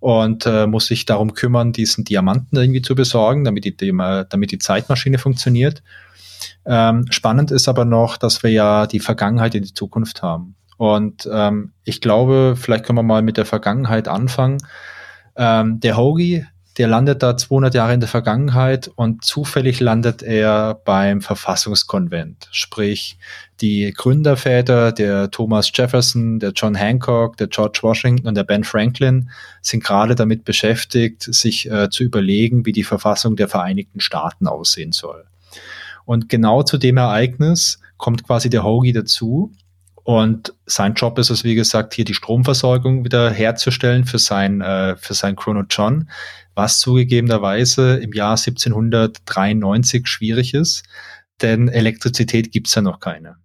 und 0.00 0.46
äh, 0.46 0.66
muss 0.66 0.86
sich 0.86 1.04
darum 1.04 1.34
kümmern, 1.34 1.72
diesen 1.72 2.04
Diamanten 2.04 2.56
irgendwie 2.56 2.82
zu 2.82 2.94
besorgen, 2.94 3.44
damit 3.44 3.64
die, 3.64 3.76
damit 3.76 4.50
die 4.50 4.58
Zeitmaschine 4.58 5.18
funktioniert. 5.18 5.82
Ähm, 6.66 7.06
spannend 7.10 7.50
ist 7.50 7.68
aber 7.68 7.84
noch, 7.84 8.16
dass 8.16 8.42
wir 8.42 8.50
ja 8.50 8.86
die 8.86 9.00
Vergangenheit 9.00 9.54
in 9.54 9.62
die 9.62 9.74
Zukunft 9.74 10.22
haben. 10.22 10.56
Und 10.78 11.28
ähm, 11.30 11.72
ich 11.84 12.00
glaube, 12.00 12.54
vielleicht 12.56 12.84
können 12.84 12.98
wir 12.98 13.02
mal 13.02 13.22
mit 13.22 13.36
der 13.36 13.44
Vergangenheit 13.44 14.08
anfangen. 14.08 14.58
Ähm, 15.36 15.80
der 15.80 15.98
Hoagie 15.98 16.46
der 16.78 16.88
landet 16.88 17.22
da 17.22 17.36
200 17.36 17.74
Jahre 17.74 17.94
in 17.94 18.00
der 18.00 18.08
Vergangenheit 18.08 18.88
und 18.94 19.24
zufällig 19.24 19.80
landet 19.80 20.22
er 20.22 20.74
beim 20.84 21.20
Verfassungskonvent. 21.20 22.48
Sprich, 22.52 23.18
die 23.60 23.92
Gründerväter, 23.94 24.92
der 24.92 25.30
Thomas 25.30 25.70
Jefferson, 25.74 26.38
der 26.38 26.52
John 26.52 26.74
Hancock, 26.74 27.36
der 27.36 27.48
George 27.48 27.80
Washington 27.82 28.28
und 28.28 28.34
der 28.36 28.44
Ben 28.44 28.64
Franklin 28.64 29.30
sind 29.60 29.84
gerade 29.84 30.14
damit 30.14 30.44
beschäftigt, 30.44 31.22
sich 31.22 31.70
äh, 31.70 31.90
zu 31.90 32.04
überlegen, 32.04 32.64
wie 32.64 32.72
die 32.72 32.84
Verfassung 32.84 33.36
der 33.36 33.48
Vereinigten 33.48 34.00
Staaten 34.00 34.46
aussehen 34.46 34.92
soll. 34.92 35.24
Und 36.04 36.28
genau 36.28 36.62
zu 36.62 36.78
dem 36.78 36.96
Ereignis 36.96 37.80
kommt 37.96 38.24
quasi 38.24 38.48
der 38.48 38.64
Hoagie 38.64 38.92
dazu 38.92 39.52
und 40.04 40.54
sein 40.66 40.94
Job 40.94 41.18
ist 41.18 41.30
es, 41.30 41.44
wie 41.44 41.54
gesagt, 41.54 41.94
hier 41.94 42.04
die 42.04 42.14
Stromversorgung 42.14 43.04
wieder 43.04 43.30
herzustellen 43.30 44.04
für 44.04 44.18
sein, 44.18 44.60
äh, 44.60 44.96
für 44.96 45.14
sein 45.14 45.36
Chrono 45.36 45.64
John, 45.68 46.08
was 46.54 46.80
zugegebenerweise 46.80 47.96
im 47.98 48.12
Jahr 48.12 48.36
1793 48.36 50.06
schwierig 50.06 50.54
ist, 50.54 50.84
denn 51.42 51.68
Elektrizität 51.68 52.52
gibt's 52.52 52.74
ja 52.74 52.82
noch 52.82 53.00
keine. 53.00 53.36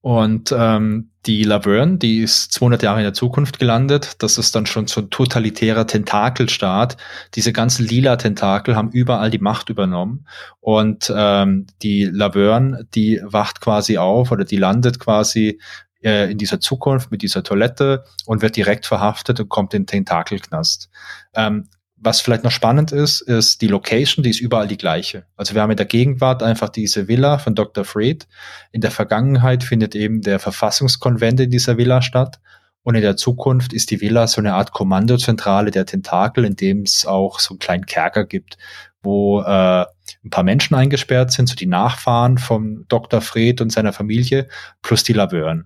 Und 0.00 0.54
ähm, 0.56 1.10
die 1.26 1.42
Laverne, 1.42 1.98
die 1.98 2.20
ist 2.20 2.52
200 2.52 2.82
Jahre 2.82 3.00
in 3.00 3.04
der 3.04 3.14
Zukunft 3.14 3.58
gelandet. 3.58 4.22
Das 4.22 4.38
ist 4.38 4.54
dann 4.54 4.66
schon 4.66 4.86
so 4.86 5.00
ein 5.00 5.10
totalitärer 5.10 5.86
Tentakelstaat. 5.86 6.96
Diese 7.34 7.52
ganzen 7.52 7.86
lila 7.86 8.16
Tentakel 8.16 8.76
haben 8.76 8.90
überall 8.90 9.30
die 9.30 9.38
Macht 9.40 9.70
übernommen. 9.70 10.26
Und 10.60 11.12
ähm, 11.14 11.66
die 11.82 12.04
Laverne, 12.04 12.86
die 12.94 13.20
wacht 13.24 13.60
quasi 13.60 13.98
auf 13.98 14.30
oder 14.30 14.44
die 14.44 14.56
landet 14.56 15.00
quasi 15.00 15.60
äh, 16.02 16.30
in 16.30 16.38
dieser 16.38 16.60
Zukunft 16.60 17.10
mit 17.10 17.22
dieser 17.22 17.42
Toilette 17.42 18.04
und 18.24 18.40
wird 18.40 18.56
direkt 18.56 18.86
verhaftet 18.86 19.40
und 19.40 19.48
kommt 19.48 19.74
in 19.74 19.82
den 19.82 19.88
Tentakelknast. 19.88 20.90
Ähm, 21.34 21.68
was 22.00 22.20
vielleicht 22.20 22.44
noch 22.44 22.50
spannend 22.50 22.92
ist, 22.92 23.20
ist 23.20 23.60
die 23.60 23.66
Location, 23.66 24.22
die 24.22 24.30
ist 24.30 24.40
überall 24.40 24.68
die 24.68 24.76
gleiche. 24.76 25.24
Also 25.36 25.54
wir 25.54 25.62
haben 25.62 25.70
in 25.70 25.76
der 25.76 25.86
Gegenwart 25.86 26.42
einfach 26.42 26.68
diese 26.68 27.08
Villa 27.08 27.38
von 27.38 27.54
Dr. 27.54 27.84
Freed. 27.84 28.28
In 28.72 28.80
der 28.80 28.90
Vergangenheit 28.90 29.64
findet 29.64 29.94
eben 29.94 30.22
der 30.22 30.38
Verfassungskonvent 30.38 31.40
in 31.40 31.50
dieser 31.50 31.76
Villa 31.76 32.00
statt. 32.02 32.40
Und 32.82 32.94
in 32.94 33.02
der 33.02 33.16
Zukunft 33.16 33.72
ist 33.72 33.90
die 33.90 34.00
Villa 34.00 34.26
so 34.26 34.40
eine 34.40 34.54
Art 34.54 34.72
Kommandozentrale 34.72 35.70
der 35.70 35.86
Tentakel, 35.86 36.44
in 36.44 36.56
dem 36.56 36.82
es 36.82 37.04
auch 37.04 37.40
so 37.40 37.54
einen 37.54 37.58
kleinen 37.58 37.86
Kerker 37.86 38.24
gibt, 38.24 38.56
wo 39.02 39.40
äh, 39.40 39.84
ein 40.24 40.30
paar 40.30 40.44
Menschen 40.44 40.74
eingesperrt 40.74 41.32
sind, 41.32 41.48
so 41.48 41.54
die 41.54 41.66
Nachfahren 41.66 42.38
vom 42.38 42.86
Dr. 42.88 43.20
Fred 43.20 43.60
und 43.60 43.70
seiner 43.70 43.92
Familie, 43.92 44.48
plus 44.82 45.02
die 45.02 45.12
Laverne. 45.12 45.64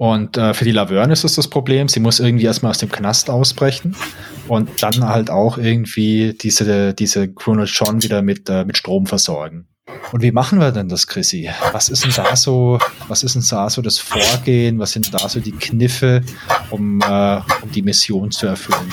Und 0.00 0.38
äh, 0.38 0.54
für 0.54 0.64
die 0.64 0.70
Laverne 0.70 1.12
ist 1.12 1.24
es 1.24 1.34
das 1.34 1.46
Problem, 1.46 1.86
sie 1.86 2.00
muss 2.00 2.20
irgendwie 2.20 2.46
erstmal 2.46 2.70
aus 2.70 2.78
dem 2.78 2.90
Knast 2.90 3.28
ausbrechen 3.28 3.94
und 4.48 4.82
dann 4.82 5.06
halt 5.06 5.28
auch 5.28 5.58
irgendwie 5.58 6.32
diese, 6.40 6.94
diese 6.94 7.30
Chrono 7.30 7.64
John 7.64 8.02
wieder 8.02 8.22
mit, 8.22 8.48
äh, 8.48 8.64
mit 8.64 8.78
Strom 8.78 9.04
versorgen. 9.04 9.68
Und 10.10 10.22
wie 10.22 10.32
machen 10.32 10.58
wir 10.58 10.72
denn 10.72 10.88
das, 10.88 11.06
Chrissy? 11.06 11.50
Was 11.72 11.90
ist 11.90 12.04
denn 12.04 12.12
da 12.16 12.34
so, 12.34 12.78
was 13.08 13.22
ist 13.22 13.34
denn 13.34 13.44
da 13.50 13.68
so 13.68 13.82
das 13.82 13.98
Vorgehen? 13.98 14.78
Was 14.78 14.92
sind 14.92 15.12
da 15.12 15.28
so 15.28 15.38
die 15.38 15.52
Kniffe, 15.52 16.22
um, 16.70 17.02
äh, 17.02 17.40
um 17.60 17.70
die 17.70 17.82
Mission 17.82 18.30
zu 18.30 18.46
erfüllen? 18.46 18.90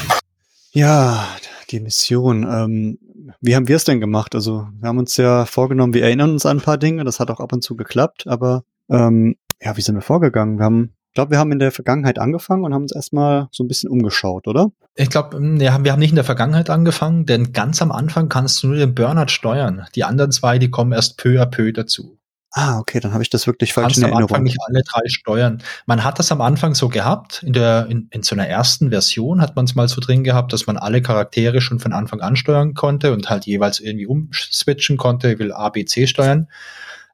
Ja, 0.73 1.25
die 1.71 1.79
Mission. 1.79 2.43
Ähm, 2.43 2.99
wie 3.39 3.55
haben 3.55 3.69
wir 3.69 3.77
es 3.77 3.85
denn 3.85 4.01
gemacht? 4.01 4.35
Also, 4.35 4.67
wir 4.77 4.89
haben 4.89 4.99
uns 4.99 5.15
ja 5.15 5.45
vorgenommen, 5.45 5.93
wir 5.93 6.03
erinnern 6.03 6.31
uns 6.31 6.45
an 6.45 6.57
ein 6.57 6.63
paar 6.63 6.77
Dinge, 6.77 7.05
das 7.05 7.21
hat 7.21 7.31
auch 7.31 7.39
ab 7.39 7.53
und 7.53 7.63
zu 7.63 7.77
geklappt, 7.77 8.27
aber 8.27 8.65
ähm, 8.89 9.37
ja, 9.61 9.77
wie 9.77 9.81
sind 9.81 9.95
wir 9.95 10.01
vorgegangen? 10.01 10.59
Wir 10.59 10.65
haben 10.65 10.96
glaube, 11.17 11.31
wir 11.31 11.39
haben 11.39 11.51
in 11.51 11.57
der 11.57 11.71
Vergangenheit 11.71 12.19
angefangen 12.19 12.63
und 12.63 12.75
haben 12.75 12.83
uns 12.83 12.93
erstmal 12.93 13.47
so 13.51 13.63
ein 13.63 13.67
bisschen 13.67 13.89
umgeschaut, 13.89 14.47
oder? 14.47 14.71
Ich 14.93 15.09
glaube, 15.09 15.35
hm, 15.35 15.59
wir 15.59 15.73
haben 15.73 15.99
nicht 15.99 16.11
in 16.11 16.15
der 16.15 16.23
Vergangenheit 16.23 16.69
angefangen, 16.69 17.25
denn 17.25 17.53
ganz 17.53 17.81
am 17.81 17.91
Anfang 17.91 18.29
kannst 18.29 18.61
du 18.61 18.67
nur 18.67 18.75
den 18.75 18.93
Burnout 18.93 19.29
steuern. 19.29 19.87
Die 19.95 20.03
anderen 20.03 20.31
zwei, 20.31 20.59
die 20.59 20.69
kommen 20.69 20.91
erst 20.91 21.17
peu 21.17 21.41
à 21.41 21.47
peu 21.47 21.71
dazu. 21.71 22.19
Ah, 22.51 22.77
okay, 22.77 22.99
dann 22.99 23.13
habe 23.13 23.23
ich 23.23 23.31
das 23.31 23.47
wirklich 23.47 23.73
falsch 23.73 23.97
in 23.97 24.03
Erinnerung. 24.03 24.29
am 24.29 24.35
Anfang 24.35 24.43
nicht 24.43 24.57
alle 24.67 24.83
drei 24.83 25.07
steuern. 25.07 25.63
Man 25.87 26.03
hat 26.03 26.19
das 26.19 26.31
am 26.31 26.41
Anfang 26.41 26.75
so 26.75 26.87
gehabt, 26.87 27.41
in 27.43 27.53
der 27.53 27.87
in, 27.89 28.07
in 28.11 28.21
so 28.21 28.35
einer 28.35 28.47
ersten 28.47 28.89
Version 28.89 29.41
hat 29.41 29.55
man 29.55 29.65
es 29.65 29.73
mal 29.73 29.87
so 29.87 29.99
drin 29.99 30.23
gehabt, 30.23 30.53
dass 30.53 30.67
man 30.67 30.77
alle 30.77 31.01
Charaktere 31.01 31.61
schon 31.61 31.79
von 31.79 31.93
Anfang 31.93 32.21
an 32.21 32.35
steuern 32.35 32.75
konnte 32.75 33.11
und 33.11 33.29
halt 33.31 33.47
jeweils 33.47 33.79
irgendwie 33.79 34.05
umswitchen 34.05 34.97
konnte, 34.97 35.33
ich 35.33 35.39
will 35.39 35.51
A, 35.51 35.69
B, 35.69 35.83
C 35.85 36.05
steuern. 36.05 36.47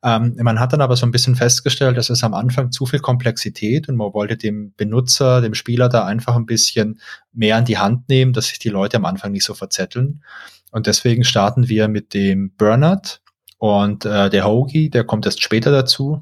Ähm, 0.03 0.35
man 0.41 0.59
hat 0.59 0.73
dann 0.73 0.81
aber 0.81 0.97
so 0.97 1.05
ein 1.05 1.11
bisschen 1.11 1.35
festgestellt, 1.35 1.97
dass 1.97 2.09
es 2.09 2.23
am 2.23 2.33
Anfang 2.33 2.71
zu 2.71 2.85
viel 2.85 2.99
Komplexität 2.99 3.87
und 3.87 3.95
man 3.95 4.13
wollte 4.13 4.35
dem 4.35 4.73
Benutzer, 4.75 5.39
dem 5.39 5.53
Spieler 5.53 5.87
da 5.87 6.05
einfach 6.05 6.35
ein 6.35 6.45
bisschen 6.45 6.99
mehr 7.31 7.55
an 7.55 7.65
die 7.65 7.77
Hand 7.77 8.09
nehmen, 8.09 8.33
dass 8.33 8.47
sich 8.47 8.59
die 8.59 8.69
Leute 8.69 8.97
am 8.97 9.05
Anfang 9.05 9.31
nicht 9.31 9.45
so 9.45 9.53
verzetteln. 9.53 10.23
Und 10.71 10.87
deswegen 10.87 11.23
starten 11.23 11.69
wir 11.69 11.87
mit 11.87 12.13
dem 12.13 12.51
Bernard 12.55 13.21
und 13.59 14.03
äh, 14.03 14.29
der 14.29 14.45
Hoagie, 14.45 14.89
der 14.89 15.05
kommt 15.05 15.25
erst 15.25 15.41
später 15.41 15.71
dazu. 15.71 16.19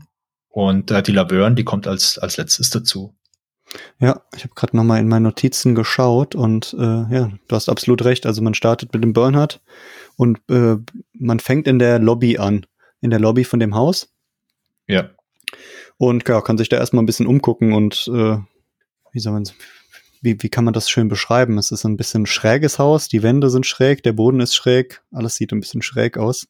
Und 0.49 0.91
äh, 0.91 1.01
die 1.01 1.13
Laverne, 1.13 1.55
die 1.55 1.63
kommt 1.63 1.87
als, 1.87 2.19
als 2.19 2.37
letztes 2.37 2.69
dazu. 2.69 3.15
Ja, 3.99 4.21
ich 4.35 4.43
habe 4.43 4.53
gerade 4.53 4.75
nochmal 4.75 4.99
in 4.99 5.07
meine 5.07 5.23
Notizen 5.23 5.73
geschaut 5.73 6.35
und 6.35 6.75
äh, 6.77 6.83
ja, 6.83 7.31
du 7.47 7.55
hast 7.55 7.69
absolut 7.69 8.03
recht. 8.03 8.25
Also 8.25 8.41
man 8.41 8.53
startet 8.53 8.93
mit 8.93 9.03
dem 9.03 9.13
Bernhard 9.13 9.61
und 10.17 10.39
äh, 10.49 10.75
man 11.13 11.39
fängt 11.39 11.67
in 11.67 11.79
der 11.79 11.99
Lobby 11.99 12.37
an 12.37 12.65
in 13.01 13.09
der 13.09 13.19
Lobby 13.19 13.43
von 13.43 13.59
dem 13.59 13.75
Haus. 13.75 14.13
Ja. 14.87 15.09
Und 15.97 16.27
ja, 16.27 16.41
kann 16.41 16.57
sich 16.57 16.69
da 16.69 16.77
erstmal 16.77 17.03
ein 17.03 17.07
bisschen 17.07 17.27
umgucken 17.27 17.73
und 17.73 18.09
äh, 18.13 18.37
wie 19.11 19.19
soll 19.19 19.33
man 19.33 19.43
wie, 20.21 20.37
wie 20.41 20.49
kann 20.49 20.65
man 20.65 20.73
das 20.73 20.89
schön 20.89 21.07
beschreiben? 21.07 21.57
Es 21.57 21.71
ist 21.71 21.83
ein 21.83 21.97
bisschen 21.97 22.25
schräges 22.25 22.79
Haus, 22.79 23.07
die 23.07 23.23
Wände 23.23 23.49
sind 23.49 23.65
schräg, 23.65 24.03
der 24.03 24.13
Boden 24.13 24.39
ist 24.39 24.55
schräg, 24.55 25.01
alles 25.11 25.35
sieht 25.35 25.51
ein 25.51 25.59
bisschen 25.59 25.81
schräg 25.81 26.17
aus. 26.17 26.47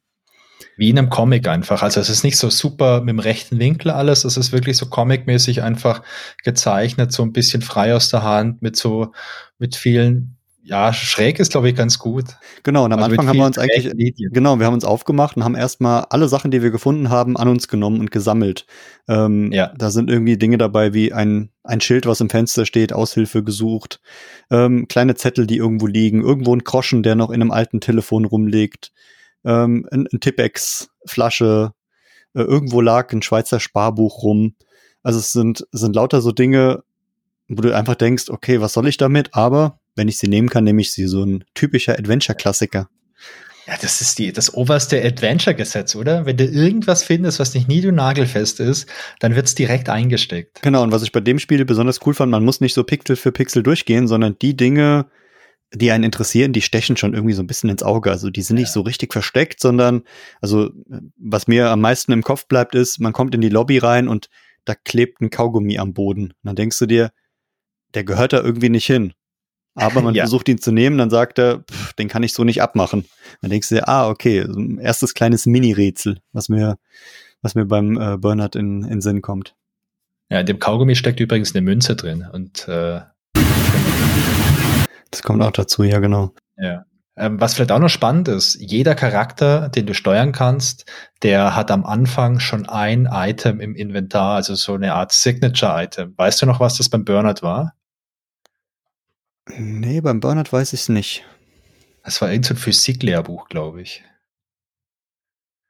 Wie 0.78 0.90
in 0.90 0.98
einem 0.98 1.10
Comic 1.10 1.48
einfach. 1.48 1.82
Also 1.82 2.00
es 2.00 2.10
ist 2.10 2.24
nicht 2.24 2.38
so 2.38 2.50
super 2.50 3.00
mit 3.00 3.10
dem 3.10 3.20
rechten 3.20 3.60
Winkel 3.60 3.92
alles, 3.92 4.26
es 4.26 4.38
ist 4.38 4.52
wirklich 4.52 4.78
so 4.78 4.88
comicmäßig 4.88 5.64
einfach 5.64 6.04
gezeichnet, 6.44 7.12
so 7.12 7.24
ein 7.24 7.32
bisschen 7.32 7.62
frei 7.62 7.96
aus 7.96 8.10
der 8.10 8.24
Hand, 8.24 8.62
mit 8.62 8.76
so, 8.76 9.14
mit 9.58 9.76
vielen 9.76 10.38
ja, 10.64 10.94
schräg 10.94 11.40
ist, 11.40 11.52
glaube 11.52 11.70
ich, 11.70 11.76
ganz 11.76 11.98
gut. 11.98 12.26
Genau, 12.64 12.86
und 12.86 12.94
am 12.94 13.00
also 13.00 13.12
Anfang 13.12 13.28
haben 13.28 13.38
wir 13.38 13.46
uns 13.46 13.58
eigentlich, 13.58 13.94
Medien. 13.94 14.32
genau, 14.32 14.60
wir 14.60 14.68
haben 14.68 14.76
uns 14.76 14.86
aufgemacht 14.86 15.36
und 15.36 15.44
haben 15.44 15.56
erstmal 15.56 16.06
alle 16.10 16.28
Sachen, 16.28 16.52
die 16.52 16.62
wir 16.62 16.70
gefunden 16.70 17.10
haben, 17.10 17.36
an 17.36 17.48
uns 17.48 17.68
genommen 17.68 18.00
und 18.00 18.12
gesammelt. 18.12 18.68
Ähm, 19.08 19.52
ja. 19.52 19.74
Da 19.76 19.90
sind 19.90 20.10
irgendwie 20.10 20.38
Dinge 20.38 20.60
dabei 20.60 20.94
wie 20.94 21.14
ein, 21.14 21.50
ein 21.64 21.82
Schild, 21.82 22.06
was 22.06 22.22
im 22.22 22.30
Fenster 22.30 22.66
steht, 22.66 22.94
Aushilfe 22.94 23.44
gesucht, 23.44 24.02
ähm, 24.52 24.88
kleine 24.88 25.16
Zettel, 25.16 25.48
die 25.48 25.58
irgendwo 25.58 25.88
liegen, 25.88 26.22
irgendwo 26.22 26.56
ein 26.56 26.64
Groschen, 26.64 27.02
der 27.02 27.16
noch 27.16 27.32
in 27.32 27.42
einem 27.42 27.52
alten 27.52 27.82
Telefon 27.82 28.26
rumliegt, 28.26 28.92
ähm, 29.44 29.88
ein, 29.92 30.08
ein 30.14 30.20
Tippex-Flasche, 30.20 31.74
äh, 32.36 32.42
irgendwo 32.42 32.82
lag 32.82 33.12
ein 33.12 33.24
Schweizer 33.24 33.60
Sparbuch 33.60 34.22
rum. 34.22 34.54
Also 35.02 35.18
es 35.18 35.32
sind, 35.32 35.66
es 35.72 35.80
sind 35.80 35.96
lauter 35.96 36.22
so 36.22 36.32
Dinge, 36.32 36.84
wo 37.48 37.62
du 37.62 37.76
einfach 37.76 37.96
denkst, 37.96 38.30
okay, 38.30 38.62
was 38.62 38.74
soll 38.74 38.88
ich 38.88 38.98
damit? 38.98 39.34
Aber 39.34 39.81
wenn 39.96 40.08
ich 40.08 40.18
sie 40.18 40.28
nehmen 40.28 40.50
kann, 40.50 40.64
nehme 40.64 40.82
ich 40.82 40.92
sie. 40.92 41.08
So 41.08 41.24
ein 41.24 41.44
typischer 41.54 41.98
Adventure-Klassiker. 41.98 42.90
Ja, 43.68 43.76
das 43.80 44.02
ist 44.02 44.18
die, 44.18 44.34
das 44.34 44.54
oberste 44.54 45.04
Adventure-Gesetz, 45.04 45.96
oder? 45.96 46.26
Wenn 46.26 46.38
du 46.38 46.46
irgendwas 46.46 47.04
findest, 47.04 47.40
was 47.40 47.54
nicht 47.54 47.68
nie 47.68 47.82
du 47.82 47.92
nagelfest 47.92 48.60
ist, 48.60 48.88
dann 49.20 49.36
wird's 49.36 49.54
direkt 49.54 49.88
eingesteckt. 49.88 50.62
Genau, 50.62 50.82
und 50.82 50.92
was 50.92 51.04
ich 51.04 51.12
bei 51.12 51.20
dem 51.20 51.38
Spiel 51.38 51.64
besonders 51.64 52.00
cool 52.06 52.14
fand, 52.14 52.32
man 52.32 52.44
muss 52.44 52.60
nicht 52.60 52.74
so 52.74 52.84
Pixel 52.84 53.16
für 53.16 53.32
Pixel 53.32 53.62
durchgehen, 53.62 54.08
sondern 54.08 54.36
die 54.42 54.58
Dinge, 54.58 55.06
die 55.74 55.92
einen 55.92 56.04
interessieren, 56.04 56.54
die 56.54 56.62
stechen 56.62 56.98
schon 56.98 57.14
irgendwie 57.14 57.36
so 57.36 57.44
ein 57.44 57.48
bisschen 57.48 57.70
ins 57.70 57.84
Auge. 57.84 58.10
Also 58.10 58.30
die 58.30 58.42
sind 58.42 58.58
ja. 58.58 58.62
nicht 58.62 58.74
so 58.74 58.82
richtig 58.82 59.14
versteckt, 59.14 59.62
sondern, 59.62 60.04
also 60.42 60.72
was 61.18 61.48
mir 61.48 61.70
am 61.70 61.82
meisten 61.82 62.12
im 62.12 62.24
Kopf 62.24 62.48
bleibt, 62.48 62.74
ist, 62.74 63.00
man 63.00 63.14
kommt 63.14 63.36
in 63.36 63.42
die 63.42 63.50
Lobby 63.50 63.78
rein 63.78 64.08
und 64.08 64.30
da 64.66 64.74
klebt 64.74 65.22
ein 65.22 65.30
Kaugummi 65.30 65.78
am 65.78 65.94
Boden. 65.94 66.24
Und 66.24 66.36
dann 66.44 66.56
denkst 66.56 66.80
du 66.80 66.88
dir, 66.88 67.12
der 67.94 68.04
gehört 68.04 68.34
da 68.34 68.42
irgendwie 68.42 68.70
nicht 68.70 68.86
hin 68.86 69.14
aber 69.76 70.02
man 70.02 70.14
ja. 70.16 70.24
versucht 70.24 70.50
ihn 70.50 70.60
zu 70.60 70.72
nehmen, 70.72 70.98
dann 70.98 71.10
sagt 71.10 71.40
er, 71.40 71.60
pff, 71.60 71.94
den 71.94 72.08
kann 72.08 72.24
ich 72.24 72.34
so 72.34 72.44
nicht 72.44 72.62
abmachen. 72.62 73.06
Dann 73.42 73.52
denkst 73.52 73.70
du 73.70 73.76
dir, 73.76 73.88
ah, 73.88 74.10
okay, 74.10 74.46
erstes 74.80 75.14
kleines 75.14 75.46
Mini-Rätsel, 75.46 76.20
was 76.34 76.50
mir, 76.50 76.78
was 77.42 77.56
mir 77.56 77.66
beim 77.66 78.00
äh, 78.00 78.18
Bernhard 78.18 78.56
in, 78.56 78.84
in 78.84 79.02
Sinn 79.02 79.22
kommt. 79.22 79.56
Ja, 80.30 80.40
in 80.40 80.46
dem 80.46 80.60
Kaugummi 80.60 80.96
steckt 80.96 81.20
übrigens 81.20 81.54
eine 81.54 81.62
Münze 81.62 81.96
drin 81.96 82.26
und 82.32 82.68
äh, 82.68 83.02
das 85.12 85.24
kommt 85.24 85.44
auch 85.44 85.52
dazu, 85.52 85.84
ja, 85.84 86.00
genau. 86.00 86.34
Ja. 86.58 86.86
Ähm, 87.18 87.42
was 87.42 87.54
vielleicht 87.54 87.74
auch 87.74 87.80
noch 87.80 87.90
spannend 87.90 88.30
ist, 88.30 88.56
jeder 88.56 88.96
Charakter, 88.96 89.68
den 89.68 89.86
du 89.86 89.94
steuern 89.94 90.32
kannst, 90.32 90.86
der 91.24 91.56
hat 91.56 91.70
am 91.70 91.86
Anfang 91.86 92.40
schon 92.40 92.68
ein 92.68 93.10
Item 93.12 93.60
im 93.60 93.76
Inventar, 93.76 94.38
also 94.38 94.56
so 94.56 94.74
eine 94.74 94.94
Art 94.94 95.12
Signature-Item. 95.12 96.14
Weißt 96.16 96.42
du 96.42 96.46
noch, 96.46 96.62
was 96.62 96.78
das 96.78 96.88
beim 96.88 97.04
Bernhard 97.04 97.44
war? 97.44 97.74
Nee, 99.58 100.02
beim 100.02 100.20
Bernhard 100.20 100.52
weiß 100.52 100.74
ich 100.74 100.82
es 100.82 100.90
nicht. 100.90 101.24
Das 102.04 102.22
war 102.22 102.30
irgendein 102.32 102.56
so 102.56 102.62
Physiklehrbuch, 102.64 103.48
glaube 103.48 103.82
ich. 103.82 104.04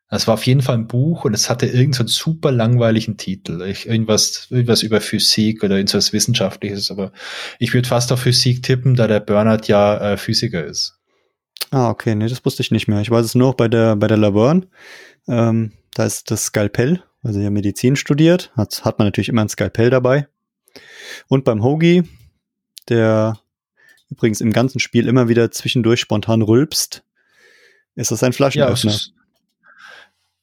Das 0.10 0.28
war 0.28 0.34
auf 0.34 0.46
jeden 0.46 0.62
Fall 0.62 0.76
ein 0.76 0.88
Buch 0.88 1.24
und 1.24 1.34
es 1.34 1.50
hatte 1.50 1.68
irgendeinen 1.68 2.08
so 2.08 2.32
super 2.32 2.52
langweiligen 2.52 3.16
Titel. 3.16 3.62
Ich, 3.62 3.88
irgendwas, 3.88 4.48
irgendwas 4.50 4.84
über 4.84 5.00
Physik 5.00 5.64
oder 5.64 5.78
irgendwas 5.78 6.12
Wissenschaftliches, 6.12 6.92
aber 6.92 7.14
ich 7.60 7.74
würde 7.74 7.88
fast 7.88 8.12
auf 8.12 8.20
Physik 8.20 8.62
tippen, 8.62 8.96
da 8.96 9.08
der 9.08 9.22
Bernhard 9.22 9.70
ja 9.70 10.12
äh, 10.12 10.18
Physiker 10.18 10.66
ist. 10.66 11.00
Ah, 11.72 11.90
okay, 11.90 12.14
nee, 12.14 12.28
das 12.28 12.44
wusste 12.44 12.62
ich 12.62 12.72
nicht 12.72 12.90
mehr. 12.90 13.00
Ich 13.00 13.10
weiß 13.10 13.26
es 13.26 13.36
nur 13.36 13.56
bei 13.56 13.70
der, 13.70 13.96
bei 13.96 14.08
der 14.08 14.18
Laverne. 14.18 14.68
Ähm, 15.30 15.72
da 15.94 16.04
ist 16.04 16.30
das 16.30 16.44
Skalpell, 16.44 17.02
weil 17.22 17.34
sie 17.34 17.44
ja 17.44 17.50
Medizin 17.50 17.96
studiert. 17.96 18.52
Hat, 18.58 18.84
hat 18.84 19.00
man 19.00 19.08
natürlich 19.08 19.30
immer 19.30 19.44
ein 19.44 19.50
Skalpell 19.50 19.90
dabei. 19.90 20.28
Und 21.30 21.46
beim 21.46 21.64
Hoagie, 21.64 22.04
der 22.90 23.40
übrigens 24.12 24.42
im 24.42 24.52
ganzen 24.52 24.80
Spiel 24.80 25.08
immer 25.08 25.30
wieder 25.30 25.50
zwischendurch 25.50 26.02
spontan 26.02 26.42
rülpst. 26.42 27.04
Ist 27.96 28.12
das 28.12 28.24
ein 28.24 28.34
Flaschenöffner? 28.34 28.92
Ja, 28.92 28.96
es 28.96 29.02
ist, 29.02 29.14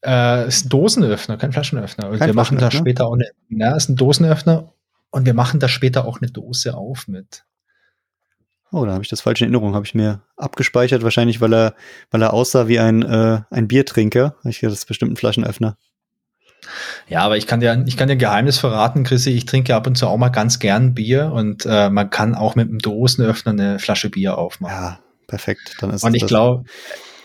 äh, 0.02 0.48
ist 0.48 0.66
ein 0.66 0.68
Dosenöffner, 0.70 1.36
kein 1.36 1.52
Flaschenöffner. 1.52 2.08
Und 2.08 2.18
kein 2.18 2.28
wir 2.28 2.34
machen 2.34 2.58
da 2.58 2.70
später 2.70 3.06
auch 3.06 3.14
eine, 3.14 3.30
ja, 3.48 3.76
ist 3.76 3.88
ein 3.88 3.96
Dosenöffner 3.96 4.72
und 5.10 5.26
wir 5.26 5.34
machen 5.34 5.60
da 5.60 5.68
später 5.68 6.06
auch 6.06 6.20
eine 6.20 6.30
Dose 6.30 6.74
auf 6.74 7.08
mit. 7.08 7.44
Oh, 8.70 8.84
da 8.84 8.92
habe 8.92 9.02
ich 9.02 9.08
das 9.08 9.22
falsche 9.22 9.44
in 9.44 9.52
Erinnerung, 9.52 9.74
habe 9.74 9.86
ich 9.86 9.94
mir 9.94 10.22
abgespeichert, 10.36 11.02
wahrscheinlich, 11.02 11.40
weil 11.40 11.54
er, 11.54 11.74
weil 12.10 12.20
er 12.20 12.34
aussah 12.34 12.68
wie 12.68 12.78
ein, 12.78 13.02
äh, 13.02 13.40
ein 13.50 13.66
Biertrinker. 13.66 14.36
Ich 14.44 14.60
das 14.60 14.72
ist 14.74 14.86
bestimmt 14.86 15.12
ein 15.12 15.16
Flaschenöffner. 15.16 15.78
Ja, 17.08 17.20
aber 17.20 17.36
ich 17.36 17.46
kann 17.46 17.60
dir, 17.60 17.84
ich 17.86 17.96
kann 17.96 18.08
dir 18.08 18.14
ein 18.14 18.18
Geheimnis 18.18 18.58
verraten, 18.58 19.04
Chrissy. 19.04 19.30
Ich 19.30 19.46
trinke 19.46 19.74
ab 19.74 19.86
und 19.86 19.96
zu 19.96 20.06
auch 20.06 20.16
mal 20.16 20.28
ganz 20.28 20.58
gern 20.58 20.94
Bier 20.94 21.32
und 21.32 21.66
äh, 21.66 21.90
man 21.90 22.10
kann 22.10 22.34
auch 22.34 22.54
mit 22.54 22.68
einem 22.68 22.78
Dosenöffner 22.78 23.52
eine 23.52 23.78
Flasche 23.78 24.10
Bier 24.10 24.38
aufmachen. 24.38 24.74
Ja, 24.74 24.98
perfekt. 25.26 25.76
Dann 25.80 25.90
ist 25.90 26.04
und 26.04 26.14
ich 26.14 26.26
glaube, 26.26 26.64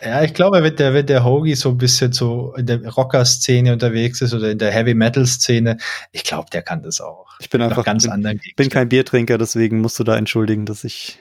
ja, 0.04 0.22
ich 0.22 0.34
glaube, 0.34 0.62
wenn 0.64 0.76
der, 0.76 0.94
wenn 0.94 1.06
der 1.06 1.24
Hoagie 1.24 1.56
so 1.56 1.70
ein 1.70 1.78
bisschen 1.78 2.12
so 2.12 2.54
in 2.56 2.66
der 2.66 2.86
Rocker-Szene 2.86 3.72
unterwegs 3.72 4.22
ist 4.22 4.34
oder 4.34 4.52
in 4.52 4.58
der 4.58 4.72
Heavy-Metal-Szene, 4.72 5.78
ich 6.12 6.24
glaube, 6.24 6.50
der 6.52 6.62
kann 6.62 6.84
das 6.84 7.00
auch. 7.00 7.28
Ich 7.40 7.50
bin 7.50 7.62
einfach 7.62 7.86
ganz 7.86 8.04
bin, 8.04 8.12
anderen 8.12 8.42
bin 8.56 8.70
kein 8.70 8.90
Biertrinker, 8.90 9.38
deswegen 9.38 9.80
musst 9.80 9.98
du 10.00 10.04
da 10.04 10.18
entschuldigen, 10.18 10.66
dass 10.66 10.84
ich 10.84 11.20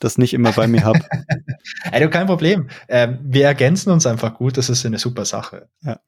das 0.00 0.18
nicht 0.18 0.34
immer 0.34 0.52
bei 0.52 0.66
mir 0.66 0.84
habe. 0.84 1.00
also 1.92 2.08
kein 2.08 2.26
Problem. 2.26 2.68
Ähm, 2.88 3.18
wir 3.22 3.46
ergänzen 3.46 3.90
uns 3.90 4.06
einfach 4.06 4.34
gut, 4.34 4.56
das 4.56 4.68
ist 4.68 4.84
eine 4.84 4.98
super 4.98 5.24
Sache. 5.24 5.68
Ja. 5.82 6.00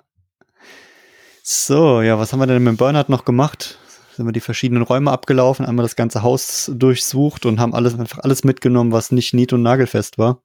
So, 1.48 2.02
ja, 2.02 2.18
was 2.18 2.32
haben 2.32 2.40
wir 2.40 2.48
denn 2.48 2.64
mit 2.64 2.76
Bernhard 2.76 3.08
noch 3.08 3.24
gemacht? 3.24 3.78
Sind 4.16 4.26
wir 4.26 4.32
die 4.32 4.40
verschiedenen 4.40 4.82
Räume 4.82 5.12
abgelaufen, 5.12 5.64
einmal 5.64 5.84
das 5.84 5.94
ganze 5.94 6.24
Haus 6.24 6.72
durchsucht 6.74 7.46
und 7.46 7.60
haben 7.60 7.72
alles 7.72 7.96
einfach 7.96 8.18
alles 8.18 8.42
mitgenommen, 8.42 8.90
was 8.90 9.12
nicht 9.12 9.32
nied- 9.32 9.52
und 9.52 9.62
nagelfest 9.62 10.18
war. 10.18 10.42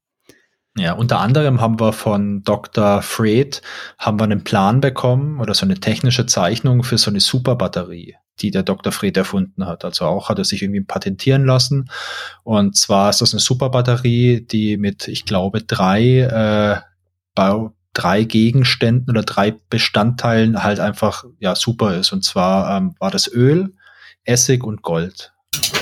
Ja, 0.78 0.94
unter 0.94 1.20
anderem 1.20 1.60
haben 1.60 1.80
wir 1.80 1.92
von 1.92 2.44
Dr. 2.44 3.02
Fred 3.02 3.64
haben 3.98 4.20
wir 4.20 4.26
einen 4.26 4.44
Plan 4.44 4.80
bekommen 4.80 5.40
oder 5.40 5.56
so 5.56 5.66
eine 5.66 5.80
technische 5.80 6.28
Zeichnung 6.28 6.84
für 6.84 7.00
so 7.00 7.10
eine 7.10 7.20
Superbatterie, 7.20 8.18
die 8.40 8.52
der 8.52 8.62
Dr. 8.62 8.92
Fred 8.92 9.18
erfunden 9.18 9.66
hat. 9.66 9.84
Also 9.84 10.06
auch 10.06 10.30
hat 10.30 10.38
er 10.38 10.46
sich 10.46 10.62
irgendwie 10.62 10.82
patentieren 10.82 11.46
lassen. 11.46 11.90
Und 12.44 12.78
zwar 12.78 13.10
ist 13.10 13.22
das 13.22 13.34
eine 13.34 13.42
Superbatterie, 13.42 14.42
die 14.42 14.78
mit, 14.78 15.08
ich 15.08 15.26
glaube, 15.26 15.64
drei 15.64 16.20
äh, 16.20 16.80
Bau 17.34 17.74
drei 17.94 18.24
Gegenständen 18.24 19.10
oder 19.10 19.24
drei 19.24 19.56
Bestandteilen 19.70 20.64
halt 20.64 20.80
einfach 20.80 21.26
ja 21.40 21.56
super 21.56 21.96
ist. 21.96 22.12
Und 22.12 22.24
zwar 22.24 22.78
ähm, 22.78 22.96
war 23.00 23.12
das 23.12 23.32
Öl, 23.32 23.74
Essig 24.24 24.64
und 24.64 24.82
Gold. 24.82 25.34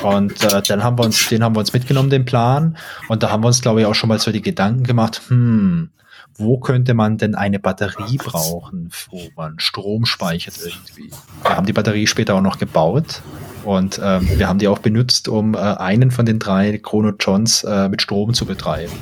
Und 0.03 0.43
äh, 0.43 0.61
dann 0.67 0.83
haben 0.83 0.97
wir 0.97 1.05
uns, 1.05 1.27
den 1.27 1.43
haben 1.43 1.55
wir 1.55 1.59
uns 1.59 1.73
mitgenommen, 1.73 2.09
den 2.09 2.25
Plan. 2.25 2.77
Und 3.07 3.21
da 3.21 3.31
haben 3.31 3.43
wir 3.43 3.47
uns, 3.47 3.61
glaube 3.61 3.81
ich, 3.81 3.85
auch 3.85 3.95
schon 3.95 4.09
mal 4.09 4.19
so 4.19 4.31
die 4.31 4.41
Gedanken 4.41 4.83
gemacht, 4.83 5.21
hm, 5.27 5.91
wo 6.35 6.57
könnte 6.59 6.93
man 6.93 7.17
denn 7.17 7.35
eine 7.35 7.59
Batterie 7.59 8.17
brauchen, 8.17 8.91
wo 9.09 9.29
man 9.35 9.59
Strom 9.59 10.05
speichert 10.05 10.55
irgendwie. 10.57 11.11
Wir 11.43 11.55
haben 11.55 11.65
die 11.65 11.73
Batterie 11.73 12.07
später 12.07 12.35
auch 12.35 12.41
noch 12.41 12.57
gebaut 12.57 13.21
und 13.65 13.99
ähm, 14.01 14.27
wir 14.39 14.47
haben 14.47 14.59
die 14.59 14.67
auch 14.67 14.79
benutzt, 14.79 15.27
um 15.27 15.53
äh, 15.53 15.57
einen 15.57 16.11
von 16.11 16.25
den 16.25 16.39
drei 16.39 16.77
Chrono 16.77 17.11
Johns 17.19 17.63
äh, 17.63 17.89
mit 17.89 18.01
Strom 18.01 18.33
zu 18.33 18.45
betreiben. 18.45 18.93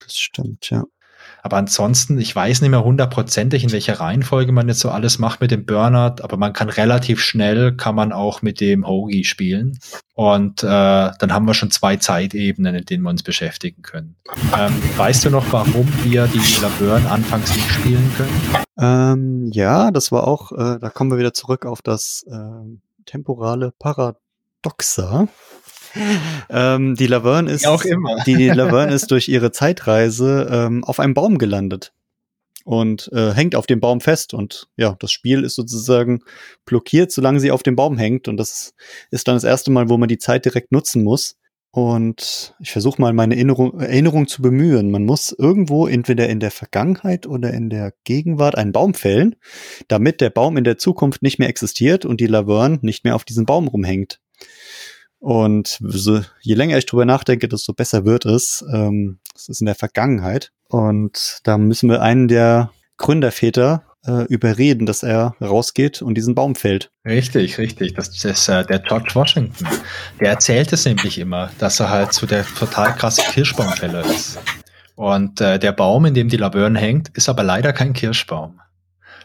Das 0.00 0.18
stimmt, 0.18 0.70
ja. 0.70 0.84
Aber 1.42 1.56
ansonsten, 1.56 2.18
ich 2.18 2.34
weiß 2.34 2.60
nicht 2.60 2.70
mehr 2.70 2.84
hundertprozentig, 2.84 3.64
in 3.64 3.72
welcher 3.72 4.00
Reihenfolge 4.00 4.52
man 4.52 4.68
jetzt 4.68 4.80
so 4.80 4.90
alles 4.90 5.18
macht 5.18 5.40
mit 5.40 5.50
dem 5.50 5.64
Burnout, 5.64 6.22
aber 6.22 6.36
man 6.36 6.52
kann 6.52 6.68
relativ 6.68 7.20
schnell, 7.20 7.74
kann 7.76 7.94
man 7.94 8.12
auch 8.12 8.42
mit 8.42 8.60
dem 8.60 8.86
Hoagie 8.86 9.24
spielen. 9.24 9.78
Und 10.14 10.62
äh, 10.62 10.66
dann 10.66 11.32
haben 11.32 11.46
wir 11.46 11.54
schon 11.54 11.70
zwei 11.70 11.96
Zeitebenen, 11.96 12.74
in 12.74 12.84
denen 12.84 13.02
wir 13.04 13.10
uns 13.10 13.22
beschäftigen 13.22 13.82
können. 13.82 14.16
Ähm, 14.58 14.74
weißt 14.96 15.24
du 15.24 15.30
noch, 15.30 15.50
warum 15.50 15.88
wir 16.04 16.26
die 16.26 16.60
Laverne 16.60 17.10
anfangs 17.10 17.54
nicht 17.54 17.70
spielen 17.70 18.12
können? 18.16 18.64
Ähm, 18.78 19.50
ja, 19.52 19.90
das 19.90 20.12
war 20.12 20.26
auch, 20.26 20.52
äh, 20.52 20.78
da 20.78 20.90
kommen 20.90 21.10
wir 21.10 21.18
wieder 21.18 21.32
zurück 21.32 21.64
auf 21.64 21.80
das 21.80 22.24
äh, 22.30 22.78
temporale 23.06 23.72
Paradoxa 23.78 25.28
ähm, 26.50 26.94
die 26.94 27.06
Laverne 27.06 27.50
ist, 27.50 27.66
die, 28.26 28.36
die 28.36 28.48
Laverne 28.48 28.94
ist 28.94 29.10
durch 29.10 29.28
ihre 29.28 29.52
Zeitreise 29.52 30.48
ähm, 30.50 30.84
auf 30.84 31.00
einem 31.00 31.14
Baum 31.14 31.38
gelandet 31.38 31.92
und 32.64 33.10
äh, 33.12 33.32
hängt 33.32 33.54
auf 33.54 33.66
dem 33.66 33.80
Baum 33.80 34.00
fest 34.00 34.34
und 34.34 34.68
ja, 34.76 34.96
das 34.98 35.12
Spiel 35.12 35.44
ist 35.44 35.54
sozusagen 35.54 36.20
blockiert, 36.64 37.10
solange 37.10 37.40
sie 37.40 37.50
auf 37.50 37.62
dem 37.62 37.76
Baum 37.76 37.98
hängt 37.98 38.28
und 38.28 38.36
das 38.36 38.74
ist 39.10 39.28
dann 39.28 39.36
das 39.36 39.44
erste 39.44 39.70
Mal, 39.70 39.88
wo 39.88 39.96
man 39.96 40.08
die 40.08 40.18
Zeit 40.18 40.44
direkt 40.44 40.72
nutzen 40.72 41.02
muss. 41.02 41.36
Und 41.72 42.56
ich 42.58 42.72
versuche 42.72 43.00
mal 43.00 43.12
meine 43.12 43.36
Erinnerung, 43.36 43.78
Erinnerung 43.78 44.26
zu 44.26 44.42
bemühen. 44.42 44.90
Man 44.90 45.04
muss 45.04 45.30
irgendwo 45.30 45.86
entweder 45.86 46.28
in 46.28 46.40
der 46.40 46.50
Vergangenheit 46.50 47.28
oder 47.28 47.52
in 47.52 47.70
der 47.70 47.94
Gegenwart 48.02 48.56
einen 48.56 48.72
Baum 48.72 48.92
fällen, 48.92 49.36
damit 49.86 50.20
der 50.20 50.30
Baum 50.30 50.56
in 50.56 50.64
der 50.64 50.78
Zukunft 50.78 51.22
nicht 51.22 51.38
mehr 51.38 51.48
existiert 51.48 52.04
und 52.04 52.20
die 52.20 52.26
Laverne 52.26 52.80
nicht 52.82 53.04
mehr 53.04 53.14
auf 53.14 53.24
diesem 53.24 53.46
Baum 53.46 53.68
rumhängt. 53.68 54.20
Und 55.20 55.78
so, 55.80 56.22
je 56.40 56.54
länger 56.54 56.78
ich 56.78 56.86
drüber 56.86 57.04
nachdenke, 57.04 57.46
desto 57.46 57.74
besser 57.74 58.04
wird 58.04 58.24
es. 58.24 58.64
Ähm, 58.72 59.20
das 59.34 59.48
ist 59.48 59.60
in 59.60 59.66
der 59.66 59.74
Vergangenheit. 59.74 60.50
Und 60.68 61.40
da 61.44 61.58
müssen 61.58 61.90
wir 61.90 62.00
einen 62.00 62.26
der 62.26 62.70
Gründerväter 62.96 63.84
äh, 64.06 64.24
überreden, 64.24 64.86
dass 64.86 65.02
er 65.02 65.34
rausgeht 65.40 66.00
und 66.00 66.14
diesen 66.14 66.34
Baum 66.34 66.54
fällt. 66.54 66.90
Richtig, 67.04 67.58
richtig. 67.58 67.94
Das 67.94 68.24
ist 68.24 68.48
äh, 68.48 68.64
der 68.64 68.78
George 68.78 69.10
Washington. 69.14 69.66
Der 70.20 70.30
erzählt 70.30 70.72
es 70.72 70.86
nämlich 70.86 71.18
immer, 71.18 71.50
dass 71.58 71.80
er 71.80 71.90
halt 71.90 72.14
so 72.14 72.26
der 72.26 72.44
total 72.46 72.94
krasse 72.94 73.22
Kirschbaumfäller 73.30 74.04
ist. 74.06 74.38
Und 74.94 75.40
äh, 75.40 75.58
der 75.58 75.72
Baum, 75.72 76.06
in 76.06 76.14
dem 76.14 76.28
die 76.28 76.36
Laverne 76.36 76.78
hängt, 76.78 77.08
ist 77.10 77.28
aber 77.28 77.42
leider 77.42 77.72
kein 77.72 77.92
Kirschbaum. 77.92 78.60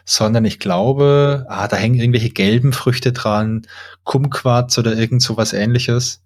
Sondern 0.06 0.44
ich 0.44 0.58
glaube, 0.60 1.44
ah, 1.48 1.68
da 1.68 1.76
hängen 1.76 1.98
irgendwelche 1.98 2.30
gelben 2.30 2.72
Früchte 2.72 3.12
dran, 3.12 3.66
Kumquats 4.04 4.78
oder 4.78 4.96
irgend 4.96 5.20
sowas 5.20 5.52
ähnliches. 5.52 6.22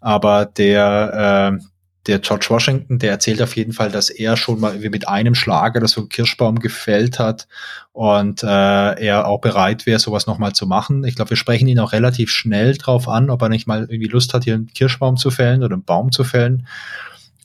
Aber 0.00 0.46
der, 0.46 1.58
äh, 1.60 1.64
der 2.06 2.18
George 2.20 2.46
Washington, 2.48 2.98
der 2.98 3.10
erzählt 3.10 3.42
auf 3.42 3.56
jeden 3.56 3.74
Fall, 3.74 3.90
dass 3.90 4.08
er 4.08 4.36
schon 4.36 4.58
mal 4.58 4.70
irgendwie 4.70 4.88
mit 4.88 5.06
einem 5.06 5.34
Schlag 5.34 5.76
oder 5.76 5.86
so 5.86 6.00
einen 6.00 6.08
Kirschbaum 6.08 6.58
gefällt 6.58 7.18
hat 7.18 7.46
und 7.92 8.42
äh, 8.42 8.46
er 8.46 9.26
auch 9.26 9.40
bereit 9.40 9.84
wäre, 9.84 9.98
sowas 9.98 10.26
nochmal 10.26 10.54
zu 10.54 10.66
machen. 10.66 11.04
Ich 11.04 11.14
glaube, 11.14 11.30
wir 11.30 11.36
sprechen 11.36 11.68
ihn 11.68 11.78
auch 11.78 11.92
relativ 11.92 12.30
schnell 12.30 12.76
drauf 12.78 13.06
an, 13.06 13.28
ob 13.28 13.42
er 13.42 13.50
nicht 13.50 13.66
mal 13.66 13.80
irgendwie 13.80 14.08
Lust 14.08 14.32
hat, 14.32 14.44
hier 14.44 14.54
einen 14.54 14.72
Kirschbaum 14.72 15.18
zu 15.18 15.30
fällen 15.30 15.62
oder 15.62 15.74
einen 15.74 15.84
Baum 15.84 16.10
zu 16.10 16.24
fällen. 16.24 16.66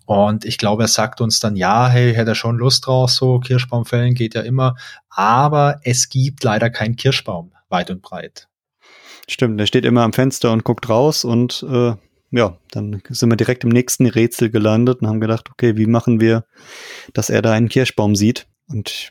Und 0.05 0.45
ich 0.45 0.57
glaube, 0.57 0.83
er 0.83 0.87
sagt 0.87 1.21
uns 1.21 1.39
dann, 1.39 1.55
ja, 1.55 1.87
hey, 1.87 2.13
hätte 2.13 2.31
er 2.31 2.35
schon 2.35 2.57
Lust 2.57 2.85
drauf, 2.85 3.09
so 3.09 3.39
Kirschbaum 3.39 3.85
fällen 3.85 4.13
geht 4.13 4.35
ja 4.35 4.41
immer. 4.41 4.75
Aber 5.09 5.79
es 5.83 6.09
gibt 6.09 6.43
leider 6.43 6.69
keinen 6.69 6.95
Kirschbaum, 6.95 7.51
weit 7.69 7.89
und 7.89 8.01
breit. 8.01 8.47
Stimmt, 9.27 9.59
der 9.59 9.65
steht 9.65 9.85
immer 9.85 10.03
am 10.03 10.13
Fenster 10.13 10.51
und 10.51 10.63
guckt 10.63 10.87
raus 10.87 11.25
und 11.25 11.65
äh, 11.67 11.93
ja, 12.31 12.57
dann 12.71 13.01
sind 13.09 13.29
wir 13.29 13.37
direkt 13.37 13.63
im 13.63 13.71
nächsten 13.71 14.05
Rätsel 14.05 14.51
gelandet 14.51 15.01
und 15.01 15.07
haben 15.07 15.21
gedacht, 15.21 15.49
okay, 15.49 15.77
wie 15.77 15.87
machen 15.87 16.19
wir, 16.19 16.45
dass 17.13 17.29
er 17.29 17.41
da 17.41 17.53
einen 17.53 17.69
Kirschbaum 17.69 18.15
sieht? 18.15 18.47
Und 18.67 19.09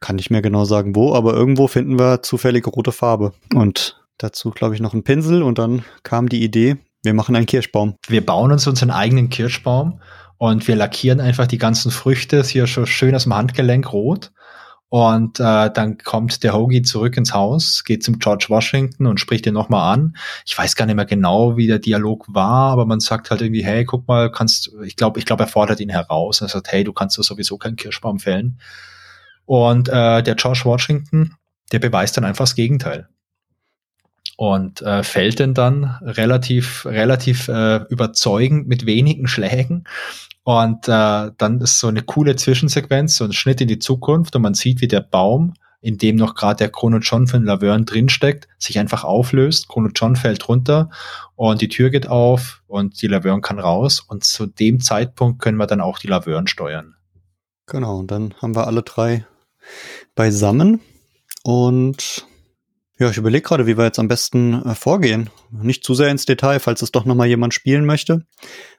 kann 0.00 0.16
nicht 0.16 0.30
mehr 0.30 0.42
genau 0.42 0.64
sagen 0.64 0.94
wo, 0.94 1.14
aber 1.14 1.34
irgendwo 1.34 1.68
finden 1.68 1.98
wir 1.98 2.22
zufällige 2.22 2.70
rote 2.70 2.92
Farbe. 2.92 3.32
Und 3.54 4.02
dazu, 4.18 4.50
glaube 4.50 4.74
ich, 4.74 4.80
noch 4.80 4.94
ein 4.94 5.04
Pinsel 5.04 5.42
und 5.42 5.58
dann 5.58 5.84
kam 6.02 6.28
die 6.28 6.42
Idee, 6.42 6.76
wir 7.02 7.14
machen 7.14 7.36
einen 7.36 7.46
Kirschbaum. 7.46 7.94
Wir 8.08 8.24
bauen 8.24 8.52
uns 8.52 8.66
unseren 8.66 8.90
eigenen 8.90 9.30
Kirschbaum 9.30 10.00
und 10.38 10.66
wir 10.68 10.76
lackieren 10.76 11.20
einfach 11.20 11.46
die 11.46 11.58
ganzen 11.58 11.90
Früchte 11.90 12.42
hier 12.42 12.66
schon 12.66 12.86
schön 12.86 13.14
aus 13.14 13.24
dem 13.24 13.34
Handgelenk 13.34 13.92
rot 13.92 14.32
und 14.88 15.40
äh, 15.40 15.70
dann 15.70 15.98
kommt 15.98 16.44
der 16.44 16.54
Hoagie 16.54 16.82
zurück 16.82 17.16
ins 17.16 17.34
Haus, 17.34 17.82
geht 17.84 18.04
zum 18.04 18.20
George 18.20 18.46
Washington 18.48 19.06
und 19.06 19.18
spricht 19.18 19.44
ihn 19.46 19.54
nochmal 19.54 19.92
an. 19.92 20.16
Ich 20.44 20.56
weiß 20.56 20.76
gar 20.76 20.86
nicht 20.86 20.94
mehr 20.94 21.04
genau, 21.04 21.56
wie 21.56 21.66
der 21.66 21.80
Dialog 21.80 22.24
war, 22.28 22.70
aber 22.70 22.86
man 22.86 23.00
sagt 23.00 23.30
halt 23.30 23.40
irgendwie, 23.40 23.64
hey, 23.64 23.84
guck 23.84 24.06
mal, 24.06 24.30
kannst, 24.30 24.70
ich 24.84 24.94
glaube, 24.94 25.18
ich 25.18 25.26
glaube, 25.26 25.42
er 25.44 25.48
fordert 25.48 25.80
ihn 25.80 25.88
heraus. 25.88 26.40
Er 26.40 26.48
sagt, 26.48 26.70
hey, 26.70 26.84
du 26.84 26.92
kannst 26.92 27.18
doch 27.18 27.24
sowieso 27.24 27.58
keinen 27.58 27.76
Kirschbaum 27.76 28.20
fällen. 28.20 28.60
Und 29.44 29.88
äh, 29.88 30.22
der 30.22 30.34
George 30.36 30.62
Washington, 30.64 31.34
der 31.72 31.80
beweist 31.80 32.16
dann 32.16 32.24
einfach 32.24 32.44
das 32.44 32.54
Gegenteil. 32.54 33.08
Und 34.36 34.82
äh, 34.82 35.02
fällt 35.02 35.38
den 35.38 35.54
dann 35.54 35.98
relativ, 36.02 36.84
relativ 36.84 37.48
äh, 37.48 37.76
überzeugend 37.88 38.68
mit 38.68 38.84
wenigen 38.84 39.28
Schlägen 39.28 39.84
und 40.46 40.86
äh, 40.86 41.32
dann 41.38 41.60
ist 41.60 41.80
so 41.80 41.88
eine 41.88 42.02
coole 42.02 42.36
Zwischensequenz, 42.36 43.16
so 43.16 43.24
ein 43.24 43.32
Schnitt 43.32 43.60
in 43.60 43.66
die 43.66 43.80
Zukunft 43.80 44.36
und 44.36 44.42
man 44.42 44.54
sieht, 44.54 44.80
wie 44.80 44.86
der 44.86 45.00
Baum, 45.00 45.54
in 45.80 45.98
dem 45.98 46.14
noch 46.14 46.36
gerade 46.36 46.58
der 46.58 46.68
Chrono 46.68 46.98
John 46.98 47.26
von 47.26 47.42
Laverne 47.42 47.84
drinsteckt, 47.84 48.46
sich 48.56 48.78
einfach 48.78 49.02
auflöst. 49.02 49.66
Chrono 49.66 49.90
John 49.92 50.14
fällt 50.14 50.48
runter 50.48 50.88
und 51.34 51.62
die 51.62 51.68
Tür 51.68 51.90
geht 51.90 52.06
auf 52.06 52.62
und 52.68 53.02
die 53.02 53.08
Laverne 53.08 53.40
kann 53.40 53.58
raus. 53.58 53.98
Und 53.98 54.22
zu 54.22 54.46
dem 54.46 54.78
Zeitpunkt 54.78 55.42
können 55.42 55.58
wir 55.58 55.66
dann 55.66 55.80
auch 55.80 55.98
die 55.98 56.06
Laverne 56.06 56.46
steuern. 56.46 56.94
Genau, 57.66 57.98
und 57.98 58.12
dann 58.12 58.32
haben 58.40 58.54
wir 58.54 58.68
alle 58.68 58.84
drei 58.84 59.26
beisammen 60.14 60.78
und 61.42 62.24
ja, 62.98 63.10
ich 63.10 63.16
überlege 63.18 63.42
gerade, 63.42 63.66
wie 63.66 63.76
wir 63.76 63.84
jetzt 63.84 63.98
am 63.98 64.08
besten 64.08 64.62
äh, 64.64 64.74
vorgehen. 64.74 65.28
Nicht 65.50 65.84
zu 65.84 65.94
sehr 65.94 66.08
ins 66.08 66.24
Detail, 66.24 66.60
falls 66.60 66.80
es 66.80 66.92
doch 66.92 67.04
nochmal 67.04 67.26
jemand 67.26 67.52
spielen 67.52 67.84
möchte. 67.84 68.24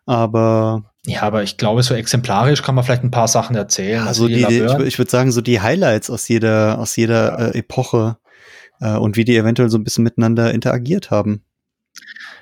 Aber. 0.06 0.86
Ja, 1.06 1.22
aber 1.22 1.44
ich 1.44 1.58
glaube, 1.58 1.84
so 1.84 1.94
exemplarisch 1.94 2.64
kann 2.64 2.76
man 2.76 2.84
vielleicht 2.84 3.04
ein 3.04 3.12
paar 3.12 3.28
Sachen 3.28 3.56
erzählen. 3.56 4.08
Also, 4.08 4.26
also 4.26 4.28
die, 4.28 4.46
die, 4.46 4.64
ich, 4.64 4.88
ich 4.88 4.98
würde 4.98 5.12
sagen, 5.12 5.32
so 5.32 5.42
die 5.42 5.62
Highlights 5.62 6.10
aus 6.10 6.28
jeder, 6.28 6.80
aus 6.80 6.96
jeder 6.96 7.40
ja. 7.40 7.48
äh, 7.50 7.60
Epoche 7.60 8.18
äh, 8.80 8.96
und 8.96 9.18
wie 9.18 9.24
die 9.24 9.38
eventuell 9.38 9.70
so 9.70 9.78
ein 9.78 9.84
bisschen 9.84 10.04
miteinander 10.04 10.52
interagiert 10.54 11.12
haben. 11.12 11.44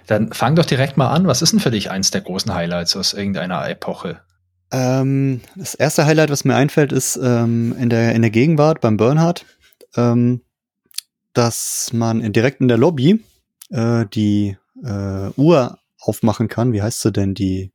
Dann 0.08 0.32
fang 0.32 0.56
doch 0.56 0.66
direkt 0.66 0.98
mal 0.98 1.10
an. 1.10 1.28
Was 1.28 1.42
ist 1.42 1.52
denn 1.52 1.60
für 1.60 1.72
dich 1.72 1.92
eins 1.92 2.12
der 2.12 2.22
großen 2.22 2.54
Highlights 2.54 2.96
aus 2.96 3.14
irgendeiner 3.14 3.68
Epoche? 3.68 4.22
Ähm, 4.72 5.42
das 5.56 5.76
erste 5.76 6.06
Highlight, 6.06 6.30
was 6.30 6.46
mir 6.46 6.56
einfällt, 6.56 6.92
ist 6.92 7.18
ähm, 7.22 7.76
in, 7.80 7.90
der, 7.90 8.14
in 8.14 8.22
der 8.22 8.32
Gegenwart 8.32 8.82
beim 8.82 8.98
Bernhard. 8.98 9.46
Ähm, 9.96 10.42
dass 11.38 11.92
man 11.94 12.32
direkt 12.34 12.62
in 12.62 12.68
der 12.68 12.78
Lobby 12.78 13.24
äh, 13.70 14.06
die 14.14 14.58
äh, 14.84 15.30
Uhr 15.36 15.80
aufmachen 16.00 16.48
kann. 16.48 16.74
Wie 16.74 16.82
heißt 16.82 17.02
sie 17.02 17.12
denn? 17.12 17.34
Die 17.34 17.72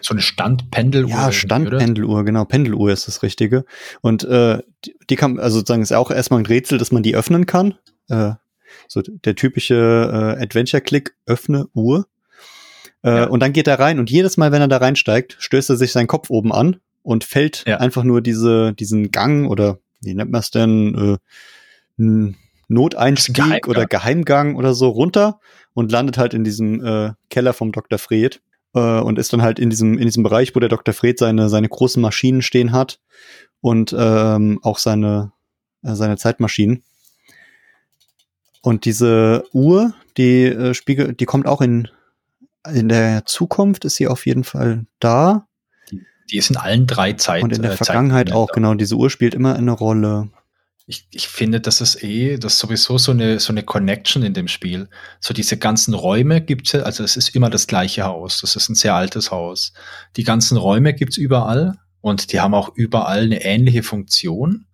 so 0.00 0.12
eine 0.12 0.20
Standpendeluhr. 0.20 1.10
Ja, 1.10 1.32
Standpendeluhr, 1.32 2.24
genau. 2.24 2.44
Pendeluhr 2.44 2.90
ist 2.90 3.08
das 3.08 3.22
Richtige. 3.22 3.64
Und 4.02 4.24
äh, 4.24 4.62
die, 4.84 4.94
die 5.08 5.16
kann, 5.16 5.38
also 5.38 5.58
sozusagen 5.58 5.82
ist 5.82 5.92
auch 5.92 6.10
erstmal 6.10 6.40
ein 6.40 6.46
Rätsel, 6.46 6.78
dass 6.78 6.92
man 6.92 7.02
die 7.02 7.16
öffnen 7.16 7.46
kann. 7.46 7.74
Äh, 8.08 8.32
so 8.88 9.02
der 9.02 9.34
typische 9.34 10.36
äh, 10.38 10.42
Adventure-Click, 10.42 11.14
öffne 11.26 11.66
Uhr. 11.72 12.06
Äh, 13.02 13.10
ja. 13.10 13.24
Und 13.24 13.40
dann 13.40 13.52
geht 13.52 13.68
er 13.68 13.78
rein 13.78 13.98
und 13.98 14.10
jedes 14.10 14.36
Mal, 14.36 14.52
wenn 14.52 14.60
er 14.60 14.68
da 14.68 14.76
reinsteigt, 14.76 15.36
stößt 15.38 15.70
er 15.70 15.76
sich 15.76 15.92
seinen 15.92 16.08
Kopf 16.08 16.30
oben 16.30 16.52
an 16.52 16.76
und 17.02 17.24
fällt 17.24 17.64
ja. 17.66 17.78
einfach 17.78 18.04
nur 18.04 18.20
diese, 18.20 18.74
diesen 18.74 19.10
Gang 19.10 19.48
oder 19.48 19.78
wie 20.00 20.14
nennt 20.14 20.30
man 20.30 20.40
es 20.40 20.50
denn? 20.50 21.18
Äh, 21.98 22.34
Noteinstieg 22.68 23.36
Geheimgang. 23.36 23.70
oder 23.70 23.86
Geheimgang 23.86 24.56
oder 24.56 24.74
so 24.74 24.88
runter 24.88 25.40
und 25.74 25.92
landet 25.92 26.18
halt 26.18 26.34
in 26.34 26.44
diesem 26.44 26.84
äh, 26.84 27.12
Keller 27.30 27.52
vom 27.52 27.72
Dr. 27.72 27.98
Fred 27.98 28.40
äh, 28.74 29.00
und 29.00 29.18
ist 29.18 29.32
dann 29.32 29.42
halt 29.42 29.58
in 29.58 29.70
diesem, 29.70 29.98
in 29.98 30.04
diesem 30.04 30.22
Bereich, 30.22 30.54
wo 30.54 30.60
der 30.60 30.68
Dr. 30.68 30.94
Fred 30.94 31.18
seine, 31.18 31.48
seine 31.48 31.68
großen 31.68 32.00
Maschinen 32.02 32.42
stehen 32.42 32.72
hat 32.72 33.00
und 33.60 33.94
ähm, 33.96 34.58
auch 34.62 34.78
seine, 34.78 35.32
äh, 35.82 35.94
seine 35.94 36.16
Zeitmaschinen. 36.16 36.82
Und 38.62 38.84
diese 38.84 39.44
Uhr, 39.52 39.94
die 40.16 40.44
äh, 40.44 40.74
spiegelt, 40.74 41.20
die 41.20 41.24
kommt 41.24 41.46
auch 41.46 41.60
in, 41.60 41.88
in 42.72 42.88
der 42.88 43.24
Zukunft, 43.26 43.84
ist 43.84 43.94
sie 43.94 44.08
auf 44.08 44.26
jeden 44.26 44.42
Fall 44.42 44.86
da. 44.98 45.46
Die, 45.90 46.02
die 46.32 46.38
ist 46.38 46.50
in 46.50 46.56
allen 46.56 46.86
drei 46.88 47.12
Zeiten. 47.12 47.44
Und 47.44 47.52
in 47.52 47.62
der 47.62 47.72
äh, 47.72 47.76
Vergangenheit 47.76 48.32
auch, 48.32 48.48
genau. 48.48 48.74
Diese 48.74 48.96
Uhr 48.96 49.08
spielt 49.08 49.34
immer 49.34 49.54
eine 49.54 49.70
Rolle 49.70 50.30
ich, 50.86 51.08
ich 51.10 51.28
finde, 51.28 51.60
das 51.60 51.80
ist 51.80 52.02
eh, 52.04 52.38
das 52.38 52.54
ist 52.54 52.58
sowieso 52.60 52.96
so 52.96 53.10
eine, 53.10 53.40
so 53.40 53.52
eine 53.52 53.64
Connection 53.64 54.22
in 54.22 54.34
dem 54.34 54.46
Spiel. 54.46 54.88
So 55.20 55.34
diese 55.34 55.56
ganzen 55.56 55.94
Räume 55.94 56.40
gibt's 56.40 56.72
ja, 56.72 56.82
also 56.82 57.02
es 57.02 57.16
ist 57.16 57.34
immer 57.34 57.50
das 57.50 57.66
gleiche 57.66 58.04
Haus. 58.04 58.40
Das 58.40 58.54
ist 58.54 58.68
ein 58.68 58.76
sehr 58.76 58.94
altes 58.94 59.32
Haus. 59.32 59.72
Die 60.16 60.22
ganzen 60.22 60.56
Räume 60.56 60.94
gibt's 60.94 61.16
überall 61.16 61.78
und 62.00 62.32
die 62.32 62.40
haben 62.40 62.54
auch 62.54 62.70
überall 62.76 63.24
eine 63.24 63.42
ähnliche 63.44 63.82
Funktion. 63.82 64.66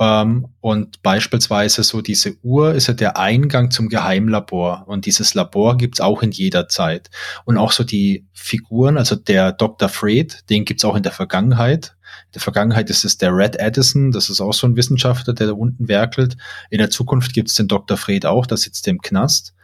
Ähm, 0.00 0.48
und 0.60 1.02
beispielsweise 1.02 1.82
so 1.82 2.00
diese 2.00 2.34
Uhr 2.42 2.72
ist 2.72 2.86
ja 2.86 2.94
der 2.94 3.18
Eingang 3.18 3.70
zum 3.70 3.90
Geheimlabor. 3.90 4.84
Und 4.86 5.04
dieses 5.04 5.34
Labor 5.34 5.76
gibt's 5.76 6.00
auch 6.00 6.22
in 6.22 6.30
jeder 6.30 6.68
Zeit. 6.68 7.10
Und 7.44 7.58
auch 7.58 7.72
so 7.72 7.84
die 7.84 8.26
Figuren, 8.32 8.96
also 8.96 9.16
der 9.16 9.52
Dr. 9.52 9.90
Fred, 9.90 10.48
den 10.48 10.64
gibt's 10.64 10.86
auch 10.86 10.96
in 10.96 11.02
der 11.02 11.12
Vergangenheit. 11.12 11.94
In 12.32 12.36
der 12.36 12.42
Vergangenheit 12.42 12.88
ist 12.88 13.04
es 13.04 13.18
der 13.18 13.36
Red 13.36 13.60
Addison, 13.60 14.10
das 14.10 14.30
ist 14.30 14.40
auch 14.40 14.54
so 14.54 14.66
ein 14.66 14.74
Wissenschaftler, 14.74 15.34
der 15.34 15.48
da 15.48 15.52
unten 15.52 15.86
werkelt. 15.88 16.38
In 16.70 16.78
der 16.78 16.88
Zukunft 16.88 17.34
gibt's 17.34 17.54
den 17.54 17.68
Dr. 17.68 17.98
Fred 17.98 18.24
auch, 18.24 18.46
da 18.46 18.56
sitzt 18.56 18.88
im 18.88 19.02
Knast. 19.02 19.54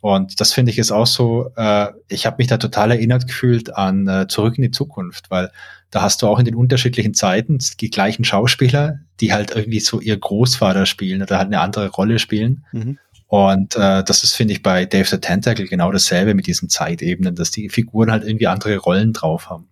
Und 0.00 0.40
das 0.40 0.52
finde 0.52 0.70
ich 0.70 0.78
ist 0.78 0.90
auch 0.90 1.06
so, 1.06 1.50
äh, 1.56 1.88
ich 2.08 2.26
habe 2.26 2.36
mich 2.38 2.46
da 2.46 2.56
total 2.56 2.90
erinnert 2.90 3.26
gefühlt 3.26 3.74
an 3.74 4.08
äh, 4.08 4.26
Zurück 4.26 4.56
in 4.56 4.62
die 4.62 4.70
Zukunft, 4.70 5.30
weil 5.30 5.50
da 5.90 6.02
hast 6.02 6.22
du 6.22 6.26
auch 6.26 6.38
in 6.38 6.44
den 6.44 6.54
unterschiedlichen 6.54 7.14
Zeiten 7.14 7.58
die 7.80 7.90
gleichen 7.90 8.24
Schauspieler, 8.24 9.00
die 9.20 9.32
halt 9.32 9.52
irgendwie 9.52 9.80
so 9.80 10.00
ihr 10.00 10.16
Großvater 10.16 10.86
spielen 10.86 11.22
oder 11.22 11.38
halt 11.38 11.46
eine 11.48 11.60
andere 11.60 11.88
Rolle 11.88 12.18
spielen. 12.18 12.64
Mhm. 12.72 12.98
Und 13.28 13.76
äh, 13.76 14.04
das 14.04 14.24
ist, 14.24 14.34
finde 14.34 14.54
ich, 14.54 14.62
bei 14.62 14.84
Dave 14.84 15.08
the 15.08 15.18
Tentacle 15.18 15.66
genau 15.66 15.90
dasselbe 15.90 16.34
mit 16.34 16.46
diesen 16.46 16.68
Zeitebenen, 16.68 17.34
dass 17.34 17.50
die 17.50 17.68
Figuren 17.68 18.10
halt 18.10 18.24
irgendwie 18.24 18.46
andere 18.46 18.76
Rollen 18.76 19.12
drauf 19.12 19.50
haben. 19.50 19.68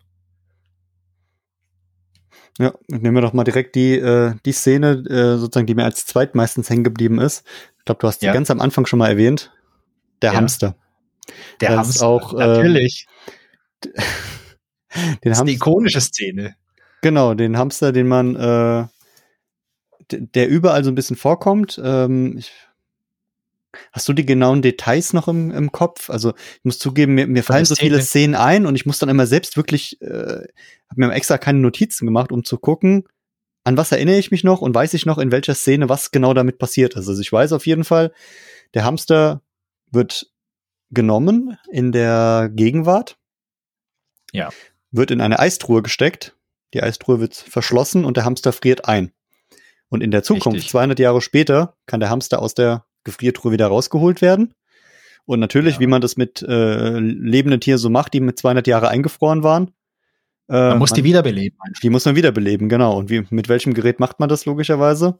Ja, 2.59 2.75
nehmen 2.89 3.15
wir 3.15 3.23
doch 3.23 3.33
mal 3.33 3.45
direkt 3.45 3.75
die, 3.75 3.95
äh, 3.95 4.35
die 4.45 4.53
Szene, 4.53 5.05
äh, 5.09 5.39
sozusagen, 5.39 5.67
die 5.67 5.75
mir 5.75 5.85
als 5.85 6.07
zweitmeistens 6.07 6.69
hängen 6.69 6.85
geblieben 6.85 7.19
ist. 7.19 7.47
Ich 7.79 7.85
glaube, 7.85 8.01
du 8.01 8.07
hast 8.07 8.23
ja. 8.23 8.31
die 8.31 8.35
ganz 8.35 8.51
am 8.51 8.61
Anfang 8.61 8.87
schon 8.87 8.99
mal 8.99 9.09
erwähnt. 9.09 9.53
Der 10.21 10.33
ja. 10.33 10.39
Hamster. 10.39 10.77
Der 11.61 11.71
das 11.71 11.79
Hamster, 11.79 12.07
auch, 12.07 12.35
äh, 12.35 12.47
natürlich. 12.47 13.07
den 13.83 13.95
das 15.23 15.39
ist 15.39 15.41
eine 15.41 15.51
ikonische 15.53 16.01
Szene. 16.01 16.57
Genau, 17.01 17.35
den 17.35 17.57
Hamster, 17.57 17.91
den 17.91 18.07
man, 18.07 18.37
äh, 18.37 18.87
der 20.11 20.49
überall 20.49 20.85
so 20.85 20.91
ein 20.91 20.95
bisschen 20.95 21.17
vorkommt. 21.17 21.81
Ähm, 21.83 22.37
ich, 22.39 22.53
hast 23.93 24.09
du 24.09 24.13
die 24.13 24.27
genauen 24.27 24.63
Details 24.63 25.13
noch 25.13 25.29
im, 25.29 25.51
im 25.51 25.73
Kopf? 25.73 26.11
Also 26.11 26.31
ich 26.31 26.65
muss 26.65 26.79
zugeben, 26.79 27.15
mir, 27.15 27.27
mir 27.27 27.43
fallen 27.43 27.65
so 27.65 27.75
viele 27.75 28.01
Szenen 28.01 28.35
ein 28.35 28.67
und 28.67 28.75
ich 28.75 28.87
muss 28.87 28.99
dann 28.99 29.09
immer 29.09 29.27
selbst 29.27 29.57
wirklich, 29.57 30.01
äh, 30.03 30.47
habe 30.89 30.97
mir 30.97 31.13
extra 31.13 31.39
keine 31.39 31.59
Notizen 31.59 32.07
gemacht, 32.07 32.33
um 32.33 32.45
zu 32.45 32.59
gucken, 32.59 33.05
an 33.65 33.77
was 33.77 33.93
erinnere 33.93 34.19
ich 34.19 34.31
mich 34.31 34.45
noch 34.45 34.61
und 34.61 34.75
weiß 34.75 34.95
ich 34.95 35.07
noch, 35.07 35.19
in 35.19 35.31
welcher 35.31 35.55
Szene 35.55 35.89
was 35.89 36.11
genau 36.11 36.35
damit 36.35 36.59
passiert 36.59 36.95
ist. 36.95 37.09
Also 37.09 37.21
ich 37.21 37.33
weiß 37.33 37.53
auf 37.53 37.67
jeden 37.67 37.85
Fall, 37.85 38.13
der 38.75 38.85
Hamster 38.85 39.43
wird 39.91 40.31
genommen 40.91 41.59
in 41.71 41.93
der 41.93 42.51
Gegenwart. 42.53 43.19
Ja. 44.33 44.51
Wird 44.91 45.11
in 45.11 45.21
eine 45.21 45.39
Eistruhe 45.39 45.83
gesteckt. 45.83 46.37
Die 46.75 46.83
Eistruhe 46.83 47.21
wird 47.21 47.35
verschlossen 47.35 48.05
und 48.05 48.17
der 48.17 48.25
Hamster 48.25 48.53
friert 48.53 48.87
ein. 48.87 49.13
Und 49.89 50.03
in 50.03 50.11
der 50.11 50.23
Zukunft, 50.23 50.57
Richtig. 50.57 50.71
200 50.71 50.99
Jahre 50.99 51.21
später, 51.21 51.77
kann 51.87 52.01
der 52.01 52.11
Hamster 52.11 52.41
aus 52.41 52.55
der 52.55 52.87
Gefriertruhe 53.05 53.53
wieder 53.53 53.67
rausgeholt 53.67 54.23
werden. 54.23 54.55
Und 55.25 55.41
natürlich, 55.41 55.75
ja. 55.75 55.81
wie 55.81 55.87
man 55.87 56.01
das 56.01 56.17
mit 56.17 56.43
äh, 56.43 56.99
lebenden 56.99 57.61
Tieren 57.61 57.79
so 57.79 57.91
macht, 57.91 58.13
die 58.13 58.21
mit 58.21 58.39
200 58.39 58.67
Jahre 58.67 58.89
eingefroren 58.89 59.43
waren, 59.43 59.73
man 60.49 60.79
muss 60.79 60.91
man, 60.91 60.97
die 60.97 61.05
wiederbeleben. 61.05 61.59
Die 61.83 61.89
muss 61.91 62.05
man 62.05 62.17
wiederbeleben, 62.17 62.69
genau. 62.69 62.99
Und 62.99 63.09
wie, 63.09 63.25
mit 63.31 63.49
welchem 63.49 63.75
Gerät 63.75 64.01
macht 64.01 64.21
man 64.21 64.29
das 64.29 64.45
logischerweise? 64.45 65.19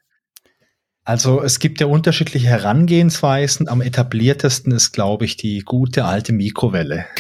Also 1.05 1.43
es 1.43 1.59
gibt 1.59 1.81
ja 1.81 1.87
unterschiedliche 1.87 2.49
Herangehensweisen. 2.49 3.69
Am 3.69 3.81
etabliertesten 3.81 4.73
ist, 4.73 4.93
glaube 4.93 5.25
ich, 5.25 5.37
die 5.37 5.61
gute 5.61 6.05
alte 6.05 6.33
Mikrowelle. 6.33 7.07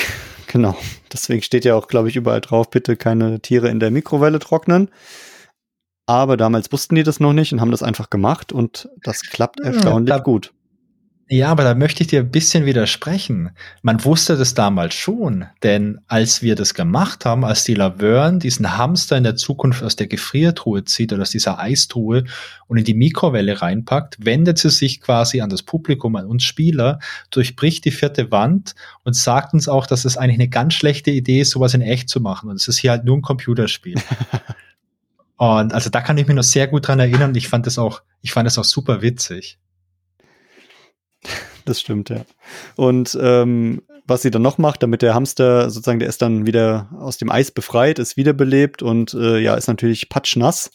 Genau. 0.48 0.76
Deswegen 1.10 1.40
steht 1.40 1.64
ja 1.64 1.74
auch, 1.74 1.88
glaube 1.88 2.10
ich, 2.10 2.16
überall 2.16 2.42
drauf, 2.42 2.68
bitte 2.68 2.94
keine 2.94 3.40
Tiere 3.40 3.70
in 3.70 3.80
der 3.80 3.90
Mikrowelle 3.90 4.38
trocknen. 4.38 4.90
Aber 6.07 6.36
damals 6.36 6.72
wussten 6.72 6.94
die 6.94 7.05
das 7.05 7.20
noch 7.20 7.32
nicht 7.32 7.53
und 7.53 7.61
haben 7.61 7.70
das 7.70 7.82
einfach 7.82 8.11
gemacht 8.11 8.53
und 8.53 8.88
das 9.03 9.22
klappt 9.22 9.61
erstaunlich 9.61 10.11
ja, 10.11 10.18
da, 10.18 10.22
gut. 10.22 10.53
Ja, 11.32 11.48
aber 11.48 11.64
da 11.64 11.74
möchte 11.74 12.03
ich 12.03 12.09
dir 12.09 12.20
ein 12.20 12.30
bisschen 12.30 12.66
widersprechen. 12.66 13.53
Man 13.80 14.05
wusste 14.05 14.36
das 14.36 14.53
damals 14.53 14.92
schon, 14.92 15.46
denn 15.62 15.98
als 16.07 16.42
wir 16.42 16.57
das 16.57 16.74
gemacht 16.74 17.24
haben, 17.24 17.42
als 17.42 17.64
die 17.64 17.72
Laverne 17.72 18.38
diesen 18.38 18.76
Hamster 18.76 19.16
in 19.16 19.24
der 19.24 19.36
Zukunft 19.36 19.82
aus 19.82 19.96
der 19.96 20.09
Gefriertruhe 20.09 20.84
zieht 20.84 21.11
oder 21.11 21.22
aus 21.22 21.30
dieser 21.30 21.59
Eistruhe 21.59 22.24
und 22.66 22.76
in 22.76 22.84
die 22.84 22.92
Mikrowelle 22.92 23.62
reinpackt, 23.62 24.18
wendet 24.22 24.59
sie 24.59 24.68
sich 24.68 25.00
quasi 25.00 25.40
an 25.40 25.48
das 25.48 25.62
Publikum, 25.62 26.16
an 26.16 26.26
uns 26.26 26.42
Spieler, 26.42 26.98
durchbricht 27.30 27.86
die 27.86 27.92
vierte 27.92 28.30
Wand 28.30 28.74
und 29.05 29.16
sagt 29.16 29.55
uns 29.55 29.68
auch, 29.68 29.86
dass 29.86 30.05
es 30.05 30.18
eigentlich 30.18 30.38
eine 30.38 30.48
ganz 30.50 30.74
schlechte 30.74 31.12
Idee 31.12 31.40
ist, 31.40 31.53
sowas 31.53 31.72
in 31.72 31.80
echt 31.80 32.11
zu 32.11 32.20
machen. 32.20 32.50
Und 32.50 32.57
es 32.57 32.68
ist 32.68 32.76
hier 32.76 32.90
halt 32.90 33.05
nur 33.05 33.16
ein 33.16 33.22
Computerspiel. 33.22 33.96
und 35.43 35.74
also 35.74 35.90
da 35.90 36.01
kann 36.01 36.18
ich 36.18 36.26
mich 36.28 36.36
noch 36.36 36.45
sehr 36.45 36.68
gut 36.68 36.86
dran 36.86 37.01
erinnern 37.01 37.34
ich 37.34 37.49
fand 37.49 37.66
das 37.66 37.76
auch, 37.76 38.03
ich 38.20 38.32
fand 38.32 38.47
das 38.47 38.59
auch 38.59 38.64
super 38.64 39.03
witzig. 39.03 39.59
Das 41.64 41.80
stimmt, 41.80 42.11
ja. 42.11 42.24
Und 42.76 43.18
ähm, 43.20 43.82
was 44.07 44.22
sie 44.22 44.30
dann 44.30 44.43
noch 44.43 44.59
macht, 44.59 44.82
damit 44.82 45.03
der 45.03 45.14
Hamster 45.14 45.70
sozusagen, 45.70 46.01
der 46.01 46.09
ist 46.09 46.22
dann 46.22 46.47
wieder 46.47 46.90
aus 46.99 47.18
dem 47.18 47.30
Eis 47.30 47.51
befreit, 47.51 47.99
ist 47.99 48.16
wiederbelebt 48.16 48.82
und 48.82 49.14
äh, 49.14 49.38
ja, 49.38 49.55
ist 49.55 49.68
natürlich 49.68 50.09
patschnass 50.09 50.70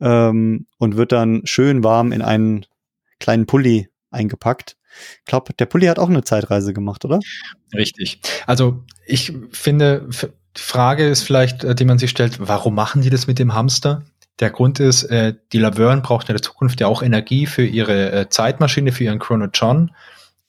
ähm, 0.00 0.66
und 0.78 0.96
wird 0.96 1.12
dann 1.12 1.42
schön 1.44 1.84
warm 1.84 2.12
in 2.12 2.22
einen 2.22 2.66
kleinen 3.18 3.46
Pulli 3.46 3.88
eingepackt. 4.10 4.76
Ich 5.18 5.24
glaube, 5.26 5.52
der 5.52 5.66
Pulli 5.66 5.86
hat 5.86 5.98
auch 5.98 6.08
eine 6.08 6.24
Zeitreise 6.24 6.72
gemacht, 6.72 7.04
oder? 7.04 7.20
Richtig. 7.74 8.20
Also 8.46 8.84
ich 9.06 9.34
finde, 9.50 10.08
die 10.56 10.62
Frage 10.62 11.06
ist 11.06 11.22
vielleicht, 11.22 11.64
äh, 11.64 11.74
die 11.74 11.84
man 11.84 11.98
sich 11.98 12.10
stellt, 12.10 12.38
warum 12.40 12.74
machen 12.74 13.02
die 13.02 13.10
das 13.10 13.26
mit 13.26 13.38
dem 13.38 13.54
Hamster? 13.54 14.02
Der 14.40 14.50
Grund 14.50 14.80
ist, 14.80 15.04
äh, 15.04 15.34
die 15.52 15.58
Laverne 15.58 16.02
braucht 16.02 16.28
in 16.28 16.34
der 16.34 16.42
Zukunft 16.42 16.80
ja 16.80 16.86
auch 16.86 17.02
Energie 17.02 17.46
für 17.46 17.64
ihre 17.64 18.12
äh, 18.12 18.28
Zeitmaschine, 18.28 18.92
für 18.92 19.04
ihren 19.04 19.18
Chrono 19.18 19.46
John. 19.52 19.92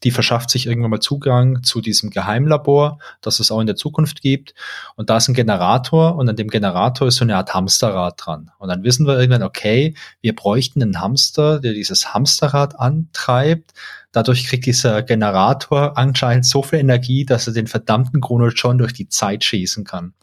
Die 0.04 0.12
verschafft 0.12 0.52
sich 0.52 0.68
irgendwann 0.68 0.92
mal 0.92 1.00
Zugang 1.00 1.64
zu 1.64 1.82
diesem 1.82 2.12
Geheimlabor, 2.12 3.00
das 3.22 3.40
es 3.40 3.50
auch 3.50 3.60
in 3.60 3.66
der 3.66 3.76
Zukunft 3.76 4.22
gibt. 4.22 4.54
Und 4.96 5.10
da 5.10 5.18
ist 5.18 5.28
ein 5.28 5.34
Generator 5.34 6.16
und 6.16 6.30
an 6.30 6.36
dem 6.36 6.50
Generator 6.50 7.08
ist 7.08 7.16
so 7.16 7.26
eine 7.26 7.36
Art 7.36 7.54
Hamsterrad 7.54 8.14
dran. 8.24 8.52
Und 8.60 8.70
dann 8.70 8.84
wissen 8.84 9.08
wir 9.08 9.18
irgendwann, 9.18 9.42
okay, 9.42 9.96
wir 10.22 10.36
bräuchten 10.36 10.84
einen 10.84 11.02
Hamster, 11.02 11.60
der 11.60 11.74
dieses 11.74 12.14
Hamsterrad 12.14 12.80
antreibt. 12.80 13.74
Dadurch 14.18 14.48
kriegt 14.48 14.66
dieser 14.66 15.04
Generator 15.04 15.96
anscheinend 15.96 16.44
so 16.44 16.64
viel 16.64 16.80
Energie, 16.80 17.24
dass 17.24 17.46
er 17.46 17.54
den 17.54 17.68
verdammten 17.68 18.20
Chrono 18.20 18.48
John 18.48 18.80
durch 18.80 18.92
die 18.92 19.10
Zeit 19.10 19.44
schießen 19.44 19.84
kann. 19.84 20.16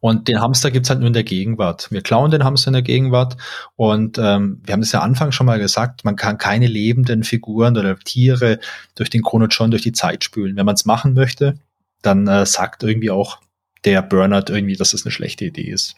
Und 0.00 0.28
den 0.28 0.40
Hamster 0.40 0.70
gibt's 0.70 0.88
halt 0.88 1.00
nur 1.00 1.08
in 1.08 1.12
der 1.12 1.22
Gegenwart. 1.22 1.88
Wir 1.90 2.00
klauen 2.00 2.30
den 2.30 2.42
Hamster 2.42 2.68
in 2.68 2.72
der 2.72 2.80
Gegenwart 2.80 3.36
und 3.76 4.16
ähm, 4.16 4.62
wir 4.64 4.72
haben 4.72 4.80
es 4.80 4.92
ja 4.92 5.00
Anfang 5.02 5.30
schon 5.30 5.44
mal 5.44 5.58
gesagt, 5.58 6.06
man 6.06 6.16
kann 6.16 6.38
keine 6.38 6.68
lebenden 6.68 7.22
Figuren 7.22 7.76
oder 7.76 7.98
Tiere 7.98 8.60
durch 8.94 9.10
den 9.10 9.20
Chrono 9.20 9.44
John 9.48 9.70
durch 9.70 9.82
die 9.82 9.92
Zeit 9.92 10.24
spülen. 10.24 10.56
Wenn 10.56 10.64
man 10.64 10.74
es 10.74 10.86
machen 10.86 11.12
möchte, 11.12 11.58
dann 12.00 12.26
äh, 12.28 12.46
sagt 12.46 12.82
irgendwie 12.82 13.10
auch 13.10 13.40
der 13.84 14.00
Bernard 14.00 14.48
irgendwie, 14.48 14.76
dass 14.76 14.94
es 14.94 15.02
das 15.02 15.06
eine 15.06 15.12
schlechte 15.12 15.44
Idee 15.44 15.68
ist. 15.70 15.96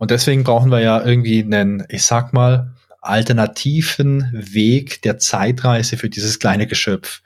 Und 0.00 0.10
deswegen 0.10 0.42
brauchen 0.42 0.72
wir 0.72 0.80
ja 0.80 1.00
irgendwie 1.00 1.44
einen, 1.44 1.86
ich 1.88 2.02
sag 2.02 2.32
mal, 2.32 2.74
alternativen 3.08 4.30
Weg 4.32 5.02
der 5.02 5.18
Zeitreise 5.18 5.96
für 5.96 6.10
dieses 6.10 6.38
kleine 6.38 6.66
Geschöpf. 6.66 7.22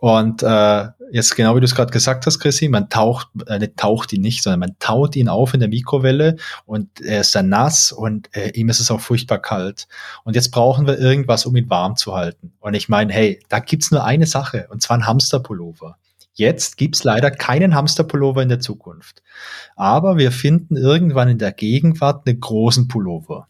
Und 0.00 0.44
äh, 0.44 0.88
jetzt 1.10 1.34
genau 1.34 1.56
wie 1.56 1.60
du 1.60 1.64
es 1.64 1.74
gerade 1.74 1.90
gesagt 1.90 2.24
hast, 2.24 2.38
Chrissy, 2.38 2.68
man 2.68 2.88
taucht, 2.88 3.28
äh, 3.48 3.58
nicht 3.58 3.76
taucht 3.76 4.12
ihn 4.12 4.20
nicht, 4.20 4.44
sondern 4.44 4.60
man 4.60 4.76
taut 4.78 5.16
ihn 5.16 5.28
auf 5.28 5.54
in 5.54 5.60
der 5.60 5.68
Mikrowelle 5.68 6.36
und 6.66 7.00
er 7.00 7.22
ist 7.22 7.34
dann 7.34 7.48
nass 7.48 7.90
und 7.90 8.34
äh, 8.36 8.50
ihm 8.50 8.68
ist 8.68 8.78
es 8.78 8.92
auch 8.92 9.00
furchtbar 9.00 9.38
kalt. 9.38 9.88
Und 10.22 10.36
jetzt 10.36 10.50
brauchen 10.50 10.86
wir 10.86 10.98
irgendwas, 10.98 11.46
um 11.46 11.56
ihn 11.56 11.68
warm 11.68 11.96
zu 11.96 12.14
halten. 12.14 12.52
Und 12.60 12.74
ich 12.74 12.88
meine, 12.88 13.12
hey, 13.12 13.40
da 13.48 13.58
gibt's 13.58 13.90
nur 13.90 14.04
eine 14.04 14.26
Sache, 14.26 14.68
und 14.70 14.82
zwar 14.82 14.98
ein 14.98 15.06
Hamsterpullover. 15.06 15.96
Jetzt 16.34 16.76
gibt's 16.76 17.02
leider 17.02 17.32
keinen 17.32 17.74
Hamsterpullover 17.74 18.42
in 18.42 18.48
der 18.48 18.60
Zukunft. 18.60 19.24
Aber 19.74 20.16
wir 20.16 20.30
finden 20.30 20.76
irgendwann 20.76 21.28
in 21.28 21.38
der 21.38 21.50
Gegenwart 21.50 22.28
einen 22.28 22.38
großen 22.38 22.86
Pullover. 22.86 23.48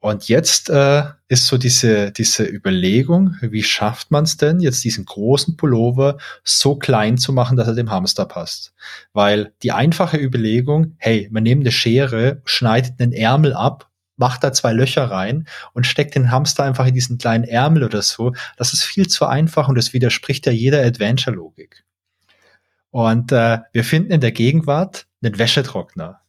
Und 0.00 0.28
jetzt 0.28 0.70
äh, 0.70 1.04
ist 1.28 1.46
so 1.46 1.58
diese, 1.58 2.10
diese 2.10 2.44
Überlegung, 2.44 3.36
wie 3.42 3.62
schafft 3.62 4.10
man 4.10 4.24
es 4.24 4.38
denn, 4.38 4.58
jetzt 4.60 4.82
diesen 4.82 5.04
großen 5.04 5.58
Pullover 5.58 6.16
so 6.42 6.76
klein 6.76 7.18
zu 7.18 7.34
machen, 7.34 7.58
dass 7.58 7.68
er 7.68 7.74
dem 7.74 7.90
Hamster 7.90 8.24
passt? 8.24 8.72
Weil 9.12 9.52
die 9.62 9.72
einfache 9.72 10.16
Überlegung, 10.16 10.94
hey, 10.96 11.28
man 11.30 11.42
nimmt 11.42 11.64
eine 11.64 11.72
Schere, 11.72 12.40
schneidet 12.46 12.94
einen 12.98 13.12
Ärmel 13.12 13.52
ab, 13.52 13.90
macht 14.16 14.42
da 14.42 14.54
zwei 14.54 14.72
Löcher 14.72 15.10
rein 15.10 15.46
und 15.74 15.86
steckt 15.86 16.14
den 16.14 16.30
Hamster 16.30 16.64
einfach 16.64 16.86
in 16.86 16.94
diesen 16.94 17.18
kleinen 17.18 17.44
Ärmel 17.44 17.84
oder 17.84 18.00
so, 18.00 18.32
das 18.56 18.72
ist 18.72 18.84
viel 18.84 19.06
zu 19.06 19.26
einfach 19.26 19.68
und 19.68 19.76
das 19.76 19.92
widerspricht 19.92 20.46
ja 20.46 20.52
jeder 20.52 20.82
Adventure-Logik. 20.82 21.84
Und 22.90 23.32
äh, 23.32 23.58
wir 23.72 23.84
finden 23.84 24.12
in 24.12 24.20
der 24.20 24.32
Gegenwart 24.32 25.06
einen 25.22 25.38
Wäschetrockner. 25.38 26.20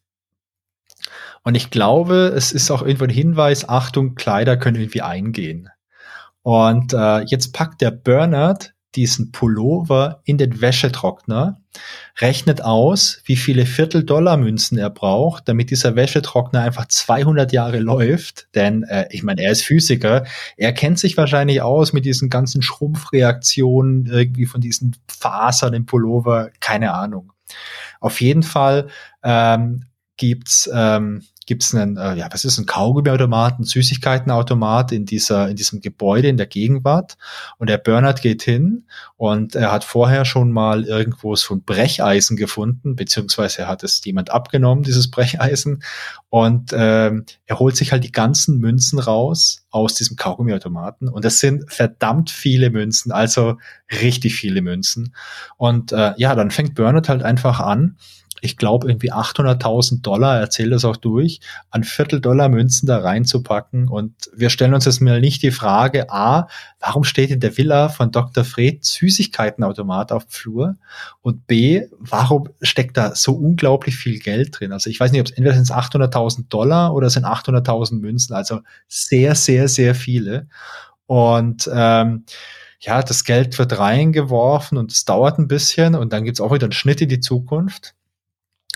Und 1.43 1.55
ich 1.55 1.69
glaube, 1.69 2.33
es 2.35 2.51
ist 2.51 2.71
auch 2.71 2.81
irgendwo 2.81 3.05
ein 3.05 3.09
Hinweis, 3.09 3.67
Achtung, 3.67 4.15
Kleider 4.15 4.57
können 4.57 4.77
irgendwie 4.77 5.01
eingehen. 5.01 5.69
Und 6.43 6.93
äh, 6.93 7.21
jetzt 7.21 7.53
packt 7.53 7.81
der 7.81 7.91
Bernard 7.91 8.73
diesen 8.95 9.31
Pullover 9.31 10.21
in 10.25 10.37
den 10.37 10.59
Wäschetrockner, 10.59 11.61
rechnet 12.19 12.61
aus, 12.61 13.21
wie 13.25 13.37
viele 13.37 13.65
Viertel-Dollar-Münzen 13.65 14.77
er 14.77 14.89
braucht, 14.89 15.47
damit 15.47 15.71
dieser 15.71 15.95
Wäschetrockner 15.95 16.61
einfach 16.61 16.87
200 16.87 17.53
Jahre 17.53 17.79
läuft. 17.79 18.47
Denn 18.53 18.83
äh, 18.83 19.07
ich 19.11 19.23
meine, 19.23 19.41
er 19.43 19.51
ist 19.51 19.63
Physiker, 19.63 20.25
er 20.57 20.73
kennt 20.73 20.99
sich 20.99 21.15
wahrscheinlich 21.15 21.61
aus 21.61 21.93
mit 21.93 22.03
diesen 22.03 22.29
ganzen 22.29 22.61
Schrumpfreaktionen 22.61 24.07
irgendwie 24.07 24.45
von 24.45 24.59
diesen 24.59 24.97
Fasern 25.07 25.73
im 25.73 25.85
Pullover, 25.85 26.49
keine 26.59 26.93
Ahnung. 26.93 27.31
Auf 28.01 28.19
jeden 28.19 28.43
Fall 28.43 28.87
ähm, 29.23 29.85
gibt's 30.21 30.69
ähm, 30.71 31.23
gibt's 31.47 31.73
einen, 31.73 31.97
äh, 31.97 32.13
ja, 32.15 32.27
was 32.31 32.45
ist 32.45 32.59
ein 32.59 32.65
Kaugummiautomat, 32.65 33.59
ein 33.59 33.63
Süßigkeitenautomat 33.63 34.91
in 34.91 35.05
dieser, 35.05 35.49
in 35.49 35.55
diesem 35.55 35.81
Gebäude 35.81 36.27
in 36.27 36.37
der 36.37 36.45
Gegenwart. 36.45 37.17
Und 37.57 37.69
der 37.69 37.79
Bernhard 37.79 38.21
geht 38.21 38.43
hin 38.43 38.85
und 39.17 39.55
er 39.55 39.71
hat 39.71 39.83
vorher 39.83 40.23
schon 40.23 40.51
mal 40.51 40.85
irgendwo 40.85 41.35
so 41.35 41.55
ein 41.55 41.63
Brecheisen 41.63 42.37
gefunden, 42.37 42.95
beziehungsweise 42.95 43.63
er 43.63 43.67
hat 43.67 43.83
es 43.83 44.01
jemand 44.05 44.29
abgenommen, 44.29 44.83
dieses 44.83 45.09
Brecheisen. 45.09 45.83
Und 46.29 46.71
ähm, 46.73 47.25
er 47.47 47.59
holt 47.59 47.75
sich 47.75 47.91
halt 47.91 48.03
die 48.03 48.11
ganzen 48.11 48.59
Münzen 48.59 48.99
raus 48.99 49.65
aus 49.71 49.95
diesem 49.95 50.17
Kaugummiautomaten. 50.17 51.09
Und 51.09 51.25
das 51.25 51.39
sind 51.39 51.69
verdammt 51.69 52.29
viele 52.29 52.69
Münzen, 52.69 53.11
also 53.11 53.57
richtig 53.91 54.35
viele 54.35 54.61
Münzen. 54.61 55.15
Und 55.57 55.91
äh, 55.91 56.13
ja, 56.17 56.35
dann 56.35 56.51
fängt 56.51 56.75
Bernhard 56.75 57.09
halt 57.09 57.23
einfach 57.23 57.59
an, 57.59 57.97
ich 58.41 58.57
glaube, 58.57 58.87
irgendwie 58.89 59.13
800.000 59.13 60.01
Dollar, 60.01 60.39
erzählt 60.39 60.73
das 60.73 60.83
auch 60.83 60.97
durch, 60.97 61.39
an 61.69 61.83
Viertel-Dollar-Münzen 61.83 62.87
da 62.87 62.97
reinzupacken. 62.97 63.87
Und 63.87 64.13
wir 64.35 64.49
stellen 64.49 64.73
uns 64.73 64.85
jetzt 64.85 64.99
mal 64.99 65.21
nicht 65.21 65.43
die 65.43 65.51
Frage, 65.51 66.09
A, 66.09 66.47
warum 66.79 67.03
steht 67.03 67.29
in 67.29 67.39
der 67.39 67.55
Villa 67.55 67.89
von 67.89 68.11
Dr. 68.11 68.43
Fred 68.43 68.83
Süßigkeitenautomat 68.83 70.11
auf 70.11 70.25
dem 70.25 70.31
Flur? 70.31 70.75
Und 71.21 71.45
B, 71.45 71.83
warum 71.99 72.49
steckt 72.61 72.97
da 72.97 73.15
so 73.15 73.33
unglaublich 73.33 73.95
viel 73.95 74.17
Geld 74.19 74.59
drin? 74.59 74.73
Also 74.73 74.89
ich 74.89 74.99
weiß 74.99 75.11
nicht, 75.11 75.21
ob 75.21 75.27
es 75.27 75.33
entweder 75.33 75.53
sind 75.53 75.63
es 75.63 75.71
800.000 75.71 76.49
Dollar 76.49 76.95
oder 76.95 77.11
sind 77.11 77.25
800.000 77.25 77.99
Münzen, 77.99 78.33
also 78.33 78.61
sehr, 78.87 79.35
sehr, 79.35 79.67
sehr 79.67 79.93
viele. 79.93 80.47
Und 81.05 81.69
ähm, 81.71 82.25
ja, 82.79 83.03
das 83.03 83.23
Geld 83.23 83.59
wird 83.59 83.77
reingeworfen 83.77 84.79
und 84.79 84.91
es 84.91 85.05
dauert 85.05 85.37
ein 85.37 85.47
bisschen 85.47 85.93
und 85.93 86.11
dann 86.11 86.23
gibt's 86.23 86.41
auch 86.41 86.51
wieder 86.51 86.65
einen 86.65 86.71
Schnitt 86.71 87.01
in 87.01 87.09
die 87.09 87.19
Zukunft. 87.19 87.93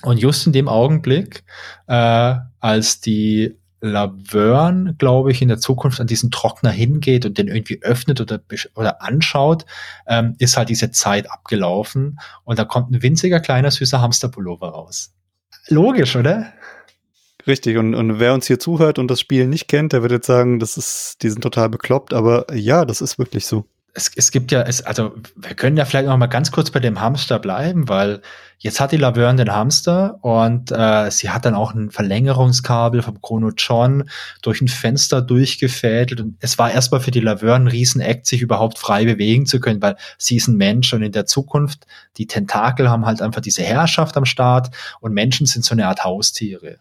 Und 0.06 0.18
just 0.18 0.46
in 0.46 0.54
dem 0.54 0.68
Augenblick, 0.68 1.44
äh, 1.88 2.36
als 2.60 3.02
die 3.02 3.56
Laverne, 3.82 4.96
glaube 4.96 5.32
ich, 5.32 5.42
in 5.42 5.48
der 5.48 5.58
Zukunft 5.58 6.00
an 6.00 6.08
diesen 6.08 6.32
Trockner 6.32 6.72
hingeht 6.72 7.26
und 7.26 7.38
den 7.38 7.48
irgendwie 7.48 7.82
öffnet 7.82 8.22
oder, 8.22 8.40
oder 8.76 9.02
anschaut, 9.02 9.66
ähm, 10.08 10.36
ist 10.40 10.58
halt 10.58 10.70
diese 10.70 10.92
Zeit 10.92 11.30
abgelaufen 11.30 12.20
und 12.44 12.58
da 12.58 12.66
kommt 12.66 12.92
ein 12.92 13.04
winziger 13.04 13.40
kleiner 13.40 13.72
süßer 13.72 14.02
Hamsterpullover 14.02 14.70
raus. 14.70 15.14
Logisch, 15.68 16.16
oder? 16.16 16.54
Richtig, 17.48 17.78
und, 17.78 17.94
und 17.94 18.20
wer 18.20 18.34
uns 18.34 18.48
hier 18.48 18.60
zuhört 18.60 18.98
und 18.98 19.10
das 19.10 19.20
Spiel 19.20 19.48
nicht 19.48 19.68
kennt, 19.68 19.94
der 19.94 20.02
wird 20.02 20.12
jetzt 20.12 20.28
sagen, 20.28 20.60
das 20.60 20.78
ist, 20.78 21.18
die 21.22 21.30
sind 21.30 21.42
total 21.42 21.70
bekloppt, 21.70 22.14
aber 22.14 22.46
ja, 22.54 22.86
das 22.86 23.02
ist 23.02 23.20
wirklich 23.20 23.46
so. 23.46 23.66
Es, 23.94 24.12
es 24.16 24.32
gibt 24.32 24.52
ja, 24.52 24.62
es, 24.64 24.82
also 24.82 25.16
wir 25.36 25.56
können 25.56 25.78
ja 25.78 25.86
vielleicht 25.86 26.08
noch 26.08 26.18
mal 26.18 26.26
ganz 26.28 26.52
kurz 26.52 26.72
bei 26.72 26.80
dem 26.80 27.00
Hamster 27.00 27.40
bleiben, 27.40 27.88
weil 27.88 28.22
Jetzt 28.60 28.80
hat 28.80 28.92
die 28.92 28.98
Laverne 28.98 29.46
den 29.46 29.54
Hamster 29.54 30.18
und 30.22 30.72
äh, 30.72 31.12
sie 31.12 31.30
hat 31.30 31.46
dann 31.46 31.56
auch 31.56 31.74
ein 31.74 31.92
Verlängerungskabel 31.92 33.02
vom 33.02 33.22
Chrono 33.22 33.52
John 33.56 34.10
durch 34.42 34.62
ein 34.62 34.68
Fenster 34.68 35.22
durchgefädelt 35.22 36.22
und 36.22 36.38
es 36.40 36.58
war 36.58 36.72
erstmal 36.72 37.02
für 37.02 37.12
die 37.12 37.20
Laverne 37.20 37.66
ein 37.66 37.68
Riesen-Act, 37.68 38.26
sich 38.26 38.42
überhaupt 38.42 38.78
frei 38.80 39.06
bewegen 39.06 39.46
zu 39.46 39.60
können, 39.60 39.82
weil 39.82 39.98
sie 40.18 40.38
ist 40.38 40.48
ein 40.48 40.58
Mensch 40.58 40.94
und 40.94 41.04
in 41.04 41.12
der 41.12 41.26
Zukunft, 41.26 41.86
die 42.18 42.28
Tentakel 42.28 42.90
haben 42.90 43.06
halt 43.06 43.22
einfach 43.22 43.42
diese 43.42 43.64
Herrschaft 43.64 44.16
am 44.18 44.26
Start 44.26 44.70
und 45.02 45.14
Menschen 45.14 45.46
sind 45.46 45.66
so 45.66 45.74
eine 45.74 45.88
Art 45.88 46.04
Haustiere. 46.04 46.78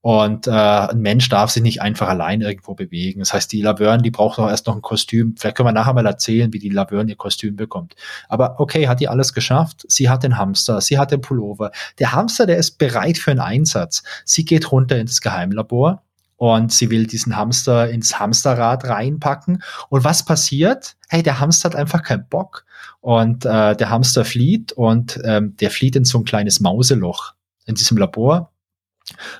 Und 0.00 0.48
äh, 0.48 0.50
ein 0.50 1.00
Mensch 1.00 1.28
darf 1.28 1.50
sich 1.50 1.62
nicht 1.62 1.80
einfach 1.80 2.08
allein 2.08 2.40
irgendwo 2.40 2.74
bewegen. 2.74 3.20
Das 3.20 3.32
heißt, 3.32 3.52
die 3.52 3.62
Laverne, 3.62 4.02
die 4.02 4.10
braucht 4.10 4.38
auch 4.38 4.48
erst 4.48 4.66
noch 4.66 4.74
ein 4.74 4.82
Kostüm. 4.82 5.36
Vielleicht 5.38 5.56
können 5.56 5.68
wir 5.68 5.72
nachher 5.72 5.94
mal 5.94 6.04
erzählen, 6.04 6.52
wie 6.52 6.58
die 6.58 6.70
Laverne 6.70 7.12
ihr 7.12 7.16
Kostüm 7.16 7.54
bekommt. 7.54 7.94
Aber 8.28 8.58
okay, 8.58 8.88
hat 8.88 8.98
die 8.98 9.08
alles 9.08 9.32
geschafft. 9.32 9.84
Sie 9.86 10.08
hat 10.08 10.24
den 10.24 10.38
Hamster, 10.38 10.80
sie 10.80 10.98
hat 10.98 11.11
den 11.12 11.20
Pullover. 11.20 11.70
Der 11.98 12.12
Hamster, 12.12 12.46
der 12.46 12.56
ist 12.56 12.78
bereit 12.78 13.18
für 13.18 13.30
einen 13.30 13.40
Einsatz. 13.40 14.02
Sie 14.24 14.44
geht 14.44 14.72
runter 14.72 14.98
ins 14.98 15.20
Geheimlabor 15.20 16.02
und 16.36 16.72
sie 16.72 16.90
will 16.90 17.06
diesen 17.06 17.36
Hamster 17.36 17.88
ins 17.88 18.18
Hamsterrad 18.18 18.84
reinpacken. 18.84 19.62
Und 19.90 20.02
was 20.02 20.24
passiert? 20.24 20.96
Hey, 21.08 21.22
der 21.22 21.38
Hamster 21.38 21.70
hat 21.70 21.76
einfach 21.76 22.02
keinen 22.02 22.28
Bock. 22.28 22.64
Und 23.00 23.44
äh, 23.44 23.76
der 23.76 23.90
Hamster 23.90 24.24
flieht 24.24 24.72
und 24.72 25.20
ähm, 25.24 25.56
der 25.58 25.70
flieht 25.70 25.94
in 25.94 26.04
so 26.04 26.18
ein 26.18 26.24
kleines 26.24 26.58
Mauseloch 26.58 27.34
in 27.66 27.76
diesem 27.76 27.96
Labor. 27.96 28.50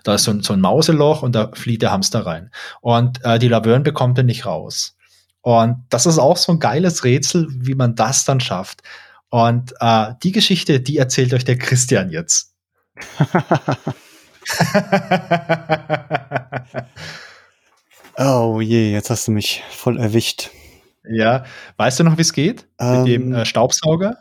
Da 0.05 0.14
ist 0.14 0.25
so 0.25 0.31
ein, 0.31 0.43
so 0.43 0.53
ein 0.53 0.61
Mauseloch 0.61 1.23
und 1.23 1.35
da 1.35 1.51
flieht 1.55 1.83
der 1.83 1.93
Hamster 1.93 2.25
rein. 2.27 2.51
Und 2.81 3.25
äh, 3.25 3.39
die 3.39 3.49
Laverne 3.49 3.83
bekommt 3.83 4.18
er 4.18 4.25
nicht 4.25 4.47
raus. 4.47 4.97
Und 5.41 5.85
das 5.91 6.07
ist 6.07 6.18
auch 6.18 6.37
so 6.37 6.53
ein 6.53 6.61
geiles 6.61 7.03
Rätsel, 7.05 7.49
wie 7.51 7.75
man 7.75 7.97
das 7.97 8.25
dann 8.25 8.41
schafft. 8.41 8.83
Und 9.33 9.74
äh, 9.80 10.12
die 10.22 10.30
Geschichte, 10.30 10.80
die 10.80 10.99
erzählt 10.99 11.33
euch 11.33 11.47
der 11.47 11.57
Christian 11.57 12.11
jetzt. 12.11 12.53
oh 18.18 18.61
je, 18.61 18.93
jetzt 18.93 19.09
hast 19.09 19.26
du 19.26 19.33
mich 19.33 19.62
voll 19.70 19.99
erwischt. 19.99 20.51
Ja, 21.11 21.47
weißt 21.78 22.01
du 22.01 22.05
noch, 22.05 22.18
wie 22.18 22.22
es 22.22 22.35
geht? 22.35 22.68
Ähm, 22.78 22.99
Mit 22.99 23.07
dem 23.07 23.33
ähm, 23.33 23.35
äh, 23.37 23.47
Staubsauger? 23.47 24.18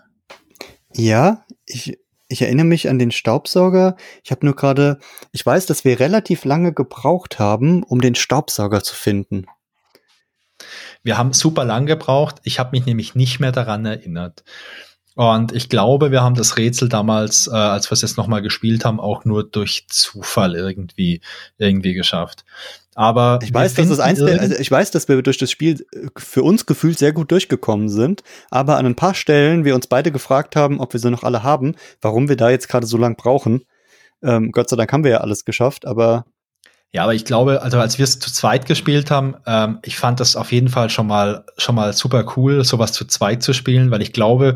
Ja, 0.93 1.43
ich, 1.65 1.99
ich 2.29 2.41
erinnere 2.41 2.67
mich 2.67 2.87
an 2.87 2.97
den 2.97 3.11
Staubsauger. 3.11 3.97
Ich 4.23 4.31
habe 4.31 4.45
nur 4.45 4.55
gerade, 4.55 4.97
ich 5.33 5.45
weiß, 5.45 5.65
dass 5.65 5.83
wir 5.83 5.99
relativ 5.99 6.45
lange 6.45 6.71
gebraucht 6.71 7.37
haben, 7.37 7.83
um 7.83 7.99
den 7.99 8.15
Staubsauger 8.15 8.81
zu 8.81 8.95
finden. 8.95 9.45
Wir 11.03 11.17
haben 11.17 11.33
super 11.33 11.65
lang 11.65 11.85
gebraucht. 11.85 12.37
Ich 12.43 12.59
habe 12.59 12.71
mich 12.71 12.85
nämlich 12.85 13.13
nicht 13.13 13.41
mehr 13.41 13.51
daran 13.51 13.85
erinnert. 13.85 14.45
Und 15.21 15.51
ich 15.51 15.69
glaube, 15.69 16.09
wir 16.09 16.23
haben 16.23 16.33
das 16.33 16.57
Rätsel 16.57 16.89
damals, 16.89 17.45
äh, 17.45 17.51
als 17.51 17.91
wir 17.91 17.93
es 17.93 18.01
jetzt 18.01 18.17
nochmal 18.17 18.41
gespielt 18.41 18.85
haben, 18.85 18.99
auch 18.99 19.23
nur 19.23 19.43
durch 19.43 19.85
Zufall 19.87 20.55
irgendwie, 20.55 21.21
irgendwie 21.59 21.93
geschafft. 21.93 22.43
Aber 22.95 23.37
ich 23.43 23.53
weiß, 23.53 23.75
dass 23.75 23.89
das 23.89 23.99
eins 23.99 24.17
der, 24.17 24.41
also 24.41 24.55
ich 24.55 24.71
weiß, 24.71 24.89
dass 24.89 25.07
wir 25.07 25.21
durch 25.21 25.37
das 25.37 25.51
Spiel 25.51 25.85
äh, 25.93 26.07
für 26.17 26.41
uns 26.41 26.65
gefühlt 26.65 26.97
sehr 26.97 27.13
gut 27.13 27.29
durchgekommen 27.29 27.87
sind, 27.87 28.23
aber 28.49 28.77
an 28.77 28.87
ein 28.87 28.95
paar 28.95 29.13
Stellen 29.13 29.63
wir 29.63 29.75
uns 29.75 29.85
beide 29.85 30.11
gefragt 30.11 30.55
haben, 30.55 30.79
ob 30.79 30.93
wir 30.93 30.99
sie 30.99 31.11
noch 31.11 31.23
alle 31.23 31.43
haben, 31.43 31.75
warum 32.01 32.27
wir 32.27 32.35
da 32.35 32.49
jetzt 32.49 32.67
gerade 32.67 32.87
so 32.87 32.97
lang 32.97 33.15
brauchen. 33.15 33.61
Ähm, 34.23 34.51
Gott 34.51 34.69
sei 34.69 34.75
Dank 34.75 34.91
haben 34.91 35.03
wir 35.03 35.11
ja 35.11 35.17
alles 35.19 35.45
geschafft, 35.45 35.85
aber 35.85 36.25
ja, 36.93 37.03
aber 37.03 37.13
ich 37.13 37.25
glaube, 37.25 37.61
also 37.61 37.79
als 37.79 37.99
wir 37.99 38.05
es 38.05 38.19
zu 38.19 38.33
zweit 38.33 38.65
gespielt 38.65 39.11
haben, 39.11 39.35
ähm, 39.45 39.79
ich 39.83 39.97
fand 39.97 40.19
das 40.19 40.35
auf 40.35 40.51
jeden 40.51 40.67
Fall 40.67 40.89
schon 40.89 41.05
mal 41.05 41.45
schon 41.57 41.75
mal 41.75 41.93
super 41.93 42.25
cool, 42.35 42.65
sowas 42.65 42.91
zu 42.91 43.05
zweit 43.05 43.43
zu 43.43 43.53
spielen, 43.53 43.91
weil 43.91 44.01
ich 44.01 44.13
glaube, 44.13 44.55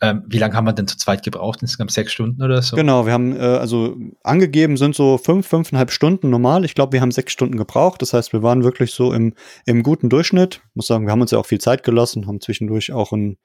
ähm, 0.00 0.24
wie 0.26 0.38
lange 0.38 0.54
haben 0.54 0.64
wir 0.64 0.72
denn 0.72 0.88
zu 0.88 0.96
zweit 0.96 1.22
gebraucht? 1.22 1.62
Insgesamt 1.62 1.92
sechs 1.92 2.12
Stunden 2.12 2.42
oder 2.42 2.60
so? 2.62 2.76
Genau, 2.76 3.06
wir 3.06 3.12
haben 3.12 3.36
äh, 3.36 3.40
also 3.40 3.96
angegeben 4.22 4.76
sind 4.76 4.94
so 4.94 5.18
fünf, 5.18 5.46
fünfeinhalb 5.46 5.92
Stunden 5.92 6.30
normal. 6.30 6.64
Ich 6.64 6.74
glaube, 6.74 6.92
wir 6.92 7.00
haben 7.00 7.12
sechs 7.12 7.32
Stunden 7.32 7.56
gebraucht. 7.56 8.02
Das 8.02 8.12
heißt, 8.12 8.32
wir 8.32 8.42
waren 8.42 8.64
wirklich 8.64 8.92
so 8.92 9.12
im, 9.12 9.34
im 9.66 9.82
guten 9.82 10.08
Durchschnitt. 10.08 10.62
Ich 10.62 10.76
muss 10.76 10.88
sagen, 10.88 11.06
wir 11.06 11.12
haben 11.12 11.20
uns 11.20 11.30
ja 11.30 11.38
auch 11.38 11.46
viel 11.46 11.60
Zeit 11.60 11.84
gelassen, 11.84 12.26
haben 12.26 12.40
zwischendurch 12.40 12.92
auch 12.92 13.12
in, 13.12 13.38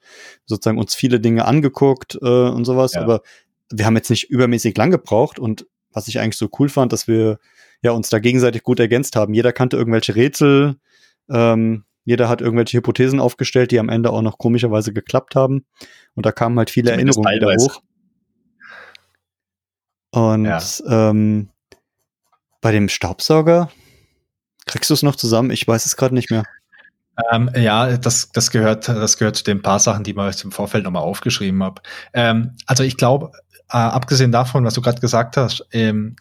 sozusagen 0.44 0.78
uns 0.78 0.94
viele 0.94 1.20
Dinge 1.20 1.44
angeguckt 1.44 2.18
äh, 2.20 2.26
und 2.26 2.64
sowas. 2.64 2.94
Ja. 2.94 3.02
Aber 3.02 3.22
wir 3.70 3.86
haben 3.86 3.96
jetzt 3.96 4.10
nicht 4.10 4.28
übermäßig 4.30 4.76
lang 4.76 4.90
gebraucht. 4.90 5.38
Und 5.38 5.66
was 5.92 6.08
ich 6.08 6.18
eigentlich 6.18 6.36
so 6.36 6.48
cool 6.58 6.68
fand, 6.68 6.92
dass 6.92 7.06
wir 7.06 7.38
ja 7.82 7.92
uns 7.92 8.10
da 8.10 8.18
gegenseitig 8.18 8.64
gut 8.64 8.80
ergänzt 8.80 9.14
haben. 9.14 9.34
Jeder 9.34 9.52
kannte 9.52 9.76
irgendwelche 9.76 10.16
Rätsel. 10.16 10.76
Ähm, 11.30 11.84
jeder 12.04 12.28
hat 12.28 12.40
irgendwelche 12.40 12.78
Hypothesen 12.78 13.20
aufgestellt, 13.20 13.70
die 13.70 13.78
am 13.78 13.88
Ende 13.88 14.10
auch 14.10 14.22
noch 14.22 14.38
komischerweise 14.38 14.92
geklappt 14.92 15.34
haben. 15.34 15.64
Und 16.14 16.26
da 16.26 16.32
kamen 16.32 16.58
halt 16.58 16.70
viele 16.70 16.92
Zumindest 16.92 17.18
Erinnerungen 17.18 17.56
wieder 17.56 17.64
hoch. 17.64 17.82
Und 20.12 20.44
ja. 20.44 20.60
ähm, 20.88 21.50
bei 22.60 22.72
dem 22.72 22.88
Staubsauger, 22.88 23.70
kriegst 24.66 24.90
du 24.90 24.94
es 24.94 25.02
noch 25.02 25.16
zusammen? 25.16 25.50
Ich 25.50 25.66
weiß 25.66 25.86
es 25.86 25.96
gerade 25.96 26.14
nicht 26.14 26.30
mehr. 26.30 26.44
Ähm, 27.30 27.50
ja, 27.54 27.96
das, 27.96 28.30
das, 28.32 28.50
gehört, 28.50 28.88
das 28.88 29.18
gehört 29.18 29.36
zu 29.36 29.44
den 29.44 29.62
paar 29.62 29.78
Sachen, 29.78 30.04
die 30.04 30.14
man 30.14 30.32
im 30.42 30.52
Vorfeld 30.52 30.84
nochmal 30.84 31.02
aufgeschrieben 31.02 31.62
habe. 31.62 31.82
Ähm, 32.12 32.56
also 32.66 32.82
ich 32.82 32.96
glaube, 32.96 33.32
äh, 33.68 33.76
abgesehen 33.76 34.32
davon, 34.32 34.64
was 34.64 34.74
du 34.74 34.80
gerade 34.80 35.00
gesagt 35.00 35.36
hast, 35.36 35.66
ähm, 35.72 36.16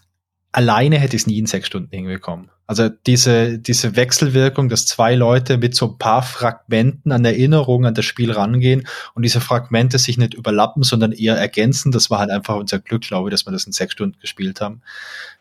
alleine 0.51 0.97
hätte 0.97 1.15
ich 1.15 1.23
es 1.23 1.27
nie 1.27 1.39
in 1.39 1.45
sechs 1.45 1.67
Stunden 1.67 1.89
hinbekommen. 1.91 2.49
Also 2.69 2.87
diese, 2.87 3.57
diese 3.57 3.95
Wechselwirkung, 3.95 4.69
dass 4.69 4.85
zwei 4.85 5.15
Leute 5.15 5.57
mit 5.57 5.73
so 5.73 5.87
ein 5.87 5.97
paar 5.97 6.21
Fragmenten 6.21 7.11
an 7.11 7.25
Erinnerung 7.25 7.87
an 7.87 7.95
das 7.95 8.05
Spiel 8.05 8.31
rangehen 8.31 8.87
und 9.15 9.23
diese 9.23 9.41
Fragmente 9.41 9.97
sich 9.97 10.19
nicht 10.19 10.35
überlappen, 10.35 10.83
sondern 10.83 11.11
eher 11.11 11.35
ergänzen, 11.35 11.91
das 11.91 12.11
war 12.11 12.19
halt 12.19 12.29
einfach 12.29 12.57
unser 12.57 12.77
Glück, 12.77 13.01
glaube 13.01 13.29
ich, 13.29 13.33
dass 13.33 13.47
wir 13.47 13.51
das 13.51 13.63
in 13.63 13.71
sechs 13.71 13.93
Stunden 13.93 14.19
gespielt 14.19 14.61
haben. 14.61 14.81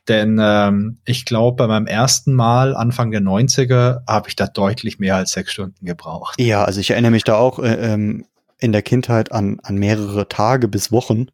Denn 0.08 0.38
ähm, 0.40 1.00
ich 1.04 1.26
glaube, 1.26 1.56
bei 1.58 1.66
meinem 1.66 1.86
ersten 1.86 2.32
Mal, 2.32 2.74
Anfang 2.74 3.10
der 3.10 3.20
90er, 3.20 4.00
habe 4.06 4.30
ich 4.30 4.36
da 4.36 4.46
deutlich 4.46 4.98
mehr 4.98 5.16
als 5.16 5.32
sechs 5.32 5.52
Stunden 5.52 5.84
gebraucht. 5.84 6.40
Ja, 6.40 6.64
also 6.64 6.80
ich 6.80 6.92
erinnere 6.92 7.10
mich 7.10 7.24
da 7.24 7.34
auch 7.34 7.58
äh, 7.58 7.74
ähm, 7.74 8.24
in 8.58 8.72
der 8.72 8.80
Kindheit 8.80 9.32
an, 9.32 9.60
an 9.62 9.76
mehrere 9.76 10.28
Tage 10.28 10.66
bis 10.66 10.92
Wochen. 10.92 11.26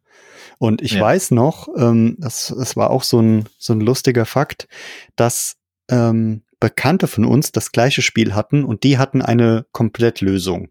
Und 0.57 0.81
ich 0.81 0.93
ja. 0.93 1.01
weiß 1.01 1.31
noch, 1.31 1.67
ähm, 1.77 2.15
das, 2.19 2.53
das 2.57 2.75
war 2.75 2.89
auch 2.89 3.03
so 3.03 3.21
ein, 3.21 3.45
so 3.57 3.73
ein 3.73 3.81
lustiger 3.81 4.25
Fakt, 4.25 4.67
dass 5.15 5.57
ähm, 5.89 6.43
Bekannte 6.59 7.07
von 7.07 7.25
uns 7.25 7.51
das 7.51 7.71
gleiche 7.71 8.01
Spiel 8.01 8.33
hatten 8.33 8.63
und 8.63 8.83
die 8.83 8.97
hatten 8.97 9.21
eine 9.21 9.65
Komplettlösung. 9.71 10.69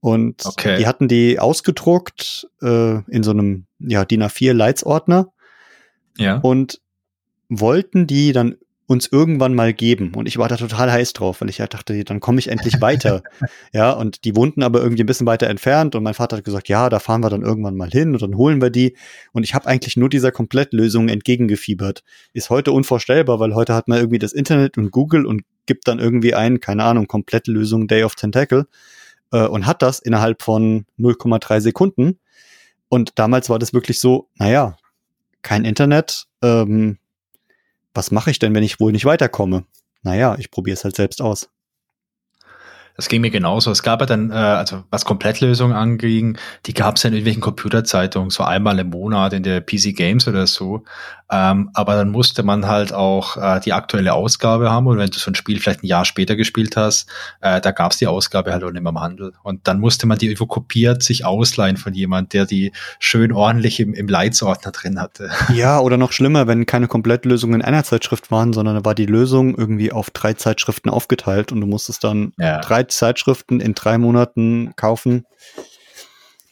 Und 0.00 0.46
okay. 0.46 0.78
die 0.78 0.86
hatten 0.86 1.08
die 1.08 1.38
ausgedruckt 1.38 2.48
äh, 2.62 3.02
in 3.10 3.22
so 3.22 3.30
einem 3.30 3.66
ja, 3.78 4.04
DIN 4.04 4.22
A4 4.22 4.52
Leitsordner. 4.52 5.32
Ja. 6.16 6.38
Und 6.38 6.80
wollten 7.48 8.06
die 8.06 8.32
dann 8.32 8.56
uns 8.86 9.10
irgendwann 9.10 9.54
mal 9.54 9.72
geben. 9.72 10.12
Und 10.14 10.26
ich 10.26 10.38
war 10.38 10.48
da 10.48 10.56
total 10.56 10.92
heiß 10.92 11.12
drauf, 11.12 11.40
weil 11.40 11.50
ich 11.50 11.58
ja 11.58 11.66
dachte, 11.66 12.04
dann 12.04 12.20
komme 12.20 12.38
ich 12.38 12.48
endlich 12.48 12.80
weiter. 12.80 13.22
ja, 13.72 13.90
und 13.90 14.24
die 14.24 14.36
wohnten 14.36 14.62
aber 14.62 14.80
irgendwie 14.80 15.02
ein 15.02 15.06
bisschen 15.06 15.26
weiter 15.26 15.48
entfernt 15.48 15.94
und 15.94 16.04
mein 16.04 16.14
Vater 16.14 16.36
hat 16.36 16.44
gesagt, 16.44 16.68
ja, 16.68 16.88
da 16.88 17.00
fahren 17.00 17.22
wir 17.22 17.30
dann 17.30 17.42
irgendwann 17.42 17.76
mal 17.76 17.90
hin 17.90 18.12
und 18.12 18.22
dann 18.22 18.36
holen 18.36 18.60
wir 18.60 18.70
die. 18.70 18.96
Und 19.32 19.42
ich 19.42 19.54
habe 19.54 19.66
eigentlich 19.66 19.96
nur 19.96 20.08
dieser 20.08 20.30
Komplettlösung 20.30 21.08
entgegengefiebert. 21.08 22.04
Ist 22.32 22.50
heute 22.50 22.70
unvorstellbar, 22.72 23.40
weil 23.40 23.54
heute 23.54 23.74
hat 23.74 23.88
man 23.88 23.98
irgendwie 23.98 24.20
das 24.20 24.32
Internet 24.32 24.78
und 24.78 24.92
Google 24.92 25.26
und 25.26 25.42
gibt 25.66 25.88
dann 25.88 25.98
irgendwie 25.98 26.34
ein, 26.34 26.60
keine 26.60 26.84
Ahnung, 26.84 27.08
Komplettlösung 27.08 27.88
Day 27.88 28.04
of 28.04 28.14
Tentacle 28.14 28.66
äh, 29.32 29.46
und 29.46 29.66
hat 29.66 29.82
das 29.82 29.98
innerhalb 29.98 30.42
von 30.42 30.86
0,3 30.98 31.60
Sekunden. 31.60 32.20
Und 32.88 33.18
damals 33.18 33.50
war 33.50 33.58
das 33.58 33.72
wirklich 33.72 33.98
so, 33.98 34.28
naja, 34.36 34.76
kein 35.42 35.64
Internet, 35.64 36.26
ähm, 36.42 36.98
was 37.96 38.10
mache 38.10 38.30
ich 38.30 38.38
denn, 38.38 38.54
wenn 38.54 38.62
ich 38.62 38.80
wohl 38.80 38.92
nicht 38.92 39.04
weiterkomme? 39.04 39.64
Naja, 40.02 40.36
ich 40.38 40.50
probiere 40.50 40.74
es 40.74 40.84
halt 40.84 40.96
selbst 40.96 41.20
aus. 41.20 41.48
Das 42.96 43.08
ging 43.08 43.20
mir 43.20 43.30
genauso. 43.30 43.70
Es 43.70 43.82
gab 43.82 44.00
ja 44.00 44.06
dann, 44.06 44.30
äh, 44.30 44.34
also 44.34 44.84
was 44.90 45.04
Komplettlösungen 45.04 45.76
anging, 45.76 46.38
die 46.64 46.72
gab 46.72 46.96
es 46.96 47.02
ja 47.02 47.08
in 47.08 47.14
irgendwelchen 47.14 47.42
Computerzeitungen, 47.42 48.30
so 48.30 48.42
einmal 48.42 48.78
im 48.78 48.88
Monat 48.88 49.34
in 49.34 49.42
der 49.42 49.60
PC 49.60 49.94
Games 49.94 50.26
oder 50.26 50.46
so. 50.46 50.82
Ähm, 51.30 51.70
aber 51.74 51.96
dann 51.96 52.10
musste 52.10 52.44
man 52.44 52.66
halt 52.66 52.92
auch 52.92 53.36
äh, 53.36 53.60
die 53.60 53.72
aktuelle 53.72 54.14
Ausgabe 54.14 54.70
haben 54.70 54.86
und 54.86 54.98
wenn 54.98 55.10
du 55.10 55.18
so 55.18 55.30
ein 55.30 55.34
Spiel 55.34 55.58
vielleicht 55.58 55.82
ein 55.82 55.86
Jahr 55.86 56.04
später 56.04 56.36
gespielt 56.36 56.76
hast, 56.76 57.08
äh, 57.40 57.60
da 57.60 57.72
gab 57.72 57.92
es 57.92 57.98
die 57.98 58.06
Ausgabe 58.06 58.52
halt 58.52 58.62
auch 58.62 58.70
nicht 58.70 58.82
mehr 58.82 58.90
im 58.90 59.00
Handel. 59.00 59.32
Und 59.42 59.66
dann 59.66 59.80
musste 59.80 60.06
man 60.06 60.18
die 60.18 60.26
irgendwo 60.26 60.46
kopiert 60.46 61.02
sich 61.02 61.24
ausleihen 61.24 61.76
von 61.76 61.94
jemand, 61.94 62.32
der 62.32 62.46
die 62.46 62.72
schön 63.00 63.32
ordentlich 63.32 63.80
im, 63.80 63.92
im 63.92 64.06
Leitsordner 64.08 64.70
drin 64.72 65.00
hatte. 65.00 65.30
Ja, 65.56 65.80
oder 65.80 65.96
noch 65.96 66.12
schlimmer, 66.12 66.46
wenn 66.46 66.66
keine 66.66 66.86
Komplettlösungen 66.86 67.60
in 67.60 67.66
einer 67.66 67.82
Zeitschrift 67.82 68.30
waren, 68.30 68.52
sondern 68.52 68.74
da 68.74 68.84
war 68.84 68.94
die 68.94 69.06
Lösung 69.06 69.56
irgendwie 69.56 69.90
auf 69.90 70.10
drei 70.10 70.34
Zeitschriften 70.34 70.90
aufgeteilt 70.90 71.50
und 71.50 71.60
du 71.60 71.66
musstest 71.66 72.04
dann 72.04 72.32
ja. 72.38 72.60
drei 72.60 72.82
Zeitschriften 72.82 73.60
in 73.60 73.74
drei 73.74 73.96
Monaten 73.96 74.74
kaufen. 74.76 75.24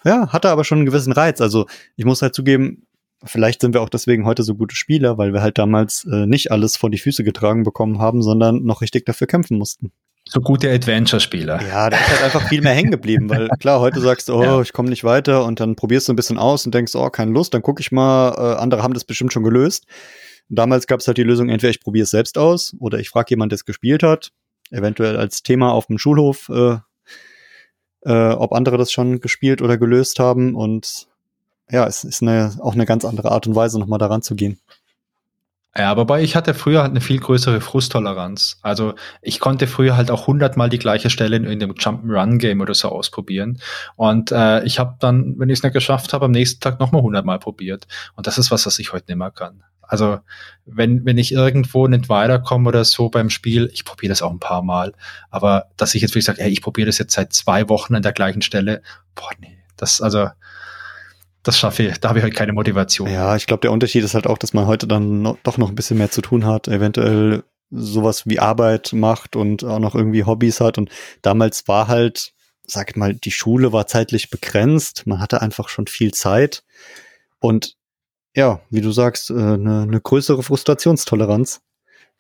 Ja, 0.05 0.29
hatte 0.33 0.51
aber 0.51 0.65
schon 0.65 0.79
einen 0.79 0.87
gewissen 0.87 1.13
Reiz. 1.13 1.41
Also 1.41 1.67
ich 1.97 2.05
muss 2.05 2.23
halt 2.23 2.35
zugeben, 2.35 2.87
vielleicht 3.25 3.61
sind 3.61 3.75
wir 3.75 3.83
auch 3.83 3.89
deswegen 3.89 4.25
heute 4.25 4.43
so 4.43 4.55
gute 4.55 4.77
Spieler, 4.77 5.19
weil 5.19 5.33
wir 5.33 5.43
halt 5.43 5.59
damals 5.59 6.07
äh, 6.11 6.27
nicht 6.27 6.51
alles 6.53 6.77
vor 6.77 6.91
die 6.91 6.99
Füße 6.99 7.25
getragen 7.25 7.63
bekommen 7.63 7.99
haben, 7.99 8.23
sondern 8.23 8.65
noch 8.65 8.81
richtig 8.81 9.07
dafür 9.07 9.27
kämpfen 9.27 9.59
mussten. 9.59 9.93
So 10.27 10.41
gute 10.41 10.71
Adventure-Spieler. 10.71 11.61
Ja, 11.69 11.91
da 11.91 11.99
ist 11.99 12.09
halt 12.09 12.23
einfach 12.23 12.49
viel 12.49 12.63
mehr 12.63 12.73
hängen 12.73 12.91
geblieben, 12.91 13.29
weil 13.29 13.49
klar, 13.61 13.81
heute 13.81 14.01
sagst 14.01 14.29
du, 14.29 14.35
oh, 14.35 14.43
ja. 14.43 14.61
ich 14.63 14.73
komme 14.73 14.89
nicht 14.89 15.05
weiter 15.05 15.45
und 15.45 15.61
dann 15.61 15.77
probierst 15.77 16.09
du 16.09 16.15
ein 16.15 16.17
bisschen 16.17 16.39
aus 16.39 16.65
und 16.65 16.75
denkst, 16.75 16.95
oh, 16.95 17.11
keine 17.11 17.33
Lust, 17.33 17.53
dann 17.53 17.61
gucke 17.61 17.83
ich 17.83 17.93
mal, 17.93 18.31
äh, 18.31 18.61
andere 18.61 18.83
haben 18.83 18.95
das 18.95 19.05
bestimmt 19.05 19.33
schon 19.33 19.43
gelöst. 19.43 19.85
Damals 20.49 20.87
gab 20.87 21.01
es 21.01 21.07
halt 21.07 21.19
die 21.19 21.23
Lösung, 21.23 21.51
entweder 21.51 21.71
ich 21.71 21.81
probiere 21.81 22.05
es 22.05 22.11
selbst 22.11 22.39
aus 22.39 22.75
oder 22.79 22.99
ich 22.99 23.11
frage 23.11 23.31
jemand, 23.31 23.53
der 23.53 23.57
es 23.57 23.65
gespielt 23.67 24.03
hat, 24.03 24.31
eventuell 24.71 25.17
als 25.17 25.43
Thema 25.43 25.73
auf 25.73 25.87
dem 25.87 25.99
Schulhof, 25.99 26.49
äh, 26.49 26.79
äh, 28.03 28.33
ob 28.33 28.53
andere 28.55 28.79
das 28.79 28.93
schon 28.93 29.21
gespielt 29.21 29.61
oder 29.61 29.77
gelöst 29.77 30.19
haben 30.19 30.55
und 30.55 31.09
ja, 31.71 31.87
es 31.87 32.05
ist 32.05 32.23
eine, 32.23 32.53
auch 32.61 32.75
eine 32.75 32.87
ganz 32.87 33.05
andere 33.05 33.31
Art 33.31 33.47
und 33.47 33.55
Weise, 33.55 33.79
nochmal 33.79 33.99
daran 33.99 34.23
zu 34.23 34.35
gehen. 34.35 34.59
Ja, 35.77 35.97
wobei 35.97 36.23
ich 36.23 36.37
hatte 36.37 36.55
früher 36.55 36.83
halt 36.83 36.93
eine 36.93 37.01
viel 37.01 37.19
größere 37.19 37.61
Frusttoleranz. 37.61 38.59
Also 38.63 38.95
ich 39.23 39.41
konnte 39.41 39.67
früher 39.67 39.97
halt 39.97 40.09
auch 40.13 40.29
hundertmal 40.29 40.69
die 40.69 40.79
gleiche 40.79 41.11
Stelle 41.11 41.35
in, 41.35 41.45
in 41.45 41.59
dem 41.59 41.75
Jump'n'Run-Game 41.75 42.61
oder 42.61 42.75
so 42.75 42.91
ausprobieren. 42.91 43.61
Und 43.97 44.31
äh, 44.31 44.63
ich 44.63 44.79
habe 44.79 44.95
dann, 45.01 45.35
wenn 45.37 45.49
ich 45.49 45.59
es 45.59 45.63
nicht 45.65 45.73
geschafft 45.73 46.13
habe, 46.13 46.27
am 46.27 46.31
nächsten 46.31 46.61
Tag 46.61 46.79
nochmal 46.79 47.03
hundertmal 47.03 47.41
probiert. 47.41 47.89
Und 48.15 48.29
das 48.29 48.39
ist 48.39 48.53
was, 48.53 48.67
was 48.67 48.79
ich 48.79 48.93
heute 48.93 49.07
nicht 49.09 49.19
mehr 49.19 49.33
kann. 49.33 49.65
Also 49.83 50.21
wenn, 50.65 51.05
wenn 51.05 51.19
ich 51.19 51.33
irgendwo 51.33 51.89
nicht 51.89 52.09
weiterkomme 52.09 52.69
oder 52.69 52.85
so 52.85 53.09
beim 53.09 53.29
Spiel, 53.29 53.69
ich 53.73 53.85
probiere 53.85 54.11
das 54.11 54.23
auch 54.23 54.31
ein 54.31 54.39
paar 54.39 54.63
Mal. 54.63 54.93
Aber 55.31 55.67
dass 55.77 55.97
ich 55.97 56.03
jetzt 56.03 56.13
wirklich 56.13 56.25
sage, 56.25 56.41
hey, 56.41 56.53
ich 56.53 56.63
probiere 56.63 56.87
das 56.87 56.99
jetzt 56.99 57.15
seit 57.15 57.33
zwei 57.33 57.69
Wochen 57.69 57.97
an 57.97 58.03
der 58.03 58.13
gleichen 58.13 58.43
Stelle, 58.43 58.81
boah, 59.17 59.31
nee, 59.41 59.59
das, 59.77 60.01
also 60.01 60.29
das 61.45 61.59
schaffe 61.59 61.85
ich, 61.85 61.99
da 61.99 62.09
habe 62.09 62.19
ich 62.19 62.23
halt 62.25 62.35
keine 62.35 62.53
Motivation. 62.53 63.09
Ja, 63.09 63.37
ich 63.37 63.47
glaube, 63.47 63.61
der 63.61 63.71
Unterschied 63.71 64.03
ist 64.03 64.15
halt 64.15 64.27
auch, 64.27 64.39
dass 64.39 64.55
man 64.55 64.67
heute 64.67 64.89
dann 64.89 65.23
noch, 65.23 65.39
doch 65.43 65.59
noch 65.59 65.69
ein 65.69 65.75
bisschen 65.75 65.99
mehr 65.99 66.11
zu 66.11 66.23
tun 66.23 66.47
hat, 66.47 66.69
eventuell 66.69 67.45
sowas 67.71 68.27
wie 68.27 68.41
Arbeit 68.41 68.93
macht 68.93 69.37
und 69.37 69.63
auch 69.63 69.79
noch 69.79 69.95
irgendwie 69.95 70.25
Hobbys 70.25 70.61
hat. 70.61 70.79
Und 70.79 70.91
damals 71.23 71.69
war 71.69 71.89
halt, 71.89 72.33
sag 72.67 72.91
ich 72.91 72.97
mal, 72.97 73.15
die 73.15 73.31
Schule 73.31 73.73
war 73.73 73.87
zeitlich 73.87 74.31
begrenzt. 74.31 75.07
Man 75.07 75.21
hatte 75.21 75.43
einfach 75.43 75.69
schon 75.69 75.87
viel 75.87 76.13
Zeit. 76.13 76.65
Und 77.41 77.77
ja, 78.35 78.61
wie 78.71 78.81
du 78.81 78.91
sagst, 78.91 79.31
äh, 79.31 79.35
eine, 79.35 79.83
eine 79.83 80.01
größere 80.01 80.43
Frustrationstoleranz. 80.43 81.61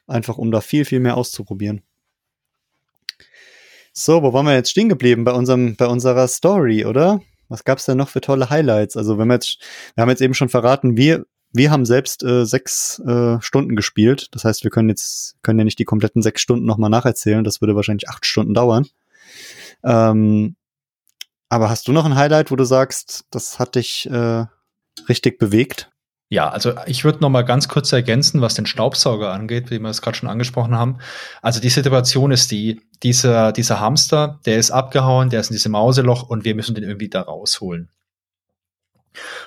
Einfach 0.06 0.36
um 0.36 0.50
da 0.50 0.60
viel, 0.60 0.84
viel 0.84 1.00
mehr 1.00 1.16
auszuprobieren. 1.16 1.82
So, 3.94 4.22
wo 4.22 4.32
waren 4.32 4.44
wir 4.44 4.54
jetzt 4.54 4.70
stehen 4.70 4.90
geblieben 4.90 5.24
bei 5.24 5.32
unserem, 5.32 5.76
bei 5.76 5.86
unserer 5.86 6.28
Story, 6.28 6.84
oder? 6.84 7.22
Was 7.54 7.62
gab's 7.62 7.86
denn 7.86 7.96
noch 7.96 8.08
für 8.08 8.20
tolle 8.20 8.50
Highlights? 8.50 8.96
Also 8.96 9.16
wenn 9.16 9.28
wir 9.28 9.34
jetzt, 9.34 9.58
wir 9.94 10.02
haben 10.02 10.08
jetzt 10.08 10.22
eben 10.22 10.34
schon 10.34 10.48
verraten, 10.48 10.96
wir, 10.96 11.24
wir 11.52 11.70
haben 11.70 11.86
selbst 11.86 12.24
äh, 12.24 12.44
sechs 12.44 12.98
äh, 13.06 13.40
Stunden 13.40 13.76
gespielt. 13.76 14.26
Das 14.32 14.44
heißt, 14.44 14.64
wir 14.64 14.72
können 14.72 14.88
jetzt, 14.88 15.36
können 15.42 15.60
ja 15.60 15.64
nicht 15.64 15.78
die 15.78 15.84
kompletten 15.84 16.20
sechs 16.20 16.40
Stunden 16.40 16.66
nochmal 16.66 16.90
nacherzählen. 16.90 17.44
Das 17.44 17.60
würde 17.60 17.76
wahrscheinlich 17.76 18.08
acht 18.08 18.26
Stunden 18.26 18.54
dauern. 18.54 18.88
Ähm, 19.84 20.56
aber 21.48 21.70
hast 21.70 21.86
du 21.86 21.92
noch 21.92 22.04
ein 22.04 22.16
Highlight, 22.16 22.50
wo 22.50 22.56
du 22.56 22.64
sagst, 22.64 23.24
das 23.30 23.60
hat 23.60 23.76
dich 23.76 24.10
äh, 24.10 24.46
richtig 25.08 25.38
bewegt? 25.38 25.92
Ja, 26.30 26.48
also 26.48 26.72
ich 26.86 27.04
würde 27.04 27.20
noch 27.20 27.28
mal 27.28 27.42
ganz 27.42 27.68
kurz 27.68 27.92
ergänzen, 27.92 28.40
was 28.40 28.54
den 28.54 28.66
Staubsauger 28.66 29.32
angeht, 29.32 29.70
wie 29.70 29.78
wir 29.78 29.90
es 29.90 30.02
gerade 30.02 30.16
schon 30.16 30.28
angesprochen 30.28 30.74
haben. 30.74 30.98
Also 31.42 31.60
die 31.60 31.68
Situation 31.68 32.32
ist 32.32 32.50
die, 32.50 32.80
dieser, 33.02 33.52
dieser 33.52 33.78
Hamster, 33.78 34.40
der 34.46 34.56
ist 34.56 34.70
abgehauen, 34.70 35.30
der 35.30 35.40
ist 35.40 35.50
in 35.50 35.54
diesem 35.54 35.72
Mauseloch 35.72 36.22
und 36.28 36.44
wir 36.44 36.54
müssen 36.54 36.74
den 36.74 36.84
irgendwie 36.84 37.10
da 37.10 37.20
rausholen. 37.20 37.90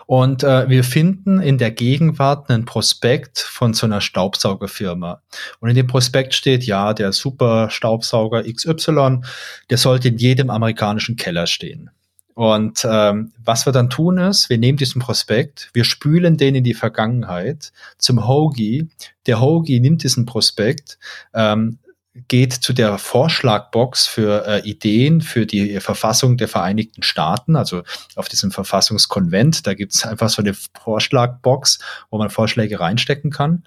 Und 0.05 0.43
äh, 0.43 0.69
wir 0.69 0.83
finden 0.83 1.41
in 1.41 1.57
der 1.57 1.71
Gegenwart 1.71 2.49
einen 2.49 2.65
Prospekt 2.65 3.39
von 3.39 3.73
so 3.73 3.85
einer 3.85 3.99
Staubsaugerfirma. 3.99 5.21
Und 5.59 5.69
in 5.69 5.75
dem 5.75 5.87
Prospekt 5.87 6.33
steht, 6.33 6.63
ja, 6.63 6.93
der 6.93 7.11
Super 7.11 7.69
Staubsauger 7.69 8.43
XY, 8.43 9.21
der 9.69 9.77
sollte 9.77 10.07
in 10.07 10.17
jedem 10.17 10.49
amerikanischen 10.49 11.17
Keller 11.17 11.47
stehen. 11.47 11.89
Und 12.37 12.85
ähm, 12.87 13.33
was 13.43 13.65
wir 13.65 13.73
dann 13.73 13.89
tun 13.89 14.19
ist, 14.19 14.47
wir 14.51 14.59
nehmen 14.59 14.77
diesen 14.77 15.01
Prospekt, 15.01 15.71
wir 15.73 15.83
spülen 15.83 16.37
den 16.37 16.53
in 16.53 16.63
die 16.63 16.75
Vergangenheit 16.75 17.71
zum 17.97 18.27
Hoagie. 18.27 18.89
Der 19.25 19.41
Hoagie 19.41 19.79
nimmt 19.79 20.03
diesen 20.03 20.27
Prospekt, 20.27 20.99
ähm, 21.33 21.79
geht 22.27 22.53
zu 22.53 22.73
der 22.73 22.99
Vorschlagbox 22.99 24.05
für 24.05 24.45
äh, 24.45 24.69
Ideen 24.69 25.21
für 25.21 25.47
die 25.47 25.79
Verfassung 25.79 26.37
der 26.37 26.47
Vereinigten 26.47 27.01
Staaten, 27.01 27.55
also 27.55 27.81
auf 28.15 28.29
diesem 28.29 28.51
Verfassungskonvent. 28.51 29.65
Da 29.65 29.73
gibt's 29.73 30.05
einfach 30.05 30.29
so 30.29 30.43
eine 30.43 30.53
Vorschlagbox, 30.53 31.79
wo 32.11 32.19
man 32.19 32.29
Vorschläge 32.29 32.79
reinstecken 32.79 33.31
kann. 33.31 33.63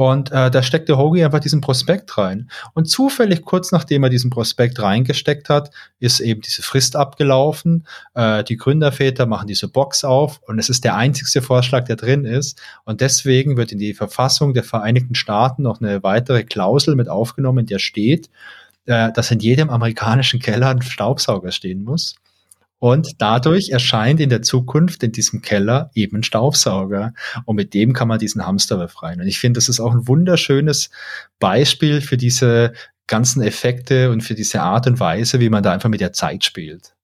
Und 0.00 0.32
äh, 0.32 0.50
da 0.50 0.62
steckte 0.62 0.96
Hoagie 0.96 1.26
einfach 1.26 1.40
diesen 1.40 1.60
Prospekt 1.60 2.16
rein. 2.16 2.50
Und 2.72 2.88
zufällig 2.88 3.42
kurz 3.42 3.70
nachdem 3.70 4.02
er 4.02 4.08
diesen 4.08 4.30
Prospekt 4.30 4.80
reingesteckt 4.80 5.50
hat, 5.50 5.72
ist 5.98 6.20
eben 6.20 6.40
diese 6.40 6.62
Frist 6.62 6.96
abgelaufen. 6.96 7.86
Äh, 8.14 8.42
die 8.44 8.56
Gründerväter 8.56 9.26
machen 9.26 9.46
diese 9.46 9.68
Box 9.68 10.02
auf 10.02 10.40
und 10.46 10.58
es 10.58 10.70
ist 10.70 10.84
der 10.84 10.96
einzigste 10.96 11.42
Vorschlag, 11.42 11.84
der 11.84 11.96
drin 11.96 12.24
ist. 12.24 12.58
Und 12.84 13.02
deswegen 13.02 13.58
wird 13.58 13.72
in 13.72 13.78
die 13.78 13.92
Verfassung 13.92 14.54
der 14.54 14.64
Vereinigten 14.64 15.14
Staaten 15.14 15.64
noch 15.64 15.82
eine 15.82 16.02
weitere 16.02 16.44
Klausel 16.44 16.96
mit 16.96 17.10
aufgenommen, 17.10 17.58
in 17.58 17.66
der 17.66 17.78
steht, 17.78 18.30
äh, 18.86 19.12
dass 19.12 19.30
in 19.30 19.40
jedem 19.40 19.68
amerikanischen 19.68 20.40
Keller 20.40 20.70
ein 20.70 20.80
Staubsauger 20.80 21.52
stehen 21.52 21.84
muss. 21.84 22.14
Und 22.80 23.20
dadurch 23.20 23.68
erscheint 23.68 24.20
in 24.20 24.30
der 24.30 24.42
Zukunft 24.42 25.02
in 25.02 25.12
diesem 25.12 25.42
Keller 25.42 25.90
eben 25.94 26.16
ein 26.16 26.22
Staubsauger. 26.22 27.12
Und 27.44 27.56
mit 27.56 27.74
dem 27.74 27.92
kann 27.92 28.08
man 28.08 28.18
diesen 28.18 28.44
Hamster 28.46 28.78
befreien. 28.78 29.20
Und 29.20 29.26
ich 29.26 29.38
finde, 29.38 29.58
das 29.58 29.68
ist 29.68 29.80
auch 29.80 29.92
ein 29.92 30.08
wunderschönes 30.08 30.90
Beispiel 31.38 32.00
für 32.00 32.16
diese 32.16 32.72
ganzen 33.06 33.42
Effekte 33.42 34.10
und 34.10 34.22
für 34.22 34.34
diese 34.34 34.62
Art 34.62 34.86
und 34.86 34.98
Weise, 34.98 35.40
wie 35.40 35.50
man 35.50 35.62
da 35.62 35.72
einfach 35.72 35.90
mit 35.90 36.00
der 36.00 36.14
Zeit 36.14 36.42
spielt. 36.42 36.94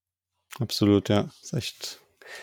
Absolut, 0.58 1.10
ja. 1.10 1.24
Das 1.24 1.42
ist 1.42 1.52
echt 1.52 2.00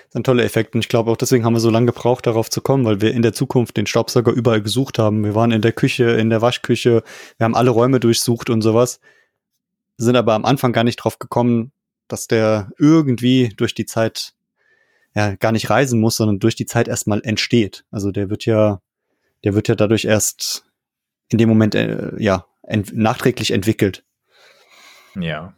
das 0.10 0.16
ein 0.16 0.24
toller 0.24 0.44
Effekt. 0.44 0.76
Und 0.76 0.82
ich 0.82 0.90
glaube 0.90 1.10
auch 1.10 1.18
deswegen 1.18 1.44
haben 1.44 1.54
wir 1.54 1.60
so 1.60 1.72
lange 1.72 1.88
gebraucht, 1.88 2.28
darauf 2.28 2.52
zu 2.52 2.62
kommen, 2.62 2.86
weil 2.86 3.02
wir 3.02 3.14
in 3.14 3.24
der 3.24 3.34
Zukunft 3.34 3.78
den 3.78 3.88
Staubsauger 3.88 4.32
überall 4.32 4.62
gesucht 4.62 5.00
haben. 5.00 5.24
Wir 5.24 5.34
waren 5.34 5.52
in 5.52 5.62
der 5.62 5.72
Küche, 5.72 6.12
in 6.12 6.30
der 6.30 6.42
Waschküche, 6.42 7.04
wir 7.38 7.46
haben 7.46 7.56
alle 7.56 7.72
Räume 7.72 8.00
durchsucht 8.00 8.52
und 8.52 8.62
sowas. 8.62 9.00
Sind 9.98 10.16
aber 10.16 10.34
am 10.34 10.46
Anfang 10.46 10.72
gar 10.72 10.84
nicht 10.84 10.98
drauf 10.98 11.18
gekommen, 11.18 11.72
dass 12.08 12.28
der 12.28 12.72
irgendwie 12.78 13.50
durch 13.50 13.74
die 13.74 13.86
Zeit 13.86 14.34
ja 15.16 15.36
gar 15.36 15.52
nicht 15.52 15.70
reisen 15.70 16.00
muss, 16.00 16.18
sondern 16.18 16.40
durch 16.40 16.56
die 16.56 16.66
Zeit 16.66 16.88
erstmal 16.88 17.22
entsteht. 17.24 17.86
Also 17.92 18.12
der 18.12 18.30
wird 18.30 18.46
ja, 18.46 18.82
der 19.44 19.54
wird 19.54 19.68
ja 19.68 19.76
dadurch 19.76 20.06
erst 20.06 20.66
in 21.30 21.38
dem 21.38 21.50
Moment 21.50 21.76
äh, 21.76 22.12
ja 22.18 22.46
ent 22.64 22.96
nachträglich 22.96 23.52
entwickelt. 23.52 24.04
Ja. 25.20 25.54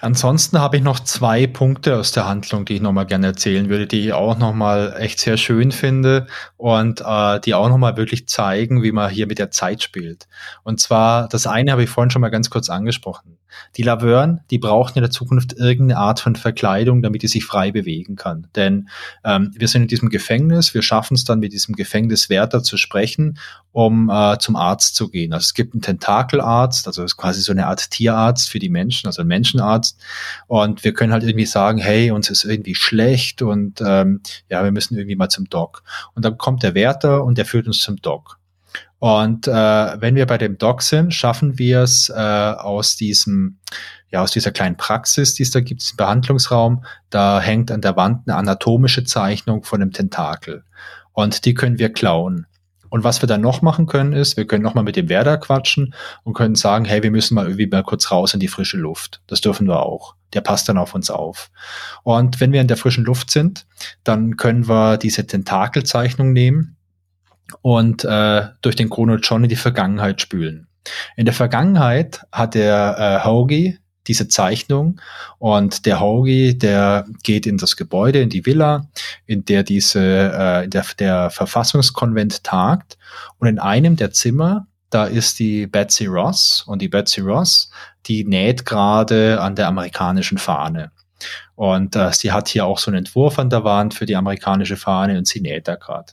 Ansonsten 0.00 0.60
habe 0.60 0.76
ich 0.76 0.82
noch 0.82 1.00
zwei 1.00 1.46
Punkte 1.46 1.96
aus 1.96 2.12
der 2.12 2.26
Handlung, 2.26 2.66
die 2.66 2.74
ich 2.74 2.80
nochmal 2.82 3.06
gerne 3.06 3.28
erzählen 3.28 3.68
würde, 3.70 3.86
die 3.86 4.06
ich 4.06 4.12
auch 4.12 4.36
nochmal 4.36 4.94
echt 4.98 5.20
sehr 5.20 5.38
schön 5.38 5.72
finde 5.72 6.26
und 6.58 7.02
äh, 7.04 7.40
die 7.40 7.54
auch 7.54 7.68
nochmal 7.68 7.96
wirklich 7.96 8.28
zeigen, 8.28 8.82
wie 8.82 8.92
man 8.92 9.10
hier 9.10 9.26
mit 9.26 9.38
der 9.38 9.50
Zeit 9.50 9.82
spielt. 9.82 10.28
Und 10.64 10.80
zwar, 10.80 11.28
das 11.28 11.46
eine 11.46 11.72
habe 11.72 11.84
ich 11.84 11.90
vorhin 11.90 12.10
schon 12.10 12.20
mal 12.20 12.28
ganz 12.28 12.50
kurz 12.50 12.68
angesprochen. 12.68 13.38
Die 13.76 13.82
Laverne, 13.82 14.44
die 14.50 14.58
braucht 14.58 14.96
in 14.96 15.02
der 15.02 15.10
Zukunft 15.10 15.54
irgendeine 15.54 15.98
Art 15.98 16.20
von 16.20 16.36
Verkleidung, 16.36 17.02
damit 17.02 17.22
die 17.22 17.28
sich 17.28 17.44
frei 17.44 17.72
bewegen 17.72 18.16
kann. 18.16 18.48
Denn 18.56 18.88
ähm, 19.24 19.52
wir 19.54 19.68
sind 19.68 19.82
in 19.82 19.88
diesem 19.88 20.08
Gefängnis, 20.08 20.74
wir 20.74 20.82
schaffen 20.82 21.14
es 21.14 21.24
dann 21.24 21.40
mit 21.40 21.52
diesem 21.52 21.74
Gefängniswärter 21.74 22.62
zu 22.62 22.76
sprechen, 22.76 23.38
um 23.72 24.10
äh, 24.10 24.38
zum 24.38 24.56
Arzt 24.56 24.94
zu 24.94 25.10
gehen. 25.10 25.32
Also 25.32 25.44
es 25.44 25.54
gibt 25.54 25.74
einen 25.74 25.82
Tentakelarzt, 25.82 26.86
also 26.86 27.02
es 27.02 27.12
ist 27.12 27.16
quasi 27.16 27.42
so 27.42 27.52
eine 27.52 27.66
Art 27.66 27.90
Tierarzt 27.90 28.48
für 28.48 28.58
die 28.58 28.70
Menschen, 28.70 29.06
also 29.06 29.22
ein 29.22 29.28
Menschenarzt. 29.28 30.00
Und 30.46 30.84
wir 30.84 30.94
können 30.94 31.12
halt 31.12 31.24
irgendwie 31.24 31.46
sagen, 31.46 31.78
hey, 31.78 32.10
uns 32.10 32.30
ist 32.30 32.44
irgendwie 32.44 32.74
schlecht 32.74 33.42
und 33.42 33.82
ähm, 33.84 34.20
ja, 34.48 34.64
wir 34.64 34.72
müssen 34.72 34.96
irgendwie 34.96 35.16
mal 35.16 35.28
zum 35.28 35.48
Doc. 35.48 35.82
Und 36.14 36.24
dann 36.24 36.38
kommt 36.38 36.62
der 36.62 36.74
Wärter 36.74 37.24
und 37.24 37.36
der 37.38 37.44
führt 37.44 37.66
uns 37.66 37.78
zum 37.78 37.96
Doc. 37.96 38.38
Und 38.98 39.46
äh, 39.46 39.52
wenn 39.52 40.14
wir 40.14 40.26
bei 40.26 40.38
dem 40.38 40.56
Doc 40.58 40.82
sind, 40.82 41.12
schaffen 41.12 41.58
wir 41.58 41.82
es 41.82 42.08
äh, 42.08 42.14
aus 42.14 42.96
diesem, 42.96 43.58
ja, 44.10 44.22
aus 44.22 44.30
dieser 44.30 44.52
kleinen 44.52 44.76
Praxis, 44.76 45.34
die 45.34 45.42
es 45.42 45.50
da 45.50 45.60
gibt, 45.60 45.82
im 45.90 45.96
Behandlungsraum, 45.96 46.84
da 47.10 47.40
hängt 47.40 47.70
an 47.70 47.82
der 47.82 47.96
Wand 47.96 48.26
eine 48.26 48.36
anatomische 48.36 49.04
Zeichnung 49.04 49.64
von 49.64 49.82
einem 49.82 49.92
Tentakel. 49.92 50.64
Und 51.12 51.44
die 51.44 51.54
können 51.54 51.78
wir 51.78 51.92
klauen. 51.92 52.46
Und 52.88 53.04
was 53.04 53.22
wir 53.22 53.26
dann 53.26 53.40
noch 53.40 53.62
machen 53.62 53.86
können, 53.86 54.12
ist, 54.12 54.36
wir 54.36 54.46
können 54.46 54.62
nochmal 54.62 54.84
mit 54.84 54.96
dem 54.96 55.08
Werder 55.08 55.36
quatschen 55.38 55.94
und 56.22 56.34
können 56.34 56.54
sagen, 56.54 56.84
hey, 56.84 57.02
wir 57.02 57.10
müssen 57.10 57.34
mal 57.34 57.44
irgendwie 57.44 57.66
mal 57.66 57.82
kurz 57.82 58.10
raus 58.10 58.32
in 58.32 58.40
die 58.40 58.48
frische 58.48 58.76
Luft. 58.78 59.20
Das 59.26 59.40
dürfen 59.40 59.66
wir 59.66 59.80
auch. 59.80 60.14
Der 60.32 60.40
passt 60.40 60.68
dann 60.68 60.78
auf 60.78 60.94
uns 60.94 61.10
auf. 61.10 61.50
Und 62.04 62.40
wenn 62.40 62.52
wir 62.52 62.60
in 62.60 62.68
der 62.68 62.76
frischen 62.76 63.04
Luft 63.04 63.30
sind, 63.30 63.66
dann 64.04 64.36
können 64.36 64.68
wir 64.68 64.96
diese 64.98 65.26
Tentakelzeichnung 65.26 66.32
nehmen 66.32 66.75
und 67.62 68.04
äh, 68.04 68.48
durch 68.62 68.76
den 68.76 68.90
Chrono 68.90 69.16
John 69.16 69.44
in 69.44 69.48
die 69.48 69.56
Vergangenheit 69.56 70.20
spülen. 70.20 70.68
In 71.16 71.24
der 71.24 71.34
Vergangenheit 71.34 72.24
hat 72.32 72.54
der 72.54 72.96
äh, 72.98 73.26
Hoagie 73.26 73.78
diese 74.06 74.28
Zeichnung 74.28 75.00
und 75.38 75.84
der 75.86 76.00
Hoagie, 76.00 76.54
der 76.56 77.06
geht 77.22 77.46
in 77.46 77.58
das 77.58 77.76
Gebäude, 77.76 78.20
in 78.20 78.30
die 78.30 78.46
Villa, 78.46 78.88
in 79.26 79.44
der 79.44 79.62
diese, 79.62 80.00
äh, 80.00 80.64
in 80.64 80.70
der, 80.70 80.84
der 80.98 81.30
Verfassungskonvent 81.30 82.44
tagt 82.44 82.98
und 83.38 83.48
in 83.48 83.58
einem 83.58 83.96
der 83.96 84.12
Zimmer, 84.12 84.66
da 84.90 85.04
ist 85.06 85.38
die 85.38 85.66
Betsy 85.66 86.06
Ross 86.06 86.64
und 86.66 86.80
die 86.80 86.88
Betsy 86.88 87.20
Ross, 87.20 87.70
die 88.06 88.24
näht 88.24 88.64
gerade 88.64 89.40
an 89.40 89.56
der 89.56 89.66
amerikanischen 89.66 90.38
Fahne. 90.38 90.92
Und 91.54 91.96
äh, 91.96 92.12
sie 92.12 92.32
hat 92.32 92.48
hier 92.48 92.66
auch 92.66 92.78
so 92.78 92.90
einen 92.90 92.98
Entwurf 92.98 93.38
an 93.38 93.48
der 93.48 93.64
Wand 93.64 93.94
für 93.94 94.04
die 94.04 94.16
amerikanische 94.16 94.76
Fahne 94.76 95.16
und 95.16 95.26
sie 95.26 95.40
näht 95.40 95.66
da 95.66 95.76
gerade. 95.76 96.12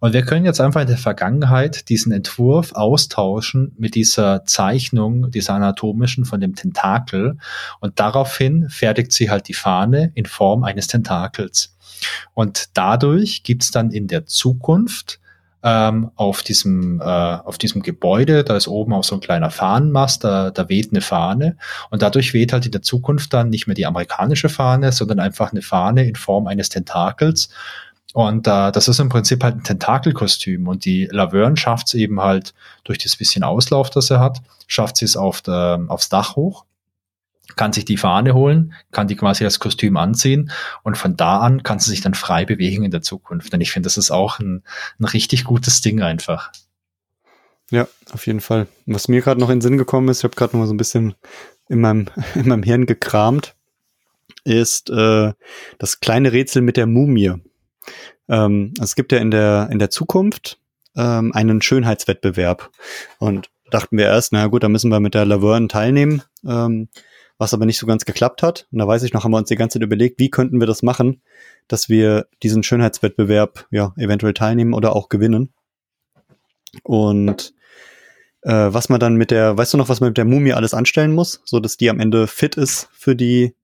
Und 0.00 0.14
wir 0.14 0.22
können 0.22 0.46
jetzt 0.46 0.60
einfach 0.60 0.80
in 0.80 0.86
der 0.86 0.96
Vergangenheit 0.96 1.88
diesen 1.90 2.10
Entwurf 2.10 2.72
austauschen 2.72 3.74
mit 3.76 3.94
dieser 3.94 4.44
Zeichnung, 4.44 5.30
dieser 5.30 5.54
anatomischen 5.54 6.24
von 6.24 6.40
dem 6.40 6.54
Tentakel. 6.54 7.36
Und 7.80 8.00
daraufhin 8.00 8.70
fertigt 8.70 9.12
sie 9.12 9.30
halt 9.30 9.48
die 9.48 9.54
Fahne 9.54 10.12
in 10.14 10.24
Form 10.24 10.64
eines 10.64 10.86
Tentakels. 10.86 11.76
Und 12.34 12.70
dadurch 12.74 13.42
gibt's 13.42 13.70
dann 13.70 13.90
in 13.90 14.06
der 14.06 14.24
Zukunft 14.24 15.20
ähm, 15.62 16.10
auf 16.14 16.42
diesem 16.42 17.00
äh, 17.00 17.04
auf 17.04 17.58
diesem 17.58 17.82
Gebäude, 17.82 18.44
da 18.44 18.56
ist 18.56 18.68
oben 18.68 18.92
auch 18.92 19.04
so 19.04 19.14
ein 19.16 19.20
kleiner 19.20 19.50
Fahnenmast, 19.50 20.22
da, 20.24 20.50
da 20.50 20.68
weht 20.68 20.92
eine 20.92 21.00
Fahne 21.00 21.56
und 21.90 22.02
dadurch 22.02 22.32
weht 22.32 22.52
halt 22.52 22.66
in 22.66 22.72
der 22.72 22.82
Zukunft 22.82 23.32
dann 23.34 23.50
nicht 23.50 23.66
mehr 23.66 23.74
die 23.74 23.86
amerikanische 23.86 24.48
Fahne, 24.48 24.92
sondern 24.92 25.18
einfach 25.18 25.52
eine 25.52 25.62
Fahne 25.62 26.06
in 26.06 26.14
Form 26.14 26.46
eines 26.46 26.68
Tentakels. 26.68 27.48
Und 28.14 28.46
äh, 28.46 28.72
das 28.72 28.88
ist 28.88 29.00
im 29.00 29.10
Prinzip 29.10 29.44
halt 29.44 29.56
ein 29.56 29.64
Tentakelkostüm. 29.64 30.66
Und 30.66 30.84
die 30.84 31.08
Laverne 31.10 31.56
schafft 31.56 31.88
es 31.88 31.94
eben 31.94 32.20
halt 32.20 32.54
durch 32.84 32.98
das 32.98 33.16
bisschen 33.16 33.44
Auslauf, 33.44 33.90
das 33.90 34.10
er 34.10 34.20
hat, 34.20 34.40
schafft 34.66 34.96
sie 34.96 35.04
es 35.04 35.16
auf 35.16 35.42
der, 35.42 35.84
aufs 35.88 36.08
Dach 36.08 36.34
hoch 36.34 36.64
kann 37.56 37.72
sich 37.72 37.84
die 37.84 37.96
Fahne 37.96 38.34
holen, 38.34 38.74
kann 38.92 39.08
die 39.08 39.16
quasi 39.16 39.44
das 39.44 39.58
Kostüm 39.58 39.96
anziehen 39.96 40.50
und 40.82 40.96
von 40.96 41.16
da 41.16 41.38
an 41.38 41.62
kann 41.62 41.78
sie 41.78 41.90
sich 41.90 42.00
dann 42.00 42.14
frei 42.14 42.44
bewegen 42.44 42.84
in 42.84 42.90
der 42.90 43.02
Zukunft. 43.02 43.52
Und 43.52 43.60
ich 43.60 43.72
finde, 43.72 43.86
das 43.86 43.98
ist 43.98 44.10
auch 44.10 44.38
ein, 44.38 44.62
ein 44.98 45.04
richtig 45.04 45.44
gutes 45.44 45.80
Ding 45.80 46.02
einfach. 46.02 46.52
Ja, 47.70 47.86
auf 48.12 48.26
jeden 48.26 48.40
Fall. 48.40 48.66
Was 48.86 49.08
mir 49.08 49.20
gerade 49.20 49.40
noch 49.40 49.50
in 49.50 49.56
den 49.56 49.62
Sinn 49.62 49.78
gekommen 49.78 50.08
ist, 50.08 50.18
ich 50.18 50.24
habe 50.24 50.36
gerade 50.36 50.54
noch 50.56 50.60
mal 50.60 50.66
so 50.66 50.74
ein 50.74 50.78
bisschen 50.78 51.14
in 51.68 51.80
meinem, 51.80 52.06
in 52.34 52.48
meinem 52.48 52.62
Hirn 52.62 52.86
gekramt, 52.86 53.54
ist 54.44 54.90
äh, 54.90 55.32
das 55.78 56.00
kleine 56.00 56.32
Rätsel 56.32 56.62
mit 56.62 56.76
der 56.76 56.86
Mumie. 56.86 57.34
Ähm, 58.28 58.74
es 58.80 58.94
gibt 58.94 59.12
ja 59.12 59.18
in 59.18 59.30
der, 59.30 59.68
in 59.70 59.78
der 59.78 59.90
Zukunft 59.90 60.58
ähm, 60.96 61.32
einen 61.34 61.62
Schönheitswettbewerb. 61.62 62.70
Und 63.18 63.50
dachten 63.70 63.98
wir 63.98 64.06
erst, 64.06 64.32
na 64.32 64.46
gut, 64.46 64.62
da 64.62 64.68
müssen 64.68 64.90
wir 64.90 65.00
mit 65.00 65.14
der 65.14 65.26
Laverne 65.26 65.68
teilnehmen. 65.68 66.22
Ähm, 66.46 66.88
was 67.38 67.54
aber 67.54 67.66
nicht 67.66 67.78
so 67.78 67.86
ganz 67.86 68.04
geklappt 68.04 68.42
hat. 68.42 68.66
Und 68.72 68.78
da 68.78 68.86
weiß 68.86 69.04
ich 69.04 69.12
noch, 69.12 69.24
haben 69.24 69.30
wir 69.30 69.38
uns 69.38 69.48
die 69.48 69.56
ganze 69.56 69.78
Zeit 69.78 69.86
überlegt, 69.86 70.18
wie 70.18 70.30
könnten 70.30 70.60
wir 70.60 70.66
das 70.66 70.82
machen, 70.82 71.22
dass 71.68 71.88
wir 71.88 72.26
diesen 72.42 72.62
Schönheitswettbewerb 72.62 73.66
ja 73.70 73.94
eventuell 73.96 74.34
teilnehmen 74.34 74.74
oder 74.74 74.94
auch 74.94 75.08
gewinnen. 75.08 75.52
Und 76.82 77.54
äh, 78.42 78.50
was 78.52 78.88
man 78.88 79.00
dann 79.00 79.16
mit 79.16 79.30
der, 79.30 79.56
weißt 79.56 79.74
du 79.74 79.78
noch, 79.78 79.88
was 79.88 80.00
man 80.00 80.10
mit 80.10 80.18
der 80.18 80.24
Mumie 80.24 80.52
alles 80.52 80.74
anstellen 80.74 81.14
muss, 81.14 81.40
so 81.44 81.60
dass 81.60 81.76
die 81.76 81.90
am 81.90 82.00
Ende 82.00 82.26
fit 82.26 82.56
ist 82.56 82.88
für 82.92 83.14
die 83.16 83.54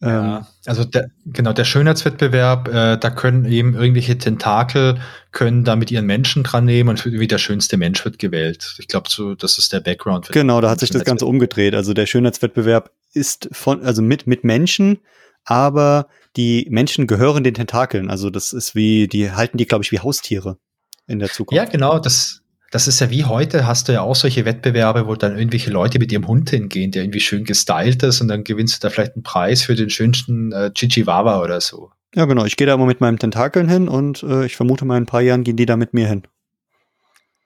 ja, 0.00 0.38
ähm, 0.38 0.46
also 0.66 0.84
der, 0.84 1.10
genau, 1.24 1.52
der 1.52 1.64
Schönheitswettbewerb, 1.64 2.68
äh, 2.68 2.98
da 2.98 3.10
können 3.10 3.46
eben 3.46 3.74
irgendwelche 3.74 4.18
Tentakel, 4.18 5.00
können 5.32 5.64
da 5.64 5.74
mit 5.74 5.90
ihren 5.90 6.04
Menschen 6.04 6.42
dran 6.42 6.66
nehmen 6.66 6.90
und 6.90 7.04
wie 7.06 7.26
der 7.26 7.38
schönste 7.38 7.76
Mensch 7.76 8.04
wird 8.04 8.18
gewählt. 8.18 8.76
Ich 8.78 8.88
glaube, 8.88 9.08
so, 9.08 9.34
das 9.34 9.58
ist 9.58 9.72
der 9.72 9.80
Background. 9.80 10.28
Genau, 10.32 10.60
da 10.60 10.70
hat 10.70 10.80
sich 10.80 10.90
das 10.90 11.04
Ganze 11.04 11.24
umgedreht. 11.24 11.74
Also 11.74 11.94
der 11.94 12.06
Schönheitswettbewerb 12.06 12.90
ist 13.12 13.48
von, 13.52 13.82
also 13.84 14.02
mit, 14.02 14.26
mit 14.26 14.44
Menschen, 14.44 14.98
aber 15.44 16.08
die 16.36 16.66
Menschen 16.70 17.06
gehören 17.06 17.42
den 17.42 17.54
Tentakeln. 17.54 18.10
Also 18.10 18.28
das 18.28 18.52
ist 18.52 18.74
wie, 18.74 19.08
die 19.08 19.32
halten 19.32 19.56
die, 19.56 19.66
glaube 19.66 19.84
ich, 19.84 19.92
wie 19.92 20.00
Haustiere 20.00 20.58
in 21.06 21.20
der 21.20 21.30
Zukunft. 21.30 21.56
Ja, 21.56 21.64
genau, 21.64 21.98
das, 21.98 22.42
das 22.70 22.88
ist 22.88 23.00
ja 23.00 23.10
wie 23.10 23.24
heute, 23.24 23.66
hast 23.66 23.88
du 23.88 23.92
ja 23.92 24.02
auch 24.02 24.16
solche 24.16 24.44
Wettbewerbe, 24.44 25.06
wo 25.06 25.14
dann 25.14 25.36
irgendwelche 25.38 25.70
Leute 25.70 25.98
mit 25.98 26.10
ihrem 26.10 26.26
Hund 26.26 26.50
hingehen, 26.50 26.90
der 26.90 27.04
irgendwie 27.04 27.20
schön 27.20 27.44
gestylt 27.44 28.02
ist 28.02 28.20
und 28.20 28.28
dann 28.28 28.44
gewinnst 28.44 28.82
du 28.82 28.86
da 28.86 28.90
vielleicht 28.92 29.14
einen 29.14 29.22
Preis 29.22 29.62
für 29.62 29.74
den 29.74 29.90
schönsten 29.90 30.52
äh, 30.52 30.72
Chichihuahua 30.72 31.40
oder 31.42 31.60
so. 31.60 31.90
Ja, 32.14 32.24
genau. 32.24 32.44
Ich 32.44 32.56
gehe 32.56 32.66
da 32.66 32.74
immer 32.74 32.86
mit 32.86 33.00
meinen 33.00 33.18
Tentakeln 33.18 33.68
hin 33.68 33.88
und 33.88 34.22
äh, 34.22 34.46
ich 34.46 34.56
vermute 34.56 34.84
mal 34.84 34.96
in 34.96 35.04
ein 35.04 35.06
paar 35.06 35.20
Jahren 35.20 35.44
gehen 35.44 35.56
die 35.56 35.66
da 35.66 35.76
mit 35.76 35.94
mir 35.94 36.08
hin. 36.08 36.22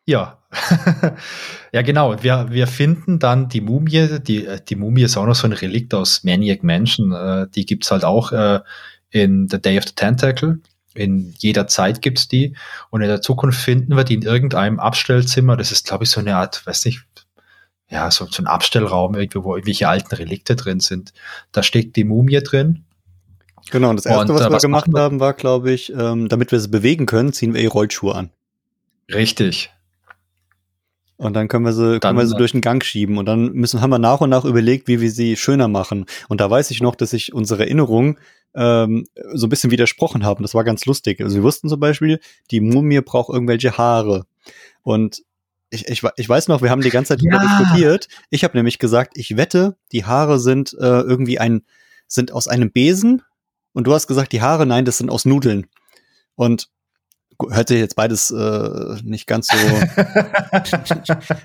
Ja. 0.07 0.39
ja, 1.73 1.83
genau. 1.83 2.23
Wir, 2.23 2.49
wir 2.51 2.67
finden 2.67 3.19
dann 3.19 3.49
die 3.49 3.61
Mumie, 3.61 4.21
die, 4.21 4.47
äh, 4.47 4.61
die 4.67 4.77
Mumie 4.77 5.03
ist 5.03 5.17
auch 5.17 5.27
noch 5.27 5.35
so 5.35 5.47
ein 5.47 5.53
Relikt 5.53 5.93
aus 5.93 6.25
Maniac 6.25 6.63
Mansion. 6.63 7.13
Äh, 7.13 7.47
die 7.55 7.67
gibt's 7.67 7.91
halt 7.91 8.05
auch 8.05 8.33
äh, 8.33 8.61
in 9.11 9.49
The 9.49 9.61
Day 9.61 9.79
of 9.79 9.85
the 9.87 9.95
Tentacle 9.95 10.61
in 10.95 11.35
jeder 11.39 11.67
Zeit 11.67 12.03
gibt's 12.03 12.29
die. 12.29 12.57
Und 12.91 13.03
in 13.03 13.09
der 13.09 13.23
Zukunft 13.23 13.61
finden 13.61 13.97
wir 13.97 14.05
die 14.05 14.15
in 14.15 14.23
irgendeinem 14.23 14.81
Abstellzimmer. 14.81 15.57
Das 15.57 15.73
ist, 15.73 15.87
glaube 15.87 16.05
ich, 16.05 16.11
so 16.11 16.21
eine 16.21 16.37
Art, 16.37 16.67
weiß 16.67 16.85
nicht, 16.87 17.03
ja, 17.89 18.11
so, 18.11 18.27
so 18.27 18.43
ein 18.43 18.47
Abstellraum, 18.47 19.15
irgendwie, 19.15 19.43
wo 19.43 19.55
irgendwelche 19.55 19.89
alten 19.89 20.15
Relikte 20.15 20.57
drin 20.57 20.81
sind. 20.81 21.13
Da 21.53 21.63
steckt 21.63 21.97
die 21.97 22.05
Mumie 22.05 22.41
drin. 22.41 22.85
Genau, 23.71 23.91
und 23.91 23.97
das 23.97 24.07
erste, 24.07 24.33
und, 24.33 24.39
was 24.39 24.47
äh, 24.47 24.49
wir 24.49 24.55
was 24.57 24.63
gemacht 24.63 24.91
haben, 24.97 25.21
war, 25.21 25.35
glaube 25.35 25.73
ich, 25.73 25.93
ähm, 25.93 26.29
damit 26.29 26.53
wir 26.53 26.61
sie 26.61 26.69
bewegen 26.69 27.07
können, 27.07 27.33
ziehen 27.33 27.53
wir 27.55 27.61
ihr 27.61 27.71
Rollschuhe 27.71 28.15
an. 28.15 28.31
Richtig. 29.13 29.71
Und 31.17 31.35
dann 31.35 31.49
können 31.49 31.67
wir 31.67 31.73
sie, 31.73 31.99
dann, 31.99 32.01
können 32.01 32.19
wir 32.19 32.27
sie 32.27 32.37
durch 32.37 32.53
den 32.53 32.63
Gang 32.63 32.83
schieben. 32.83 33.19
Und 33.19 33.27
dann 33.27 33.53
müssen, 33.53 33.83
haben 33.83 33.91
wir 33.91 33.99
nach 33.99 34.21
und 34.21 34.31
nach 34.31 34.45
überlegt, 34.45 34.89
wie 34.89 35.01
wir 35.01 35.11
sie 35.11 35.37
schöner 35.37 35.69
machen. 35.69 36.07
Und 36.29 36.41
da 36.41 36.51
weiß 36.51 36.71
ich 36.71 36.81
noch, 36.81 36.95
dass 36.95 37.13
ich 37.13 37.35
unsere 37.35 37.65
Erinnerung 37.65 38.17
ähm, 38.55 39.07
so 39.33 39.47
ein 39.47 39.51
bisschen 39.51 39.71
widersprochen 39.71 40.25
haben. 40.25 40.43
Das 40.43 40.55
war 40.55 40.65
ganz 40.65 40.87
lustig. 40.87 41.21
Also 41.21 41.37
wir 41.37 41.43
wussten 41.43 41.69
zum 41.69 41.81
Beispiel, 41.81 42.21
die 42.51 42.61
Mumie 42.61 43.01
braucht 43.01 43.33
irgendwelche 43.33 43.77
Haare. 43.77 44.27
Und 44.83 45.23
ich, 45.71 45.87
ich, 45.89 46.03
ich 46.17 46.29
weiß 46.29 46.49
noch, 46.49 46.63
wir 46.63 46.71
haben 46.71 46.83
die 46.83 46.91
ganze 46.91 47.15
Zeit 47.15 47.23
ja. 47.23 47.31
darüber 47.31 47.59
diskutiert. 47.59 48.09
Ich 48.29 48.45
habe 48.45 48.57
nämlich 48.57 48.79
gesagt, 48.79 49.17
ich 49.17 49.37
wette, 49.37 49.77
die 49.93 50.05
Haare 50.05 50.41
sind 50.41 50.73
äh, 50.75 51.01
irgendwie 51.01 51.39
ein, 51.39 51.63
sind 52.07 52.33
aus 52.33 52.49
einem 52.49 52.73
Besen. 52.73 53.23
Und 53.73 53.87
du 53.87 53.95
hast 53.95 54.09
gesagt, 54.09 54.33
die 54.33 54.43
Haare, 54.43 54.67
nein, 54.67 54.85
das 54.85 54.99
sind 54.99 55.11
aus 55.11 55.25
Nudeln. 55.25 55.67
Und 56.35 56.69
hört 57.49 57.69
sich 57.69 57.79
jetzt 57.79 57.97
beides 57.97 58.31
äh, 58.31 58.97
nicht 59.03 59.27
ganz 59.27 59.47
so, 59.49 59.57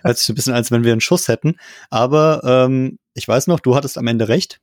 hört 0.03 0.18
sich 0.18 0.30
ein 0.30 0.36
bisschen, 0.36 0.53
als 0.53 0.72
wenn 0.72 0.84
wir 0.84 0.91
einen 0.91 1.01
Schuss 1.01 1.28
hätten. 1.28 1.58
Aber 1.89 2.41
ähm, 2.43 2.99
ich 3.14 3.28
weiß 3.28 3.47
noch, 3.47 3.60
du 3.60 3.76
hattest 3.76 3.97
am 3.97 4.08
Ende 4.08 4.28
recht. 4.28 4.60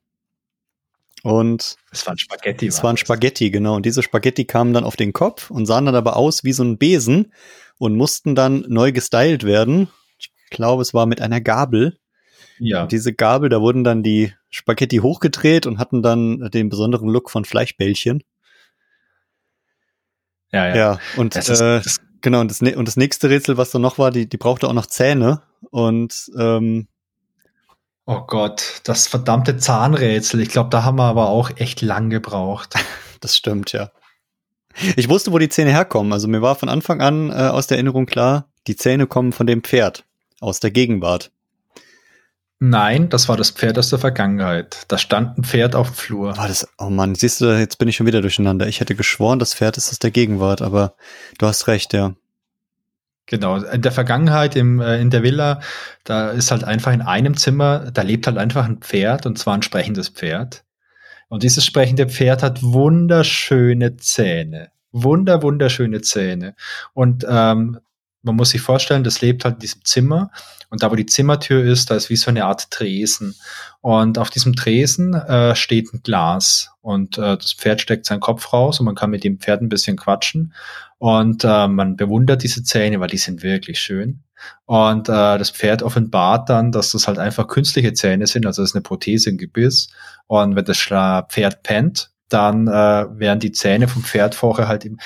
Und 1.22 1.76
es 1.92 2.06
waren 2.06 2.18
Spaghetti. 2.18 2.66
Es 2.66 2.82
waren 2.82 2.96
Spaghetti, 2.96 3.50
genau. 3.50 3.76
Und 3.76 3.86
diese 3.86 4.02
Spaghetti 4.02 4.44
kamen 4.44 4.72
dann 4.72 4.84
auf 4.84 4.96
den 4.96 5.12
Kopf 5.12 5.50
und 5.50 5.66
sahen 5.66 5.86
dann 5.86 5.94
aber 5.94 6.16
aus 6.16 6.42
wie 6.42 6.52
so 6.52 6.64
ein 6.64 6.78
Besen 6.78 7.32
und 7.78 7.96
mussten 7.96 8.34
dann 8.34 8.64
neu 8.68 8.92
gestylt 8.92 9.44
werden. 9.44 9.88
Ich 10.18 10.30
glaube, 10.50 10.82
es 10.82 10.94
war 10.94 11.06
mit 11.06 11.20
einer 11.20 11.40
Gabel. 11.40 11.98
Ja. 12.58 12.82
Und 12.82 12.92
diese 12.92 13.12
Gabel, 13.12 13.48
da 13.48 13.60
wurden 13.60 13.84
dann 13.84 14.02
die 14.02 14.32
Spaghetti 14.50 14.98
hochgedreht 14.98 15.66
und 15.66 15.78
hatten 15.78 16.02
dann 16.02 16.50
den 16.50 16.68
besonderen 16.68 17.08
Look 17.08 17.30
von 17.30 17.44
Fleischbällchen. 17.44 18.22
Ja, 20.52 20.68
ja. 20.68 20.76
ja 20.76 21.00
und 21.16 21.36
das 21.36 21.48
ist, 21.48 21.60
äh, 21.60 21.80
das 21.80 22.00
genau, 22.20 22.40
und 22.40 22.50
das, 22.50 22.60
und 22.60 22.86
das 22.86 22.96
nächste 22.96 23.30
Rätsel, 23.30 23.56
was 23.56 23.70
da 23.70 23.78
noch 23.78 23.98
war, 23.98 24.10
die, 24.10 24.28
die 24.28 24.36
brauchte 24.36 24.68
auch 24.68 24.72
noch 24.72 24.86
Zähne. 24.86 25.42
Und 25.70 26.30
ähm, 26.38 26.88
Oh 28.04 28.22
Gott, 28.26 28.80
das 28.84 29.06
verdammte 29.06 29.56
Zahnrätsel. 29.56 30.40
Ich 30.40 30.48
glaube, 30.48 30.70
da 30.70 30.82
haben 30.82 30.96
wir 30.96 31.04
aber 31.04 31.28
auch 31.28 31.50
echt 31.56 31.80
lang 31.82 32.10
gebraucht. 32.10 32.74
Das 33.20 33.36
stimmt, 33.36 33.70
ja. 33.70 33.92
Ich 34.96 35.08
wusste, 35.08 35.30
wo 35.30 35.38
die 35.38 35.48
Zähne 35.48 35.70
herkommen. 35.70 36.12
Also 36.12 36.26
mir 36.26 36.42
war 36.42 36.56
von 36.56 36.68
Anfang 36.68 37.00
an 37.00 37.30
äh, 37.30 37.34
aus 37.34 37.68
der 37.68 37.76
Erinnerung 37.76 38.04
klar, 38.04 38.48
die 38.66 38.74
Zähne 38.74 39.06
kommen 39.06 39.32
von 39.32 39.46
dem 39.46 39.62
Pferd 39.62 40.04
aus 40.40 40.58
der 40.58 40.72
Gegenwart. 40.72 41.30
Nein, 42.58 43.08
das 43.08 43.28
war 43.28 43.36
das 43.36 43.50
Pferd 43.50 43.78
aus 43.78 43.90
der 43.90 43.98
Vergangenheit. 43.98 44.86
Da 44.88 44.98
stand 44.98 45.38
ein 45.38 45.44
Pferd 45.44 45.74
auf 45.76 45.90
dem 45.90 45.94
Flur. 45.94 46.36
War 46.36 46.48
das, 46.48 46.66
oh 46.78 46.90
Mann, 46.90 47.14
siehst 47.14 47.40
du, 47.40 47.56
jetzt 47.58 47.78
bin 47.78 47.86
ich 47.86 47.96
schon 47.96 48.06
wieder 48.06 48.20
durcheinander. 48.20 48.66
Ich 48.66 48.80
hätte 48.80 48.94
geschworen, 48.94 49.38
das 49.38 49.54
Pferd 49.54 49.76
ist 49.76 49.90
aus 49.90 49.98
der 49.98 50.10
Gegenwart, 50.10 50.62
aber 50.62 50.94
du 51.38 51.46
hast 51.46 51.66
recht, 51.66 51.92
ja. 51.92 52.14
Genau, 53.32 53.56
in 53.56 53.80
der 53.80 53.92
Vergangenheit 53.92 54.56
im, 54.56 54.78
äh, 54.82 55.00
in 55.00 55.08
der 55.08 55.22
Villa, 55.22 55.60
da 56.04 56.32
ist 56.32 56.50
halt 56.50 56.64
einfach 56.64 56.92
in 56.92 57.00
einem 57.00 57.34
Zimmer, 57.34 57.90
da 57.90 58.02
lebt 58.02 58.26
halt 58.26 58.36
einfach 58.36 58.66
ein 58.66 58.82
Pferd 58.82 59.24
und 59.24 59.38
zwar 59.38 59.54
ein 59.54 59.62
sprechendes 59.62 60.10
Pferd. 60.10 60.64
Und 61.30 61.42
dieses 61.42 61.64
sprechende 61.64 62.10
Pferd 62.10 62.42
hat 62.42 62.62
wunderschöne 62.62 63.96
Zähne. 63.96 64.70
Wunder, 64.90 65.42
wunderschöne 65.42 66.02
Zähne. 66.02 66.56
Und 66.92 67.24
ähm, 67.26 67.78
man 68.22 68.36
muss 68.36 68.50
sich 68.50 68.60
vorstellen, 68.60 69.04
das 69.04 69.20
lebt 69.20 69.44
halt 69.44 69.56
in 69.56 69.60
diesem 69.60 69.84
Zimmer 69.84 70.30
und 70.70 70.82
da, 70.82 70.90
wo 70.90 70.94
die 70.94 71.06
Zimmertür 71.06 71.64
ist, 71.64 71.90
da 71.90 71.96
ist 71.96 72.08
wie 72.08 72.16
so 72.16 72.30
eine 72.30 72.44
Art 72.44 72.70
Tresen. 72.70 73.34
Und 73.80 74.16
auf 74.18 74.30
diesem 74.30 74.54
Tresen 74.54 75.12
äh, 75.14 75.54
steht 75.54 75.92
ein 75.92 76.02
Glas 76.02 76.70
und 76.80 77.18
äh, 77.18 77.36
das 77.36 77.52
Pferd 77.52 77.80
steckt 77.80 78.06
seinen 78.06 78.20
Kopf 78.20 78.52
raus 78.52 78.80
und 78.80 78.86
man 78.86 78.94
kann 78.94 79.10
mit 79.10 79.24
dem 79.24 79.38
Pferd 79.38 79.60
ein 79.60 79.68
bisschen 79.68 79.96
quatschen 79.96 80.54
und 80.98 81.44
äh, 81.44 81.66
man 81.66 81.96
bewundert 81.96 82.42
diese 82.42 82.62
Zähne, 82.62 83.00
weil 83.00 83.08
die 83.08 83.18
sind 83.18 83.42
wirklich 83.42 83.80
schön. 83.80 84.22
Und 84.66 85.08
äh, 85.08 85.36
das 85.38 85.50
Pferd 85.50 85.82
offenbart 85.82 86.48
dann, 86.48 86.72
dass 86.72 86.92
das 86.92 87.06
halt 87.08 87.18
einfach 87.18 87.48
künstliche 87.48 87.92
Zähne 87.92 88.26
sind, 88.26 88.46
also 88.46 88.62
das 88.62 88.70
ist 88.70 88.76
eine 88.76 88.82
Prothese 88.82 89.30
im 89.30 89.38
Gebiss. 89.38 89.88
Und 90.26 90.56
wenn 90.56 90.64
das 90.64 90.78
Pferd 90.78 91.62
pennt, 91.62 92.10
dann 92.28 92.66
äh, 92.66 92.70
werden 92.70 93.40
die 93.40 93.52
Zähne 93.52 93.88
vom 93.88 94.04
Pferd 94.04 94.34
vorher 94.34 94.68
halt 94.68 94.84
im, 94.84 94.98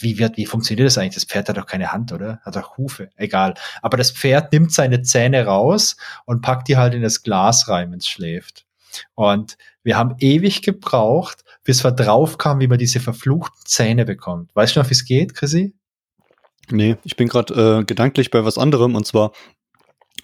wie 0.00 0.18
wird, 0.18 0.36
wie 0.36 0.46
funktioniert 0.46 0.86
das 0.86 0.98
eigentlich? 0.98 1.14
Das 1.14 1.24
Pferd 1.24 1.48
hat 1.48 1.56
doch 1.56 1.66
keine 1.66 1.92
Hand, 1.92 2.12
oder? 2.12 2.40
Hat 2.42 2.56
doch 2.56 2.76
Hufe. 2.76 3.10
Egal. 3.16 3.54
Aber 3.82 3.96
das 3.96 4.10
Pferd 4.10 4.52
nimmt 4.52 4.72
seine 4.72 5.02
Zähne 5.02 5.44
raus 5.44 5.96
und 6.24 6.40
packt 6.40 6.68
die 6.68 6.76
halt 6.76 6.94
in 6.94 7.02
das 7.02 7.22
Glas 7.22 7.68
rein, 7.68 7.90
wenn 7.90 7.98
es 7.98 8.08
schläft. 8.08 8.64
Und 9.14 9.58
wir 9.82 9.96
haben 9.96 10.14
ewig 10.18 10.62
gebraucht, 10.62 11.44
bis 11.64 11.84
wir 11.84 11.92
drauf 11.92 12.38
kamen, 12.38 12.60
wie 12.60 12.68
man 12.68 12.78
diese 12.78 13.00
verfluchten 13.00 13.60
Zähne 13.64 14.04
bekommt. 14.04 14.54
Weißt 14.54 14.76
du 14.76 14.80
noch, 14.80 14.88
wie 14.88 14.94
es 14.94 15.04
geht, 15.04 15.34
Chrissy? 15.34 15.74
Nee, 16.70 16.96
ich 17.04 17.16
bin 17.16 17.28
gerade 17.28 17.80
äh, 17.80 17.84
gedanklich 17.84 18.30
bei 18.30 18.44
was 18.44 18.58
anderem 18.58 18.94
und 18.94 19.06
zwar 19.06 19.32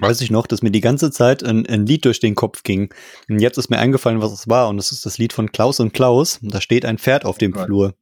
weiß 0.00 0.20
ich 0.20 0.30
noch, 0.30 0.46
dass 0.46 0.62
mir 0.62 0.72
die 0.72 0.80
ganze 0.80 1.10
Zeit 1.10 1.42
ein, 1.44 1.66
ein, 1.66 1.86
Lied 1.86 2.04
durch 2.04 2.18
den 2.18 2.34
Kopf 2.34 2.64
ging. 2.64 2.92
Und 3.28 3.38
jetzt 3.38 3.58
ist 3.58 3.70
mir 3.70 3.78
eingefallen, 3.78 4.20
was 4.20 4.32
es 4.32 4.48
war. 4.48 4.68
Und 4.68 4.76
das 4.76 4.90
ist 4.90 5.06
das 5.06 5.18
Lied 5.18 5.32
von 5.32 5.52
Klaus 5.52 5.78
und 5.78 5.92
Klaus. 5.92 6.40
Da 6.42 6.60
steht 6.60 6.84
ein 6.84 6.98
Pferd 6.98 7.24
auf 7.24 7.38
dem 7.38 7.54
oh 7.56 7.64
Flur 7.64 7.94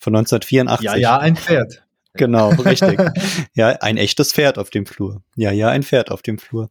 von 0.00 0.16
1984. 0.16 0.84
Ja, 0.84 0.96
ja, 0.96 1.18
ein 1.18 1.36
Pferd. 1.36 1.84
Genau, 2.14 2.50
richtig. 2.50 2.98
ja, 3.54 3.68
ein 3.68 3.96
echtes 3.96 4.32
Pferd 4.32 4.58
auf 4.58 4.70
dem 4.70 4.86
Flur. 4.86 5.22
Ja, 5.36 5.52
ja, 5.52 5.68
ein 5.68 5.82
Pferd 5.82 6.10
auf 6.10 6.22
dem 6.22 6.38
Flur. 6.38 6.70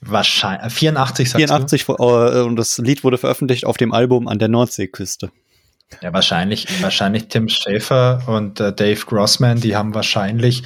Wahrscheinlich. 0.00 0.72
84, 0.74 1.30
sagst 1.30 1.46
84 1.46 1.86
du? 1.86 1.92
Äh, 1.94 2.42
und 2.42 2.56
das 2.56 2.76
Lied 2.78 3.02
wurde 3.02 3.16
veröffentlicht 3.16 3.64
auf 3.64 3.78
dem 3.78 3.92
Album 3.92 4.28
an 4.28 4.38
der 4.38 4.48
Nordseeküste. 4.48 5.30
Ja, 6.02 6.12
wahrscheinlich, 6.12 6.82
wahrscheinlich 6.82 7.28
Tim 7.28 7.48
Schäfer 7.48 8.20
und 8.26 8.58
äh, 8.58 8.72
Dave 8.72 9.00
Grossman, 9.06 9.60
die 9.60 9.76
haben 9.76 9.94
wahrscheinlich 9.94 10.64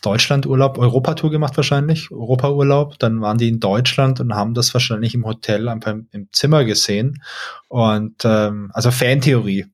Deutschlandurlaub, 0.00 0.78
Europatour 0.78 1.30
gemacht 1.30 1.56
wahrscheinlich, 1.56 2.12
Europaurlaub. 2.12 2.96
Dann 3.00 3.20
waren 3.20 3.36
die 3.36 3.48
in 3.48 3.58
Deutschland 3.58 4.20
und 4.20 4.32
haben 4.32 4.54
das 4.54 4.72
wahrscheinlich 4.72 5.14
im 5.14 5.26
Hotel 5.26 5.68
einfach 5.68 5.90
im, 5.90 6.08
im 6.12 6.28
Zimmer 6.32 6.64
gesehen. 6.64 7.20
Und 7.68 8.24
ähm, 8.24 8.70
also 8.72 8.92
Fantheorie. 8.92 9.66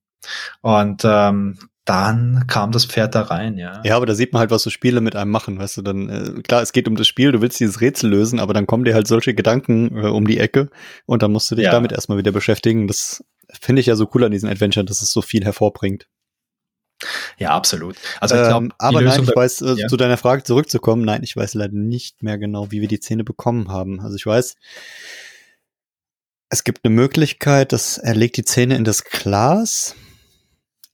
Und 0.63 1.03
ähm, 1.05 1.59
dann 1.87 2.47
kam 2.49 2.73
das 2.73 2.85
Pferd 2.85 3.15
da 3.15 3.23
rein, 3.23 3.59
ja. 3.59 3.81
Ja, 3.85 3.97
aber 3.97 4.07
da 4.07 4.15
sieht 4.15 4.33
man 4.33 4.41
halt, 4.41 4.51
was 4.51 4.65
so 4.65 4.71
Spiele 4.71 5.01
mit 5.01 5.15
einem 5.15 5.31
machen, 5.31 5.59
weißt 5.59 5.77
du, 5.77 5.83
dann, 5.83 6.09
äh, 6.09 6.43
klar, 6.43 6.61
es 6.61 6.73
geht 6.73 6.89
um 6.89 6.97
das 6.97 7.07
Spiel, 7.07 7.31
du 7.31 7.41
willst 7.41 7.61
dieses 7.61 7.81
Rätsel 7.81 8.11
lösen, 8.11 8.41
aber 8.41 8.53
dann 8.55 8.67
kommen 8.67 8.85
dir 8.85 8.95
halt 8.95 9.07
solche 9.07 9.35
Gedanken 9.35 9.97
äh, 9.97 10.09
um 10.09 10.27
die 10.27 10.39
Ecke 10.39 10.69
und 11.07 11.23
dann 11.23 11.31
musst 11.31 11.49
du 11.51 11.55
dich 11.55 11.67
ja. 11.67 11.71
damit 11.71 11.93
erstmal 11.93 12.19
wieder 12.19 12.33
beschäftigen. 12.33 12.89
Das 12.89 13.25
finde 13.53 13.81
ich 13.81 13.87
ja 13.87 13.95
so 13.95 14.11
cool 14.15 14.25
an 14.25 14.33
diesen 14.33 14.49
Adventure, 14.49 14.85
dass 14.85 15.01
es 15.01 15.13
so 15.13 15.23
viel 15.23 15.45
hervorbringt. 15.45 16.09
Ja, 17.39 17.51
absolut. 17.51 17.97
Also 18.21 18.35
ich 18.35 18.43
glaube, 18.43 18.67
ähm, 18.67 18.73
aber 18.79 19.03
nein, 19.03 19.23
ich 19.23 19.37
weiß, 19.37 19.61
äh, 19.61 19.75
ja. 19.77 19.87
zu 19.87 19.97
deiner 19.97 20.17
Frage 20.17 20.43
zurückzukommen, 20.43 21.05
nein, 21.05 21.23
ich 21.23 21.37
weiß 21.37 21.55
leider 21.55 21.75
nicht 21.75 22.23
mehr 22.23 22.39
genau, 22.39 22.73
wie 22.73 22.81
wir 22.81 22.89
die 22.89 23.01
Zähne 23.01 23.23
bekommen 23.23 23.71
haben. 23.71 24.01
Also 24.01 24.17
ich 24.17 24.27
weiß, 24.27 24.57
es 26.49 26.65
gibt 26.65 26.85
eine 26.85 26.95
Möglichkeit, 26.95 27.73
dass 27.73 27.99
er 27.99 28.15
legt 28.17 28.39
die 28.39 28.45
Zähne 28.45 28.77
in 28.77 28.85
das 28.85 29.05
Glas 29.05 29.95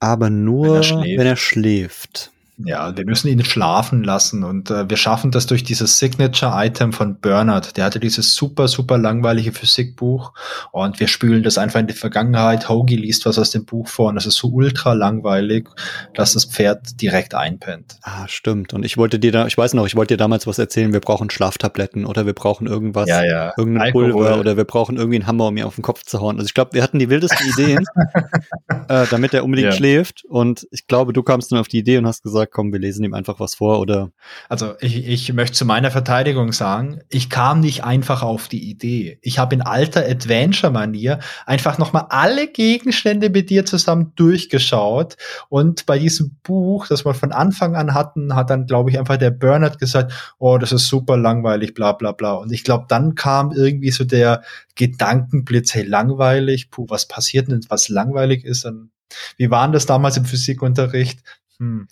aber 0.03 0.31
nur, 0.31 0.81
wenn 0.81 1.27
er, 1.27 1.37
schläft. 1.37 2.33
Ja, 2.67 2.97
wir 2.97 3.05
müssen 3.05 3.29
ihn 3.29 3.45
schlafen 3.45 4.05
lassen 4.05 4.45
und 4.45 4.71
äh, 4.71 4.89
wir 4.89 4.97
schaffen 4.97 5.31
das 5.31 5.47
durch 5.47 5.65
dieses 5.65 5.99
Signature-Item 5.99 6.93
von 6.93 7.19
Bernard. 7.19 7.77
Der 7.77 7.85
hatte 7.85 8.01
dieses 8.01 8.35
super, 8.35 8.69
super 8.69 8.99
langweilige 8.99 9.53
Physikbuch 9.53 10.33
und 10.71 11.01
wir 11.01 11.09
spülen 11.09 11.43
das 11.43 11.59
einfach 11.59 11.81
in 11.81 11.87
die 11.87 11.95
Vergangenheit. 11.95 12.69
Hoagie 12.69 12.97
liest 12.97 13.27
was 13.27 13.39
aus 13.39 13.51
dem 13.51 13.65
Buch 13.65 13.89
vor 13.89 14.09
und 14.09 14.15
das 14.15 14.27
ist 14.27 14.37
so 14.37 14.49
ultra 14.49 14.93
langweilig, 14.93 15.69
dass 16.15 16.35
das 16.35 16.45
Pferd 16.45 17.01
direkt 17.01 17.35
einpennt. 17.35 17.97
Ah, 18.03 18.29
stimmt. 18.29 18.73
Und 18.75 18.85
ich 18.85 18.97
wollte 18.97 19.19
dir 19.19 19.33
da, 19.33 19.47
ich 19.47 19.59
weiß 19.59 19.75
noch, 19.75 19.87
ich 19.87 19.97
wollte 19.97 20.15
dir 20.15 20.19
damals 20.19 20.47
was 20.47 20.59
erzählen, 20.59 20.93
wir 20.93 21.01
brauchen 21.01 21.31
Schlaftabletten 21.31 22.05
oder 22.05 22.27
wir 22.27 22.35
brauchen 22.35 22.67
irgendwas, 22.67 23.09
ja, 23.09 23.25
ja. 23.25 23.53
irgendein 23.57 23.93
Pulver 23.93 24.39
oder 24.39 24.57
wir 24.57 24.65
brauchen 24.65 24.97
irgendwie 24.97 25.17
einen 25.17 25.27
Hammer, 25.27 25.49
um 25.49 25.55
mir 25.55 25.67
auf 25.67 25.75
den 25.75 25.83
Kopf 25.83 26.05
zu 26.05 26.21
hauen. 26.21 26.37
Also 26.37 26.47
ich 26.47 26.55
glaube, 26.55 26.75
wir 26.75 26.83
hatten 26.83 26.99
die 26.99 27.09
wildesten 27.09 27.47
Ideen, 27.49 27.85
äh, 28.89 29.07
damit 29.11 29.35
er 29.35 29.45
unbedingt 29.45 29.71
ja. 29.71 29.77
schläft 29.77 30.25
und 30.25 30.67
ich 30.71 30.87
glaube, 30.87 31.13
du 31.13 31.23
kamst 31.23 31.53
dann 31.53 31.59
auf 31.59 31.69
die 31.69 31.79
Idee 31.79 31.99
und 31.99 32.07
hast 32.07 32.23
gesagt, 32.23 32.52
komm, 32.53 32.73
wir 32.73 32.79
lesen 32.79 33.05
ihm 33.05 33.15
einfach 33.15 33.41
was 33.41 33.57
vor 33.57 33.81
oder? 33.81 34.13
Also 34.49 34.75
ich, 34.81 35.07
ich 35.07 35.33
möchte 35.33 35.57
zu 35.57 35.65
meiner 35.65 35.91
Verteidigung 35.91 36.53
sagen, 36.53 37.01
ich 37.09 37.31
kam 37.31 37.61
nicht 37.61 37.85
einfach 37.85 38.23
auf 38.23 38.49
die 38.49 38.71
Idee. 38.71 39.19
Ich 39.23 39.39
habe 39.39 39.55
in 39.55 39.63
alter 39.63 40.05
Adventure-Manier 40.07 41.19
einfach 41.47 41.79
nochmal 41.79 42.07
alle 42.11 42.47
Gegenstände 42.49 43.31
mit 43.31 43.51
dir 43.51 43.65
zusammen 43.65 44.13
durchgeschaut 44.17 45.17
und 45.49 45.87
bei 45.87 45.99
diesem 45.99 46.37
Buch, 46.43 46.87
das 46.87 47.05
wir 47.05 47.15
von 47.15 47.33
Anfang 47.33 47.75
an 47.75 47.95
hatten, 47.95 48.35
hat 48.35 48.51
dann, 48.51 48.67
glaube 48.67 48.91
ich, 48.91 48.99
einfach 48.99 49.17
der 49.17 49.31
Bernard 49.31 49.79
gesagt, 49.79 50.35
oh, 50.39 50.59
das 50.59 50.73
ist 50.73 50.89
super 50.89 51.17
langweilig, 51.17 51.75
bla 51.75 51.93
bla 51.93 52.13
bla. 52.13 52.35
Und 52.35 52.53
ich 52.53 52.65
glaube, 52.65 52.87
dann 52.89 53.15
kam 53.15 53.53
irgendwie 53.53 53.91
so 53.91 54.05
der 54.05 54.43
Gedankenblitz, 54.75 55.75
hey, 55.75 55.85
langweilig, 55.85 56.71
puh, 56.71 56.87
was 56.89 57.07
passiert 57.07 57.49
denn, 57.49 57.61
was 57.69 57.89
langweilig 57.89 58.45
ist? 58.45 58.65
Und 58.65 58.91
wie 59.37 59.51
waren 59.51 59.73
das 59.73 59.87
damals 59.87 60.17
im 60.17 60.25
Physikunterricht? 60.25 61.21
Hm, 61.59 61.89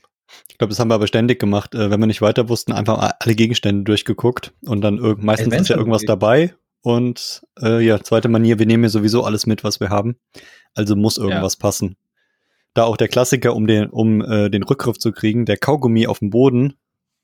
ich 0.49 0.59
glaube, 0.59 0.71
das 0.71 0.79
haben 0.79 0.89
wir 0.89 0.95
aber 0.95 1.07
ständig 1.07 1.39
gemacht. 1.39 1.75
Äh, 1.75 1.91
wenn 1.91 2.01
wir 2.01 2.07
nicht 2.07 2.23
weiter 2.23 2.49
wussten, 2.49 2.73
einfach 2.73 3.15
alle 3.19 3.35
Gegenstände 3.35 3.85
durchgeguckt 3.85 4.53
und 4.67 4.81
dann 4.83 4.97
meistens 4.97 5.49
Adventure 5.49 5.61
ist 5.61 5.69
ja 5.69 5.77
irgendwas 5.77 6.05
dabei. 6.05 6.55
Und 6.83 7.43
äh, 7.61 7.85
ja, 7.85 8.03
zweite 8.03 8.29
Manier, 8.29 8.59
wir 8.59 8.67
nehmen 8.67 8.85
ja 8.85 8.91
sowieso 8.91 9.25
alles 9.25 9.47
mit, 9.47 9.65
was 9.65 9.81
wir 9.81 9.91
haben. 9.91 10.17
Also 10.75 10.97
muss 10.97 11.19
irgendwas 11.19 11.55
ja. 11.55 11.61
passen. 11.61 11.97
Da 12.75 12.85
auch 12.85 12.97
der 12.97 13.09
Klassiker, 13.09 13.55
um 13.55 13.67
den, 13.67 13.91
um 13.91 14.23
äh, 14.23 14.49
den 14.49 14.63
Rückgriff 14.63 14.99
zu 14.99 15.13
kriegen, 15.13 15.45
der 15.45 15.59
Kaugummi 15.59 16.07
auf 16.07 16.21
dem 16.21 16.31
Boden 16.31 16.75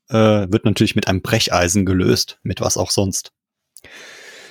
äh, 0.09 0.15
wird 0.51 0.65
natürlich 0.65 0.97
mit 0.97 1.09
einem 1.09 1.23
Brecheisen 1.23 1.87
gelöst, 1.87 2.39
mit 2.43 2.61
was 2.61 2.77
auch 2.77 2.91
sonst. 2.91 3.33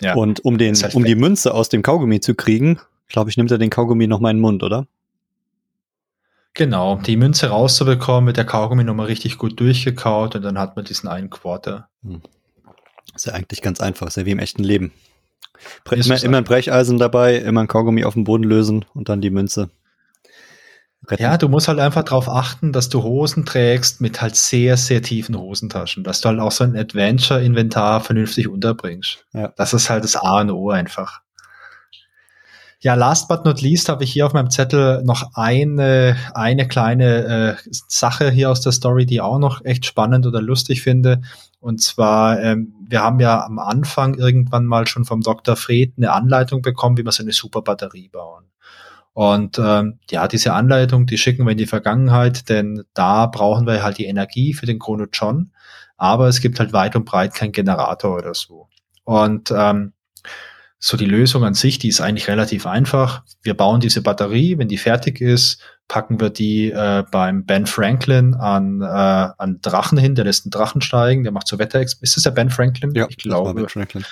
Ja, 0.01 0.15
und 0.15 0.43
um 0.43 0.57
den, 0.57 0.75
halt 0.75 0.95
um 0.95 1.05
die 1.05 1.15
Münze 1.15 1.53
aus 1.53 1.69
dem 1.69 1.81
Kaugummi 1.81 2.19
zu 2.19 2.35
kriegen, 2.35 2.79
glaube 3.07 3.29
ich, 3.29 3.37
nimmt 3.37 3.51
er 3.51 3.57
den 3.57 3.69
Kaugummi 3.69 4.07
noch 4.07 4.19
mal 4.19 4.31
in 4.31 4.37
den 4.37 4.41
Mund, 4.41 4.63
oder? 4.63 4.87
Genau, 6.55 6.95
die 6.95 7.17
Münze 7.17 7.49
rauszubekommen, 7.49 8.23
mit 8.23 8.37
der 8.37 8.45
Kaugummi 8.45 8.85
nochmal 8.85 9.07
richtig 9.07 9.37
gut 9.37 9.59
durchgekaut 9.59 10.35
und 10.35 10.41
dann 10.41 10.57
hat 10.57 10.77
man 10.77 10.85
diesen 10.85 11.09
einen 11.09 11.29
Quarter. 11.29 11.89
Hm. 12.01 12.21
Ist 13.13 13.25
ja 13.25 13.33
eigentlich 13.33 13.61
ganz 13.61 13.81
einfach, 13.81 14.07
ist 14.07 14.15
ja 14.15 14.25
wie 14.25 14.31
im 14.31 14.39
echten 14.39 14.63
Leben. 14.63 14.93
Bre 15.83 15.95
immer, 15.97 16.23
immer, 16.23 16.37
ein 16.37 16.43
Brecheisen 16.45 16.97
dabei, 16.97 17.35
immer 17.35 17.61
ein 17.61 17.67
Kaugummi 17.67 18.05
auf 18.05 18.13
dem 18.13 18.23
Boden 18.23 18.45
lösen 18.45 18.85
und 18.93 19.09
dann 19.09 19.19
die 19.19 19.31
Münze. 19.31 19.69
Retten. 21.07 21.21
Ja, 21.21 21.37
du 21.37 21.49
musst 21.49 21.67
halt 21.67 21.79
einfach 21.79 22.03
darauf 22.03 22.29
achten, 22.29 22.71
dass 22.71 22.87
du 22.87 23.03
Hosen 23.03 23.45
trägst 23.45 23.99
mit 23.99 24.21
halt 24.21 24.37
sehr, 24.37 24.77
sehr 24.77 25.01
tiefen 25.01 25.37
Hosentaschen, 25.37 26.05
dass 26.05 26.21
du 26.21 26.29
halt 26.29 26.39
auch 26.39 26.53
so 26.53 26.63
ein 26.63 26.77
Adventure-Inventar 26.77 27.99
vernünftig 27.99 28.47
unterbringst. 28.47 29.25
Ja. 29.33 29.49
Das 29.57 29.73
ist 29.73 29.89
halt 29.89 30.05
das 30.05 30.15
A 30.15 30.39
und 30.39 30.51
O 30.51 30.69
einfach. 30.69 31.21
Ja, 32.85 32.93
last 32.93 33.27
but 33.27 33.45
not 33.45 33.61
least 33.61 33.89
habe 33.89 34.03
ich 34.03 34.13
hier 34.13 34.27
auf 34.27 34.33
meinem 34.33 34.51
Zettel 34.51 35.01
noch 35.03 35.31
eine, 35.33 36.15
eine 36.35 36.67
kleine 36.67 37.57
äh, 37.57 37.69
Sache 37.71 38.29
hier 38.29 38.51
aus 38.51 38.61
der 38.61 38.73
Story, 38.73 39.07
die 39.07 39.21
auch 39.21 39.39
noch 39.39 39.65
echt 39.65 39.87
spannend 39.87 40.27
oder 40.27 40.39
lustig 40.39 40.83
finde. 40.83 41.23
Und 41.59 41.81
zwar, 41.81 42.39
ähm, 42.39 42.75
wir 42.87 43.01
haben 43.01 43.19
ja 43.19 43.43
am 43.43 43.57
Anfang 43.57 44.13
irgendwann 44.13 44.67
mal 44.67 44.85
schon 44.85 45.03
vom 45.03 45.21
Dr. 45.21 45.55
Fred 45.55 45.93
eine 45.97 46.11
Anleitung 46.11 46.61
bekommen, 46.61 46.95
wie 46.95 47.03
wir 47.03 47.11
so 47.11 47.23
eine 47.23 47.31
super 47.31 47.63
Batterie 47.63 48.09
bauen. 48.09 48.43
Und 49.13 49.57
ähm, 49.57 49.97
ja, 50.11 50.27
diese 50.27 50.53
Anleitung, 50.53 51.07
die 51.07 51.17
schicken 51.17 51.43
wir 51.43 51.53
in 51.53 51.57
die 51.57 51.65
Vergangenheit, 51.65 52.49
denn 52.49 52.83
da 52.93 53.25
brauchen 53.25 53.65
wir 53.65 53.81
halt 53.81 53.97
die 53.97 54.05
Energie 54.05 54.53
für 54.53 54.67
den 54.67 54.77
Chrono 54.77 55.07
John, 55.11 55.49
aber 55.97 56.27
es 56.27 56.39
gibt 56.39 56.59
halt 56.59 56.71
weit 56.71 56.95
und 56.95 57.05
breit 57.05 57.33
keinen 57.33 57.51
Generator 57.51 58.15
oder 58.15 58.35
so. 58.35 58.67
Und 59.05 59.51
ähm, 59.51 59.93
so 60.85 60.97
die 60.97 61.05
Lösung 61.05 61.43
an 61.43 61.55
sich, 61.55 61.79
die 61.79 61.87
ist 61.87 61.99
eigentlich 61.99 62.27
relativ 62.27 62.67
einfach. 62.67 63.23
Wir 63.41 63.55
bauen 63.55 63.79
diese 63.79 64.03
Batterie, 64.03 64.59
wenn 64.59 64.67
die 64.67 64.77
fertig 64.77 65.19
ist, 65.19 65.59
packen 65.87 66.19
wir 66.19 66.29
die 66.29 66.69
äh, 66.69 67.03
beim 67.09 67.43
Ben 67.43 67.65
Franklin 67.65 68.35
an, 68.35 68.81
äh, 68.81 68.85
an 68.85 69.57
Drachen 69.63 69.97
hin, 69.97 70.13
der 70.13 70.25
lässt 70.25 70.45
einen 70.45 70.51
Drachen 70.51 70.81
steigen, 70.81 71.23
der 71.23 71.31
macht 71.31 71.47
so 71.47 71.57
Wetter. 71.57 71.81
Ist 71.81 71.97
das 72.01 72.21
der 72.21 72.29
Ben 72.29 72.51
Franklin? 72.51 72.91
Ja, 72.93 73.07
ich 73.09 73.17
glaube. 73.17 73.55
Ben 73.55 73.67
Franklin. 73.67 74.05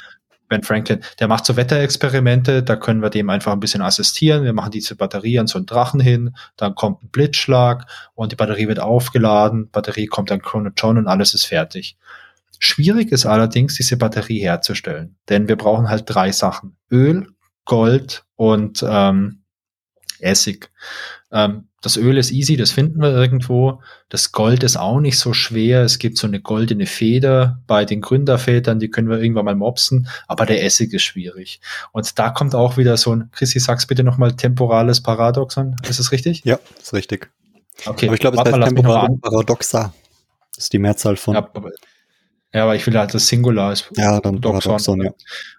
Ben 0.49 0.63
Franklin, 0.63 1.01
der 1.19 1.27
macht 1.27 1.45
so 1.45 1.55
Wetterexperimente, 1.55 2.63
da 2.63 2.75
können 2.75 3.03
wir 3.03 3.11
dem 3.11 3.29
einfach 3.29 3.51
ein 3.51 3.59
bisschen 3.59 3.83
assistieren. 3.83 4.43
Wir 4.43 4.53
machen 4.53 4.71
diese 4.71 4.95
Batterie 4.95 5.37
an 5.37 5.45
so 5.45 5.59
einen 5.59 5.67
Drachen 5.67 5.99
hin, 5.99 6.35
dann 6.57 6.73
kommt 6.73 7.03
ein 7.03 7.09
Blitzschlag 7.09 7.85
und 8.15 8.31
die 8.31 8.35
Batterie 8.35 8.67
wird 8.67 8.79
aufgeladen, 8.79 9.69
Batterie 9.69 10.07
kommt 10.07 10.31
an 10.31 10.41
Chronoton 10.41 10.97
und 10.97 11.07
alles 11.07 11.35
ist 11.35 11.45
fertig. 11.45 11.97
Schwierig 12.65 13.11
ist 13.11 13.25
allerdings, 13.25 13.75
diese 13.75 13.97
Batterie 13.97 14.39
herzustellen, 14.39 15.17
denn 15.27 15.49
wir 15.49 15.57
brauchen 15.57 15.89
halt 15.89 16.03
drei 16.05 16.31
Sachen. 16.31 16.77
Öl, 16.89 17.27
Gold 17.65 18.23
und 18.37 18.85
ähm, 18.87 19.43
Essig. 20.19 20.71
Ähm, 21.29 21.67
das 21.81 21.97
Öl 21.97 22.17
ist 22.17 22.31
easy, 22.31 22.55
das 22.55 22.71
finden 22.71 23.01
wir 23.01 23.09
irgendwo. 23.09 23.81
Das 24.07 24.31
Gold 24.31 24.63
ist 24.63 24.77
auch 24.77 25.01
nicht 25.01 25.19
so 25.19 25.33
schwer. 25.33 25.81
Es 25.81 25.99
gibt 25.99 26.17
so 26.17 26.25
eine 26.25 26.39
goldene 26.39 26.85
Feder 26.85 27.61
bei 27.67 27.83
den 27.83 27.99
Gründervätern, 27.99 28.79
die 28.79 28.89
können 28.89 29.09
wir 29.09 29.19
irgendwann 29.19 29.43
mal 29.43 29.55
mopsen, 29.55 30.07
aber 30.29 30.45
der 30.45 30.63
Essig 30.63 30.93
ist 30.93 31.03
schwierig. 31.03 31.59
Und 31.91 32.17
da 32.17 32.29
kommt 32.29 32.55
auch 32.55 32.77
wieder 32.77 32.95
so 32.95 33.13
ein, 33.13 33.29
Chrissy, 33.33 33.59
sag's 33.59 33.87
bitte 33.87 34.05
nochmal 34.05 34.37
temporales 34.37 35.03
Paradoxon. 35.03 35.75
Ist 35.85 35.99
es 35.99 36.13
richtig? 36.13 36.45
Ja, 36.45 36.59
ist 36.81 36.93
richtig. 36.93 37.29
Okay. 37.85 38.05
Aber 38.05 38.13
ich 38.13 38.21
glaube, 38.21 38.37
es 38.37 38.53
heißt 38.53 38.67
temporales 38.69 39.19
Paradoxa. 39.19 39.93
Das 40.55 40.63
ist 40.63 40.71
die 40.71 40.79
Mehrzahl 40.79 41.17
von. 41.17 41.33
Ja, 41.33 41.49
ja, 42.53 42.63
aber 42.63 42.75
ich 42.75 42.85
will 42.85 42.97
halt 42.97 43.13
das 43.13 43.27
Singular 43.27 43.71
ist. 43.71 43.89
Ja, 43.97 44.19
dann 44.19 44.39
Doxon. 44.39 44.61
Paradoxon, 44.61 45.01
ja. 45.01 45.11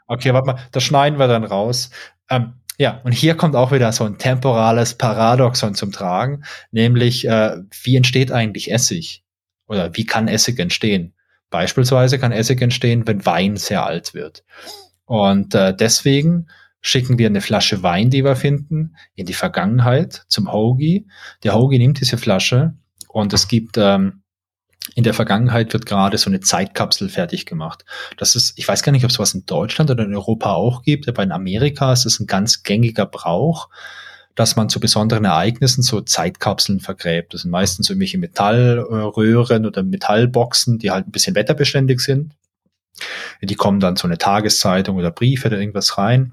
Okay, 0.06 0.32
warte 0.32 0.46
mal, 0.46 0.58
das 0.72 0.82
schneiden 0.84 1.18
wir 1.18 1.28
dann 1.28 1.44
raus. 1.44 1.90
Ähm, 2.30 2.54
ja, 2.78 3.00
und 3.04 3.12
hier 3.12 3.36
kommt 3.36 3.54
auch 3.54 3.72
wieder 3.72 3.92
so 3.92 4.04
ein 4.04 4.18
temporales 4.18 4.94
Paradoxon 4.94 5.74
zum 5.74 5.92
Tragen, 5.92 6.44
nämlich 6.72 7.26
äh, 7.26 7.56
wie 7.82 7.96
entsteht 7.96 8.32
eigentlich 8.32 8.72
Essig? 8.72 9.22
Oder 9.66 9.96
wie 9.96 10.06
kann 10.06 10.28
Essig 10.28 10.58
entstehen? 10.58 11.14
Beispielsweise 11.50 12.18
kann 12.18 12.32
Essig 12.32 12.60
entstehen, 12.60 13.06
wenn 13.06 13.24
Wein 13.24 13.56
sehr 13.56 13.86
alt 13.86 14.12
wird. 14.12 14.44
Und 15.04 15.54
äh, 15.54 15.74
deswegen 15.74 16.48
schicken 16.80 17.18
wir 17.18 17.28
eine 17.28 17.40
Flasche 17.40 17.82
Wein, 17.82 18.10
die 18.10 18.24
wir 18.24 18.36
finden, 18.36 18.96
in 19.14 19.26
die 19.26 19.34
Vergangenheit 19.34 20.24
zum 20.28 20.52
Hoagie. 20.52 21.06
Der 21.44 21.54
Hoagie 21.54 21.78
nimmt 21.78 22.00
diese 22.00 22.18
Flasche 22.18 22.74
und 23.08 23.32
es 23.32 23.48
gibt 23.48 23.78
ähm, 23.78 24.23
in 24.94 25.04
der 25.04 25.14
Vergangenheit 25.14 25.72
wird 25.72 25.86
gerade 25.86 26.18
so 26.18 26.28
eine 26.28 26.40
Zeitkapsel 26.40 27.08
fertig 27.08 27.46
gemacht. 27.46 27.84
Das 28.18 28.36
ist, 28.36 28.58
ich 28.58 28.68
weiß 28.68 28.82
gar 28.82 28.92
nicht, 28.92 29.04
ob 29.04 29.10
es 29.10 29.18
was 29.18 29.34
in 29.34 29.46
Deutschland 29.46 29.90
oder 29.90 30.04
in 30.04 30.14
Europa 30.14 30.52
auch 30.52 30.82
gibt, 30.82 31.08
aber 31.08 31.22
in 31.22 31.32
Amerika 31.32 31.92
ist 31.92 32.04
es 32.04 32.20
ein 32.20 32.26
ganz 32.26 32.62
gängiger 32.62 33.06
Brauch, 33.06 33.70
dass 34.34 34.56
man 34.56 34.68
zu 34.68 34.80
besonderen 34.80 35.24
Ereignissen 35.24 35.82
so 35.82 36.00
Zeitkapseln 36.00 36.80
vergräbt. 36.80 37.32
Das 37.32 37.42
sind 37.42 37.50
meistens 37.50 37.88
irgendwelche 37.88 38.18
Metallröhren 38.18 39.64
oder 39.64 39.82
Metallboxen, 39.82 40.78
die 40.78 40.90
halt 40.90 41.08
ein 41.08 41.12
bisschen 41.12 41.34
wetterbeständig 41.34 42.00
sind. 42.00 42.34
Die 43.42 43.54
kommen 43.54 43.80
dann 43.80 43.96
so 43.96 44.06
eine 44.06 44.18
Tageszeitung 44.18 44.96
oder 44.96 45.10
Briefe 45.10 45.48
oder 45.48 45.58
irgendwas 45.58 45.98
rein. 45.98 46.32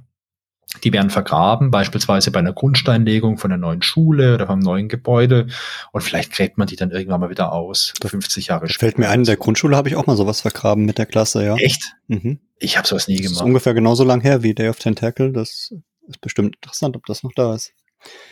Die 0.84 0.94
werden 0.94 1.10
vergraben, 1.10 1.70
beispielsweise 1.70 2.32
bei 2.32 2.40
einer 2.40 2.54
Grundsteinlegung 2.54 3.38
von 3.38 3.52
einer 3.52 3.60
neuen 3.60 3.82
Schule 3.82 4.34
oder 4.36 4.48
vom 4.48 4.60
neuen 4.60 4.88
Gebäude. 4.88 5.48
Und 5.92 6.02
vielleicht 6.02 6.32
gräbt 6.32 6.58
man 6.58 6.68
die 6.68 6.76
dann 6.76 6.92
irgendwann 6.92 7.20
mal 7.20 7.30
wieder 7.30 7.52
aus, 7.52 7.94
50 8.02 8.48
Jahre 8.48 8.68
später. 8.68 8.80
Fällt 8.80 8.98
mir 8.98 9.10
ein, 9.10 9.20
in 9.20 9.26
der 9.26 9.38
Grundschule 9.38 9.76
habe 9.76 9.90
ich 9.90 9.96
auch 9.96 10.08
mal 10.08 10.16
sowas 10.16 10.42
vergraben 10.42 10.86
mit 10.86 10.98
der 10.98 11.06
Klasse, 11.06 11.44
ja. 11.44 11.56
Echt? 11.58 11.94
Mhm. 12.08 12.40
Ich 12.58 12.78
habe 12.78 12.88
sowas 12.88 13.08
nie 13.08 13.18
gemacht. 13.18 13.32
Das 13.32 13.42
ist 13.42 13.46
ungefähr 13.46 13.74
genauso 13.74 14.04
lang 14.04 14.22
her 14.22 14.44
wie 14.44 14.54
Day 14.54 14.70
of 14.70 14.80
Tentacle. 14.80 15.32
Das 15.34 15.74
ist 16.08 16.22
bestimmt 16.22 16.56
interessant, 16.56 16.96
ob 16.96 17.06
das 17.06 17.24
noch 17.24 17.34
da 17.36 17.54
ist. 17.54 17.74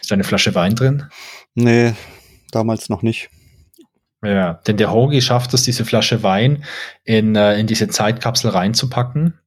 Ist 0.02 0.10
da 0.10 0.16
eine 0.16 0.24
Flasche 0.24 0.56
Wein 0.56 0.76
drin? 0.76 1.06
Nee, 1.56 1.94
damals 2.52 2.90
noch 2.90 3.02
nicht. 3.02 3.30
Ja, 4.24 4.54
denn 4.68 4.78
der 4.78 4.92
Hoagie 4.92 5.22
schafft 5.22 5.54
es, 5.54 5.64
diese 5.64 5.86
Flasche 5.86 6.24
Wein 6.24 6.64
in, 7.04 7.36
äh, 7.36 7.58
in 7.58 7.68
diese 7.68 7.88
Zeitkapsel 7.88 8.50
reinzupacken 8.50 9.40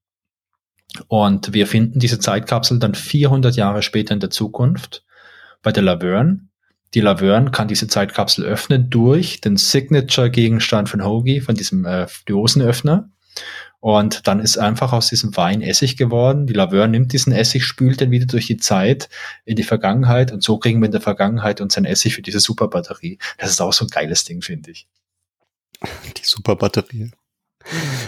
und 1.08 1.52
wir 1.52 1.66
finden 1.66 1.98
diese 1.98 2.18
Zeitkapsel 2.18 2.78
dann 2.78 2.94
400 2.94 3.56
Jahre 3.56 3.82
später 3.82 4.14
in 4.14 4.20
der 4.20 4.30
Zukunft 4.30 5.04
bei 5.62 5.72
der 5.72 5.82
Laverne. 5.82 6.40
Die 6.94 7.00
Laverne 7.00 7.50
kann 7.50 7.68
diese 7.68 7.88
Zeitkapsel 7.88 8.44
öffnen 8.44 8.90
durch 8.90 9.40
den 9.40 9.56
Signature-Gegenstand 9.56 10.88
von 10.88 11.04
Hoagie, 11.04 11.40
von 11.40 11.54
diesem 11.54 11.86
äh, 11.86 12.06
Dosenöffner. 12.26 13.08
Und 13.80 14.28
dann 14.28 14.38
ist 14.38 14.58
einfach 14.58 14.92
aus 14.92 15.08
diesem 15.08 15.36
Wein 15.36 15.62
Essig 15.62 15.96
geworden. 15.96 16.46
Die 16.46 16.52
Laverne 16.52 16.92
nimmt 16.92 17.12
diesen 17.12 17.32
Essig, 17.32 17.64
spült 17.64 18.00
den 18.00 18.10
wieder 18.10 18.26
durch 18.26 18.46
die 18.46 18.58
Zeit 18.58 19.08
in 19.44 19.56
die 19.56 19.64
Vergangenheit 19.64 20.30
und 20.30 20.42
so 20.42 20.58
kriegen 20.58 20.80
wir 20.80 20.86
in 20.86 20.92
der 20.92 21.00
Vergangenheit 21.00 21.60
unseren 21.60 21.84
Essig 21.84 22.14
für 22.14 22.22
diese 22.22 22.38
Superbatterie. 22.38 23.18
Das 23.38 23.50
ist 23.50 23.60
auch 23.60 23.72
so 23.72 23.86
ein 23.86 23.88
geiles 23.88 24.24
Ding, 24.24 24.42
finde 24.42 24.70
ich. 24.70 24.86
Die 26.16 26.24
Superbatterie. 26.24 27.10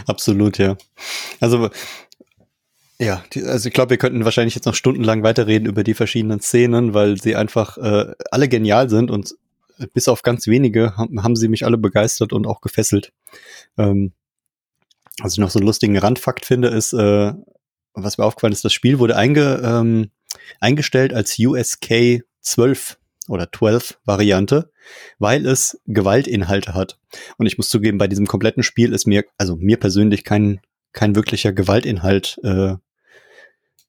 Absolut, 0.06 0.58
ja. 0.58 0.76
Also 1.40 1.70
ja, 2.98 3.24
die, 3.32 3.42
also 3.42 3.68
ich 3.68 3.74
glaube, 3.74 3.90
wir 3.90 3.96
könnten 3.96 4.24
wahrscheinlich 4.24 4.54
jetzt 4.54 4.66
noch 4.66 4.74
stundenlang 4.74 5.22
weiterreden 5.22 5.66
über 5.66 5.82
die 5.82 5.94
verschiedenen 5.94 6.40
Szenen, 6.40 6.94
weil 6.94 7.20
sie 7.20 7.34
einfach 7.34 7.76
äh, 7.78 8.12
alle 8.30 8.48
genial 8.48 8.88
sind 8.88 9.10
und 9.10 9.34
bis 9.92 10.08
auf 10.08 10.22
ganz 10.22 10.46
wenige 10.46 10.96
haben, 10.96 11.22
haben 11.22 11.36
sie 11.36 11.48
mich 11.48 11.64
alle 11.64 11.78
begeistert 11.78 12.32
und 12.32 12.46
auch 12.46 12.60
gefesselt. 12.60 13.12
Ähm, 13.76 14.12
was 15.20 15.32
ich 15.32 15.38
noch 15.38 15.50
so 15.50 15.58
einen 15.58 15.66
lustigen 15.66 15.98
Randfakt 15.98 16.44
finde, 16.44 16.68
ist, 16.68 16.92
äh, 16.92 17.32
was 17.94 18.18
mir 18.18 18.24
aufgefallen 18.24 18.52
ist, 18.52 18.64
das 18.64 18.72
Spiel 18.72 18.98
wurde 18.98 19.16
einge, 19.16 19.60
ähm, 19.64 20.10
eingestellt 20.60 21.12
als 21.12 21.36
USK 21.38 22.22
12 22.40 22.98
oder 23.28 23.50
12 23.50 23.98
Variante, 24.04 24.70
weil 25.18 25.46
es 25.46 25.80
Gewaltinhalte 25.86 26.74
hat. 26.74 26.98
Und 27.38 27.46
ich 27.46 27.56
muss 27.56 27.68
zugeben, 27.68 27.98
bei 27.98 28.08
diesem 28.08 28.26
kompletten 28.26 28.62
Spiel 28.62 28.92
ist 28.92 29.06
mir, 29.06 29.24
also 29.38 29.56
mir 29.56 29.78
persönlich 29.78 30.24
kein 30.24 30.60
kein 30.94 31.14
wirklicher 31.14 31.52
Gewaltinhalt 31.52 32.40
äh, 32.42 32.76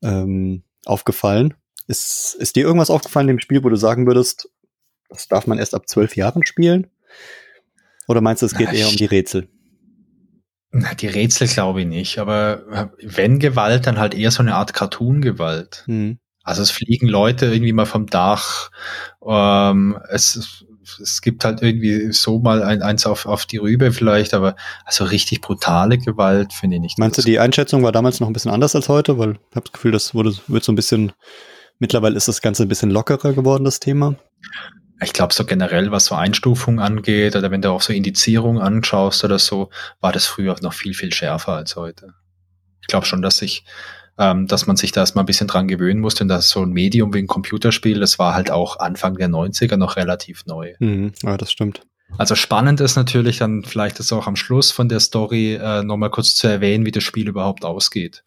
ähm, 0.03 0.63
aufgefallen. 0.85 1.53
Ist, 1.87 2.35
ist 2.39 2.55
dir 2.55 2.65
irgendwas 2.65 2.89
aufgefallen 2.89 3.29
in 3.29 3.37
dem 3.37 3.41
Spiel, 3.41 3.63
wo 3.63 3.69
du 3.69 3.77
sagen 3.77 4.07
würdest, 4.07 4.49
das 5.09 5.27
darf 5.27 5.47
man 5.47 5.59
erst 5.59 5.75
ab 5.75 5.87
zwölf 5.87 6.15
Jahren 6.15 6.45
spielen? 6.45 6.87
Oder 8.07 8.21
meinst 8.21 8.41
du, 8.41 8.47
es 8.47 8.55
geht 8.55 8.67
Na, 8.67 8.73
eher 8.73 8.89
um 8.89 8.95
die 8.95 9.05
Rätsel? 9.05 9.47
Na, 10.71 10.93
die 10.93 11.07
Rätsel 11.07 11.47
glaube 11.47 11.81
ich 11.81 11.87
nicht, 11.87 12.17
aber 12.17 12.91
wenn 13.01 13.39
Gewalt, 13.39 13.87
dann 13.87 13.99
halt 13.99 14.13
eher 14.13 14.31
so 14.31 14.41
eine 14.41 14.55
Art 14.55 14.73
Cartoon-Gewalt. 14.73 15.83
Hm. 15.85 16.17
Also 16.43 16.61
es 16.61 16.71
fliegen 16.71 17.07
Leute 17.07 17.47
irgendwie 17.47 17.73
mal 17.73 17.85
vom 17.85 18.07
Dach, 18.07 18.71
ähm, 19.25 19.97
es 20.09 20.65
es 21.01 21.21
gibt 21.21 21.45
halt 21.45 21.61
irgendwie 21.61 22.11
so 22.11 22.39
mal 22.39 22.63
ein, 22.63 22.81
eins 22.81 23.05
auf, 23.05 23.25
auf 23.25 23.45
die 23.45 23.57
Rübe 23.57 23.91
vielleicht, 23.91 24.33
aber 24.33 24.55
also 24.85 25.03
richtig 25.03 25.41
brutale 25.41 25.97
Gewalt 25.97 26.53
finde 26.53 26.77
ich 26.77 26.81
nicht. 26.81 26.99
Meinst 26.99 27.17
du, 27.17 27.21
die 27.21 27.39
Einschätzung 27.39 27.83
war 27.83 27.91
damals 27.91 28.19
noch 28.19 28.27
ein 28.27 28.33
bisschen 28.33 28.51
anders 28.51 28.75
als 28.75 28.89
heute? 28.89 29.17
Weil 29.17 29.31
ich 29.31 29.55
habe 29.55 29.65
das 29.65 29.71
Gefühl, 29.71 29.91
das 29.91 30.13
wurde, 30.13 30.35
wird 30.47 30.63
so 30.63 30.71
ein 30.71 30.75
bisschen, 30.75 31.11
mittlerweile 31.79 32.15
ist 32.15 32.27
das 32.27 32.41
Ganze 32.41 32.63
ein 32.63 32.69
bisschen 32.69 32.91
lockerer 32.91 33.33
geworden, 33.33 33.63
das 33.63 33.79
Thema. 33.79 34.15
Ich 35.01 35.13
glaube, 35.13 35.33
so 35.33 35.45
generell, 35.45 35.91
was 35.91 36.05
so 36.05 36.15
Einstufung 36.15 36.79
angeht, 36.79 37.35
oder 37.35 37.51
wenn 37.51 37.61
du 37.61 37.69
auch 37.69 37.81
so 37.81 37.91
Indizierung 37.91 38.61
anschaust 38.61 39.23
oder 39.23 39.39
so, 39.39 39.69
war 39.99 40.13
das 40.13 40.25
früher 40.25 40.55
noch 40.61 40.73
viel, 40.73 40.93
viel 40.93 41.13
schärfer 41.13 41.53
als 41.53 41.75
heute. 41.75 42.13
Ich 42.81 42.87
glaube 42.87 43.05
schon, 43.05 43.21
dass 43.21 43.37
sich 43.37 43.65
ähm, 44.17 44.47
dass 44.47 44.67
man 44.67 44.77
sich 44.77 44.91
da 44.91 45.01
erstmal 45.01 45.23
ein 45.23 45.27
bisschen 45.27 45.47
dran 45.47 45.67
gewöhnen 45.67 45.99
musste. 45.99 46.23
Und 46.23 46.29
das 46.29 46.49
so 46.49 46.61
ein 46.61 46.71
Medium 46.71 47.13
wie 47.13 47.19
ein 47.19 47.27
Computerspiel, 47.27 47.99
das 47.99 48.19
war 48.19 48.33
halt 48.33 48.51
auch 48.51 48.79
Anfang 48.79 49.15
der 49.15 49.29
90er 49.29 49.77
noch 49.77 49.95
relativ 49.95 50.45
neu. 50.45 50.73
Mhm, 50.79 51.11
ja, 51.23 51.37
das 51.37 51.51
stimmt. 51.51 51.81
Also 52.17 52.35
spannend 52.35 52.79
ist 52.81 52.95
natürlich 52.95 53.39
dann 53.39 53.63
vielleicht 53.63 53.99
das 53.99 54.13
auch 54.13 54.27
am 54.27 54.35
Schluss 54.35 54.71
von 54.71 54.87
der 54.87 54.99
Story 54.99 55.55
äh, 55.55 55.83
nochmal 55.83 56.11
kurz 56.11 56.35
zu 56.35 56.47
erwähnen, 56.47 56.85
wie 56.85 56.91
das 56.91 57.03
Spiel 57.03 57.27
überhaupt 57.27 57.65
ausgeht. 57.65 58.23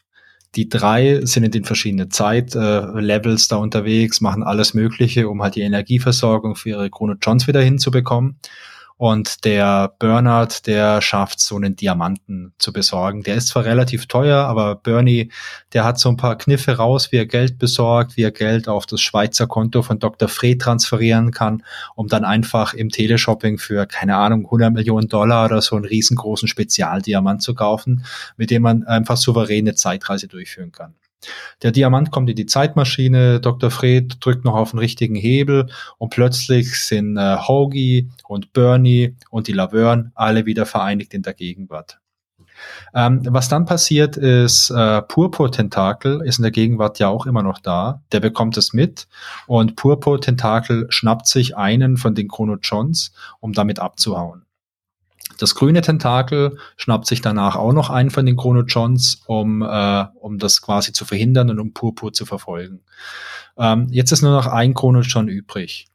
Die 0.57 0.69
drei 0.69 1.21
sind 1.25 1.45
in 1.45 1.51
den 1.51 1.65
verschiedenen 1.65 2.11
Zeitlevels 2.11 3.45
äh, 3.45 3.49
da 3.51 3.57
unterwegs, 3.57 4.21
machen 4.21 4.43
alles 4.43 4.75
Mögliche, 4.75 5.29
um 5.29 5.43
halt 5.43 5.57
die 5.57 5.61
Energieversorgung 5.61 6.57
für 6.57 6.71
ihre 6.71 6.91
Chrono 6.91 7.15
Johns 7.21 7.47
wieder 7.47 7.61
hinzubekommen. 7.61 8.39
Und 8.99 9.45
der 9.45 9.95
Bernard, 10.01 10.67
der 10.67 11.01
schafft 11.01 11.39
so 11.39 11.55
einen 11.55 11.77
Diamanten 11.77 12.53
zu 12.59 12.73
besorgen. 12.73 13.23
Der 13.23 13.37
ist 13.37 13.47
zwar 13.47 13.65
relativ 13.65 14.07
teuer, 14.07 14.39
aber 14.39 14.75
Bernie, 14.75 15.31
der 15.73 15.85
hat 15.85 16.01
so 16.01 16.09
ein 16.09 16.17
paar 16.17 16.37
Kniffe 16.37 16.73
raus, 16.79 17.13
wie 17.13 17.19
er 17.19 17.27
Geld 17.27 17.61
besorgt, 17.61 18.17
wie 18.17 18.23
er 18.23 18.33
Geld 18.33 18.67
auf 18.67 18.87
das 18.87 19.01
Schweizer 19.01 19.47
Konto 19.47 19.83
von 19.83 20.01
Dr. 20.01 20.29
Fred 20.29 20.61
transferieren 20.61 21.31
kann, 21.31 21.63
um 21.95 22.09
dann 22.09 22.25
einfach 22.25 22.75
im 22.75 22.89
Teleshopping 22.89 23.59
für, 23.59 23.87
keine 23.87 24.17
Ahnung, 24.17 24.47
100 24.47 24.73
Millionen 24.73 25.07
Dollar 25.07 25.45
oder 25.45 25.63
so 25.63 25.77
einen 25.77 25.85
riesengroßen 25.85 26.49
Spezialdiamant 26.49 27.41
zu 27.41 27.55
kaufen, 27.55 28.05
mit 28.37 28.51
dem 28.51 28.63
man 28.63 28.83
einfach 28.83 29.17
souveräne 29.17 29.77
Zeitreise 29.77 30.27
durchführen 30.27 30.73
kann. 30.73 30.97
Der 31.63 31.73
Diamant 31.73 32.11
kommt 32.11 32.31
in 32.31 32.37
die 32.37 32.47
Zeitmaschine, 32.47 33.41
Dr. 33.41 33.71
Fred 33.71 34.17
drückt 34.21 34.45
noch 34.45 34.55
auf 34.55 34.71
den 34.71 34.79
richtigen 34.79 35.17
Hebel 35.17 35.69
und 35.99 36.11
plötzlich 36.11 36.79
sind 36.79 37.17
äh, 37.17 37.37
Hoagie 37.37 38.09
und 38.29 38.53
Bernie 38.53 39.17
und 39.31 39.49
die 39.49 39.53
Laverne 39.53 40.13
alle 40.15 40.47
wieder 40.47 40.67
vereinigt 40.67 41.15
in 41.15 41.23
der 41.23 41.35
Gegenwart. 41.35 41.99
Ähm, 42.95 43.23
was 43.25 43.49
dann 43.49 43.67
passiert 43.67 44.17
ist, 44.17 44.71
äh, 44.71 45.03
Purpur-Tentakel 45.03 46.23
ist 46.23 46.39
in 46.39 46.43
der 46.43 46.51
Gegenwart 46.51 46.99
ja 46.99 47.09
auch 47.09 47.27
immer 47.27 47.43
noch 47.43 47.59
da. 47.59 48.03
Der 48.13 48.21
bekommt 48.21 48.57
es 48.57 48.73
mit 48.73 49.09
und 49.47 49.77
Purpur-Tentakel 49.77 50.87
schnappt 50.89 51.27
sich 51.27 51.57
einen 51.57 51.97
von 51.97 52.15
den 52.15 52.29
Chrono 52.29 52.57
Johns, 52.61 53.13
um 53.41 53.53
damit 53.53 53.79
abzuhauen. 53.79 54.45
Das 55.37 55.55
grüne 55.55 55.83
Tentakel 55.83 56.59
schnappt 56.77 57.07
sich 57.07 57.21
danach 57.21 57.57
auch 57.57 57.73
noch 57.73 57.91
einen 57.91 58.11
von 58.11 58.27
den 58.27 58.37
Chrono 58.37 58.63
Johns, 58.63 59.23
um, 59.27 59.63
äh, 59.63 60.05
um 60.21 60.39
das 60.39 60.63
quasi 60.63 60.93
zu 60.93 61.05
verhindern 61.05 61.51
und 61.51 61.61
um 61.61 61.73
Purpur 61.73 62.13
zu 62.13 62.27
verfolgen. 62.27 62.81
Ähm, 63.59 63.89
jetzt 63.91 64.13
ist 64.13 64.23
nur 64.23 64.33
noch 64.33 64.47
ein 64.47 64.75
Chrono 64.75 65.01
John 65.01 65.29
übrig. 65.29 65.89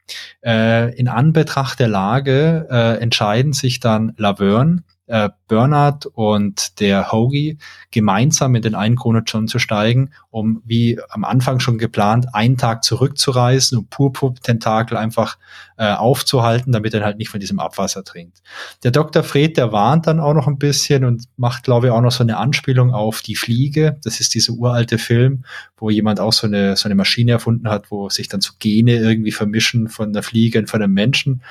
Äh, 0.44 0.94
in 0.96 1.08
Anbetracht 1.08 1.80
der 1.80 1.88
Lage 1.88 2.68
äh, 2.70 2.98
entscheiden 3.00 3.52
sich 3.52 3.80
dann 3.80 4.12
Laverne, 4.16 4.84
äh, 5.06 5.28
Bernard 5.48 6.06
und 6.06 6.80
der 6.80 7.12
Hoagie 7.12 7.58
gemeinsam 7.90 8.54
in 8.54 8.62
den 8.62 8.74
einen 8.74 8.96
Chronoton 8.96 9.48
zu 9.48 9.58
steigen, 9.58 10.10
um 10.30 10.62
wie 10.64 10.98
am 11.10 11.24
Anfang 11.24 11.60
schon 11.60 11.78
geplant, 11.78 12.34
einen 12.34 12.56
Tag 12.56 12.82
zurückzureisen 12.84 13.78
und 13.78 13.90
Purpur-Tentakel 13.90 14.96
einfach 14.96 15.38
äh, 15.76 15.92
aufzuhalten, 15.92 16.72
damit 16.72 16.94
er 16.94 17.04
halt 17.04 17.18
nicht 17.18 17.28
von 17.28 17.40
diesem 17.40 17.58
Abwasser 17.58 18.02
trinkt. 18.04 18.42
Der 18.82 18.90
Dr. 18.90 19.22
Fred, 19.22 19.56
der 19.56 19.72
warnt 19.72 20.06
dann 20.06 20.20
auch 20.20 20.34
noch 20.34 20.46
ein 20.46 20.58
bisschen 20.58 21.04
und 21.04 21.24
macht, 21.36 21.64
glaube 21.64 21.88
ich, 21.88 21.92
auch 21.92 22.00
noch 22.00 22.12
so 22.12 22.22
eine 22.22 22.38
Anspielung 22.38 22.92
auf 22.92 23.20
die 23.20 23.36
Fliege. 23.36 23.98
Das 24.02 24.20
ist 24.20 24.34
dieser 24.34 24.54
uralte 24.54 24.98
Film, 24.98 25.44
wo 25.76 25.90
jemand 25.90 26.20
auch 26.20 26.32
so 26.32 26.46
eine, 26.46 26.76
so 26.76 26.88
eine 26.88 26.94
Maschine 26.94 27.32
erfunden 27.32 27.68
hat, 27.68 27.90
wo 27.90 28.08
sich 28.08 28.28
dann 28.28 28.40
so 28.40 28.52
Gene 28.58 28.94
irgendwie 28.94 29.32
vermischen 29.32 29.88
von 29.88 30.12
der 30.12 30.22
Fliege 30.22 30.58
und 30.58 30.70
von 30.70 30.82
einem 30.82 30.94
Menschen. 30.94 31.42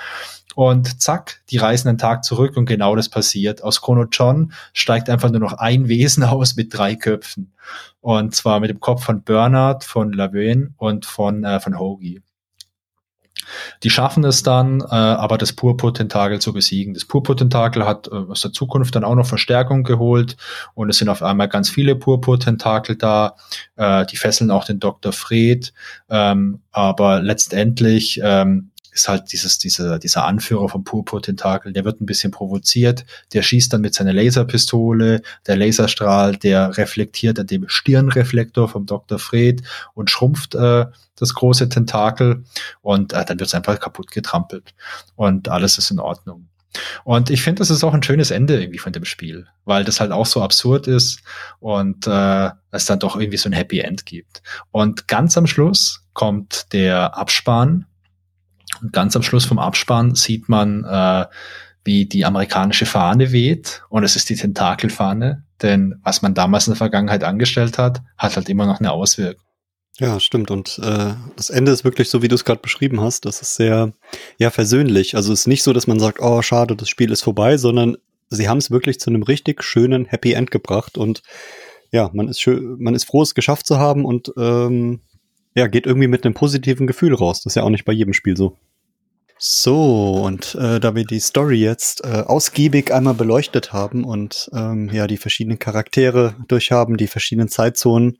Und 0.55 1.01
zack, 1.01 1.41
die 1.49 1.57
reisen 1.57 1.89
einen 1.89 1.97
Tag 1.97 2.23
zurück 2.23 2.57
und 2.57 2.65
genau 2.65 2.95
das 2.95 3.09
passiert. 3.09 3.63
Aus 3.63 3.81
Chrono 3.81 4.05
John 4.11 4.53
steigt 4.73 5.09
einfach 5.09 5.29
nur 5.29 5.39
noch 5.39 5.53
ein 5.53 5.87
Wesen 5.87 6.23
aus 6.23 6.55
mit 6.55 6.73
drei 6.75 6.95
Köpfen. 6.95 7.53
Und 8.01 8.35
zwar 8.35 8.59
mit 8.59 8.69
dem 8.69 8.79
Kopf 8.79 9.03
von 9.03 9.23
Bernard, 9.23 9.83
von 9.83 10.11
Laverne 10.11 10.73
und 10.77 11.05
von, 11.05 11.43
äh, 11.43 11.59
von 11.59 11.79
Hoagie. 11.79 12.21
Die 13.83 13.89
schaffen 13.89 14.23
es 14.23 14.43
dann, 14.43 14.81
äh, 14.81 14.85
aber 14.85 15.37
das 15.37 15.53
Purpur-Tentakel 15.53 16.39
zu 16.39 16.53
besiegen. 16.53 16.93
Das 16.93 17.05
Purpur-Tentakel 17.05 17.85
hat 17.85 18.07
äh, 18.07 18.11
aus 18.11 18.41
der 18.41 18.53
Zukunft 18.53 18.95
dann 18.95 19.03
auch 19.03 19.15
noch 19.15 19.25
Verstärkung 19.25 19.83
geholt 19.83 20.37
und 20.73 20.89
es 20.89 20.97
sind 20.97 21.09
auf 21.09 21.23
einmal 21.23 21.49
ganz 21.49 21.69
viele 21.69 21.95
Purpur-Tentakel 21.95 22.95
da. 22.95 23.35
Äh, 23.75 24.05
die 24.05 24.17
fesseln 24.17 24.51
auch 24.51 24.65
den 24.65 24.79
Dr. 24.79 25.11
Fred, 25.11 25.73
ähm, 26.09 26.61
aber 26.71 27.21
letztendlich 27.21 28.19
ähm, 28.23 28.71
ist 28.93 29.07
halt 29.07 29.31
dieses, 29.31 29.57
dieser, 29.57 29.99
dieser 29.99 30.25
Anführer 30.25 30.69
vom 30.69 30.83
Purpur-Tentakel, 30.83 31.73
der 31.73 31.83
wird 31.85 31.99
ein 31.99 32.05
bisschen 32.05 32.31
provoziert, 32.31 33.05
der 33.33 33.41
schießt 33.41 33.73
dann 33.73 33.81
mit 33.81 33.93
seiner 33.93 34.13
Laserpistole, 34.13 35.21
der 35.47 35.57
Laserstrahl, 35.57 36.37
der 36.37 36.77
reflektiert 36.77 37.39
an 37.39 37.47
dem 37.47 37.67
Stirnreflektor 37.67 38.69
vom 38.69 38.85
Dr. 38.85 39.19
Fred 39.19 39.63
und 39.93 40.09
schrumpft 40.09 40.55
äh, 40.55 40.85
das 41.15 41.33
große 41.33 41.69
Tentakel 41.69 42.43
und 42.81 43.13
äh, 43.13 43.25
dann 43.25 43.39
wird 43.39 43.47
es 43.47 43.55
einfach 43.55 43.79
kaputt 43.79 44.11
getrampelt 44.11 44.73
und 45.15 45.49
alles 45.49 45.77
ist 45.77 45.91
in 45.91 45.99
Ordnung. 45.99 46.47
Und 47.03 47.29
ich 47.29 47.43
finde, 47.43 47.59
das 47.59 47.69
ist 47.69 47.83
auch 47.83 47.93
ein 47.93 48.01
schönes 48.03 48.31
Ende 48.31 48.59
irgendwie 48.59 48.79
von 48.79 48.93
dem 48.93 49.05
Spiel, 49.05 49.47
weil 49.65 49.83
das 49.83 49.99
halt 49.99 50.11
auch 50.11 50.25
so 50.25 50.41
absurd 50.41 50.87
ist 50.87 51.21
und 51.59 52.07
äh, 52.07 52.49
es 52.71 52.85
dann 52.85 52.99
doch 52.99 53.15
irgendwie 53.15 53.37
so 53.37 53.47
ein 53.49 53.53
Happy 53.53 53.79
End 53.79 54.05
gibt. 54.05 54.41
Und 54.71 55.07
ganz 55.07 55.37
am 55.37 55.45
Schluss 55.45 56.03
kommt 56.13 56.73
der 56.73 57.15
Abspann 57.15 57.85
und 58.81 58.93
ganz 58.93 59.15
am 59.15 59.23
Schluss 59.23 59.45
vom 59.45 59.59
Abspann 59.59 60.15
sieht 60.15 60.49
man, 60.49 60.83
äh, 60.83 61.25
wie 61.83 62.05
die 62.05 62.25
amerikanische 62.25 62.85
Fahne 62.85 63.31
weht. 63.31 63.83
Und 63.89 64.03
es 64.03 64.15
ist 64.15 64.29
die 64.29 64.35
Tentakelfahne. 64.35 65.43
Denn 65.61 65.99
was 66.03 66.21
man 66.21 66.33
damals 66.33 66.67
in 66.67 66.71
der 66.71 66.77
Vergangenheit 66.77 67.23
angestellt 67.23 67.77
hat, 67.77 68.01
hat 68.17 68.35
halt 68.35 68.49
immer 68.49 68.65
noch 68.65 68.79
eine 68.79 68.91
Auswirkung. 68.91 69.43
Ja, 69.99 70.19
stimmt. 70.19 70.49
Und 70.49 70.79
äh, 70.83 71.13
das 71.35 71.49
Ende 71.49 71.71
ist 71.71 71.83
wirklich 71.83 72.09
so, 72.09 72.21
wie 72.21 72.27
du 72.27 72.35
es 72.35 72.45
gerade 72.45 72.61
beschrieben 72.61 72.99
hast. 73.01 73.25
Das 73.25 73.41
ist 73.41 73.55
sehr, 73.55 73.93
ja, 74.37 74.49
versöhnlich. 74.49 75.15
Also 75.15 75.31
es 75.31 75.41
ist 75.41 75.47
nicht 75.47 75.63
so, 75.63 75.71
dass 75.71 75.87
man 75.87 75.99
sagt, 75.99 76.19
oh, 76.19 76.41
schade, 76.41 76.75
das 76.75 76.89
Spiel 76.89 77.11
ist 77.11 77.21
vorbei, 77.21 77.57
sondern 77.57 77.97
sie 78.29 78.49
haben 78.49 78.57
es 78.57 78.71
wirklich 78.71 78.99
zu 78.99 79.09
einem 79.09 79.23
richtig 79.23 79.63
schönen 79.63 80.05
Happy 80.05 80.33
End 80.33 80.49
gebracht. 80.49 80.97
Und 80.97 81.21
ja, 81.91 82.09
man 82.13 82.27
ist 82.27 82.41
schön, 82.41 82.77
man 82.79 82.95
ist 82.95 83.05
froh, 83.05 83.21
es 83.21 83.35
geschafft 83.35 83.67
zu 83.67 83.77
haben 83.77 84.03
und 84.03 84.33
ähm, 84.35 85.01
ja, 85.55 85.67
geht 85.67 85.85
irgendwie 85.85 86.07
mit 86.07 86.25
einem 86.25 86.33
positiven 86.33 86.87
Gefühl 86.87 87.13
raus. 87.13 87.43
Das 87.43 87.51
ist 87.51 87.55
ja 87.55 87.63
auch 87.63 87.69
nicht 87.69 87.85
bei 87.85 87.93
jedem 87.93 88.13
Spiel 88.13 88.35
so. 88.35 88.57
So, 89.37 90.21
und 90.23 90.55
äh, 90.55 90.79
da 90.79 90.95
wir 90.95 91.03
die 91.03 91.19
Story 91.19 91.57
jetzt 91.57 92.05
äh, 92.05 92.23
ausgiebig 92.25 92.93
einmal 92.93 93.13
beleuchtet 93.13 93.73
haben 93.73 94.05
und 94.05 94.49
ähm, 94.53 94.89
ja 94.93 95.05
die 95.05 95.17
verschiedenen 95.17 95.59
Charaktere 95.59 96.35
durchhaben, 96.47 96.97
die 96.97 97.07
verschiedenen 97.07 97.49
Zeitzonen 97.49 98.19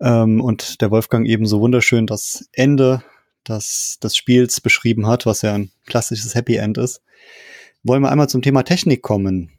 ähm, 0.00 0.40
und 0.40 0.80
der 0.80 0.90
Wolfgang 0.90 1.26
eben 1.26 1.44
so 1.44 1.60
wunderschön 1.60 2.06
das 2.06 2.48
Ende 2.52 3.02
des, 3.46 3.98
des 4.02 4.16
Spiels 4.16 4.60
beschrieben 4.60 5.06
hat, 5.06 5.26
was 5.26 5.42
ja 5.42 5.54
ein 5.54 5.70
klassisches 5.86 6.34
Happy 6.34 6.56
End 6.56 6.78
ist, 6.78 7.02
wollen 7.82 8.02
wir 8.02 8.10
einmal 8.10 8.28
zum 8.28 8.42
Thema 8.42 8.62
Technik 8.62 9.02
kommen. 9.02 9.50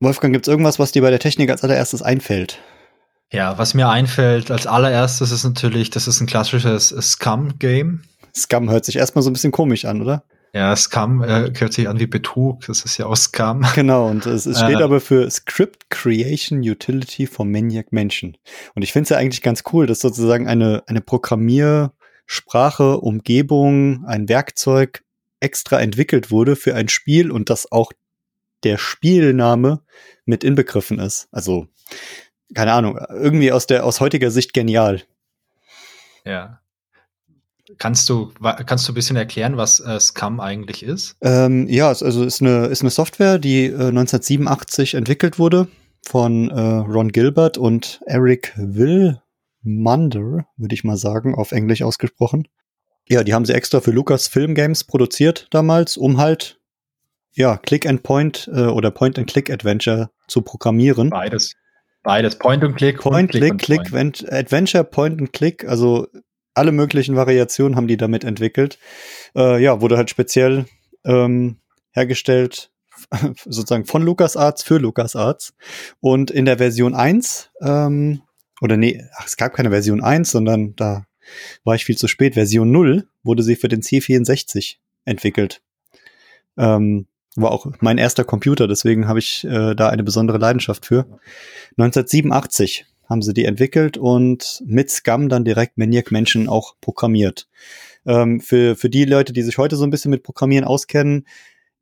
Wolfgang, 0.00 0.32
gibt's 0.32 0.48
irgendwas, 0.48 0.78
was 0.78 0.92
dir 0.92 1.02
bei 1.02 1.10
der 1.10 1.20
Technik 1.20 1.50
als 1.50 1.62
allererstes 1.62 2.02
einfällt? 2.02 2.58
Ja, 3.32 3.58
was 3.58 3.74
mir 3.74 3.88
einfällt 3.88 4.50
als 4.50 4.66
allererstes 4.66 5.30
ist 5.30 5.44
natürlich, 5.44 5.90
das 5.90 6.08
ist 6.08 6.20
ein 6.20 6.26
klassisches 6.26 6.88
Scum-Game. 6.88 8.02
Scum 8.34 8.70
hört 8.70 8.84
sich 8.84 8.96
erstmal 8.96 9.22
so 9.22 9.30
ein 9.30 9.32
bisschen 9.32 9.52
komisch 9.52 9.84
an, 9.84 10.02
oder? 10.02 10.24
Ja, 10.52 10.74
Scum 10.74 11.22
äh, 11.22 11.52
hört 11.56 11.72
sich 11.72 11.88
an 11.88 12.00
wie 12.00 12.08
Betrug. 12.08 12.66
Das 12.66 12.84
ist 12.84 12.98
ja 12.98 13.06
auch 13.06 13.16
Scum. 13.16 13.64
Genau, 13.74 14.08
und 14.08 14.26
es, 14.26 14.46
es 14.46 14.58
steht 14.58 14.80
äh, 14.80 14.82
aber 14.82 15.00
für 15.00 15.30
Script 15.30 15.90
Creation 15.90 16.58
Utility 16.58 17.28
for 17.28 17.46
Maniac 17.46 17.92
Menschen. 17.92 18.36
Und 18.74 18.82
ich 18.82 18.92
finde 18.92 19.04
es 19.04 19.10
ja 19.10 19.16
eigentlich 19.16 19.42
ganz 19.42 19.62
cool, 19.72 19.86
dass 19.86 20.00
sozusagen 20.00 20.48
eine, 20.48 20.82
eine 20.88 21.00
Programmiersprache, 21.00 22.98
Umgebung, 22.98 24.04
ein 24.06 24.28
Werkzeug 24.28 25.04
extra 25.38 25.80
entwickelt 25.80 26.32
wurde 26.32 26.56
für 26.56 26.74
ein 26.74 26.88
Spiel 26.88 27.30
und 27.30 27.48
dass 27.48 27.70
auch 27.70 27.92
der 28.64 28.76
Spielname 28.76 29.82
mit 30.24 30.42
inbegriffen 30.42 30.98
ist. 30.98 31.28
Also, 31.30 31.68
keine 32.54 32.72
Ahnung, 32.72 32.98
irgendwie 33.10 33.52
aus 33.52 33.66
der, 33.66 33.84
aus 33.84 34.00
heutiger 34.00 34.30
Sicht 34.30 34.52
genial. 34.52 35.02
Ja. 36.24 36.60
Kannst 37.78 38.08
du, 38.08 38.32
kannst 38.66 38.88
du 38.88 38.92
ein 38.92 38.94
bisschen 38.94 39.16
erklären, 39.16 39.56
was 39.56 39.80
äh, 39.80 40.00
Scum 40.00 40.40
eigentlich 40.40 40.82
ist? 40.82 41.16
Ähm, 41.22 41.68
ja, 41.68 41.88
also 41.88 42.24
ist 42.24 42.40
eine, 42.40 42.66
ist 42.66 42.82
eine 42.82 42.90
Software, 42.90 43.38
die 43.38 43.66
äh, 43.66 43.88
1987 43.88 44.94
entwickelt 44.94 45.38
wurde 45.38 45.68
von 46.04 46.50
äh, 46.50 46.60
Ron 46.60 47.12
Gilbert 47.12 47.58
und 47.58 48.00
Eric 48.06 48.52
Willmander, 48.56 50.46
würde 50.56 50.74
ich 50.74 50.82
mal 50.82 50.96
sagen, 50.96 51.34
auf 51.34 51.52
Englisch 51.52 51.82
ausgesprochen. 51.82 52.48
Ja, 53.08 53.22
die 53.22 53.34
haben 53.34 53.44
sie 53.44 53.54
extra 53.54 53.80
für 53.80 53.92
Lucas 53.92 54.26
Film 54.26 54.54
Games 54.54 54.84
produziert 54.84 55.46
damals, 55.50 55.96
um 55.96 56.18
halt 56.18 56.60
ja 57.32 57.56
Click 57.56 57.86
and 57.86 58.02
Point 58.02 58.50
äh, 58.52 58.66
oder 58.66 58.90
Point 58.90 59.18
and 59.18 59.28
Click 59.28 59.50
Adventure 59.50 60.10
zu 60.26 60.42
programmieren. 60.42 61.10
Beides. 61.10 61.54
Beides. 62.02 62.38
Point 62.38 62.64
and 62.64 62.76
Click. 62.76 63.00
Point, 63.00 63.30
Click, 63.30 63.58
Click, 63.58 63.84
Click 63.84 64.32
Adventure, 64.32 64.84
Point 64.84 65.20
and 65.20 65.32
Click. 65.32 65.64
Also 65.64 66.06
alle 66.54 66.72
möglichen 66.72 67.16
Variationen 67.16 67.76
haben 67.76 67.88
die 67.88 67.96
damit 67.96 68.24
entwickelt. 68.24 68.78
Äh, 69.36 69.62
ja, 69.62 69.80
wurde 69.80 69.96
halt 69.96 70.10
speziell 70.10 70.66
ähm, 71.04 71.58
hergestellt, 71.92 72.70
sozusagen 73.44 73.86
von 73.86 74.02
LucasArts 74.02 74.62
für 74.62 74.78
LucasArts. 74.78 75.54
Und 76.00 76.30
in 76.30 76.44
der 76.44 76.58
Version 76.58 76.94
1, 76.94 77.50
ähm, 77.60 78.22
oder 78.60 78.76
nee, 78.76 79.02
ach, 79.16 79.26
es 79.26 79.36
gab 79.36 79.54
keine 79.54 79.70
Version 79.70 80.02
1, 80.02 80.30
sondern 80.30 80.74
da 80.76 81.04
war 81.64 81.74
ich 81.74 81.84
viel 81.84 81.96
zu 81.96 82.08
spät. 82.08 82.34
Version 82.34 82.70
0 82.70 83.08
wurde 83.22 83.42
sie 83.42 83.56
für 83.56 83.68
den 83.68 83.82
C64 83.82 84.76
entwickelt. 85.04 85.62
Ähm, 86.56 87.06
war 87.36 87.52
auch 87.52 87.66
mein 87.80 87.98
erster 87.98 88.24
Computer, 88.24 88.66
deswegen 88.66 89.06
habe 89.06 89.18
ich 89.18 89.44
äh, 89.44 89.74
da 89.74 89.88
eine 89.88 90.02
besondere 90.02 90.38
Leidenschaft 90.38 90.86
für. 90.86 91.06
1987 91.78 92.86
haben 93.08 93.22
sie 93.22 93.34
die 93.34 93.44
entwickelt 93.44 93.96
und 93.96 94.62
mit 94.64 94.90
Scum 94.90 95.28
dann 95.28 95.44
direkt 95.44 95.78
Maniac 95.78 96.10
Menschen 96.12 96.48
auch 96.48 96.74
programmiert. 96.80 97.48
Ähm, 98.06 98.40
für, 98.40 98.76
für 98.76 98.88
die 98.88 99.04
Leute, 99.04 99.32
die 99.32 99.42
sich 99.42 99.58
heute 99.58 99.76
so 99.76 99.84
ein 99.84 99.90
bisschen 99.90 100.10
mit 100.10 100.22
Programmieren 100.22 100.64
auskennen, 100.64 101.26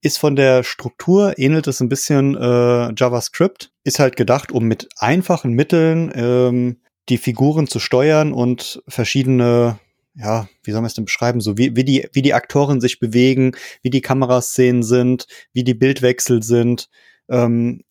ist 0.00 0.18
von 0.18 0.36
der 0.36 0.62
Struktur, 0.62 1.38
ähnelt 1.38 1.66
es 1.66 1.80
ein 1.80 1.88
bisschen 1.88 2.36
äh, 2.36 2.92
JavaScript, 2.94 3.72
ist 3.84 3.98
halt 3.98 4.16
gedacht, 4.16 4.52
um 4.52 4.64
mit 4.64 4.88
einfachen 4.98 5.52
Mitteln 5.52 6.12
ähm, 6.14 6.76
die 7.08 7.18
Figuren 7.18 7.66
zu 7.66 7.78
steuern 7.78 8.32
und 8.32 8.82
verschiedene, 8.86 9.78
ja, 10.18 10.48
wie 10.64 10.72
soll 10.72 10.80
man 10.80 10.88
es 10.88 10.94
denn 10.94 11.04
beschreiben, 11.04 11.40
so 11.40 11.56
wie, 11.56 11.76
wie, 11.76 11.84
die, 11.84 12.08
wie 12.12 12.22
die 12.22 12.34
Aktoren 12.34 12.80
sich 12.80 12.98
bewegen, 12.98 13.52
wie 13.82 13.90
die 13.90 14.00
Kameraszenen 14.00 14.82
sind, 14.82 15.26
wie 15.52 15.62
die 15.62 15.74
Bildwechsel 15.74 16.42
sind. 16.42 16.88
Ähm, 17.28 17.84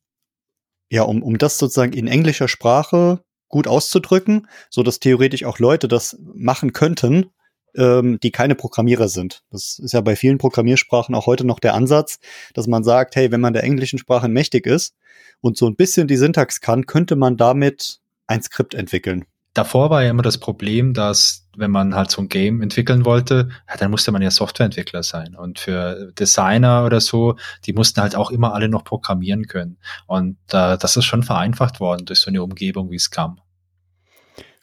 ja, 0.90 1.04
um, 1.04 1.24
um 1.24 1.38
das 1.38 1.58
sozusagen 1.58 1.94
in 1.94 2.08
englischer 2.08 2.48
Sprache 2.48 3.24
gut 3.48 3.68
auszudrücken, 3.68 4.48
so 4.70 4.84
dass 4.84 5.00
theoretisch 5.00 5.46
auch 5.46 5.60
Leute 5.60 5.88
das 5.88 6.18
machen 6.34 6.74
könnten, 6.74 7.32
ähm, 7.76 8.20
die 8.22 8.32
keine 8.32 8.56
Programmierer 8.56 9.08
sind. 9.08 9.44
Das 9.50 9.80
ist 9.80 9.94
ja 9.94 10.02
bei 10.02 10.18
vielen 10.18 10.38
Programmiersprachen 10.38 11.16
auch 11.16 11.28
heute 11.28 11.46
noch 11.46 11.60
der 11.60 11.76
Ansatz, 11.76 12.20
dass 12.54 12.68
man 12.68 12.84
sagt, 12.84 13.16
hey, 13.16 13.32
wenn 13.32 13.42
man 13.42 13.54
der 13.54 13.64
englischen 13.64 14.00
Sprache 14.00 14.28
mächtig 14.28 14.66
ist 14.66 14.96
und 15.40 15.56
so 15.56 15.68
ein 15.68 15.76
bisschen 15.78 16.08
die 16.08 16.18
Syntax 16.18 16.60
kann, 16.60 16.86
könnte 16.86 17.16
man 17.16 17.38
damit 17.38 18.00
ein 18.28 18.42
Skript 18.42 18.74
entwickeln. 18.74 19.26
Davor 19.58 19.90
war 19.90 20.04
ja 20.04 20.10
immer 20.12 20.24
das 20.24 20.38
Problem, 20.38 20.94
dass 20.94 21.48
wenn 21.58 21.72
man 21.72 21.96
halt 21.96 22.12
so 22.12 22.22
ein 22.22 22.30
Game 22.30 22.62
entwickeln 22.62 23.06
wollte, 23.06 23.50
ja, 23.68 23.78
dann 23.78 23.92
musste 23.92 24.12
man 24.12 24.22
ja 24.22 24.30
Softwareentwickler 24.30 25.02
sein. 25.02 25.36
Und 25.36 25.60
für 25.60 26.12
Designer 26.20 26.86
oder 26.86 27.02
so, 27.02 27.36
die 27.66 27.74
mussten 27.74 28.02
halt 28.02 28.16
auch 28.16 28.30
immer 28.30 28.54
alle 28.54 28.70
noch 28.70 28.84
programmieren 28.84 29.48
können. 29.48 29.78
Und 30.06 30.38
äh, 30.52 30.78
das 30.78 30.96
ist 30.96 31.06
schon 31.06 31.24
vereinfacht 31.24 31.80
worden 31.80 32.06
durch 32.06 32.20
so 32.20 32.30
eine 32.30 32.44
Umgebung 32.44 32.92
wie 32.92 33.00
Scum. 33.00 33.40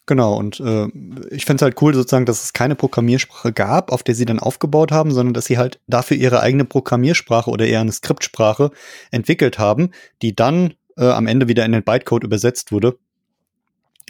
Genau, 0.06 0.36
und 0.36 0.60
äh, 0.60 0.86
ich 1.30 1.46
finde 1.46 1.56
es 1.56 1.62
halt 1.62 1.80
cool 1.80 1.94
sozusagen, 1.94 2.26
dass 2.26 2.44
es 2.44 2.52
keine 2.52 2.74
Programmiersprache 2.74 3.52
gab, 3.52 3.90
auf 3.90 4.02
der 4.02 4.14
sie 4.14 4.26
dann 4.26 4.38
aufgebaut 4.38 4.92
haben, 4.92 5.10
sondern 5.10 5.32
dass 5.32 5.46
sie 5.46 5.56
halt 5.56 5.80
dafür 5.86 6.18
ihre 6.18 6.40
eigene 6.40 6.66
Programmiersprache 6.66 7.50
oder 7.50 7.66
eher 7.66 7.80
eine 7.80 7.92
Skriptsprache 7.92 8.70
entwickelt 9.10 9.58
haben, 9.58 9.90
die 10.20 10.36
dann 10.36 10.74
äh, 10.96 11.08
am 11.08 11.26
Ende 11.26 11.48
wieder 11.48 11.64
in 11.64 11.72
den 11.72 11.82
Bytecode 11.82 12.24
übersetzt 12.24 12.70
wurde. 12.70 12.98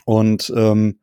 Und 0.05 0.53
ähm, 0.55 1.01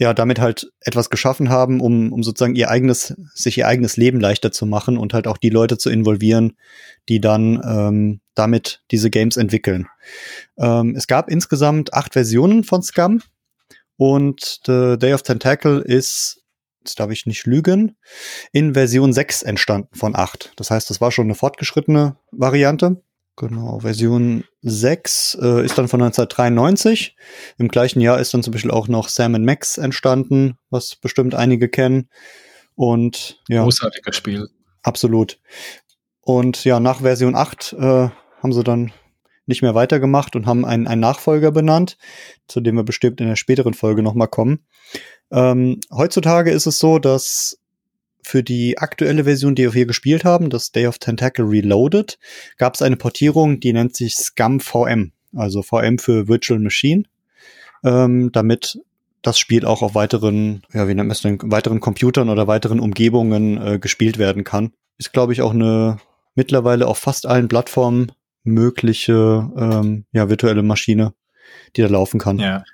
ja, 0.00 0.14
damit 0.14 0.40
halt 0.40 0.72
etwas 0.80 1.10
geschaffen 1.10 1.50
haben, 1.50 1.80
um, 1.80 2.10
um 2.10 2.22
sozusagen 2.22 2.54
ihr 2.54 2.70
eigenes, 2.70 3.14
sich 3.34 3.58
ihr 3.58 3.68
eigenes 3.68 3.98
Leben 3.98 4.18
leichter 4.18 4.50
zu 4.50 4.64
machen 4.64 4.96
und 4.96 5.12
halt 5.12 5.26
auch 5.26 5.36
die 5.36 5.50
Leute 5.50 5.76
zu 5.76 5.90
involvieren, 5.90 6.56
die 7.10 7.20
dann 7.20 7.60
ähm, 7.62 8.20
damit 8.34 8.82
diese 8.90 9.10
Games 9.10 9.36
entwickeln. 9.36 9.88
Ähm, 10.56 10.94
es 10.96 11.06
gab 11.06 11.28
insgesamt 11.28 11.92
acht 11.92 12.14
Versionen 12.14 12.64
von 12.64 12.82
Scum 12.82 13.20
und 13.96 14.60
The 14.64 14.96
Day 14.98 15.12
of 15.12 15.22
Tentacle 15.22 15.82
ist, 15.82 16.42
jetzt 16.80 16.98
darf 16.98 17.10
ich 17.10 17.26
nicht 17.26 17.44
lügen, 17.44 17.98
in 18.52 18.72
Version 18.72 19.12
6 19.12 19.42
entstanden 19.42 19.94
von 19.94 20.16
8. 20.16 20.54
Das 20.56 20.70
heißt, 20.70 20.88
das 20.88 21.02
war 21.02 21.12
schon 21.12 21.26
eine 21.26 21.34
fortgeschrittene 21.34 22.16
Variante. 22.32 23.02
Genau, 23.40 23.78
Version 23.78 24.44
6 24.60 25.38
äh, 25.40 25.64
ist 25.64 25.78
dann 25.78 25.88
von 25.88 26.02
1993. 26.02 27.16
Im 27.56 27.68
gleichen 27.68 28.02
Jahr 28.02 28.20
ist 28.20 28.34
dann 28.34 28.42
zum 28.42 28.52
Beispiel 28.52 28.70
auch 28.70 28.86
noch 28.86 29.08
Sam 29.08 29.32
Max 29.42 29.78
entstanden, 29.78 30.58
was 30.68 30.94
bestimmt 30.94 31.34
einige 31.34 31.70
kennen. 31.70 32.10
Und 32.74 33.40
ja. 33.48 33.62
Großartiges 33.62 34.14
Spiel. 34.14 34.50
Absolut. 34.82 35.40
Und 36.20 36.66
ja, 36.66 36.80
nach 36.80 37.00
Version 37.00 37.34
8 37.34 37.72
äh, 37.72 38.08
haben 38.42 38.52
sie 38.52 38.62
dann 38.62 38.92
nicht 39.46 39.62
mehr 39.62 39.74
weitergemacht 39.74 40.36
und 40.36 40.44
haben 40.44 40.66
einen, 40.66 40.86
einen 40.86 41.00
Nachfolger 41.00 41.50
benannt, 41.50 41.96
zu 42.46 42.60
dem 42.60 42.74
wir 42.74 42.84
bestimmt 42.84 43.22
in 43.22 43.28
der 43.28 43.36
späteren 43.36 43.72
Folge 43.72 44.02
nochmal 44.02 44.28
kommen. 44.28 44.66
Ähm, 45.32 45.80
heutzutage 45.90 46.50
ist 46.50 46.66
es 46.66 46.78
so, 46.78 46.98
dass 46.98 47.58
für 48.22 48.42
die 48.42 48.78
aktuelle 48.78 49.24
Version, 49.24 49.54
die 49.54 49.64
wir 49.64 49.72
hier 49.72 49.86
gespielt 49.86 50.24
haben, 50.24 50.50
das 50.50 50.72
Day 50.72 50.86
of 50.86 50.98
Tentacle 50.98 51.44
Reloaded, 51.44 52.18
gab 52.58 52.74
es 52.74 52.82
eine 52.82 52.96
Portierung, 52.96 53.60
die 53.60 53.72
nennt 53.72 53.96
sich 53.96 54.16
Scum 54.16 54.60
VM, 54.60 55.12
also 55.34 55.62
VM 55.62 55.98
für 55.98 56.28
Virtual 56.28 56.60
Machine, 56.60 57.04
ähm, 57.84 58.30
damit 58.32 58.78
das 59.22 59.38
Spiel 59.38 59.64
auch 59.64 59.82
auf 59.82 59.94
weiteren, 59.94 60.62
ja, 60.72 60.88
wie 60.88 60.94
nennt 60.94 61.08
man 61.08 61.12
es 61.12 61.22
denn, 61.22 61.38
weiteren 61.44 61.80
Computern 61.80 62.28
oder 62.28 62.46
weiteren 62.46 62.80
Umgebungen 62.80 63.60
äh, 63.60 63.78
gespielt 63.78 64.18
werden 64.18 64.44
kann. 64.44 64.72
Ist, 64.98 65.12
glaube 65.12 65.32
ich, 65.32 65.42
auch 65.42 65.52
eine 65.52 65.98
mittlerweile 66.34 66.86
auf 66.86 66.98
fast 66.98 67.26
allen 67.26 67.48
Plattformen 67.48 68.12
mögliche 68.44 69.50
ähm, 69.56 70.04
ja, 70.12 70.28
virtuelle 70.28 70.62
Maschine, 70.62 71.12
die 71.76 71.82
da 71.82 71.88
laufen 71.88 72.18
kann. 72.18 72.38
Ja. 72.38 72.64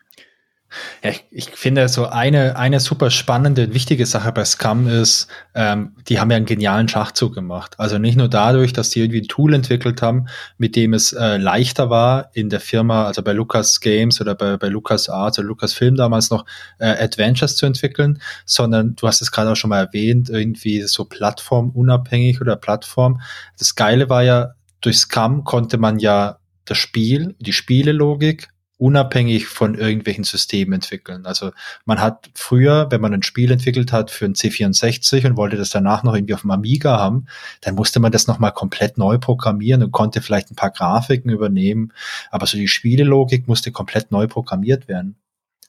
Ja, 1.02 1.10
ich, 1.10 1.24
ich 1.30 1.50
finde 1.50 1.88
so 1.88 2.06
eine, 2.06 2.56
eine 2.56 2.80
super 2.80 3.10
spannende, 3.10 3.72
wichtige 3.72 4.04
Sache 4.04 4.32
bei 4.32 4.44
Scum 4.44 4.88
ist, 4.88 5.28
ähm, 5.54 5.94
die 6.08 6.18
haben 6.18 6.30
ja 6.30 6.36
einen 6.36 6.46
genialen 6.46 6.88
Schachzug 6.88 7.34
gemacht. 7.34 7.76
Also 7.78 7.98
nicht 7.98 8.16
nur 8.16 8.28
dadurch, 8.28 8.72
dass 8.72 8.90
die 8.90 9.00
irgendwie 9.00 9.22
ein 9.22 9.28
Tool 9.28 9.54
entwickelt 9.54 10.02
haben, 10.02 10.26
mit 10.58 10.74
dem 10.74 10.92
es 10.92 11.12
äh, 11.12 11.36
leichter 11.36 11.88
war, 11.88 12.30
in 12.34 12.50
der 12.50 12.60
Firma, 12.60 13.06
also 13.06 13.22
bei 13.22 13.32
Lucas 13.32 13.80
Games 13.80 14.20
oder 14.20 14.34
bei, 14.34 14.56
bei 14.56 14.68
Lucas 14.68 15.08
Arts 15.08 15.38
oder 15.38 15.48
Lucas 15.48 15.72
Film 15.72 15.94
damals 15.94 16.30
noch 16.30 16.44
äh, 16.78 16.86
Adventures 16.86 17.56
zu 17.56 17.66
entwickeln, 17.66 18.20
sondern 18.44 18.96
du 18.96 19.06
hast 19.06 19.22
es 19.22 19.30
gerade 19.30 19.52
auch 19.52 19.56
schon 19.56 19.70
mal 19.70 19.84
erwähnt, 19.84 20.28
irgendwie 20.28 20.82
so 20.82 21.04
plattformunabhängig 21.04 22.40
oder 22.40 22.56
Plattform. 22.56 23.20
Das 23.58 23.76
Geile 23.76 24.08
war 24.08 24.24
ja, 24.24 24.54
durch 24.80 24.98
Scrum 24.98 25.44
konnte 25.44 25.78
man 25.78 25.98
ja 26.00 26.38
das 26.64 26.78
Spiel, 26.78 27.36
die 27.38 27.52
Spielelogik 27.52 28.48
unabhängig 28.78 29.46
von 29.46 29.74
irgendwelchen 29.74 30.24
Systemen 30.24 30.74
entwickeln. 30.74 31.24
Also 31.24 31.52
man 31.86 32.00
hat 32.00 32.28
früher, 32.34 32.90
wenn 32.90 33.00
man 33.00 33.14
ein 33.14 33.22
Spiel 33.22 33.50
entwickelt 33.50 33.92
hat 33.92 34.10
für 34.10 34.26
ein 34.26 34.34
C64 34.34 35.26
und 35.26 35.36
wollte 35.36 35.56
das 35.56 35.70
danach 35.70 36.02
noch 36.02 36.14
irgendwie 36.14 36.34
auf 36.34 36.42
dem 36.42 36.50
Amiga 36.50 36.98
haben, 36.98 37.26
dann 37.62 37.74
musste 37.74 38.00
man 38.00 38.12
das 38.12 38.26
nochmal 38.26 38.52
komplett 38.52 38.98
neu 38.98 39.18
programmieren 39.18 39.82
und 39.82 39.92
konnte 39.92 40.20
vielleicht 40.20 40.50
ein 40.50 40.56
paar 40.56 40.70
Grafiken 40.70 41.30
übernehmen. 41.30 41.92
Aber 42.30 42.46
so 42.46 42.58
die 42.58 42.68
Spielelogik 42.68 43.48
musste 43.48 43.72
komplett 43.72 44.10
neu 44.10 44.26
programmiert 44.26 44.88
werden. 44.88 45.16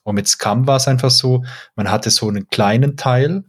Und 0.02 0.14
mit 0.14 0.28
Scum 0.28 0.66
war 0.66 0.76
es 0.76 0.88
einfach 0.88 1.10
so, 1.10 1.44
man 1.76 1.90
hatte 1.90 2.10
so 2.10 2.28
einen 2.28 2.48
kleinen 2.48 2.96
Teil, 2.96 3.44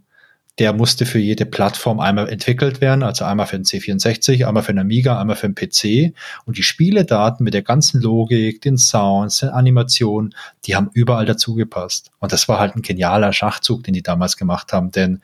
der 0.59 0.73
musste 0.73 1.05
für 1.05 1.19
jede 1.19 1.45
Plattform 1.45 2.01
einmal 2.01 2.27
entwickelt 2.27 2.81
werden, 2.81 3.01
also 3.01 3.23
einmal 3.23 3.47
für 3.47 3.55
den 3.55 3.63
C64, 3.63 4.45
einmal 4.45 4.61
für 4.61 4.73
den 4.73 4.79
Amiga, 4.79 5.19
einmal 5.19 5.37
für 5.37 5.49
den 5.49 5.55
PC. 5.55 6.13
Und 6.45 6.57
die 6.57 6.63
Spieledaten 6.63 7.45
mit 7.45 7.53
der 7.53 7.61
ganzen 7.61 8.01
Logik, 8.01 8.61
den 8.61 8.77
Sounds, 8.77 9.39
den 9.39 9.49
Animationen, 9.49 10.35
die 10.65 10.75
haben 10.75 10.89
überall 10.93 11.25
dazugepasst. 11.25 12.11
Und 12.19 12.33
das 12.33 12.49
war 12.49 12.59
halt 12.59 12.75
ein 12.75 12.81
genialer 12.81 13.31
Schachzug, 13.31 13.83
den 13.85 13.93
die 13.93 14.03
damals 14.03 14.35
gemacht 14.35 14.73
haben, 14.73 14.91
denn 14.91 15.21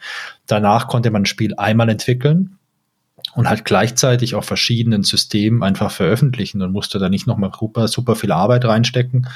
danach 0.48 0.88
konnte 0.88 1.12
man 1.12 1.24
ein 1.24 1.28
Spiel 1.28 1.54
einmal 1.56 1.90
entwickeln 1.90 2.58
und 3.34 3.50
halt 3.50 3.66
gleichzeitig 3.66 4.36
auf 4.36 4.46
verschiedenen 4.46 5.04
Systemen 5.04 5.64
einfach 5.64 5.92
veröffentlichen 5.92 6.62
und 6.62 6.72
musste 6.72 6.98
da 6.98 7.10
nicht 7.10 7.28
nochmal 7.28 7.52
super, 7.58 7.90
super 7.90 8.16
viel 8.16 8.32
Arbeit 8.32 8.64
reinstecken, 8.64 9.28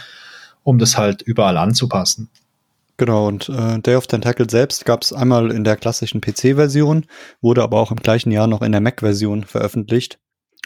um 0.63 0.79
das 0.79 0.97
halt 0.97 1.21
überall 1.21 1.57
anzupassen. 1.57 2.29
Genau, 2.99 3.29
und 3.29 3.47
äh, 3.47 3.79
Day 3.79 3.95
of 3.95 4.07
Tentacle 4.07 4.49
selbst 4.49 4.83
gab 4.83 5.03
es 5.03 5.13
einmal 5.13 5.51
in 5.51 5.63
der 5.63 5.77
klassischen 5.77 6.19
PC-Version, 6.19 7.05
wurde 7.39 7.63
aber 7.63 7.79
auch 7.79 7.91
im 7.91 7.97
gleichen 7.97 8.29
Jahr 8.29 8.45
noch 8.45 8.61
in 8.61 8.73
der 8.73 8.81
Mac-Version 8.81 9.45
veröffentlicht. 9.45 10.19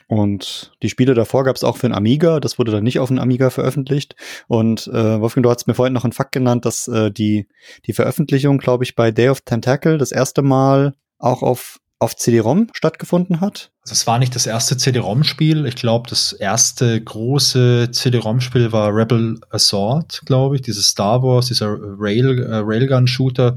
Und 0.07 0.71
die 0.81 0.89
Spiele 0.89 1.13
davor 1.13 1.43
gab 1.43 1.55
es 1.55 1.63
auch 1.63 1.77
für 1.77 1.85
ein 1.85 1.93
Amiga, 1.93 2.39
das 2.39 2.57
wurde 2.57 2.71
dann 2.71 2.83
nicht 2.83 2.97
auf 2.97 3.09
dem 3.09 3.19
Amiga 3.19 3.51
veröffentlicht. 3.51 4.15
Und 4.47 4.87
äh, 4.87 5.21
Wolfgang, 5.21 5.43
du 5.43 5.51
hast 5.51 5.67
mir 5.67 5.75
vorhin 5.75 5.93
noch 5.93 6.05
einen 6.05 6.11
Fakt 6.11 6.31
genannt, 6.31 6.65
dass 6.65 6.87
äh, 6.87 7.11
die, 7.11 7.47
die 7.85 7.93
Veröffentlichung, 7.93 8.57
glaube 8.57 8.83
ich, 8.83 8.95
bei 8.95 9.11
Day 9.11 9.29
of 9.29 9.41
Tentacle 9.41 9.99
das 9.99 10.11
erste 10.11 10.41
Mal 10.41 10.95
auch 11.19 11.43
auf 11.43 11.81
auf 12.03 12.15
CD-ROM 12.15 12.69
stattgefunden 12.73 13.41
hat? 13.41 13.71
Also 13.83 13.93
es 13.93 14.07
war 14.07 14.19
nicht 14.19 14.35
das 14.35 14.45
erste 14.45 14.77
CD-ROM-Spiel. 14.77 15.65
Ich 15.65 15.75
glaube, 15.75 16.09
das 16.09 16.31
erste 16.31 17.01
große 17.01 17.89
CD-ROM-Spiel 17.91 18.71
war 18.71 18.95
Rebel 18.95 19.39
Assault, 19.49 20.21
glaube 20.25 20.55
ich, 20.55 20.61
dieses 20.61 20.87
Star 20.87 21.21
Wars, 21.21 21.47
dieser 21.47 21.77
Rail, 21.99 22.41
äh, 22.43 22.55
Railgun-Shooter. 22.63 23.55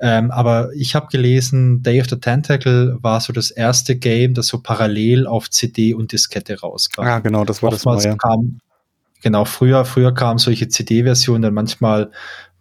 Ähm, 0.00 0.30
aber 0.30 0.70
ich 0.74 0.94
habe 0.94 1.06
gelesen, 1.06 1.82
Day 1.82 2.00
of 2.00 2.08
the 2.10 2.16
Tentacle 2.16 2.98
war 3.00 3.20
so 3.20 3.32
das 3.32 3.50
erste 3.50 3.96
Game, 3.96 4.34
das 4.34 4.48
so 4.48 4.58
parallel 4.58 5.26
auf 5.26 5.48
CD 5.48 5.94
und 5.94 6.12
Diskette 6.12 6.60
rauskam. 6.60 7.02
Ja, 7.04 7.20
genau, 7.20 7.44
das 7.44 7.62
war 7.62 7.72
Oftmals 7.72 8.02
das 8.02 8.12
ja. 8.12 8.16
kam, 8.16 8.58
Genau, 9.22 9.44
früher, 9.44 9.84
früher 9.84 10.12
kamen 10.12 10.38
solche 10.38 10.68
CD-Versionen 10.68 11.42
dann 11.42 11.54
manchmal 11.54 12.10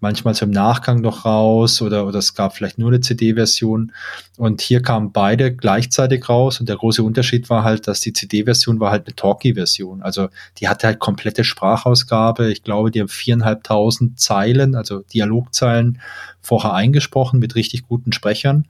manchmal 0.01 0.33
so 0.33 0.45
im 0.45 0.51
Nachgang 0.51 0.99
noch 1.01 1.25
raus 1.25 1.81
oder, 1.81 2.05
oder 2.05 2.19
es 2.19 2.33
gab 2.33 2.55
vielleicht 2.55 2.77
nur 2.77 2.89
eine 2.89 2.99
CD-Version. 2.99 3.93
Und 4.37 4.61
hier 4.61 4.81
kamen 4.81 5.11
beide 5.11 5.55
gleichzeitig 5.55 6.27
raus 6.27 6.59
und 6.59 6.67
der 6.67 6.75
große 6.75 7.03
Unterschied 7.03 7.49
war 7.49 7.63
halt, 7.63 7.87
dass 7.87 8.01
die 8.01 8.11
CD-Version 8.11 8.79
war 8.79 8.91
halt 8.91 9.07
eine 9.07 9.15
Talkie-Version. 9.15 10.01
Also 10.01 10.29
die 10.57 10.67
hatte 10.67 10.87
halt 10.87 10.99
komplette 10.99 11.43
Sprachausgabe. 11.43 12.51
Ich 12.51 12.63
glaube, 12.63 12.91
die 12.91 12.99
haben 12.99 13.07
viereinhalbtausend 13.07 14.19
Zeilen, 14.19 14.75
also 14.75 15.01
Dialogzeilen 15.13 16.01
vorher 16.41 16.73
eingesprochen 16.73 17.39
mit 17.39 17.55
richtig 17.55 17.87
guten 17.87 18.11
Sprechern. 18.11 18.67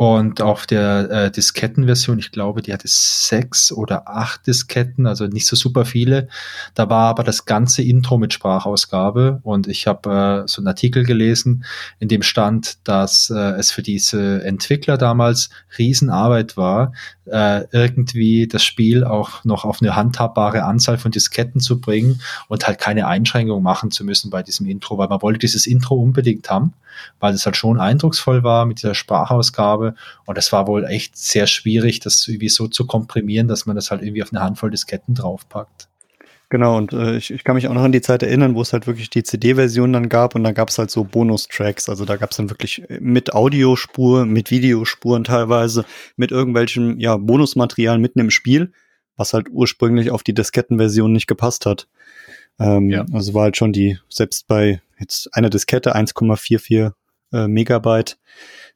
Und 0.00 0.40
auf 0.40 0.66
der 0.66 1.10
äh, 1.10 1.30
Diskettenversion, 1.30 2.18
ich 2.18 2.32
glaube, 2.32 2.62
die 2.62 2.72
hatte 2.72 2.88
sechs 2.88 3.70
oder 3.70 4.08
acht 4.08 4.46
Disketten, 4.46 5.06
also 5.06 5.26
nicht 5.26 5.46
so 5.46 5.56
super 5.56 5.84
viele. 5.84 6.28
Da 6.74 6.88
war 6.88 7.10
aber 7.10 7.22
das 7.22 7.44
ganze 7.44 7.82
Intro 7.82 8.16
mit 8.16 8.32
Sprachausgabe. 8.32 9.40
Und 9.42 9.68
ich 9.68 9.86
habe 9.86 10.44
äh, 10.46 10.48
so 10.48 10.62
einen 10.62 10.68
Artikel 10.68 11.04
gelesen, 11.04 11.66
in 11.98 12.08
dem 12.08 12.22
stand, 12.22 12.78
dass 12.88 13.28
äh, 13.28 13.58
es 13.58 13.72
für 13.72 13.82
diese 13.82 14.42
Entwickler 14.42 14.96
damals 14.96 15.50
Riesenarbeit 15.76 16.56
war, 16.56 16.94
äh, 17.26 17.66
irgendwie 17.70 18.48
das 18.48 18.64
Spiel 18.64 19.04
auch 19.04 19.44
noch 19.44 19.66
auf 19.66 19.82
eine 19.82 19.96
handhabbare 19.96 20.64
Anzahl 20.64 20.96
von 20.96 21.10
Disketten 21.10 21.60
zu 21.60 21.78
bringen 21.78 22.22
und 22.48 22.66
halt 22.66 22.78
keine 22.78 23.06
Einschränkung 23.06 23.62
machen 23.62 23.90
zu 23.90 24.06
müssen 24.06 24.30
bei 24.30 24.42
diesem 24.42 24.64
Intro, 24.64 24.96
weil 24.96 25.08
man 25.08 25.20
wollte 25.20 25.40
dieses 25.40 25.66
Intro 25.66 25.96
unbedingt 25.96 26.48
haben 26.48 26.72
weil 27.18 27.34
es 27.34 27.44
halt 27.46 27.56
schon 27.56 27.80
eindrucksvoll 27.80 28.42
war 28.42 28.66
mit 28.66 28.78
dieser 28.78 28.94
Sprachausgabe. 28.94 29.94
Und 30.26 30.38
es 30.38 30.52
war 30.52 30.66
wohl 30.66 30.84
echt 30.84 31.16
sehr 31.16 31.46
schwierig, 31.46 32.00
das 32.00 32.26
irgendwie 32.26 32.48
so 32.48 32.68
zu 32.68 32.86
komprimieren, 32.86 33.48
dass 33.48 33.66
man 33.66 33.76
das 33.76 33.90
halt 33.90 34.02
irgendwie 34.02 34.22
auf 34.22 34.32
eine 34.32 34.42
Handvoll 34.42 34.70
Disketten 34.70 35.14
draufpackt. 35.14 35.90
Genau, 36.50 36.76
und 36.76 36.92
äh, 36.92 37.16
ich, 37.16 37.30
ich 37.30 37.44
kann 37.44 37.54
mich 37.54 37.68
auch 37.68 37.74
noch 37.74 37.84
an 37.84 37.92
die 37.92 38.00
Zeit 38.00 38.24
erinnern, 38.24 38.56
wo 38.56 38.62
es 38.62 38.72
halt 38.72 38.88
wirklich 38.88 39.08
die 39.08 39.22
CD-Version 39.22 39.92
dann 39.92 40.08
gab 40.08 40.34
und 40.34 40.42
dann 40.42 40.52
gab 40.52 40.68
es 40.68 40.78
halt 40.78 40.90
so 40.90 41.04
Bonustracks. 41.04 41.88
Also 41.88 42.04
da 42.04 42.16
gab 42.16 42.32
es 42.32 42.38
dann 42.38 42.50
wirklich 42.50 42.82
mit 42.98 43.32
Audiospur, 43.32 44.26
mit 44.26 44.50
Videospuren 44.50 45.22
teilweise, 45.22 45.84
mit 46.16 46.32
irgendwelchem 46.32 46.98
ja, 46.98 47.16
Bonusmaterial 47.16 48.00
mitten 48.00 48.18
im 48.18 48.30
Spiel, 48.30 48.72
was 49.16 49.32
halt 49.32 49.46
ursprünglich 49.48 50.10
auf 50.10 50.24
die 50.24 50.34
Diskettenversion 50.34 51.12
nicht 51.12 51.28
gepasst 51.28 51.66
hat. 51.66 51.86
Ähm, 52.58 52.90
ja. 52.90 53.06
Also 53.12 53.32
war 53.32 53.44
halt 53.44 53.56
schon 53.56 53.72
die, 53.72 54.00
selbst 54.08 54.48
bei 54.48 54.82
jetzt 55.00 55.28
einer 55.34 55.50
Diskette 55.50 55.96
1,44 55.96 56.92
äh, 57.32 57.48
Megabyte, 57.48 58.18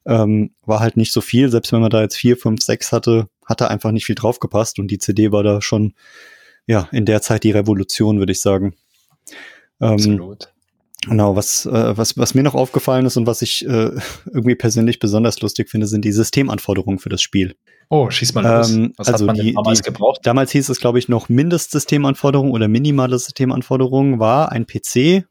ähm, 0.05 0.51
war 0.65 0.79
halt 0.79 0.97
nicht 0.97 1.11
so 1.11 1.21
viel. 1.21 1.49
Selbst 1.49 1.71
wenn 1.71 1.81
man 1.81 1.89
da 1.89 2.01
jetzt 2.01 2.17
4, 2.17 2.37
5, 2.37 2.61
6 2.61 2.91
hatte, 2.91 3.27
hat 3.45 3.61
da 3.61 3.67
einfach 3.67 3.91
nicht 3.91 4.05
viel 4.05 4.15
draufgepasst 4.15 4.79
und 4.79 4.89
die 4.89 4.97
CD 4.97 5.31
war 5.31 5.43
da 5.43 5.61
schon, 5.61 5.93
ja, 6.67 6.87
in 6.91 7.05
der 7.05 7.21
Zeit 7.21 7.43
die 7.43 7.51
Revolution, 7.51 8.19
würde 8.19 8.31
ich 8.31 8.41
sagen. 8.41 8.75
Ähm, 9.81 9.93
Absolut. 9.93 10.51
Genau, 11.07 11.35
was, 11.35 11.65
äh, 11.67 11.97
was, 11.97 12.17
was 12.17 12.33
mir 12.33 12.41
noch 12.41 12.55
aufgefallen 12.55 13.05
ist 13.05 13.17
und 13.17 13.27
was 13.27 13.41
ich 13.41 13.65
äh, 13.65 13.91
irgendwie 14.25 14.55
persönlich 14.55 14.99
besonders 14.99 15.39
lustig 15.41 15.69
finde, 15.69 15.87
sind 15.87 16.03
die 16.03 16.11
Systemanforderungen 16.11 16.99
für 16.99 17.09
das 17.09 17.21
Spiel. 17.21 17.55
Oh, 17.89 18.09
schieß 18.09 18.33
mal 18.33 18.41
los. 18.41 18.71
Ähm, 18.71 18.93
was 18.97 19.09
also 19.09 19.27
hat 19.27 19.35
man 19.35 19.45
die, 19.45 19.53
damals 19.53 19.81
die, 19.81 19.91
gebraucht? 19.91 20.21
Damals 20.23 20.51
hieß 20.51 20.69
es, 20.69 20.79
glaube 20.79 20.97
ich, 20.97 21.07
noch 21.07 21.29
Mindestsystemanforderungen 21.29 22.51
oder 22.51 22.67
minimale 22.67 23.19
Systemanforderungen 23.19 24.19
war 24.19 24.51
ein 24.51 24.65
PC 24.65 25.25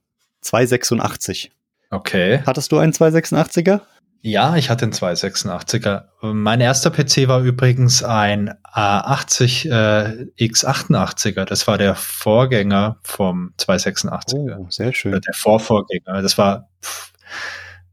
286. 0.45 1.51
Okay. 1.91 2.43
Hattest 2.47 2.73
du 2.73 2.79
einen 2.79 2.93
286er? 2.93 3.81
Ja, 4.27 4.57
ich 4.57 4.71
hatte 4.71 4.87
einen 4.87 4.95
286er. 4.95 6.05
Mein 6.23 6.63
erster 6.63 6.91
PC 6.91 7.29
war 7.29 7.43
übrigens 7.43 8.03
ein 8.03 8.55
A80 8.73 9.69
äh, 9.69 10.27
X88er. 10.39 11.45
Das 11.45 11.67
war 11.67 11.77
der 11.77 11.95
Vorgänger 11.95 12.97
vom 13.03 13.53
286er. 13.59 14.57
Oh, 14.59 14.67
sehr 14.71 14.95
schön. 14.95 15.13
Oder 15.13 15.21
der 15.21 15.35
Vorvorgänger. 15.35 16.23
Das 16.23 16.39
war, 16.39 16.71
pff, 16.83 17.13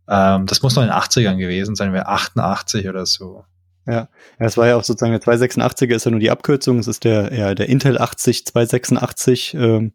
ähm, 0.07 0.45
das 0.45 0.61
muss 0.61 0.73
noch 0.75 0.83
in 0.83 0.89
den 0.89 0.97
80ern 0.97 1.35
gewesen 1.35 1.75
sein, 1.75 1.91
wäre 1.91 2.07
88 2.07 2.87
oder 2.87 3.05
so. 3.05 3.43
Ja. 3.85 3.93
ja, 3.93 4.07
es 4.45 4.55
war 4.55 4.67
ja 4.67 4.77
auch 4.77 4.85
sozusagen 4.85 5.11
der 5.11 5.21
286er 5.21 5.95
ist 5.95 6.05
ja 6.05 6.11
nur 6.11 6.21
die 6.21 6.31
Abkürzung. 6.31 6.79
Es 6.79 6.87
ist 6.87 7.03
der, 7.03 7.33
ja, 7.33 7.55
der 7.55 7.67
Intel 7.67 7.97
80 7.97 8.45
286 8.45 9.53
ähm, 9.55 9.93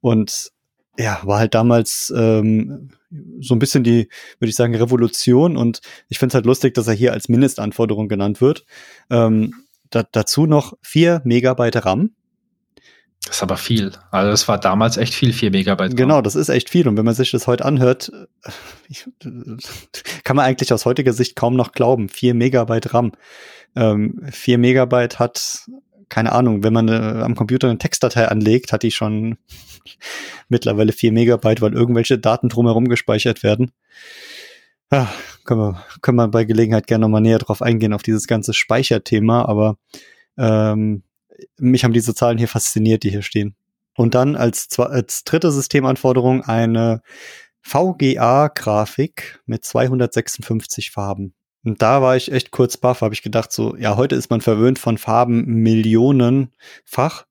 und 0.00 0.52
ja, 0.98 1.20
war 1.22 1.38
halt 1.38 1.54
damals 1.54 2.12
ähm, 2.16 2.90
so 3.40 3.54
ein 3.54 3.58
bisschen 3.58 3.84
die, 3.84 4.08
würde 4.38 4.50
ich 4.50 4.56
sagen, 4.56 4.74
Revolution 4.74 5.56
und 5.56 5.80
ich 6.08 6.18
finde 6.18 6.32
es 6.32 6.34
halt 6.34 6.46
lustig, 6.46 6.74
dass 6.74 6.88
er 6.88 6.94
hier 6.94 7.12
als 7.12 7.28
Mindestanforderung 7.28 8.08
genannt 8.08 8.40
wird. 8.40 8.64
Ähm, 9.10 9.54
da, 9.90 10.04
dazu 10.10 10.46
noch 10.46 10.74
vier 10.82 11.22
Megabyte 11.24 11.84
RAM. 11.84 12.10
Das 13.24 13.36
ist 13.36 13.42
aber 13.42 13.56
viel. 13.56 13.92
Also 14.10 14.30
das 14.30 14.48
war 14.48 14.58
damals 14.58 14.96
echt 14.96 15.14
viel, 15.14 15.32
vier 15.32 15.50
Megabyte. 15.50 15.90
RAM. 15.90 15.96
Genau, 15.96 16.22
das 16.22 16.34
ist 16.34 16.48
echt 16.48 16.68
viel. 16.68 16.88
Und 16.88 16.96
wenn 16.96 17.04
man 17.04 17.14
sich 17.14 17.30
das 17.30 17.46
heute 17.46 17.64
anhört, 17.64 18.10
ich, 18.88 19.06
kann 20.24 20.36
man 20.36 20.44
eigentlich 20.44 20.72
aus 20.72 20.84
heutiger 20.84 21.12
Sicht 21.12 21.36
kaum 21.36 21.54
noch 21.54 21.72
glauben. 21.72 22.08
Vier 22.08 22.34
Megabyte 22.34 22.92
RAM. 22.92 23.12
Ähm, 23.76 24.20
vier 24.30 24.58
Megabyte 24.58 25.18
hat 25.18 25.66
keine 26.12 26.32
Ahnung, 26.32 26.62
wenn 26.62 26.74
man 26.74 26.88
äh, 26.88 27.22
am 27.22 27.34
Computer 27.34 27.70
eine 27.70 27.78
Textdatei 27.78 28.28
anlegt, 28.28 28.74
hat 28.74 28.82
die 28.82 28.90
schon 28.90 29.38
mittlerweile 30.50 30.92
4 30.92 31.10
Megabyte, 31.10 31.62
weil 31.62 31.72
irgendwelche 31.72 32.18
Daten 32.18 32.50
drumherum 32.50 32.86
gespeichert 32.88 33.42
werden. 33.42 33.72
Ja, 34.92 35.10
können 35.44 35.60
wir, 35.60 35.82
können 36.02 36.18
wir 36.18 36.28
bei 36.28 36.44
Gelegenheit 36.44 36.86
gerne 36.86 37.06
nochmal 37.06 37.22
näher 37.22 37.38
drauf 37.38 37.62
eingehen, 37.62 37.94
auf 37.94 38.02
dieses 38.02 38.26
ganze 38.26 38.52
Speicherthema, 38.52 39.46
aber 39.46 39.78
ähm, 40.36 41.02
mich 41.56 41.82
haben 41.82 41.94
diese 41.94 42.14
Zahlen 42.14 42.36
hier 42.36 42.48
fasziniert, 42.48 43.04
die 43.04 43.10
hier 43.10 43.22
stehen. 43.22 43.56
Und 43.96 44.14
dann 44.14 44.36
als, 44.36 44.78
als 44.78 45.24
dritte 45.24 45.50
Systemanforderung 45.50 46.42
eine 46.42 47.00
VGA-Grafik 47.62 49.40
mit 49.46 49.64
256 49.64 50.90
Farben. 50.90 51.32
Und 51.64 51.80
da 51.80 52.02
war 52.02 52.16
ich 52.16 52.32
echt 52.32 52.50
kurz 52.50 52.76
baff, 52.76 53.02
habe 53.02 53.14
ich 53.14 53.22
gedacht, 53.22 53.52
so, 53.52 53.76
ja, 53.76 53.96
heute 53.96 54.16
ist 54.16 54.30
man 54.30 54.40
verwöhnt 54.40 54.78
von 54.78 54.98
Farben 54.98 55.44
millionenfach. 55.46 57.26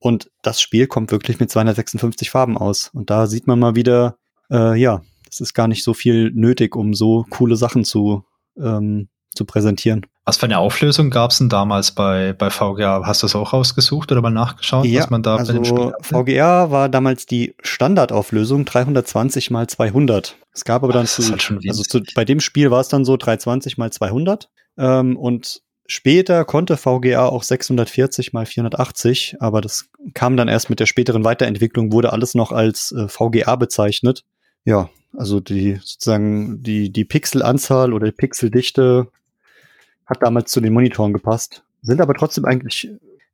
Und 0.00 0.30
das 0.42 0.60
Spiel 0.60 0.86
kommt 0.86 1.10
wirklich 1.10 1.40
mit 1.40 1.50
256 1.50 2.30
Farben 2.30 2.56
aus. 2.56 2.90
Und 2.92 3.10
da 3.10 3.26
sieht 3.26 3.46
man 3.46 3.58
mal 3.58 3.74
wieder, 3.74 4.16
äh, 4.50 4.78
ja, 4.78 5.02
es 5.30 5.40
ist 5.40 5.54
gar 5.54 5.68
nicht 5.68 5.84
so 5.84 5.94
viel 5.94 6.30
nötig, 6.32 6.74
um 6.74 6.94
so 6.94 7.26
coole 7.30 7.56
Sachen 7.56 7.84
zu, 7.84 8.24
ähm, 8.56 9.08
zu 9.34 9.44
präsentieren. 9.44 10.06
Was 10.28 10.36
für 10.36 10.44
eine 10.44 10.58
Auflösung 10.58 11.08
gab 11.08 11.30
es 11.30 11.38
denn 11.38 11.48
damals 11.48 11.92
bei, 11.92 12.34
bei 12.34 12.50
VGA? 12.50 13.00
Hast 13.06 13.22
du 13.22 13.24
das 13.24 13.34
auch 13.34 13.54
rausgesucht 13.54 14.12
oder 14.12 14.20
mal 14.20 14.28
nachgeschaut, 14.28 14.84
ja, 14.84 15.00
was 15.00 15.08
man 15.08 15.22
da 15.22 15.36
also 15.36 15.54
bei 15.54 15.58
dem 15.58 15.64
Spiel 15.64 15.92
VGA 16.02 16.70
war 16.70 16.90
damals 16.90 17.24
die 17.24 17.54
Standardauflösung 17.62 18.66
320 18.66 19.50
mal 19.50 19.66
200. 19.66 20.36
Es 20.52 20.66
gab 20.66 20.84
aber 20.84 20.92
dann 20.92 21.06
zu, 21.06 21.22
halt 21.22 21.50
also 21.66 21.82
zu, 21.82 22.02
bei 22.14 22.26
dem 22.26 22.40
Spiel 22.40 22.70
war 22.70 22.80
es 22.82 22.88
dann 22.88 23.06
so 23.06 23.16
320 23.16 23.78
mal 23.78 23.90
200 23.90 24.50
ähm, 24.76 25.16
und 25.16 25.62
Später 25.90 26.44
konnte 26.44 26.76
VGA 26.76 27.24
auch 27.24 27.42
640 27.42 28.34
mal 28.34 28.44
480, 28.44 29.36
aber 29.40 29.62
das 29.62 29.88
kam 30.12 30.36
dann 30.36 30.46
erst 30.46 30.68
mit 30.68 30.80
der 30.80 30.84
späteren 30.84 31.24
Weiterentwicklung, 31.24 31.92
wurde 31.92 32.12
alles 32.12 32.34
noch 32.34 32.52
als 32.52 32.92
äh, 32.92 33.08
VGA 33.08 33.56
bezeichnet. 33.56 34.26
Ja, 34.66 34.90
also 35.16 35.40
die 35.40 35.76
sozusagen 35.76 36.62
die, 36.62 36.92
die 36.92 37.06
Pixelanzahl 37.06 37.94
oder 37.94 38.04
die 38.04 38.12
Pixeldichte 38.12 39.08
hat 40.08 40.22
damals 40.22 40.50
zu 40.50 40.60
den 40.60 40.72
Monitoren 40.72 41.12
gepasst. 41.12 41.62
Sind 41.82 42.00
aber 42.00 42.14
trotzdem 42.14 42.44
eigentlich 42.44 42.90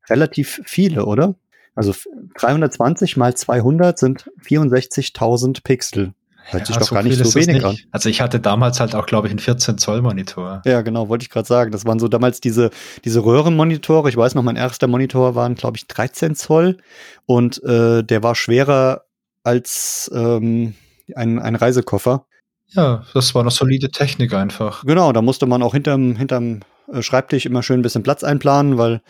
relativ 0.08 0.60
viele, 0.64 1.06
oder? 1.06 1.34
Also 1.74 1.94
320 2.38 3.16
mal 3.16 3.34
200 3.34 3.98
sind 3.98 4.30
64.000 4.44 5.62
Pixel. 5.64 6.12
Hört 6.46 6.66
sich 6.66 6.76
ja, 6.76 6.80
doch 6.80 6.88
so 6.88 6.94
gar 6.94 7.02
nicht 7.02 7.16
so 7.16 7.34
wenig 7.34 7.54
nicht. 7.54 7.64
an. 7.64 7.78
Also 7.90 8.10
ich 8.10 8.20
hatte 8.20 8.38
damals 8.38 8.78
halt 8.78 8.94
auch, 8.94 9.06
glaube 9.06 9.28
ich, 9.28 9.32
einen 9.32 9.38
14 9.38 9.78
Zoll 9.78 10.02
Monitor. 10.02 10.60
Ja, 10.66 10.82
genau, 10.82 11.08
wollte 11.08 11.22
ich 11.22 11.30
gerade 11.30 11.48
sagen. 11.48 11.72
Das 11.72 11.86
waren 11.86 11.98
so 11.98 12.06
damals 12.06 12.40
diese, 12.40 12.70
diese 13.04 13.24
Röhrenmonitore. 13.24 14.10
Ich 14.10 14.16
weiß 14.16 14.34
noch, 14.34 14.42
mein 14.42 14.56
erster 14.56 14.86
Monitor 14.86 15.34
waren, 15.34 15.54
glaube 15.54 15.78
ich, 15.78 15.86
13 15.86 16.34
Zoll 16.34 16.76
und 17.24 17.62
äh, 17.64 18.02
der 18.04 18.22
war 18.22 18.34
schwerer 18.34 19.04
als 19.42 20.10
ähm, 20.14 20.74
ein, 21.14 21.38
ein 21.38 21.54
Reisekoffer. 21.54 22.26
Ja, 22.74 23.04
das 23.14 23.34
war 23.34 23.42
eine 23.42 23.50
solide 23.50 23.90
Technik 23.90 24.34
einfach. 24.34 24.84
Genau, 24.84 25.12
da 25.12 25.22
musste 25.22 25.46
man 25.46 25.62
auch 25.62 25.74
hinterm, 25.74 26.16
hinterm 26.16 26.60
äh, 26.92 27.02
Schreibtisch 27.02 27.46
immer 27.46 27.62
schön 27.62 27.80
ein 27.80 27.82
bisschen 27.82 28.02
Platz 28.02 28.24
einplanen, 28.24 28.78
weil 28.78 29.00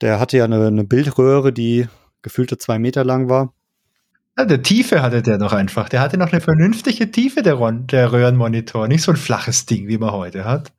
der 0.00 0.18
hatte 0.18 0.38
ja 0.38 0.44
eine, 0.44 0.66
eine 0.66 0.84
Bildröhre, 0.84 1.52
die 1.52 1.86
gefühlte 2.22 2.58
zwei 2.58 2.78
Meter 2.78 3.04
lang 3.04 3.28
war. 3.28 3.52
Ja, 4.38 4.44
der 4.44 4.62
Tiefe 4.62 5.00
hatte 5.02 5.22
der 5.22 5.38
noch 5.38 5.52
einfach. 5.52 5.88
Der 5.88 6.00
hatte 6.00 6.18
noch 6.18 6.32
eine 6.32 6.40
vernünftige 6.40 7.10
Tiefe, 7.10 7.42
der, 7.42 7.56
der 7.72 8.12
Röhrenmonitor. 8.12 8.88
Nicht 8.88 9.02
so 9.02 9.12
ein 9.12 9.16
flaches 9.16 9.64
Ding, 9.64 9.88
wie 9.88 9.96
man 9.96 10.12
heute 10.12 10.44
hat. 10.44 10.72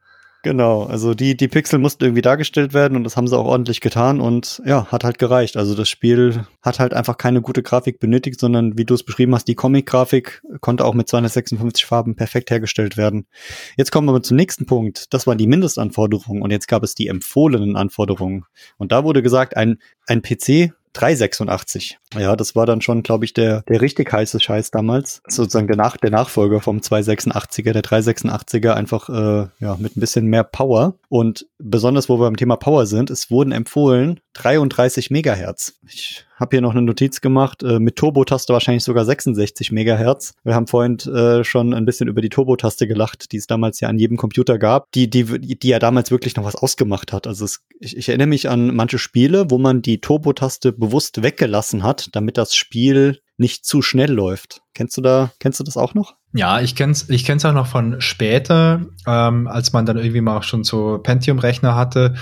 Genau, 0.47 0.83
also 0.83 1.13
die, 1.13 1.35
die 1.35 1.49
Pixel 1.49 1.77
mussten 1.77 2.05
irgendwie 2.05 2.21
dargestellt 2.21 2.73
werden 2.73 2.95
und 2.95 3.03
das 3.03 3.17
haben 3.17 3.27
sie 3.27 3.37
auch 3.37 3.43
ordentlich 3.43 3.81
getan 3.81 4.21
und 4.21 4.61
ja, 4.65 4.85
hat 4.85 5.03
halt 5.03 5.19
gereicht. 5.19 5.57
Also 5.57 5.75
das 5.75 5.89
Spiel 5.89 6.45
hat 6.61 6.79
halt 6.79 6.93
einfach 6.93 7.17
keine 7.17 7.41
gute 7.41 7.63
Grafik 7.63 7.99
benötigt, 7.99 8.39
sondern 8.39 8.77
wie 8.77 8.85
du 8.85 8.93
es 8.93 9.03
beschrieben 9.03 9.35
hast, 9.35 9.49
die 9.49 9.55
Comic-Grafik 9.55 10.41
konnte 10.61 10.85
auch 10.85 10.93
mit 10.93 11.09
256 11.09 11.85
Farben 11.85 12.15
perfekt 12.15 12.49
hergestellt 12.49 12.95
werden. 12.95 13.27
Jetzt 13.75 13.91
kommen 13.91 14.07
wir 14.07 14.11
aber 14.11 14.23
zum 14.23 14.37
nächsten 14.37 14.65
Punkt. 14.65 15.13
Das 15.13 15.27
waren 15.27 15.37
die 15.37 15.47
Mindestanforderungen 15.47 16.41
und 16.41 16.51
jetzt 16.51 16.69
gab 16.69 16.81
es 16.81 16.95
die 16.95 17.09
empfohlenen 17.09 17.75
Anforderungen. 17.75 18.45
Und 18.77 18.93
da 18.93 19.03
wurde 19.03 19.21
gesagt, 19.21 19.57
ein, 19.57 19.79
ein 20.05 20.21
PC 20.21 20.71
386. 20.97 21.99
Ja, 22.17 22.35
das 22.35 22.55
war 22.55 22.65
dann 22.65 22.81
schon, 22.81 23.03
glaube 23.03 23.25
ich, 23.25 23.33
der, 23.33 23.61
der 23.63 23.81
richtig 23.81 24.11
heiße 24.11 24.39
Scheiß 24.39 24.71
damals. 24.71 25.21
Sozusagen 25.27 25.67
der, 25.67 25.77
Nach 25.77 25.97
der 25.97 26.11
Nachfolger 26.11 26.61
vom 26.61 26.79
286er, 26.79 27.73
der 27.73 27.83
386er, 27.83 28.71
einfach 28.71 29.09
äh, 29.09 29.47
ja, 29.59 29.75
mit 29.77 29.95
ein 29.95 29.99
bisschen 29.99 30.25
mehr 30.27 30.43
Power. 30.43 30.95
Und 31.09 31.47
besonders, 31.57 32.09
wo 32.09 32.19
wir 32.19 32.25
beim 32.25 32.37
Thema 32.37 32.57
Power 32.57 32.85
sind, 32.85 33.09
es 33.09 33.31
wurden 33.31 33.51
empfohlen 33.51 34.19
33 34.33 35.11
Megahertz. 35.11 35.79
Ich 35.87 36.26
habe 36.37 36.55
hier 36.55 36.61
noch 36.61 36.71
eine 36.71 36.83
Notiz 36.83 37.21
gemacht, 37.21 37.63
äh, 37.63 37.79
mit 37.79 37.95
Turbo-Taste 37.95 38.53
wahrscheinlich 38.53 38.83
sogar 38.83 39.05
66 39.05 39.71
Megahertz. 39.71 40.33
Wir 40.43 40.55
haben 40.55 40.67
vorhin 40.67 40.97
äh, 40.99 41.43
schon 41.43 41.73
ein 41.73 41.85
bisschen 41.85 42.07
über 42.07 42.21
die 42.21 42.29
Turbo-Taste 42.29 42.87
gelacht, 42.87 43.31
die 43.31 43.37
es 43.37 43.47
damals 43.47 43.79
ja 43.79 43.89
an 43.89 43.97
jedem 43.97 44.17
Computer 44.17 44.57
gab, 44.57 44.91
die, 44.93 45.09
die, 45.09 45.25
die 45.57 45.67
ja 45.67 45.79
damals 45.79 46.11
wirklich 46.11 46.35
noch 46.35 46.45
was 46.45 46.55
ausgemacht 46.55 47.11
hat. 47.11 47.27
Also 47.27 47.45
es, 47.45 47.65
ich, 47.79 47.97
ich 47.97 48.09
erinnere 48.09 48.27
mich 48.27 48.49
an 48.49 48.75
manche 48.75 48.99
Spiele, 48.99 49.49
wo 49.49 49.57
man 49.57 49.81
die 49.81 49.99
Turbo-Taste 49.99 50.71
bewusst 50.71 51.23
weggelassen 51.23 51.83
hat, 51.83 52.09
damit 52.13 52.37
das 52.37 52.55
Spiel 52.55 53.19
nicht 53.37 53.65
zu 53.65 53.81
schnell 53.81 54.11
läuft. 54.11 54.61
Kennst 54.73 54.97
du 54.97 55.01
da, 55.01 55.31
kennst 55.39 55.59
du 55.59 55.63
das 55.63 55.77
auch 55.77 55.93
noch? 55.93 56.15
Ja, 56.33 56.59
ich 56.59 56.75
kenn's, 56.75 57.09
ich 57.09 57.23
kenn's 57.23 57.45
auch 57.45 57.53
noch 57.53 57.67
von 57.67 58.01
später, 58.01 58.85
ähm, 59.07 59.47
als 59.47 59.73
man 59.73 59.85
dann 59.85 59.97
irgendwie 59.97 60.21
mal 60.21 60.37
auch 60.37 60.43
schon 60.43 60.63
so 60.63 60.99
Pentium-Rechner 60.99 61.75
hatte 61.75 62.15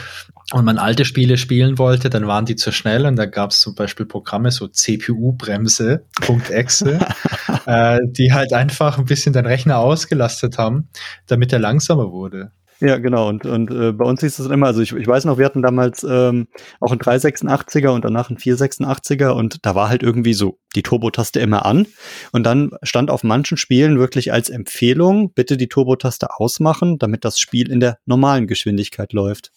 und 0.53 0.63
man 0.65 0.77
alte 0.77 1.05
Spiele 1.05 1.37
spielen 1.37 1.77
wollte, 1.77 2.09
dann 2.09 2.27
waren 2.27 2.45
die 2.45 2.55
zu 2.55 2.71
schnell 2.71 3.05
und 3.05 3.15
da 3.15 3.25
gab 3.25 3.51
es 3.51 3.61
zum 3.61 3.75
Beispiel 3.75 4.05
Programme, 4.05 4.51
so 4.51 4.67
CPU-Bremse, 4.67 6.05
.exe, 6.49 6.99
äh, 7.65 7.99
die 8.03 8.31
halt 8.31 8.53
einfach 8.53 8.97
ein 8.97 9.05
bisschen 9.05 9.33
den 9.33 9.45
Rechner 9.45 9.79
ausgelastet 9.79 10.57
haben, 10.57 10.89
damit 11.27 11.51
er 11.51 11.59
langsamer 11.59 12.11
wurde. 12.11 12.51
Ja, 12.81 12.97
genau. 12.97 13.29
Und, 13.29 13.45
und 13.45 13.71
äh, 13.71 13.93
bei 13.93 14.03
uns 14.03 14.19
hieß 14.19 14.37
es 14.37 14.47
immer, 14.47 14.67
also 14.67 14.81
ich, 14.81 14.91
ich 14.91 15.07
weiß 15.07 15.23
noch, 15.25 15.37
wir 15.37 15.45
hatten 15.45 15.61
damals 15.61 16.03
ähm, 16.03 16.47
auch 16.81 16.91
einen 16.91 16.99
386er 16.99 17.87
und 17.89 18.03
danach 18.03 18.29
einen 18.29 18.37
486er 18.37 19.29
und 19.29 19.65
da 19.65 19.75
war 19.75 19.87
halt 19.87 20.03
irgendwie 20.03 20.33
so 20.33 20.59
die 20.75 20.83
Turbo-Taste 20.83 21.39
immer 21.39 21.65
an. 21.65 21.87
Und 22.33 22.43
dann 22.43 22.71
stand 22.83 23.09
auf 23.09 23.23
manchen 23.23 23.55
Spielen 23.55 23.97
wirklich 23.97 24.33
als 24.33 24.49
Empfehlung, 24.49 25.31
bitte 25.33 25.55
die 25.55 25.69
Turbo-Taste 25.69 26.37
ausmachen, 26.37 26.99
damit 26.99 27.23
das 27.23 27.39
Spiel 27.39 27.71
in 27.71 27.79
der 27.79 27.97
normalen 28.05 28.45
Geschwindigkeit 28.45 29.13
läuft. 29.13 29.51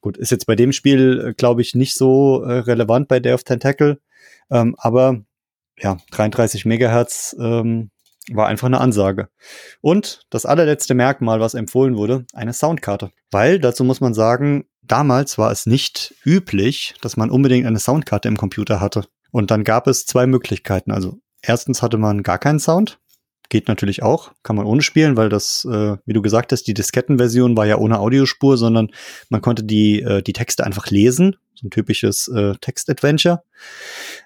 Gut, 0.00 0.16
ist 0.16 0.30
jetzt 0.30 0.46
bei 0.46 0.56
dem 0.56 0.72
Spiel, 0.72 1.28
äh, 1.28 1.34
glaube 1.34 1.62
ich, 1.62 1.74
nicht 1.74 1.94
so 1.94 2.42
äh, 2.42 2.58
relevant 2.60 3.08
bei 3.08 3.20
Day 3.20 3.32
of 3.32 3.44
Tentacle, 3.44 4.00
ähm, 4.50 4.74
aber 4.78 5.22
ja, 5.78 5.98
33 6.12 6.64
Megahertz 6.64 7.34
ähm, 7.38 7.90
war 8.30 8.46
einfach 8.46 8.66
eine 8.66 8.80
Ansage. 8.80 9.28
Und 9.80 10.26
das 10.30 10.46
allerletzte 10.46 10.94
Merkmal, 10.94 11.40
was 11.40 11.54
empfohlen 11.54 11.96
wurde, 11.96 12.24
eine 12.32 12.52
Soundkarte. 12.52 13.10
Weil, 13.30 13.58
dazu 13.58 13.84
muss 13.84 14.00
man 14.00 14.14
sagen, 14.14 14.66
damals 14.82 15.38
war 15.38 15.50
es 15.50 15.66
nicht 15.66 16.14
üblich, 16.24 16.94
dass 17.00 17.16
man 17.16 17.30
unbedingt 17.30 17.66
eine 17.66 17.80
Soundkarte 17.80 18.28
im 18.28 18.36
Computer 18.36 18.80
hatte. 18.80 19.06
Und 19.30 19.50
dann 19.50 19.64
gab 19.64 19.86
es 19.86 20.06
zwei 20.06 20.26
Möglichkeiten. 20.26 20.92
Also 20.92 21.18
erstens 21.40 21.82
hatte 21.82 21.98
man 21.98 22.22
gar 22.22 22.38
keinen 22.38 22.60
Sound. 22.60 22.98
Geht 23.48 23.68
natürlich 23.68 24.02
auch, 24.02 24.32
kann 24.42 24.56
man 24.56 24.64
ohne 24.64 24.82
spielen, 24.82 25.16
weil 25.16 25.28
das, 25.28 25.66
äh, 25.70 25.96
wie 26.06 26.12
du 26.12 26.22
gesagt 26.22 26.52
hast, 26.52 26.62
die 26.64 26.74
Diskettenversion 26.74 27.56
war 27.56 27.66
ja 27.66 27.76
ohne 27.76 27.98
Audiospur, 27.98 28.56
sondern 28.56 28.88
man 29.28 29.42
konnte 29.42 29.62
die, 29.62 30.00
äh, 30.00 30.22
die 30.22 30.32
Texte 30.32 30.64
einfach 30.64 30.88
lesen. 30.88 31.36
So 31.54 31.66
ein 31.66 31.70
typisches 31.70 32.28
äh, 32.28 32.54
Text-Adventure. 32.60 33.42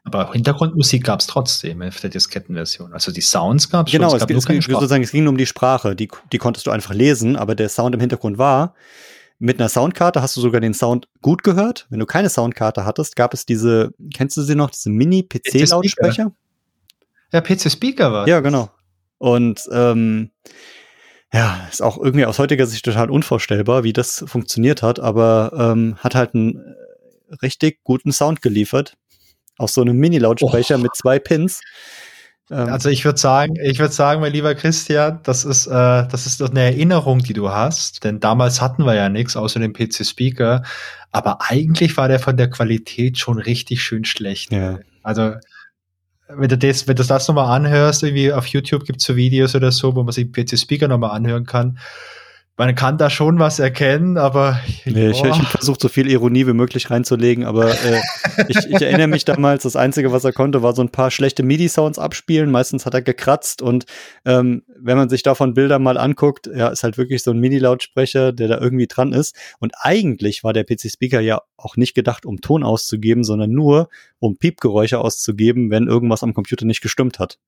Aber 0.05 0.33
Hintergrundmusik 0.33 1.05
gab 1.05 1.21
es 1.21 1.27
trotzdem 1.27 1.83
auf 1.83 2.01
der 2.01 2.11
Diskettenversion. 2.11 2.93
Also 2.93 3.11
die 3.11 3.21
Sounds 3.21 3.69
gab 3.69 3.89
es 3.89 3.93
Genau, 3.93 4.15
es, 4.15 4.21
gab 4.21 4.31
es, 4.31 4.49
es, 4.49 4.65
sozusagen, 4.65 5.03
es 5.03 5.11
ging 5.11 5.27
um 5.27 5.37
die 5.37 5.47
Sprache. 5.47 5.97
Die, 5.97 6.09
die 6.33 6.39
konntest 6.39 6.67
du 6.67 6.71
einfach 6.71 6.95
lesen, 6.95 7.37
aber 7.37 7.57
der 7.57 7.69
Sound 7.69 7.95
im 7.95 8.01
Hintergrund 8.01 8.39
war. 8.39 8.75
Mit 9.39 9.61
einer 9.61 9.69
Soundkarte 9.69 10.23
hast 10.23 10.37
du 10.37 10.41
sogar 10.41 10.61
den 10.61 10.73
Sound 10.73 11.09
gut 11.21 11.43
gehört. 11.43 11.87
Wenn 11.91 11.99
du 11.99 12.07
keine 12.07 12.31
Soundkarte 12.31 12.87
hattest, 12.87 13.17
gab 13.17 13.35
es 13.35 13.45
diese, 13.45 13.93
kennst 14.15 14.37
du 14.37 14.43
sie 14.43 14.55
noch, 14.55 14.71
diese 14.71 14.89
Mini-PC-Lautsprecher? 14.89 16.33
Ja, 17.33 17.41
PC-Speaker 17.41 18.13
war. 18.13 18.29
Ja, 18.29 18.41
genau. 18.41 18.71
Und 19.19 19.69
ähm, 19.73 20.31
ja, 21.33 21.67
ist 21.71 21.83
auch 21.83 21.99
irgendwie 21.99 22.27
aus 22.27 22.39
heutiger 22.39 22.67
Sicht 22.67 22.85
total 22.85 23.11
unvorstellbar, 23.11 23.85
wie 23.85 23.93
das 23.93 24.25
funktioniert 24.27 24.83
hat, 24.83 25.01
aber 25.01 25.53
ähm, 25.59 25.97
hat 25.99 26.15
halt 26.15 26.35
einen 26.35 26.57
äh, 26.57 27.35
richtig 27.43 27.83
guten 27.85 28.13
Sound 28.13 28.43
geliefert. 28.43 28.97
Aus 29.59 29.75
so 29.75 29.81
einem 29.81 29.97
Mini-Lautsprecher 29.97 30.77
oh. 30.77 30.79
mit 30.79 30.95
zwei 30.95 31.19
Pins. 31.19 31.61
Ähm, 32.51 32.69
also 32.69 32.89
ich 32.89 33.05
würde 33.05 33.19
sagen, 33.19 33.57
ich 33.61 33.79
würde 33.79 33.93
sagen, 33.93 34.21
mein 34.21 34.33
lieber 34.33 34.55
Christian, 34.55 35.21
das 35.25 35.45
ist, 35.45 35.67
äh, 35.67 35.71
das 35.71 36.27
ist 36.27 36.41
doch 36.41 36.51
eine 36.51 36.61
Erinnerung, 36.61 37.19
die 37.19 37.33
du 37.33 37.51
hast, 37.51 38.05
denn 38.05 38.21
damals 38.21 38.61
hatten 38.61 38.85
wir 38.85 38.95
ja 38.95 39.09
nichts 39.09 39.37
außer 39.37 39.59
dem 39.59 39.73
PC-Speaker, 39.73 40.63
aber 41.11 41.39
eigentlich 41.41 41.97
war 41.97 42.09
der 42.09 42.21
von 42.21 42.37
der 42.37 42.51
Qualität 42.51 43.19
schon 43.19 43.39
richtig 43.39 43.83
schön 43.83 44.05
schlecht. 44.05 44.53
Ja. 44.53 44.79
Also 45.03 45.35
wenn 46.29 46.49
du 46.49 46.59
das, 46.59 46.89
wenn 46.89 46.97
du 46.97 47.05
das 47.05 47.29
nochmal 47.29 47.55
anhörst, 47.55 48.03
irgendwie 48.03 48.33
auf 48.33 48.47
YouTube 48.47 48.85
gibt 48.85 49.01
es 49.01 49.07
so 49.07 49.17
Videos 49.17 49.55
oder 49.55 49.71
so, 49.71 49.95
wo 49.95 50.03
man 50.03 50.13
sich 50.13 50.31
PC 50.33 50.59
Speaker 50.59 50.89
nochmal 50.89 51.11
anhören 51.11 51.47
kann 51.47 51.79
man 52.59 52.75
kann 52.75 52.97
da 52.97 53.11
schon 53.11 53.39
was 53.39 53.59
erkennen, 53.59 54.17
aber. 54.17 54.61
Nee, 54.87 55.11
ich, 55.11 55.23
ich 55.23 55.25
habe 55.25 55.45
versucht, 55.45 55.81
so 55.81 55.89
viel 55.89 56.11
Ironie 56.11 56.47
wie 56.47 56.55
möglich 56.55 56.91
reinzulegen, 56.91 57.45
aber 57.45 57.71
äh, 57.71 58.01
ich, 58.49 58.57
ich 58.57 58.81
erinnere 58.81 59.09
mich 59.09 59.27
damals, 59.27 59.65
das 59.65 59.77
Einzige, 59.77 60.11
was 60.11 60.25
er 60.25 60.33
konnte, 60.33 60.63
war 60.63 60.75
so 60.75 60.83
ein 60.83 60.89
paar 60.89 61.11
schlechte 61.11 61.43
MIDI-Sounds 61.43 61.99
abspielen. 61.99 62.51
Meistens 62.51 62.87
hat 62.87 62.95
er 62.95 63.03
gekratzt 63.03 63.61
und 63.61 63.85
ähm, 64.25 64.63
wenn 64.79 64.97
man 64.97 65.11
sich 65.11 65.23
davon 65.23 65.53
Bilder 65.53 65.79
mal 65.79 65.99
anguckt, 65.99 66.47
ja, 66.47 66.69
ist 66.69 66.83
halt 66.83 66.97
wirklich 66.97 67.23
so 67.23 67.31
ein 67.31 67.41
MIDI-Lautsprecher, 67.41 68.33
der 68.33 68.49
da 68.49 68.59
irgendwie 68.59 68.87
dran 68.87 69.13
ist. 69.13 69.37
Und 69.59 69.73
eigentlich 69.79 70.43
war 70.43 70.55
der 70.55 70.65
PC-Speaker 70.65 71.21
ja 71.21 71.43
auch 71.59 71.77
nicht 71.77 71.95
gedacht, 71.95 72.25
um 72.25 72.41
Ton 72.41 72.63
auszugeben, 72.63 73.23
sondern 73.23 73.51
nur, 73.51 73.89
um 74.19 74.39
Piepgeräusche 74.39 74.99
auszugeben, 74.99 75.71
wenn 75.71 75.89
irgendwas 75.89 76.23
am 76.23 76.33
Computer 76.33 76.65
nicht 76.65 76.81
gestimmt 76.81 77.19
hat. 77.19 77.39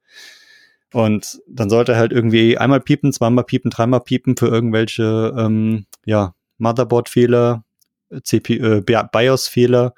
Und 0.92 1.40
dann 1.46 1.68
sollte 1.68 1.92
er 1.92 1.98
halt 1.98 2.12
irgendwie 2.12 2.56
einmal 2.56 2.80
piepen, 2.80 3.12
zweimal 3.12 3.44
piepen, 3.44 3.70
dreimal 3.70 4.00
piepen 4.00 4.36
für 4.36 4.48
irgendwelche 4.48 5.34
ähm, 5.36 5.86
ja, 6.06 6.34
Motherboard-Fehler, 6.58 7.64
äh, 8.10 8.80
BIOS-Fehler 8.80 9.94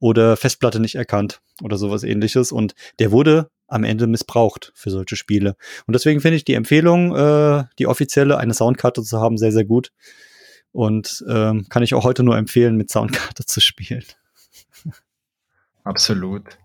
oder 0.00 0.36
Festplatte 0.36 0.80
nicht 0.80 0.96
erkannt 0.96 1.40
oder 1.62 1.76
sowas 1.76 2.02
ähnliches. 2.02 2.50
Und 2.50 2.74
der 2.98 3.12
wurde 3.12 3.50
am 3.68 3.84
Ende 3.84 4.06
missbraucht 4.06 4.72
für 4.74 4.90
solche 4.90 5.16
Spiele. 5.16 5.56
Und 5.86 5.94
deswegen 5.94 6.20
finde 6.20 6.36
ich 6.36 6.44
die 6.44 6.54
Empfehlung, 6.54 7.16
äh, 7.16 7.64
die 7.78 7.86
offizielle, 7.86 8.36
eine 8.36 8.52
Soundkarte 8.52 9.02
zu 9.02 9.20
haben, 9.20 9.38
sehr, 9.38 9.52
sehr 9.52 9.64
gut. 9.64 9.92
Und 10.72 11.24
ähm, 11.28 11.66
kann 11.68 11.82
ich 11.82 11.94
auch 11.94 12.04
heute 12.04 12.22
nur 12.22 12.36
empfehlen, 12.36 12.76
mit 12.76 12.90
Soundkarte 12.90 13.44
zu 13.46 13.60
spielen. 13.60 14.04
Absolut. 15.84 16.58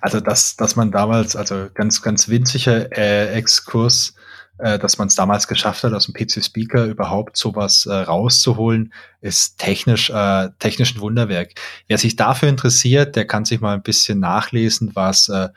Also 0.00 0.20
dass, 0.20 0.56
dass 0.56 0.76
man 0.76 0.90
damals, 0.90 1.36
also 1.36 1.68
ganz, 1.74 2.02
ganz 2.02 2.28
winziger 2.28 2.90
äh, 2.96 3.32
Exkurs, 3.34 4.14
äh, 4.58 4.78
dass 4.78 4.98
man 4.98 5.08
es 5.08 5.14
damals 5.14 5.46
geschafft 5.46 5.84
hat, 5.84 5.92
aus 5.92 6.06
dem 6.06 6.14
PC-Speaker 6.14 6.84
überhaupt 6.84 7.36
sowas 7.36 7.86
äh, 7.86 7.92
rauszuholen, 7.92 8.92
ist 9.20 9.58
technisch, 9.58 10.10
äh, 10.10 10.48
technisch 10.58 10.94
ein 10.94 11.00
Wunderwerk. 11.00 11.52
Wer 11.86 11.98
sich 11.98 12.16
dafür 12.16 12.48
interessiert, 12.48 13.16
der 13.16 13.26
kann 13.26 13.44
sich 13.44 13.60
mal 13.60 13.74
ein 13.74 13.82
bisschen 13.82 14.18
nachlesen, 14.18 14.90
was 14.94 15.28
äh, 15.28 15.48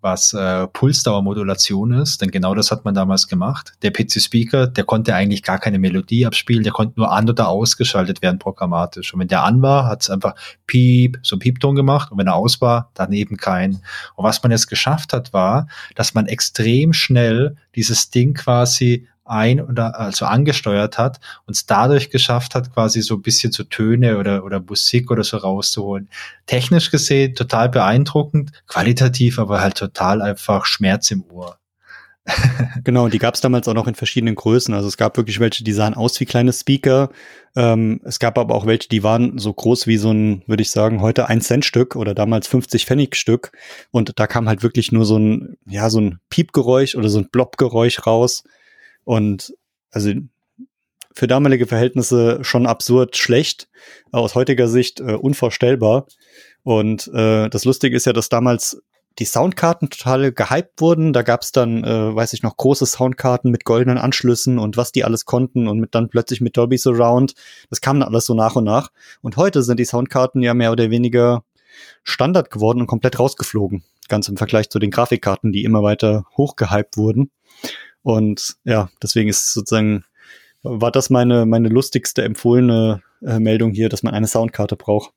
was 0.00 0.32
äh, 0.32 0.66
Pulsdauermodulation 0.68 1.92
ist, 1.92 2.20
denn 2.20 2.30
genau 2.30 2.54
das 2.54 2.70
hat 2.70 2.84
man 2.84 2.94
damals 2.94 3.26
gemacht. 3.26 3.72
Der 3.82 3.90
PC-Speaker, 3.90 4.66
der 4.68 4.84
konnte 4.84 5.14
eigentlich 5.14 5.42
gar 5.42 5.58
keine 5.58 5.78
Melodie 5.78 6.26
abspielen, 6.26 6.62
der 6.62 6.72
konnte 6.72 6.94
nur 6.96 7.10
an- 7.10 7.28
oder 7.28 7.48
ausgeschaltet 7.48 8.22
werden 8.22 8.38
programmatisch. 8.38 9.12
Und 9.12 9.20
wenn 9.20 9.28
der 9.28 9.42
an 9.42 9.60
war, 9.62 9.86
hat 9.86 10.02
es 10.02 10.10
einfach 10.10 10.34
Piep, 10.66 11.18
so 11.22 11.38
Piepton 11.38 11.74
gemacht 11.74 12.12
und 12.12 12.18
wenn 12.18 12.28
er 12.28 12.36
aus 12.36 12.60
war, 12.60 12.90
dann 12.94 13.12
eben 13.12 13.36
kein. 13.36 13.82
Und 14.14 14.24
was 14.24 14.42
man 14.42 14.52
jetzt 14.52 14.68
geschafft 14.68 15.12
hat, 15.12 15.32
war, 15.32 15.68
dass 15.94 16.14
man 16.14 16.26
extrem 16.26 16.92
schnell 16.92 17.56
dieses 17.74 18.10
Ding 18.10 18.34
quasi 18.34 19.06
ein 19.28 19.60
oder 19.60 19.98
also 19.98 20.26
angesteuert 20.26 20.98
hat 20.98 21.20
und 21.46 21.56
es 21.56 21.66
dadurch 21.66 22.10
geschafft 22.10 22.54
hat, 22.54 22.72
quasi 22.72 23.02
so 23.02 23.14
ein 23.14 23.22
bisschen 23.22 23.52
so 23.52 23.64
Töne 23.64 24.18
oder, 24.18 24.44
oder 24.44 24.60
Musik 24.60 25.10
oder 25.10 25.24
so 25.24 25.36
rauszuholen. 25.36 26.08
Technisch 26.46 26.90
gesehen 26.90 27.34
total 27.34 27.68
beeindruckend, 27.68 28.52
qualitativ 28.66 29.38
aber 29.38 29.60
halt 29.60 29.76
total 29.76 30.22
einfach 30.22 30.66
Schmerz 30.66 31.10
im 31.10 31.24
Ohr. 31.30 31.58
genau, 32.84 33.08
die 33.08 33.18
gab 33.18 33.34
es 33.34 33.40
damals 33.40 33.68
auch 33.68 33.74
noch 33.74 33.86
in 33.86 33.94
verschiedenen 33.94 34.34
Größen. 34.34 34.74
Also 34.74 34.88
es 34.88 34.96
gab 34.96 35.16
wirklich 35.16 35.40
welche, 35.40 35.64
die 35.64 35.72
sahen 35.72 35.94
aus 35.94 36.18
wie 36.20 36.26
kleine 36.26 36.52
Speaker. 36.52 37.10
Ähm, 37.56 38.00
es 38.04 38.18
gab 38.18 38.38
aber 38.38 38.54
auch 38.54 38.66
welche, 38.66 38.88
die 38.88 39.02
waren 39.02 39.38
so 39.38 39.52
groß 39.52 39.86
wie 39.86 39.96
so 39.96 40.10
ein, 40.10 40.42
würde 40.46 40.62
ich 40.62 40.70
sagen, 40.70 41.00
heute 41.00 41.28
ein 41.28 41.40
Cent 41.40 41.64
Stück 41.64 41.96
oder 41.96 42.14
damals 42.14 42.46
50 42.46 42.86
Pfennig 42.86 43.16
Stück. 43.16 43.52
Und 43.90 44.18
da 44.18 44.26
kam 44.26 44.48
halt 44.48 44.62
wirklich 44.62 44.92
nur 44.92 45.04
so 45.04 45.18
ein, 45.18 45.56
ja, 45.66 45.90
so 45.90 46.00
ein 46.00 46.18
Piepgeräusch 46.30 46.94
oder 46.96 47.08
so 47.08 47.18
ein 47.18 47.28
Blobgeräusch 47.30 48.06
raus. 48.06 48.44
Und 49.08 49.54
also 49.90 50.10
für 51.14 51.26
damalige 51.26 51.66
Verhältnisse 51.66 52.40
schon 52.42 52.66
absurd 52.66 53.16
schlecht, 53.16 53.70
aus 54.12 54.34
heutiger 54.34 54.68
Sicht 54.68 55.00
äh, 55.00 55.14
unvorstellbar. 55.14 56.08
Und 56.62 57.08
äh, 57.14 57.48
das 57.48 57.64
Lustige 57.64 57.96
ist 57.96 58.04
ja, 58.04 58.12
dass 58.12 58.28
damals 58.28 58.82
die 59.18 59.24
Soundkarten 59.24 59.88
total 59.88 60.30
gehypt 60.30 60.82
wurden. 60.82 61.14
Da 61.14 61.22
gab's 61.22 61.52
dann, 61.52 61.84
äh, 61.84 62.14
weiß 62.14 62.34
ich 62.34 62.42
noch, 62.42 62.58
große 62.58 62.84
Soundkarten 62.84 63.50
mit 63.50 63.64
goldenen 63.64 63.96
Anschlüssen 63.96 64.58
und 64.58 64.76
was 64.76 64.92
die 64.92 65.04
alles 65.04 65.24
konnten 65.24 65.68
und 65.68 65.78
mit 65.78 65.94
dann 65.94 66.10
plötzlich 66.10 66.42
mit 66.42 66.58
Dolby 66.58 66.76
Surround. 66.76 67.32
Das 67.70 67.80
kam 67.80 68.00
dann 68.00 68.10
alles 68.10 68.26
so 68.26 68.34
nach 68.34 68.56
und 68.56 68.64
nach. 68.64 68.90
Und 69.22 69.38
heute 69.38 69.62
sind 69.62 69.80
die 69.80 69.86
Soundkarten 69.86 70.42
ja 70.42 70.52
mehr 70.52 70.70
oder 70.70 70.90
weniger 70.90 71.44
Standard 72.02 72.50
geworden 72.50 72.82
und 72.82 72.88
komplett 72.88 73.18
rausgeflogen. 73.18 73.84
Ganz 74.08 74.28
im 74.28 74.36
Vergleich 74.36 74.68
zu 74.68 74.78
den 74.78 74.90
Grafikkarten, 74.90 75.50
die 75.50 75.64
immer 75.64 75.82
weiter 75.82 76.26
hochgehypt 76.36 76.98
wurden. 76.98 77.30
Und 78.08 78.56
ja, 78.64 78.88
deswegen 79.02 79.28
ist 79.28 79.52
sozusagen, 79.52 80.02
war 80.62 80.90
das 80.90 81.10
meine, 81.10 81.44
meine 81.44 81.68
lustigste 81.68 82.22
empfohlene 82.22 83.02
äh, 83.20 83.38
Meldung 83.38 83.72
hier, 83.72 83.90
dass 83.90 84.02
man 84.02 84.14
eine 84.14 84.26
Soundkarte 84.26 84.76
braucht. 84.76 85.12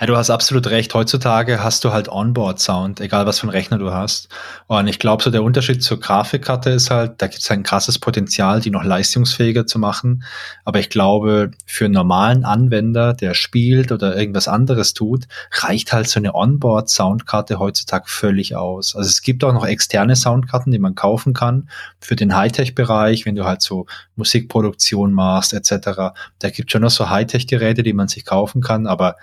Ja, 0.00 0.06
du 0.06 0.16
hast 0.16 0.28
absolut 0.28 0.66
recht. 0.66 0.92
Heutzutage 0.92 1.62
hast 1.62 1.84
du 1.84 1.92
halt 1.92 2.08
Onboard-Sound, 2.08 3.00
egal 3.00 3.24
was 3.24 3.38
für 3.38 3.44
einen 3.44 3.52
Rechner 3.52 3.78
du 3.78 3.90
hast. 3.90 4.28
Und 4.66 4.86
ich 4.86 4.98
glaube, 4.98 5.22
so 5.22 5.30
der 5.30 5.42
Unterschied 5.42 5.82
zur 5.82 5.98
Grafikkarte 5.98 6.68
ist 6.70 6.90
halt, 6.90 7.22
da 7.22 7.26
gibt 7.26 7.42
es 7.42 7.50
ein 7.50 7.62
krasses 7.62 7.98
Potenzial, 7.98 8.60
die 8.60 8.70
noch 8.70 8.84
leistungsfähiger 8.84 9.66
zu 9.66 9.78
machen. 9.78 10.24
Aber 10.66 10.78
ich 10.78 10.90
glaube, 10.90 11.52
für 11.64 11.86
einen 11.86 11.94
normalen 11.94 12.44
Anwender, 12.44 13.14
der 13.14 13.32
spielt 13.32 13.92
oder 13.92 14.14
irgendwas 14.14 14.46
anderes 14.46 14.92
tut, 14.92 15.26
reicht 15.52 15.92
halt 15.94 16.06
so 16.06 16.20
eine 16.20 16.34
Onboard-Soundkarte 16.34 17.58
heutzutage 17.58 18.04
völlig 18.08 18.54
aus. 18.54 18.94
Also 18.94 19.08
es 19.08 19.22
gibt 19.22 19.42
auch 19.42 19.54
noch 19.54 19.64
externe 19.64 20.16
Soundkarten, 20.16 20.70
die 20.70 20.78
man 20.78 20.94
kaufen 20.94 21.32
kann 21.32 21.70
für 21.98 22.16
den 22.16 22.36
Hightech-Bereich, 22.36 23.24
wenn 23.24 23.36
du 23.36 23.46
halt 23.46 23.62
so 23.62 23.86
Musikproduktion 24.16 25.12
machst 25.12 25.54
etc. 25.54 26.12
Da 26.40 26.50
gibt 26.50 26.70
schon 26.70 26.82
noch 26.82 26.90
so 26.90 27.08
Hightech-Geräte, 27.08 27.82
die 27.82 27.94
man 27.94 28.08
sich 28.08 28.26
kaufen 28.26 28.60
kann, 28.60 28.86
aber 28.86 29.16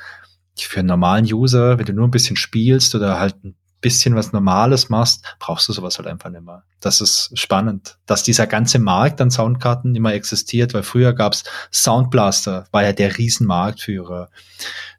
für 0.68 0.80
einen 0.80 0.88
normalen 0.88 1.26
User, 1.26 1.78
wenn 1.78 1.86
du 1.86 1.94
nur 1.94 2.08
ein 2.08 2.12
bisschen 2.12 2.36
spielst 2.36 2.96
oder 2.96 3.20
halt 3.20 3.44
ein 3.44 3.56
bisschen 3.82 4.16
was 4.16 4.34
Normales 4.34 4.90
machst, 4.90 5.24
brauchst 5.40 5.68
du 5.70 5.74
sowas 5.74 5.98
halt 5.98 6.08
einfach 6.08 6.30
nicht 6.30 6.44
mehr. 6.44 6.64
Das 6.80 7.02
ist 7.02 7.32
spannend, 7.34 7.98
dass 8.06 8.24
dieser 8.24 8.48
ganze 8.48 8.80
Markt 8.80 9.22
an 9.22 9.32
Soundkarten 9.32 9.96
immer 9.96 10.14
existiert, 10.14 10.74
weil 10.74 10.84
früher 10.84 11.14
gab's 11.14 11.44
Soundblaster, 11.72 12.68
war 12.72 12.84
ja 12.84 12.94
der 12.94 13.18
Riesenmarktführer. 13.18 14.30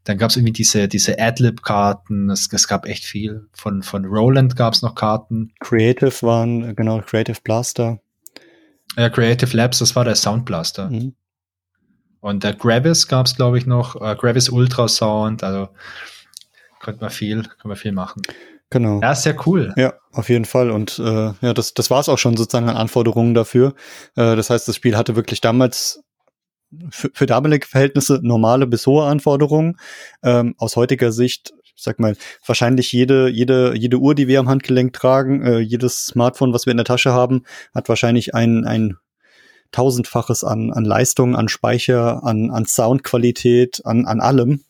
Dann 0.04 0.18
gab's 0.18 0.36
irgendwie 0.36 0.52
diese, 0.52 0.88
diese 0.88 1.18
Adlib-Karten, 1.18 2.30
es, 2.30 2.48
es 2.52 2.68
gab 2.68 2.86
echt 2.86 3.04
viel. 3.04 3.48
Von, 3.52 3.82
von 3.82 4.04
Roland 4.06 4.56
gab's 4.56 4.82
noch 4.82 4.94
Karten. 4.94 5.52
Creative 5.60 6.22
waren, 6.22 6.74
genau, 6.74 7.00
Creative 7.00 7.38
Blaster. 7.42 8.00
Ja, 8.96 9.08
Creative 9.08 9.56
Labs, 9.56 9.78
das 9.78 9.94
war 9.94 10.04
der 10.04 10.16
Soundblaster. 10.16 10.90
Mhm. 10.90 11.14
Und 12.20 12.44
der 12.44 12.54
Gravis 12.54 13.08
gab 13.08 13.26
es, 13.26 13.36
glaube 13.36 13.58
ich, 13.58 13.66
noch, 13.66 14.00
äh, 14.00 14.14
Gravis 14.14 14.48
Ultrasound, 14.48 15.42
also 15.42 15.68
könnte 16.80 17.00
man 17.00 17.10
viel, 17.10 17.42
könnte 17.42 17.68
man 17.68 17.76
viel 17.76 17.92
machen. 17.92 18.22
Genau. 18.70 19.00
Ja, 19.00 19.12
ist 19.12 19.24
sehr 19.24 19.36
cool. 19.46 19.72
Ja, 19.76 19.94
auf 20.12 20.28
jeden 20.28 20.44
Fall. 20.44 20.70
Und 20.70 20.98
äh, 20.98 21.32
ja, 21.40 21.54
das, 21.54 21.74
das 21.74 21.90
war 21.90 22.00
es 22.00 22.08
auch 22.08 22.18
schon 22.18 22.36
sozusagen 22.36 22.68
an 22.68 22.76
Anforderungen 22.76 23.34
dafür. 23.34 23.74
Äh, 24.14 24.36
das 24.36 24.48
heißt, 24.48 24.68
das 24.68 24.76
Spiel 24.76 24.96
hatte 24.96 25.16
wirklich 25.16 25.40
damals 25.40 26.04
für, 26.90 27.10
für 27.12 27.26
damalige 27.26 27.66
Verhältnisse 27.66 28.20
normale 28.22 28.66
bis 28.66 28.86
hohe 28.86 29.06
Anforderungen. 29.06 29.76
Ähm, 30.22 30.54
aus 30.58 30.76
heutiger 30.76 31.10
Sicht, 31.10 31.52
ich 31.64 31.82
sag 31.82 31.98
mal, 31.98 32.16
wahrscheinlich 32.46 32.92
jede, 32.92 33.28
jede, 33.28 33.74
jede 33.76 33.98
Uhr, 33.98 34.14
die 34.14 34.28
wir 34.28 34.38
am 34.38 34.48
Handgelenk 34.48 34.92
tragen, 34.92 35.42
äh, 35.42 35.58
jedes 35.58 36.06
Smartphone, 36.06 36.52
was 36.54 36.66
wir 36.66 36.70
in 36.70 36.76
der 36.76 36.86
Tasche 36.86 37.12
haben, 37.12 37.42
hat 37.74 37.88
wahrscheinlich 37.88 38.36
ein, 38.36 38.64
ein 38.64 38.96
tausendfaches 39.72 40.44
an, 40.44 40.72
an 40.72 40.84
Leistung, 40.84 41.36
an 41.36 41.48
Speicher, 41.48 42.24
an, 42.24 42.50
an 42.50 42.66
Soundqualität, 42.66 43.84
an, 43.84 44.06
an 44.06 44.20
allem. 44.20 44.62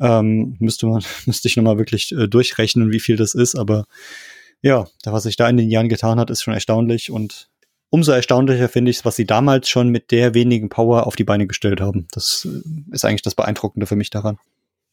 Ähm, 0.00 0.56
müsste 0.60 0.86
man, 0.86 1.02
müsste 1.26 1.48
ich 1.48 1.56
nochmal 1.56 1.78
wirklich 1.78 2.12
äh, 2.12 2.28
durchrechnen, 2.28 2.92
wie 2.92 3.00
viel 3.00 3.16
das 3.16 3.34
ist, 3.34 3.56
aber 3.56 3.86
ja, 4.60 4.86
was 5.04 5.22
sich 5.22 5.36
da 5.36 5.48
in 5.48 5.56
den 5.56 5.70
Jahren 5.70 5.88
getan 5.88 6.18
hat, 6.18 6.30
ist 6.30 6.42
schon 6.42 6.54
erstaunlich 6.54 7.10
und 7.10 7.48
umso 7.90 8.12
erstaunlicher 8.12 8.68
finde 8.68 8.90
ich 8.90 8.98
es, 8.98 9.04
was 9.04 9.16
sie 9.16 9.24
damals 9.24 9.68
schon 9.68 9.88
mit 9.88 10.10
der 10.10 10.34
wenigen 10.34 10.68
Power 10.68 11.06
auf 11.06 11.14
die 11.14 11.24
Beine 11.24 11.46
gestellt 11.46 11.80
haben. 11.80 12.06
Das 12.12 12.46
äh, 12.46 12.94
ist 12.94 13.04
eigentlich 13.04 13.22
das 13.22 13.34
Beeindruckende 13.34 13.86
für 13.86 13.96
mich 13.96 14.10
daran 14.10 14.38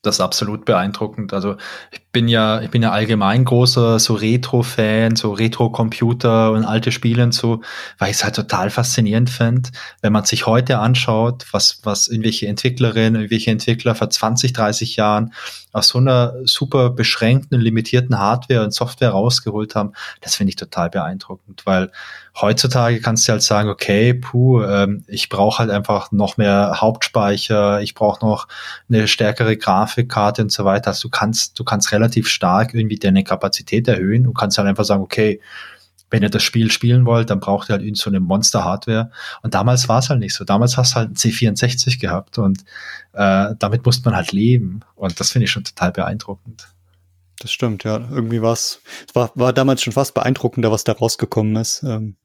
das 0.06 0.16
ist 0.16 0.22
absolut 0.22 0.66
beeindruckend. 0.66 1.34
Also 1.34 1.56
ich 1.92 2.02
bin 2.12 2.28
ja, 2.28 2.62
ich 2.62 2.70
bin 2.70 2.84
ja 2.84 2.92
allgemein 2.92 3.44
großer 3.44 4.00
so 4.00 4.14
Retro-Fan, 4.14 5.16
so 5.16 5.34
Retro-Computer 5.34 6.52
und 6.52 6.64
alte 6.64 6.92
Spiele 6.92 7.24
und 7.24 7.34
so, 7.34 7.62
weil 7.98 8.12
ich 8.12 8.18
es 8.18 8.24
halt 8.24 8.36
total 8.36 8.70
faszinierend 8.70 9.30
finde, 9.30 9.70
wenn 10.02 10.14
man 10.14 10.26
sich 10.26 10.46
heute 10.46 10.80
anschaut, 10.80 11.46
was, 11.52 11.80
was 11.84 12.08
irgendwelche 12.08 12.48
Entwicklerinnen, 12.48 13.16
irgendwelche 13.16 13.52
Entwickler 13.52 13.96
vor 13.96 14.10
20, 14.10 14.54
30 14.54 14.96
Jahren 14.96 15.34
aus 15.74 15.90
so 15.90 15.98
einer 15.98 16.34
super 16.46 16.90
beschränkten, 16.90 17.60
limitierten 17.60 18.18
Hardware 18.18 18.64
und 18.64 18.74
Software 18.74 19.10
rausgeholt 19.10 19.76
haben, 19.76 19.92
das 20.22 20.36
finde 20.36 20.50
ich 20.50 20.56
total 20.56 20.90
beeindruckend, 20.90 21.64
weil 21.66 21.92
heutzutage 22.42 23.00
kannst 23.00 23.28
du 23.28 23.32
halt 23.32 23.42
sagen, 23.42 23.70
okay, 23.70 24.14
puh, 24.14 24.62
ähm, 24.64 25.04
ich 25.08 25.30
brauche 25.30 25.60
halt 25.60 25.70
einfach 25.70 26.12
noch 26.12 26.38
mehr 26.38 26.82
Hauptspeicher, 26.82 27.82
ich 27.82 27.94
brauche 27.94 28.26
noch 28.26 28.48
eine 28.90 29.08
stärkere 29.08 29.58
Grafikkarte 29.58 30.42
und 30.42 30.52
so 30.52 30.66
weiter. 30.66 30.88
Also 30.88 31.08
du 31.08 31.10
kannst, 31.10 31.58
du 31.60 31.64
kannst 31.64 31.92
relativ 31.92 32.28
stark 32.28 32.74
irgendwie 32.74 32.98
deine 32.98 33.24
Kapazität 33.24 33.88
erhöhen. 33.88 34.24
Du 34.24 34.34
kannst 34.34 34.58
halt 34.58 34.68
einfach 34.68 34.86
sagen, 34.86 35.04
okay, 35.04 35.40
wenn 36.10 36.24
ihr 36.24 36.30
das 36.30 36.44
Spiel 36.44 36.72
spielen 36.72 37.06
wollt, 37.06 37.30
dann 37.30 37.40
braucht 37.40 37.70
ihr 37.70 37.74
halt 37.74 37.98
so 37.98 38.10
eine 38.10 38.20
Monster-Hardware. 38.20 39.12
Und 39.42 39.54
damals 39.54 39.90
war 39.90 40.00
es 40.00 40.10
halt 40.10 40.20
nicht 40.20 40.34
so. 40.34 40.44
Damals 40.44 40.78
hast 40.78 40.94
du 40.94 40.96
halt 40.98 41.12
ein 41.12 41.16
C64 41.16 42.00
gehabt 42.00 42.38
und 42.38 42.64
äh, 43.14 43.56
damit 43.58 43.86
musste 43.86 44.08
man 44.08 44.16
halt 44.16 44.32
leben. 44.32 44.82
Und 44.96 45.20
das 45.20 45.32
finde 45.32 45.46
ich 45.46 45.52
schon 45.52 45.64
total 45.64 45.92
beeindruckend. 45.92 46.68
Das 47.40 47.52
stimmt, 47.52 47.84
ja. 47.84 47.98
Irgendwie 47.98 48.42
war's, 48.42 48.80
es 49.08 49.16
war, 49.16 49.32
war 49.36 49.52
damals 49.52 49.82
schon 49.82 49.94
fast 49.94 50.14
beeindruckender, 50.14 50.72
was 50.72 50.84
da 50.84 50.94
rausgekommen 50.94 51.56
ist, 51.58 51.84
ähm, 51.84 52.16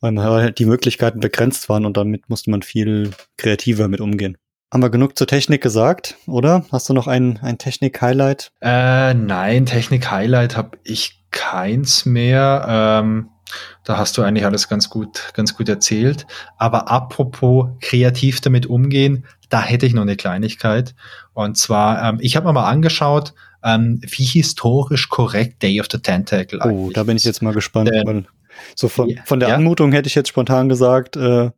weil 0.00 0.18
halt 0.18 0.58
die 0.58 0.66
Möglichkeiten 0.66 1.20
begrenzt 1.20 1.68
waren 1.68 1.86
und 1.86 1.96
damit 1.96 2.28
musste 2.28 2.50
man 2.50 2.62
viel 2.62 3.10
kreativer 3.36 3.88
mit 3.88 4.00
umgehen. 4.00 4.36
Haben 4.72 4.82
wir 4.82 4.90
genug 4.90 5.16
zur 5.16 5.26
Technik 5.26 5.62
gesagt, 5.62 6.16
oder? 6.26 6.64
Hast 6.72 6.88
du 6.88 6.94
noch 6.94 7.06
ein, 7.06 7.38
ein 7.42 7.58
Technik-Highlight? 7.58 8.50
Äh, 8.60 9.14
nein, 9.14 9.66
Technik-Highlight 9.66 10.56
habe 10.56 10.78
ich 10.82 11.22
keins 11.30 12.06
mehr. 12.06 12.66
Ähm, 12.68 13.28
da 13.84 13.98
hast 13.98 14.16
du 14.16 14.22
eigentlich 14.22 14.44
alles 14.44 14.68
ganz 14.68 14.90
gut, 14.90 15.30
ganz 15.34 15.56
gut 15.56 15.68
erzählt. 15.68 16.26
Aber 16.56 16.90
apropos 16.90 17.68
kreativ 17.80 18.40
damit 18.40 18.66
umgehen, 18.66 19.26
da 19.48 19.62
hätte 19.62 19.86
ich 19.86 19.94
noch 19.94 20.02
eine 20.02 20.16
Kleinigkeit. 20.16 20.94
Und 21.34 21.56
zwar, 21.56 22.02
ähm, 22.02 22.18
ich 22.20 22.34
habe 22.36 22.46
mir 22.46 22.52
mal 22.52 22.68
angeschaut, 22.68 23.34
ähm, 23.62 24.00
wie 24.02 24.24
historisch 24.24 25.08
korrekt 25.08 25.62
Day 25.62 25.80
of 25.80 25.86
the 25.90 25.98
Tentacle 25.98 26.60
eigentlich 26.60 26.88
Oh, 26.88 26.90
da 26.92 27.04
bin 27.04 27.16
ich 27.16 27.24
jetzt 27.24 27.42
mal 27.42 27.54
gespannt. 27.54 27.90
Denn, 27.92 28.26
so 28.74 28.88
von, 28.88 29.18
von 29.24 29.40
der 29.40 29.50
ja? 29.50 29.54
Anmutung 29.56 29.92
hätte 29.92 30.08
ich 30.08 30.14
jetzt 30.14 30.28
spontan 30.28 30.68
gesagt, 30.68 31.16
äh, 31.16 31.50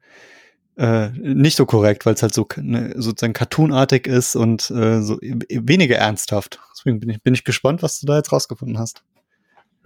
äh, 0.77 1.09
nicht 1.11 1.57
so 1.57 1.67
korrekt, 1.67 2.05
weil 2.07 2.15
es 2.15 2.23
halt 2.23 2.35
so 2.35 2.47
ne, 2.57 2.93
sozusagen 2.97 3.33
cartoonartig 3.33 4.07
ist 4.07 4.37
und 4.37 4.71
äh, 4.71 5.01
so 5.01 5.19
weniger 5.21 5.97
ernsthaft. 5.97 6.61
Deswegen 6.77 7.01
bin 7.01 7.09
ich, 7.11 7.23
bin 7.23 7.35
ich 7.35 7.45
gespannt, 7.45 7.83
was 7.83 8.01
du 8.01 8.07
da 8.07 8.17
jetzt 8.17 8.33
rausgefunden 8.33 8.79
hast. 8.79 9.03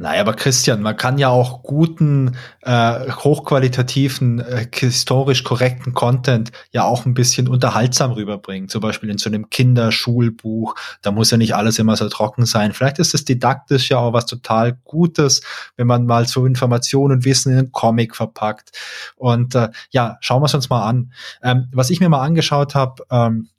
Naja, 0.00 0.22
aber 0.22 0.32
Christian, 0.32 0.80
man 0.80 0.96
kann 0.96 1.18
ja 1.18 1.28
auch 1.28 1.62
guten, 1.62 2.34
äh, 2.62 3.12
hochqualitativen, 3.12 4.40
äh, 4.40 4.66
historisch 4.72 5.44
korrekten 5.44 5.92
Content 5.92 6.52
ja 6.70 6.84
auch 6.84 7.04
ein 7.04 7.12
bisschen 7.12 7.48
unterhaltsam 7.48 8.12
rüberbringen. 8.12 8.70
Zum 8.70 8.80
Beispiel 8.80 9.10
in 9.10 9.18
so 9.18 9.28
einem 9.28 9.50
Kinderschulbuch. 9.50 10.74
Da 11.02 11.10
muss 11.10 11.30
ja 11.30 11.36
nicht 11.36 11.54
alles 11.54 11.78
immer 11.78 11.96
so 11.96 12.08
trocken 12.08 12.46
sein. 12.46 12.72
Vielleicht 12.72 12.98
ist 12.98 13.12
es 13.12 13.26
didaktisch 13.26 13.90
ja 13.90 13.98
auch 13.98 14.14
was 14.14 14.24
total 14.24 14.78
Gutes, 14.84 15.42
wenn 15.76 15.86
man 15.86 16.06
mal 16.06 16.26
so 16.26 16.46
Informationen 16.46 17.16
und 17.16 17.26
Wissen 17.26 17.52
in 17.52 17.58
einen 17.58 17.72
Comic 17.72 18.16
verpackt. 18.16 18.70
Und 19.16 19.54
äh, 19.54 19.68
ja, 19.90 20.16
schauen 20.22 20.40
wir 20.40 20.46
es 20.46 20.54
uns 20.54 20.70
mal 20.70 20.88
an. 20.88 21.12
Ähm, 21.42 21.68
was 21.72 21.90
ich 21.90 22.00
mir 22.00 22.08
mal 22.08 22.22
angeschaut 22.22 22.74
habe, 22.74 23.04
ähm, 23.10 23.50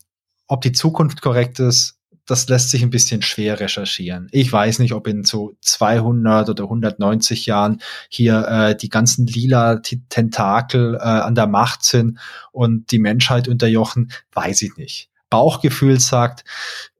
ob 0.48 0.62
die 0.62 0.72
Zukunft 0.72 1.22
korrekt 1.22 1.60
ist, 1.60 2.01
das 2.32 2.48
lässt 2.48 2.70
sich 2.70 2.82
ein 2.82 2.90
bisschen 2.90 3.22
schwer 3.22 3.60
recherchieren. 3.60 4.30
Ich 4.32 4.52
weiß 4.52 4.80
nicht, 4.80 4.94
ob 4.94 5.06
in 5.08 5.26
so 5.26 5.54
200 5.60 6.50
oder 6.50 6.64
190 6.64 7.46
Jahren 7.46 7.82
hier 8.08 8.48
äh, 8.48 8.76
die 8.76 8.88
ganzen 8.88 9.28
lila 9.28 9.82
Tentakel 10.08 10.96
äh, 10.96 11.00
an 11.00 11.36
der 11.36 11.48
Macht 11.48 11.84
sind 11.84 12.20
und 12.54 12.92
die 12.92 13.00
Menschheit 13.00 13.50
unterjochen, 13.50 14.14
weiß 14.32 14.62
ich 14.62 14.78
nicht. 14.78 15.10
Bauchgefühl 15.30 16.00
sagt, 16.00 16.46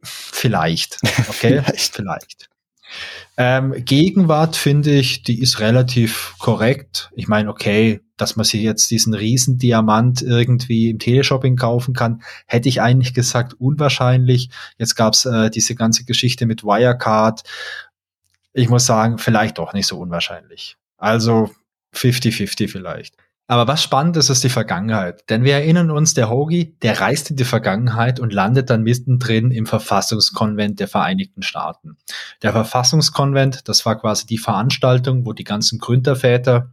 vielleicht. 0.04 0.98
Okay, 1.30 1.62
vielleicht. 1.66 1.96
vielleicht. 1.96 2.51
Ähm, 3.38 3.74
Gegenwart 3.86 4.56
finde 4.56 4.92
ich, 4.92 5.24
die 5.24 5.42
ist 5.42 5.60
relativ 5.60 6.36
korrekt. 6.40 7.10
Ich 7.16 7.28
meine, 7.28 7.50
okay, 7.50 8.02
dass 8.18 8.36
man 8.36 8.44
sich 8.44 8.62
jetzt 8.62 8.92
diesen 8.92 9.14
riesen 9.14 9.58
Diamant 9.58 10.22
irgendwie 10.22 10.90
im 10.90 11.00
Teleshopping 11.00 11.56
kaufen 11.56 11.94
kann, 11.94 12.22
hätte 12.46 12.70
ich 12.70 12.82
eigentlich 12.82 13.14
gesagt 13.14 13.56
unwahrscheinlich. 13.56 14.50
Jetzt 14.78 14.96
gab's 14.96 15.26
äh, 15.26 15.50
diese 15.50 15.76
ganze 15.76 16.06
Geschichte 16.06 16.46
mit 16.46 16.64
Wirecard. 16.64 17.42
Ich 18.54 18.70
muss 18.70 18.86
sagen, 18.86 19.18
vielleicht 19.18 19.58
doch 19.58 19.74
nicht 19.74 19.88
so 19.88 19.98
unwahrscheinlich. 19.98 20.78
Also 20.98 21.50
50-50 21.96 22.70
vielleicht. 22.70 23.16
Aber 23.52 23.68
was 23.68 23.84
spannend 23.84 24.16
ist, 24.16 24.30
ist 24.30 24.46
die 24.46 24.50
Vergangenheit. 24.50 25.30
Denn 25.30 25.44
wir 25.44 25.56
erinnern 25.56 25.92
uns, 25.92 26.14
der 26.14 26.30
Hoagie, 26.30 26.78
der 26.84 27.02
reist 27.02 27.32
in 27.32 27.36
die 27.36 27.44
Vergangenheit 27.44 28.22
und 28.22 28.32
landet 28.32 28.70
dann 28.70 28.82
mittendrin 28.82 29.52
im 29.52 29.66
Verfassungskonvent 29.66 30.80
der 30.80 30.88
Vereinigten 30.88 31.42
Staaten. 31.42 31.98
Der 32.44 32.54
Verfassungskonvent, 32.54 33.68
das 33.68 33.86
war 33.86 34.00
quasi 34.00 34.26
die 34.26 34.38
Veranstaltung, 34.38 35.26
wo 35.26 35.34
die 35.34 35.44
ganzen 35.44 35.80
Gründerväter 35.80 36.72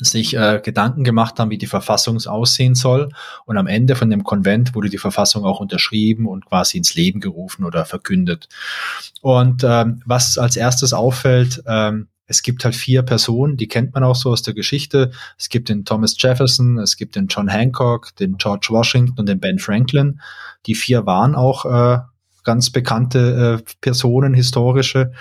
sich 0.00 0.36
äh, 0.36 0.60
Gedanken 0.62 1.02
gemacht 1.02 1.38
haben, 1.38 1.50
wie 1.50 1.56
die 1.56 1.66
Verfassung 1.66 2.18
aussehen 2.26 2.74
soll. 2.74 3.08
Und 3.46 3.56
am 3.56 3.66
Ende 3.66 3.96
von 3.96 4.10
dem 4.10 4.22
Konvent 4.22 4.74
wurde 4.74 4.90
die 4.90 4.98
Verfassung 4.98 5.46
auch 5.46 5.60
unterschrieben 5.60 6.26
und 6.26 6.44
quasi 6.44 6.76
ins 6.76 6.94
Leben 6.94 7.20
gerufen 7.20 7.64
oder 7.64 7.86
verkündet. 7.86 8.50
Und 9.22 9.64
ähm, 9.64 10.02
was 10.04 10.36
als 10.36 10.56
erstes 10.56 10.92
auffällt, 10.92 11.62
ähm, 11.66 12.08
es 12.32 12.42
gibt 12.42 12.64
halt 12.64 12.74
vier 12.74 13.02
Personen, 13.02 13.58
die 13.58 13.68
kennt 13.68 13.92
man 13.92 14.04
auch 14.04 14.16
so 14.16 14.30
aus 14.30 14.40
der 14.40 14.54
Geschichte. 14.54 15.10
Es 15.38 15.50
gibt 15.50 15.68
den 15.68 15.84
Thomas 15.84 16.16
Jefferson, 16.18 16.78
es 16.78 16.96
gibt 16.96 17.14
den 17.14 17.26
John 17.26 17.48
Hancock, 17.48 18.16
den 18.16 18.38
George 18.38 18.68
Washington 18.70 19.20
und 19.20 19.28
den 19.28 19.38
Ben 19.38 19.58
Franklin. 19.58 20.18
Die 20.64 20.74
vier 20.74 21.04
waren 21.04 21.34
auch 21.34 21.66
äh, 21.66 21.98
ganz 22.42 22.70
bekannte 22.70 23.60
äh, 23.60 23.74
Personen, 23.82 24.32
historische. 24.32 25.12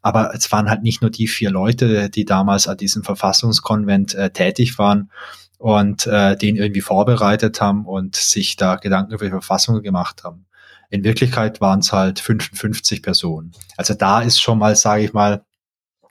Aber 0.00 0.32
es 0.32 0.52
waren 0.52 0.70
halt 0.70 0.84
nicht 0.84 1.02
nur 1.02 1.10
die 1.10 1.26
vier 1.26 1.50
Leute, 1.50 2.08
die 2.08 2.24
damals 2.24 2.68
an 2.68 2.76
diesem 2.76 3.02
Verfassungskonvent 3.02 4.14
äh, 4.14 4.30
tätig 4.30 4.78
waren 4.78 5.10
und 5.58 6.06
äh, 6.06 6.36
den 6.36 6.54
irgendwie 6.54 6.82
vorbereitet 6.82 7.60
haben 7.60 7.84
und 7.84 8.14
sich 8.14 8.54
da 8.54 8.76
Gedanken 8.76 9.12
über 9.12 9.24
die 9.24 9.32
Verfassung 9.32 9.82
gemacht 9.82 10.22
haben. 10.22 10.46
In 10.88 11.02
Wirklichkeit 11.02 11.60
waren 11.60 11.80
es 11.80 11.92
halt 11.92 12.20
55 12.20 13.02
Personen. 13.02 13.50
Also 13.76 13.94
da 13.94 14.20
ist 14.22 14.40
schon 14.40 14.58
mal, 14.58 14.76
sage 14.76 15.02
ich 15.02 15.12
mal, 15.12 15.42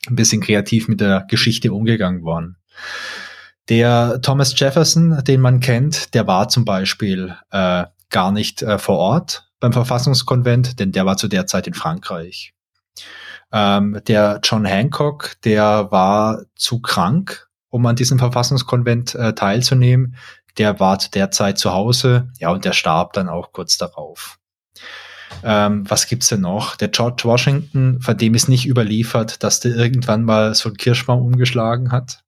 ein 0.07 0.15
bisschen 0.15 0.41
kreativ 0.41 0.88
mit 0.88 1.01
der 1.01 1.26
Geschichte 1.30 1.73
umgegangen 1.73 2.23
worden. 2.23 2.57
Der 3.69 4.19
Thomas 4.21 4.59
Jefferson, 4.59 5.23
den 5.23 5.41
man 5.41 5.59
kennt, 5.59 6.13
der 6.13 6.26
war 6.26 6.49
zum 6.49 6.65
Beispiel 6.65 7.35
äh, 7.51 7.85
gar 8.09 8.31
nicht 8.31 8.61
äh, 8.61 8.80
vor 8.80 8.97
Ort, 8.97 9.49
beim 9.59 9.73
Verfassungskonvent, 9.73 10.80
denn 10.80 10.91
der 10.91 11.05
war 11.05 11.17
zu 11.17 11.27
der 11.27 11.45
Zeit 11.45 11.67
in 11.67 11.73
Frankreich. 11.73 12.53
Ähm, 13.51 13.99
der 14.07 14.39
John 14.43 14.65
Hancock, 14.65 15.35
der 15.43 15.91
war 15.91 16.43
zu 16.55 16.81
krank, 16.81 17.47
um 17.69 17.85
an 17.85 17.95
diesem 17.95 18.19
Verfassungskonvent 18.19 19.15
äh, 19.15 19.34
teilzunehmen. 19.34 20.15
Der 20.57 20.80
war 20.80 20.99
zu 20.99 21.11
der 21.11 21.31
Zeit 21.31 21.57
zu 21.57 21.71
Hause, 21.71 22.30
ja, 22.39 22.51
und 22.51 22.65
der 22.65 22.73
starb 22.73 23.13
dann 23.13 23.30
auch 23.30 23.51
kurz 23.51 23.77
darauf. 23.77 24.39
Ähm, 25.44 25.90
was 25.90 26.07
gibt's 26.07 26.28
denn 26.28 26.41
noch? 26.41 26.76
Der 26.76 26.90
George 26.90 27.24
Washington, 27.26 28.02
von 28.02 28.18
dem 28.18 28.36
ist 28.36 28.49
nicht 28.49 28.68
überliefert, 28.68 29.44
dass 29.44 29.60
der 29.60 29.76
irgendwann 29.76 30.24
mal 30.24 30.53
so 30.56 30.70
einen 30.70 30.78
Kirschbaum 30.78 31.22
umgeschlagen 31.22 31.91
hat. 31.91 32.24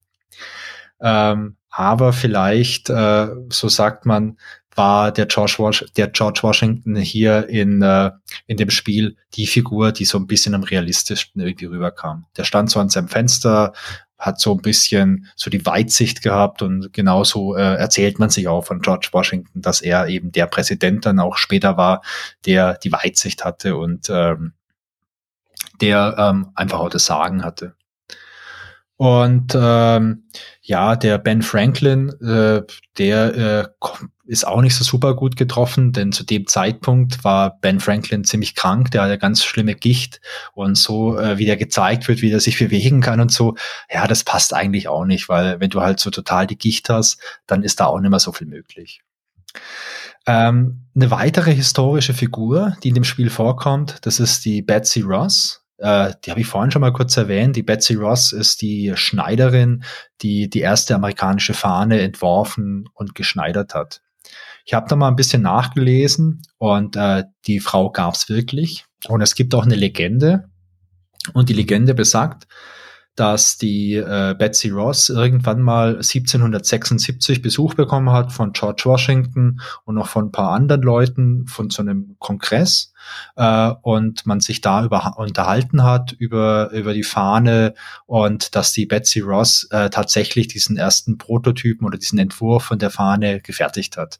Ähm, 1.01 1.55
aber 1.69 2.13
vielleicht, 2.13 2.89
äh, 2.89 3.27
so 3.49 3.69
sagt 3.69 4.05
man, 4.05 4.37
war 4.75 5.11
der 5.11 5.25
George, 5.25 5.55
Was 5.57 5.83
der 5.97 6.07
George 6.07 6.39
Washington 6.43 6.95
hier 6.95 7.49
in, 7.49 7.81
äh, 7.81 8.11
in 8.47 8.57
dem 8.57 8.69
Spiel 8.69 9.17
die 9.33 9.47
Figur, 9.47 9.91
die 9.91 10.05
so 10.05 10.17
ein 10.17 10.27
bisschen 10.27 10.53
am 10.53 10.63
realistischsten 10.63 11.41
irgendwie 11.41 11.65
rüberkam. 11.65 12.25
Der 12.37 12.45
stand 12.45 12.69
so 12.69 12.79
an 12.79 12.89
seinem 12.89 13.09
Fenster, 13.09 13.73
hat 14.21 14.39
so 14.39 14.53
ein 14.53 14.61
bisschen 14.61 15.27
so 15.35 15.49
die 15.49 15.65
Weitsicht 15.65 16.21
gehabt 16.21 16.61
und 16.61 16.93
genauso 16.93 17.55
äh, 17.55 17.75
erzählt 17.75 18.19
man 18.19 18.29
sich 18.29 18.47
auch 18.47 18.63
von 18.63 18.79
George 18.79 19.09
Washington, 19.11 19.61
dass 19.61 19.81
er 19.81 20.07
eben 20.07 20.31
der 20.31 20.45
Präsident 20.45 21.05
dann 21.05 21.19
auch 21.19 21.37
später 21.37 21.75
war, 21.75 22.03
der 22.45 22.75
die 22.75 22.91
Weitsicht 22.91 23.43
hatte 23.43 23.75
und 23.75 24.09
ähm, 24.09 24.53
der 25.81 26.15
ähm, 26.19 26.51
einfach 26.53 26.79
auch 26.79 26.89
das 26.89 27.05
Sagen 27.05 27.43
hatte. 27.43 27.73
Und 28.95 29.57
ähm, 29.59 30.25
ja, 30.61 30.95
der 30.95 31.17
Ben 31.17 31.41
Franklin, 31.41 32.09
äh, 32.21 32.61
der 32.99 33.35
äh, 33.35 33.67
ist 34.31 34.47
auch 34.47 34.61
nicht 34.61 34.75
so 34.75 34.85
super 34.85 35.13
gut 35.13 35.35
getroffen, 35.35 35.91
denn 35.91 36.13
zu 36.13 36.23
dem 36.23 36.47
Zeitpunkt 36.47 37.25
war 37.25 37.59
Ben 37.59 37.81
Franklin 37.81 38.23
ziemlich 38.23 38.55
krank, 38.55 38.89
der 38.91 39.01
hatte 39.01 39.17
ganz 39.17 39.43
schlimme 39.43 39.75
Gicht 39.75 40.21
und 40.53 40.77
so, 40.77 41.19
äh, 41.19 41.37
wie 41.37 41.45
der 41.45 41.57
gezeigt 41.57 42.07
wird, 42.07 42.21
wie 42.21 42.29
der 42.29 42.39
sich 42.39 42.57
bewegen 42.57 43.01
kann 43.01 43.19
und 43.19 43.33
so, 43.33 43.55
ja, 43.91 44.07
das 44.07 44.23
passt 44.23 44.53
eigentlich 44.53 44.87
auch 44.87 45.03
nicht, 45.03 45.27
weil 45.27 45.59
wenn 45.59 45.69
du 45.69 45.81
halt 45.81 45.99
so 45.99 46.11
total 46.11 46.47
die 46.47 46.57
Gicht 46.57 46.89
hast, 46.89 47.19
dann 47.45 47.61
ist 47.61 47.81
da 47.81 47.87
auch 47.87 47.99
nicht 47.99 48.09
mehr 48.09 48.19
so 48.19 48.31
viel 48.31 48.47
möglich. 48.47 49.01
Ähm, 50.25 50.85
eine 50.95 51.11
weitere 51.11 51.53
historische 51.53 52.13
Figur, 52.13 52.77
die 52.83 52.89
in 52.89 52.95
dem 52.95 53.03
Spiel 53.03 53.29
vorkommt, 53.29 53.97
das 54.03 54.21
ist 54.21 54.45
die 54.45 54.61
Betsy 54.61 55.01
Ross. 55.01 55.65
Äh, 55.77 56.13
die 56.23 56.31
habe 56.31 56.39
ich 56.39 56.47
vorhin 56.47 56.71
schon 56.71 56.81
mal 56.81 56.93
kurz 56.93 57.17
erwähnt. 57.17 57.57
Die 57.57 57.63
Betsy 57.63 57.95
Ross 57.95 58.31
ist 58.31 58.61
die 58.61 58.93
Schneiderin, 58.95 59.83
die 60.21 60.49
die 60.49 60.61
erste 60.61 60.95
amerikanische 60.95 61.53
Fahne 61.53 61.99
entworfen 61.99 62.87
und 62.93 63.13
geschneidert 63.13 63.73
hat. 63.73 64.01
Ich 64.65 64.73
habe 64.73 64.87
da 64.87 64.95
mal 64.95 65.07
ein 65.07 65.15
bisschen 65.15 65.41
nachgelesen 65.41 66.41
und 66.57 66.95
äh, 66.95 67.23
die 67.47 67.59
Frau 67.59 67.91
gab 67.91 68.15
es 68.15 68.29
wirklich. 68.29 68.85
Und 69.07 69.21
es 69.21 69.35
gibt 69.35 69.55
auch 69.55 69.63
eine 69.63 69.75
Legende. 69.75 70.45
Und 71.33 71.49
die 71.49 71.53
Legende 71.53 71.93
besagt, 71.93 72.47
dass 73.15 73.57
die 73.57 73.95
äh, 73.95 74.35
Betsy 74.37 74.69
Ross 74.69 75.09
irgendwann 75.09 75.61
mal 75.61 75.95
1776 75.95 77.41
Besuch 77.41 77.73
bekommen 77.73 78.11
hat 78.11 78.31
von 78.31 78.53
George 78.53 78.83
Washington 78.85 79.59
und 79.83 79.95
noch 79.95 80.07
von 80.07 80.25
ein 80.25 80.31
paar 80.31 80.51
anderen 80.51 80.81
Leuten 80.81 81.45
von 81.47 81.69
so 81.69 81.81
einem 81.81 82.15
Kongress 82.19 82.90
äh, 83.35 83.71
und 83.81 84.25
man 84.25 84.39
sich 84.39 84.61
da 84.61 84.83
über, 84.83 85.17
unterhalten 85.17 85.83
hat 85.83 86.11
über, 86.13 86.71
über 86.71 86.93
die 86.93 87.03
Fahne 87.03 87.73
und 88.05 88.55
dass 88.55 88.73
die 88.73 88.85
Betsy 88.85 89.19
Ross 89.19 89.67
äh, 89.71 89.89
tatsächlich 89.89 90.47
diesen 90.47 90.77
ersten 90.77 91.17
Prototypen 91.17 91.85
oder 91.85 91.97
diesen 91.97 92.19
Entwurf 92.19 92.63
von 92.63 92.79
der 92.79 92.89
Fahne 92.89 93.41
gefertigt 93.41 93.97
hat. 93.97 94.19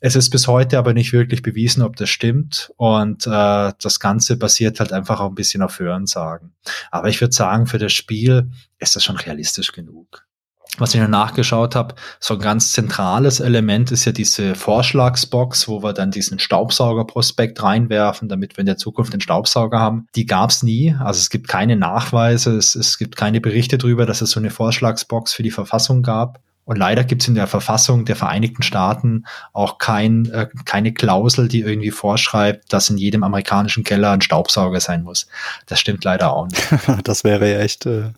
Es 0.00 0.14
ist 0.14 0.30
bis 0.30 0.46
heute 0.46 0.78
aber 0.78 0.94
nicht 0.94 1.12
wirklich 1.12 1.42
bewiesen, 1.42 1.82
ob 1.82 1.96
das 1.96 2.08
stimmt. 2.08 2.72
Und 2.76 3.26
äh, 3.26 3.72
das 3.80 3.98
Ganze 3.98 4.36
basiert 4.36 4.78
halt 4.78 4.92
einfach 4.92 5.20
auch 5.20 5.28
ein 5.28 5.34
bisschen 5.34 5.62
auf 5.62 5.78
Hörensagen. 5.78 6.54
Aber 6.90 7.08
ich 7.08 7.20
würde 7.20 7.34
sagen, 7.34 7.66
für 7.66 7.78
das 7.78 7.92
Spiel 7.92 8.50
ist 8.78 8.94
das 8.94 9.02
schon 9.02 9.16
realistisch 9.16 9.72
genug. 9.72 10.27
Was 10.76 10.94
ich 10.94 11.00
noch 11.00 11.08
nachgeschaut 11.08 11.74
habe, 11.74 11.94
so 12.20 12.34
ein 12.34 12.40
ganz 12.40 12.72
zentrales 12.72 13.40
Element 13.40 13.90
ist 13.90 14.04
ja 14.04 14.12
diese 14.12 14.54
Vorschlagsbox, 14.54 15.66
wo 15.66 15.82
wir 15.82 15.92
dann 15.92 16.10
diesen 16.10 16.38
Staubsaugerprospekt 16.38 17.62
reinwerfen, 17.62 18.28
damit 18.28 18.56
wir 18.56 18.60
in 18.60 18.66
der 18.66 18.76
Zukunft 18.76 19.12
den 19.12 19.20
Staubsauger 19.20 19.80
haben. 19.80 20.06
Die 20.14 20.26
gab 20.26 20.50
es 20.50 20.62
nie. 20.62 20.94
Also 21.00 21.18
es 21.18 21.30
gibt 21.30 21.48
keine 21.48 21.76
Nachweise, 21.76 22.56
es, 22.56 22.76
es 22.76 22.98
gibt 22.98 23.16
keine 23.16 23.40
Berichte 23.40 23.78
darüber, 23.78 24.06
dass 24.06 24.20
es 24.20 24.30
so 24.30 24.38
eine 24.38 24.50
Vorschlagsbox 24.50 25.32
für 25.32 25.42
die 25.42 25.50
Verfassung 25.50 26.02
gab. 26.02 26.40
Und 26.68 26.76
leider 26.76 27.02
gibt 27.02 27.22
es 27.22 27.28
in 27.28 27.34
der 27.34 27.46
Verfassung 27.46 28.04
der 28.04 28.14
Vereinigten 28.14 28.62
Staaten 28.62 29.24
auch 29.54 29.78
kein, 29.78 30.26
äh, 30.26 30.48
keine 30.66 30.92
Klausel, 30.92 31.48
die 31.48 31.60
irgendwie 31.60 31.90
vorschreibt, 31.90 32.70
dass 32.74 32.90
in 32.90 32.98
jedem 32.98 33.22
amerikanischen 33.22 33.84
Keller 33.84 34.10
ein 34.10 34.20
Staubsauger 34.20 34.78
sein 34.78 35.02
muss. 35.02 35.28
Das 35.64 35.80
stimmt 35.80 36.04
leider 36.04 36.30
auch 36.30 36.46
nicht. 36.46 36.62
das 37.04 37.24
wäre 37.24 37.50
ja 37.50 37.60
echt 37.60 37.86
äh, 37.86 38.10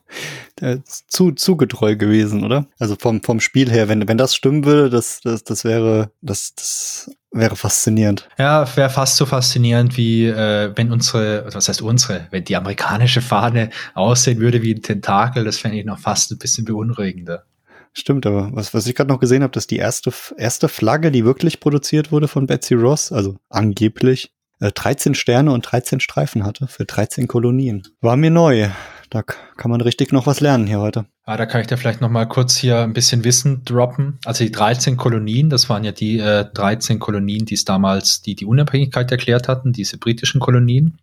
äh, 0.61 0.79
zu, 0.85 1.31
zu 1.31 1.57
getreu 1.57 1.95
gewesen, 1.95 2.43
oder? 2.43 2.67
Also 2.81 2.97
vom, 2.99 3.23
vom 3.23 3.39
Spiel 3.39 3.71
her, 3.71 3.89
wenn, 3.89 4.09
wenn 4.09 4.19
das 4.19 4.35
stimmen 4.35 4.65
würde, 4.65 4.91
das, 4.91 5.21
das, 5.23 5.45
das 5.45 5.63
wäre, 5.63 6.11
das, 6.21 6.53
das 6.57 7.09
wäre 7.31 7.55
faszinierend. 7.55 8.29
Ja, 8.37 8.67
wäre 8.77 8.91
fast 8.91 9.17
so 9.17 9.27
faszinierend 9.27 9.97
wie 9.97 10.27
äh, 10.27 10.73
wenn 10.75 10.91
unsere, 10.91 11.47
was 11.55 11.69
heißt 11.69 11.83
unsere, 11.83 12.27
wenn 12.33 12.43
die 12.43 12.57
amerikanische 12.57 13.21
Fahne 13.21 13.71
aussehen 13.95 14.41
würde 14.41 14.61
wie 14.63 14.75
ein 14.75 14.83
Tentakel, 14.83 15.45
das 15.45 15.59
fände 15.59 15.79
ich 15.79 15.85
noch 15.85 16.01
fast 16.01 16.33
ein 16.33 16.39
bisschen 16.39 16.65
beunruhigender. 16.65 17.45
Stimmt, 17.93 18.25
aber 18.27 18.51
was, 18.53 18.73
was 18.73 18.87
ich 18.87 18.95
gerade 18.95 19.11
noch 19.11 19.21
gesehen 19.21 19.43
habe, 19.43 19.53
dass 19.53 19.67
die 19.67 19.77
erste, 19.77 20.13
erste 20.37 20.69
Flagge, 20.69 21.11
die 21.11 21.25
wirklich 21.25 21.61
produziert 21.61 22.13
wurde 22.13 22.29
von 22.29 22.47
Betsy 22.47 22.75
Ross, 22.75 23.11
also 23.11 23.37
angeblich, 23.49 24.33
äh, 24.61 24.71
13 24.73 25.15
Sterne 25.15 25.53
und 25.53 25.63
13 25.63 26.01
Streifen 26.01 26.45
hatte 26.45 26.69
für 26.69 26.85
13 26.85 27.27
Kolonien. 27.27 27.83
War 28.01 28.17
mir 28.17 28.31
neu. 28.31 28.69
Da 29.11 29.23
kann 29.23 29.71
man 29.73 29.81
richtig 29.81 30.13
noch 30.13 30.27
was 30.27 30.39
lernen 30.39 30.69
hier 30.69 30.79
heute. 30.79 31.07
Ah, 31.25 31.37
da 31.37 31.47
kann 31.47 31.61
ich 31.61 31.67
dir 31.67 31.77
vielleicht 31.77 32.01
noch 32.01 32.11
mal 32.11 32.27
kurz 32.27 32.57
hier 32.57 32.81
ein 32.81 32.93
bisschen 32.93 33.25
Wissen 33.25 33.65
droppen. 33.65 34.19
Also 34.25 34.45
die 34.45 34.53
13 34.53 34.97
Kolonien, 34.97 35.51
das 35.51 35.69
waren 35.69 35.83
ja 35.83 35.91
die 35.91 36.21
äh, 36.21 36.45
13 36.55 37.01
Kolonien, 37.01 37.45
die 37.45 37.55
es 37.55 37.65
damals, 37.65 38.23
die 38.23 38.37
die 38.37 38.47
Unabhängigkeit 38.47 39.11
erklärt 39.11 39.49
hatten, 39.49 39.73
diese 39.73 39.99
britischen 39.99 40.41
Kolonien 40.41 40.99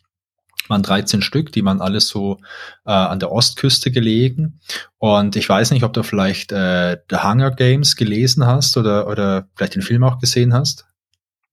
waren 0.68 0.84
13 0.84 1.22
Stück, 1.22 1.52
die 1.52 1.64
waren 1.64 1.82
alles 1.82 2.08
so 2.08 2.40
äh, 2.86 2.92
an 2.92 3.20
der 3.20 3.32
Ostküste 3.32 3.92
gelegen. 3.92 4.60
Und 4.98 5.36
ich 5.36 5.48
weiß 5.48 5.72
nicht, 5.72 5.84
ob 5.84 5.94
du 5.94 6.04
vielleicht 6.04 6.52
äh, 6.52 6.98
The 7.10 7.18
Hunger 7.18 7.52
Games 7.52 7.96
gelesen 7.96 8.46
hast 8.46 8.78
oder, 8.78 9.08
oder 9.08 9.48
vielleicht 9.56 9.76
den 9.76 9.82
Film 9.82 10.04
auch 10.04 10.20
gesehen 10.20 10.54
hast. 10.54 10.86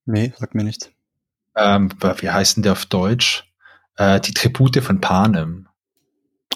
Nee, 0.06 0.32
sag 0.38 0.54
mir 0.54 0.64
nichts. 0.64 0.90
Ähm, 1.56 1.90
wie 2.18 2.30
heißt 2.30 2.56
denn 2.56 2.62
der 2.62 2.72
auf 2.72 2.86
Deutsch? 2.86 3.44
Äh, 3.96 4.20
die 4.20 4.34
Tribute 4.34 4.82
von 4.82 5.00
Panem. 5.00 5.68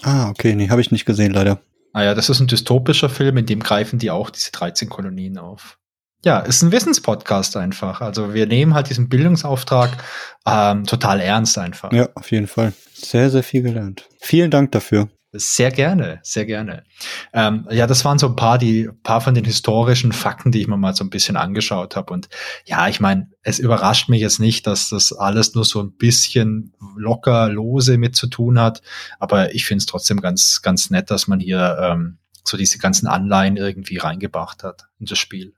Ah, 0.01 0.29
okay, 0.29 0.55
nee, 0.55 0.69
habe 0.69 0.81
ich 0.81 0.91
nicht 0.91 1.05
gesehen, 1.05 1.33
leider. 1.33 1.61
Ah 1.93 2.03
ja, 2.03 2.13
das 2.13 2.29
ist 2.29 2.39
ein 2.39 2.47
dystopischer 2.47 3.09
Film, 3.09 3.37
in 3.37 3.45
dem 3.45 3.61
greifen 3.61 3.99
die 3.99 4.11
auch 4.11 4.29
diese 4.29 4.51
13 4.51 4.89
Kolonien 4.89 5.37
auf 5.37 5.78
ja, 6.23 6.39
ist 6.39 6.61
ein 6.61 6.71
Wissenspodcast 6.71 7.55
einfach. 7.57 8.01
Also 8.01 8.33
wir 8.33 8.45
nehmen 8.45 8.73
halt 8.73 8.89
diesen 8.89 9.09
Bildungsauftrag 9.09 10.03
ähm, 10.45 10.85
total 10.85 11.21
ernst 11.21 11.57
einfach. 11.57 11.91
Ja, 11.93 12.09
auf 12.15 12.31
jeden 12.31 12.47
Fall. 12.47 12.73
Sehr, 12.93 13.29
sehr 13.29 13.43
viel 13.43 13.61
gelernt. 13.61 14.07
Vielen 14.19 14.51
Dank 14.51 14.71
dafür. 14.73 15.09
Sehr 15.31 15.69
gerne, 15.69 16.19
sehr 16.23 16.45
gerne. 16.47 16.83
Ähm, 17.33 17.67
ja, 17.69 17.85
das 17.85 18.03
waren 18.03 18.17
so 18.17 18.27
ein 18.27 18.35
paar, 18.35 18.57
die, 18.57 18.89
paar 19.03 19.21
von 19.21 19.35
den 19.35 19.45
historischen 19.45 20.11
Fakten, 20.11 20.51
die 20.51 20.59
ich 20.59 20.67
mir 20.67 20.75
mal 20.75 20.95
so 20.95 21.03
ein 21.03 21.11
bisschen 21.11 21.37
angeschaut 21.37 21.95
habe. 21.95 22.11
Und 22.11 22.29
ja, 22.65 22.87
ich 22.87 22.99
meine, 22.99 23.29
es 23.43 23.59
überrascht 23.59 24.09
mich 24.09 24.21
jetzt 24.21 24.39
nicht, 24.39 24.65
dass 24.65 24.89
das 24.89 25.13
alles 25.13 25.53
nur 25.53 25.65
so 25.65 25.83
ein 25.83 25.91
bisschen 25.95 26.73
locker, 26.95 27.47
lose 27.47 27.99
mit 27.99 28.15
zu 28.15 28.25
tun 28.25 28.59
hat. 28.59 28.81
Aber 29.19 29.53
ich 29.53 29.65
finde 29.65 29.83
es 29.83 29.85
trotzdem 29.85 30.19
ganz, 30.19 30.63
ganz 30.63 30.89
nett, 30.89 31.11
dass 31.11 31.27
man 31.27 31.39
hier 31.39 31.77
ähm, 31.79 32.17
so 32.43 32.57
diese 32.57 32.79
ganzen 32.79 33.05
Anleihen 33.05 33.55
irgendwie 33.55 33.97
reingebracht 33.97 34.63
hat 34.63 34.87
in 34.99 35.05
das 35.05 35.19
Spiel. 35.19 35.53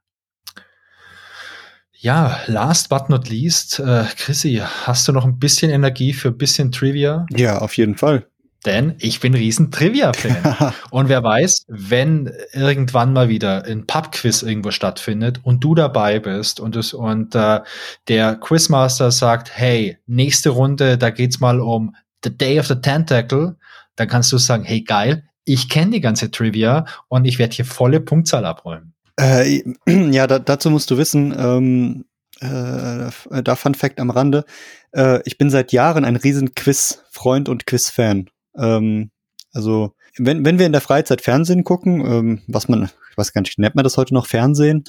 Ja, 2.03 2.39
last 2.47 2.89
but 2.89 3.09
not 3.09 3.29
least, 3.29 3.79
äh, 3.79 4.05
Chrissy, 4.17 4.59
hast 4.85 5.07
du 5.07 5.11
noch 5.11 5.23
ein 5.23 5.37
bisschen 5.37 5.69
Energie 5.69 6.13
für 6.13 6.29
ein 6.29 6.37
bisschen 6.37 6.71
Trivia? 6.71 7.27
Ja, 7.29 7.59
auf 7.59 7.77
jeden 7.77 7.95
Fall. 7.95 8.25
Denn 8.65 8.95
ich 8.97 9.19
bin 9.19 9.35
riesen 9.35 9.69
Trivia-Fan. 9.69 10.73
und 10.89 11.09
wer 11.09 11.23
weiß, 11.23 11.65
wenn 11.67 12.31
irgendwann 12.53 13.13
mal 13.13 13.29
wieder 13.29 13.65
ein 13.65 13.85
Pub-Quiz 13.85 14.41
irgendwo 14.41 14.71
stattfindet 14.71 15.41
und 15.43 15.63
du 15.63 15.75
dabei 15.75 16.19
bist 16.19 16.59
und, 16.59 16.75
es, 16.75 16.95
und 16.95 17.35
äh, 17.35 17.59
der 18.07 18.35
Quizmaster 18.35 19.11
sagt, 19.11 19.55
hey, 19.55 19.99
nächste 20.07 20.49
Runde, 20.49 20.97
da 20.97 21.11
geht's 21.11 21.39
mal 21.39 21.59
um 21.59 21.95
The 22.23 22.35
Day 22.35 22.59
of 22.59 22.65
the 22.65 22.81
Tentacle, 22.81 23.57
dann 23.95 24.07
kannst 24.07 24.31
du 24.31 24.39
sagen, 24.39 24.63
hey 24.63 24.81
geil, 24.81 25.25
ich 25.45 25.69
kenne 25.69 25.91
die 25.91 26.01
ganze 26.01 26.31
Trivia 26.31 26.85
und 27.09 27.25
ich 27.25 27.37
werde 27.37 27.55
hier 27.55 27.65
volle 27.65 27.99
Punktzahl 27.99 28.45
abräumen. 28.45 28.95
Äh, 29.21 29.63
ja, 30.11 30.27
da, 30.27 30.39
dazu 30.39 30.69
musst 30.69 30.89
du 30.89 30.97
wissen, 30.97 31.33
ähm, 31.37 32.05
äh, 32.39 33.43
da 33.43 33.55
Fun 33.55 33.75
Fact 33.75 33.99
am 33.99 34.09
Rande, 34.09 34.45
äh, 34.93 35.21
ich 35.25 35.37
bin 35.37 35.49
seit 35.49 35.71
Jahren 35.71 36.05
ein 36.05 36.15
riesen 36.15 36.55
Quiz-Freund 36.55 37.47
und 37.47 37.67
Quiz-Fan. 37.67 38.29
Ähm, 38.57 39.11
also, 39.53 39.93
wenn, 40.17 40.43
wenn 40.43 40.59
wir 40.59 40.65
in 40.65 40.71
der 40.71 40.81
Freizeit 40.81 41.21
Fernsehen 41.21 41.63
gucken, 41.63 42.01
ähm, 42.05 42.41
was 42.47 42.67
man, 42.67 42.89
ich 43.11 43.17
weiß 43.17 43.33
gar 43.33 43.41
nicht, 43.41 43.59
nennt 43.59 43.75
man 43.75 43.83
das 43.83 43.97
heute 43.97 44.13
noch 44.13 44.25
Fernsehen? 44.25 44.85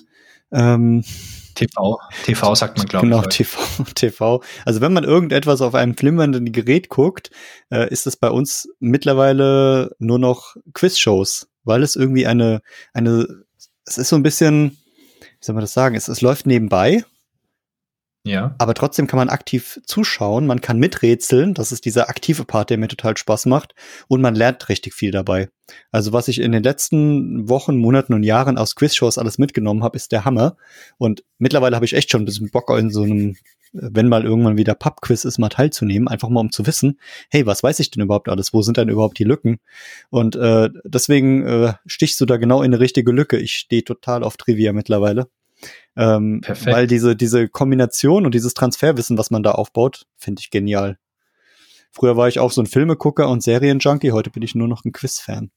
Ähm, 0.51 1.05
TV, 1.55 1.99
TV 2.25 2.55
sagt 2.55 2.79
man, 2.79 2.87
glaube 2.87 3.07
genau, 3.07 3.19
ich. 3.19 3.23
Genau, 3.23 3.31
TV, 3.31 3.85
TV. 3.95 4.43
Also 4.65 4.81
wenn 4.81 4.93
man 4.95 5.05
irgendetwas 5.05 5.61
auf 5.61 5.75
einem 5.75 5.97
flimmernden 5.97 6.53
Gerät 6.53 6.89
guckt, 6.89 7.31
äh, 7.71 7.91
ist 7.91 8.07
es 8.07 8.17
bei 8.17 8.31
uns 8.31 8.69
mittlerweile 8.81 9.95
nur 9.99 10.19
noch 10.19 10.57
Quiz-Shows, 10.73 11.49
weil 11.65 11.83
es 11.83 11.97
irgendwie 11.97 12.27
eine, 12.27 12.63
eine 12.95 13.45
es 13.85 13.99
ist 13.99 14.09
so 14.09 14.17
ein 14.17 14.23
bisschen, 14.23 14.77
wie 15.21 15.45
soll 15.45 15.55
man 15.55 15.63
das 15.63 15.73
sagen, 15.73 15.95
es, 15.95 16.09
es 16.09 16.21
läuft 16.21 16.47
nebenbei. 16.47 17.05
Ja. 18.25 18.55
Aber 18.59 18.75
trotzdem 18.75 19.09
kann 19.09 19.17
man 19.17 19.29
aktiv 19.29 19.81
zuschauen, 19.85 20.47
man 20.47 20.61
kann 20.61 20.79
miträtseln, 20.79 21.55
das 21.55 21.73
ist 21.73 21.85
dieser 21.85 22.09
aktive 22.09 22.45
Part, 22.45 22.71
der 22.71 22.79
mir 22.79 22.87
total 22.87 23.17
Spaß 23.17 23.47
macht 23.47 23.75
und 24.07 24.21
man 24.21 24.37
lernt 24.37 24.69
richtig 24.69 24.95
viel 24.95 25.11
dabei. 25.11 25.49
Also 25.91 26.13
was 26.13 26.29
ich 26.29 26.41
in 26.41 26.53
den 26.53 26.63
letzten 26.63 27.49
Wochen, 27.49 27.77
Monaten 27.77 28.15
und 28.15 28.23
Jahren 28.23 28.59
aus 28.59 28.77
Quizshows 28.77 29.19
alles 29.19 29.39
mitgenommen 29.39 29.83
habe, 29.83 29.97
ist 29.97 30.13
der 30.13 30.25
Hammer 30.25 30.57
und 30.99 31.25
mittlerweile 31.39 31.75
habe 31.75 31.85
ich 31.85 31.95
echt 31.95 32.13
schon 32.13 32.23
ein 32.23 32.27
bisschen 32.27 32.51
Bock 32.51 32.71
in 32.71 32.91
so 32.91 33.03
einem 33.03 33.37
wenn 33.73 34.09
mal 34.09 34.25
irgendwann 34.25 34.57
wieder 34.57 34.75
Pub-Quiz 34.75 35.25
ist, 35.25 35.39
mal 35.39 35.49
teilzunehmen, 35.49 36.09
einfach 36.09 36.29
mal 36.29 36.41
um 36.41 36.53
zu 36.53 36.67
wissen, 36.67 36.99
hey, 37.31 37.47
was 37.47 37.63
weiß 37.63 37.81
ich 37.81 37.91
denn 37.91 38.03
überhaupt 38.03 38.29
alles? 38.29 38.53
Wo 38.53 38.63
sind 38.63 38.77
denn 38.77 38.89
überhaupt 38.89 39.19
die 39.19 39.25
Lücken? 39.25 39.59
Und 40.11 40.37
äh, 40.37 40.69
deswegen 40.85 41.47
äh, 41.47 41.73
stichst 41.87 42.21
du 42.21 42.27
da 42.27 42.37
genau 42.37 42.63
in 42.63 42.73
eine 42.73 42.81
richtige 42.81 43.13
Lücke. 43.13 43.39
Ich 43.39 43.55
stehe 43.55 43.85
total 43.85 44.23
auf 44.23 44.37
Trivia 44.37 44.73
mittlerweile. 44.73 45.29
Ähm, 45.97 46.41
Perfekt. 46.43 46.75
Weil 46.75 46.87
diese, 46.87 47.17
diese 47.17 47.49
Kombination 47.49 48.27
und 48.27 48.35
dieses 48.35 48.55
Transferwissen, 48.55 49.19
was 49.19 49.31
man 49.31 49.43
da 49.43 49.53
aufbaut, 49.53 50.07
finde 50.17 50.41
ich 50.41 50.51
genial. 50.51 50.99
Früher 51.91 52.17
war 52.17 52.29
ich 52.29 52.39
auch 52.39 52.51
so 52.51 52.63
ein 52.63 52.67
Filmegucker 52.67 53.29
und 53.29 53.43
Serienjunkie, 53.43 54.13
heute 54.13 54.31
bin 54.31 54.43
ich 54.43 54.55
nur 54.55 54.69
noch 54.69 54.85
ein 54.85 54.93
Quiz-Fan. 54.93 55.51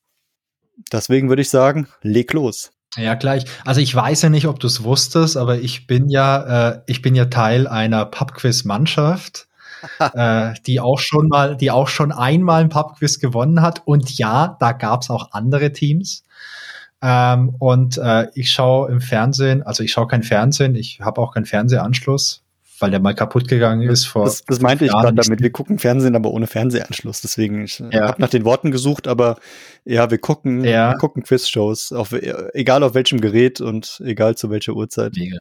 Deswegen 0.91 1.29
würde 1.29 1.41
ich 1.41 1.49
sagen, 1.49 1.87
leg 2.01 2.33
los. 2.33 2.74
Ja, 2.97 3.15
gleich. 3.15 3.45
Also 3.65 3.81
ich 3.81 3.93
weiß 3.93 4.21
ja 4.21 4.29
nicht, 4.29 4.47
ob 4.47 4.59
du 4.59 4.67
es 4.67 4.83
wusstest, 4.83 5.37
aber 5.37 5.59
ich 5.59 5.87
bin 5.87 6.09
ja, 6.09 6.69
äh, 6.69 6.81
ich 6.85 7.01
bin 7.01 7.15
ja 7.15 7.25
Teil 7.25 7.67
einer 7.67 8.05
Pubquiz-Mannschaft, 8.05 9.47
äh, 9.99 10.53
die 10.65 10.79
auch 10.79 10.99
schon 10.99 11.27
mal, 11.27 11.57
die 11.57 11.71
auch 11.71 11.89
schon 11.89 12.11
einmal 12.11 12.61
ein 12.61 12.69
Pubquiz 12.69 13.19
gewonnen 13.19 13.61
hat. 13.61 13.81
Und 13.85 14.17
ja, 14.17 14.55
da 14.59 14.71
gab 14.71 15.01
es 15.01 15.09
auch 15.09 15.31
andere 15.31 15.73
Teams. 15.73 16.23
Ähm, 17.01 17.55
und 17.59 17.97
äh, 17.97 18.27
ich 18.33 18.51
schaue 18.51 18.89
im 18.89 19.01
Fernsehen, 19.01 19.61
also 19.63 19.83
ich 19.83 19.91
schaue 19.91 20.07
kein 20.07 20.23
Fernsehen, 20.23 20.75
ich 20.75 21.01
habe 21.01 21.21
auch 21.21 21.33
keinen 21.33 21.45
Fernsehanschluss, 21.45 22.44
weil 22.79 22.91
der 22.91 22.99
mal 22.99 23.13
kaputt 23.13 23.47
gegangen 23.47 23.89
ist 23.89 24.05
vor. 24.05 24.25
Das, 24.25 24.43
das 24.43 24.59
meinte 24.59 24.85
ich 24.85 24.91
gerade 24.91 25.13
damit. 25.13 25.41
Wir 25.41 25.51
gucken 25.51 25.79
Fernsehen, 25.79 26.15
aber 26.15 26.31
ohne 26.31 26.47
Fernsehanschluss. 26.47 27.21
Deswegen, 27.21 27.63
ich 27.63 27.79
ja. 27.79 28.07
habe 28.07 28.21
nach 28.21 28.29
den 28.29 28.45
Worten 28.45 28.71
gesucht, 28.71 29.07
aber 29.07 29.37
ja, 29.85 30.11
wir 30.11 30.17
gucken, 30.17 30.63
ja. 30.63 30.91
wir 30.91 30.97
gucken 30.97 31.23
Quizshows, 31.23 31.91
auf, 31.91 32.13
egal 32.53 32.83
auf 32.83 32.93
welchem 32.93 33.21
Gerät 33.21 33.61
und 33.61 34.01
egal 34.03 34.35
zu 34.35 34.49
welcher 34.49 34.73
Uhrzeit. 34.73 35.13
Mega. 35.15 35.37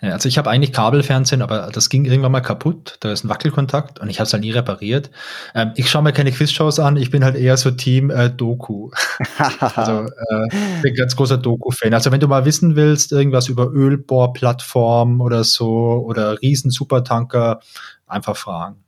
Ja, 0.00 0.10
also 0.10 0.28
ich 0.28 0.36
habe 0.36 0.50
eigentlich 0.50 0.72
Kabelfernsehen, 0.72 1.42
aber 1.42 1.70
das 1.72 1.88
ging 1.88 2.04
irgendwann 2.04 2.32
mal 2.32 2.40
kaputt. 2.40 2.96
Da 3.00 3.12
ist 3.12 3.24
ein 3.24 3.28
Wackelkontakt 3.28 4.00
und 4.00 4.10
ich 4.10 4.18
habe 4.18 4.26
es 4.26 4.32
halt 4.32 4.42
nie 4.42 4.50
repariert. 4.50 5.10
Ähm, 5.54 5.72
ich 5.76 5.88
schaue 5.90 6.02
mir 6.02 6.12
keine 6.12 6.32
Quizshows 6.32 6.78
an. 6.80 6.96
Ich 6.96 7.10
bin 7.10 7.24
halt 7.24 7.36
eher 7.36 7.56
so 7.56 7.70
Team 7.70 8.10
äh, 8.10 8.30
Doku. 8.30 8.90
also 9.38 10.06
äh, 10.06 10.80
bin 10.82 10.94
ganz 10.94 11.14
großer 11.14 11.38
Doku-Fan. 11.38 11.94
Also 11.94 12.10
wenn 12.10 12.20
du 12.20 12.28
mal 12.28 12.44
wissen 12.44 12.74
willst, 12.76 13.12
irgendwas 13.12 13.48
über 13.48 13.70
Ölbohrplattformen 13.70 15.20
oder 15.20 15.44
so 15.44 16.04
oder 16.04 16.40
Riesen-Supertanker, 16.40 17.60
einfach 18.06 18.36
fragen. 18.36 18.84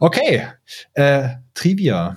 Okay, 0.00 0.48
äh, 0.94 1.28
Trivia. 1.54 2.16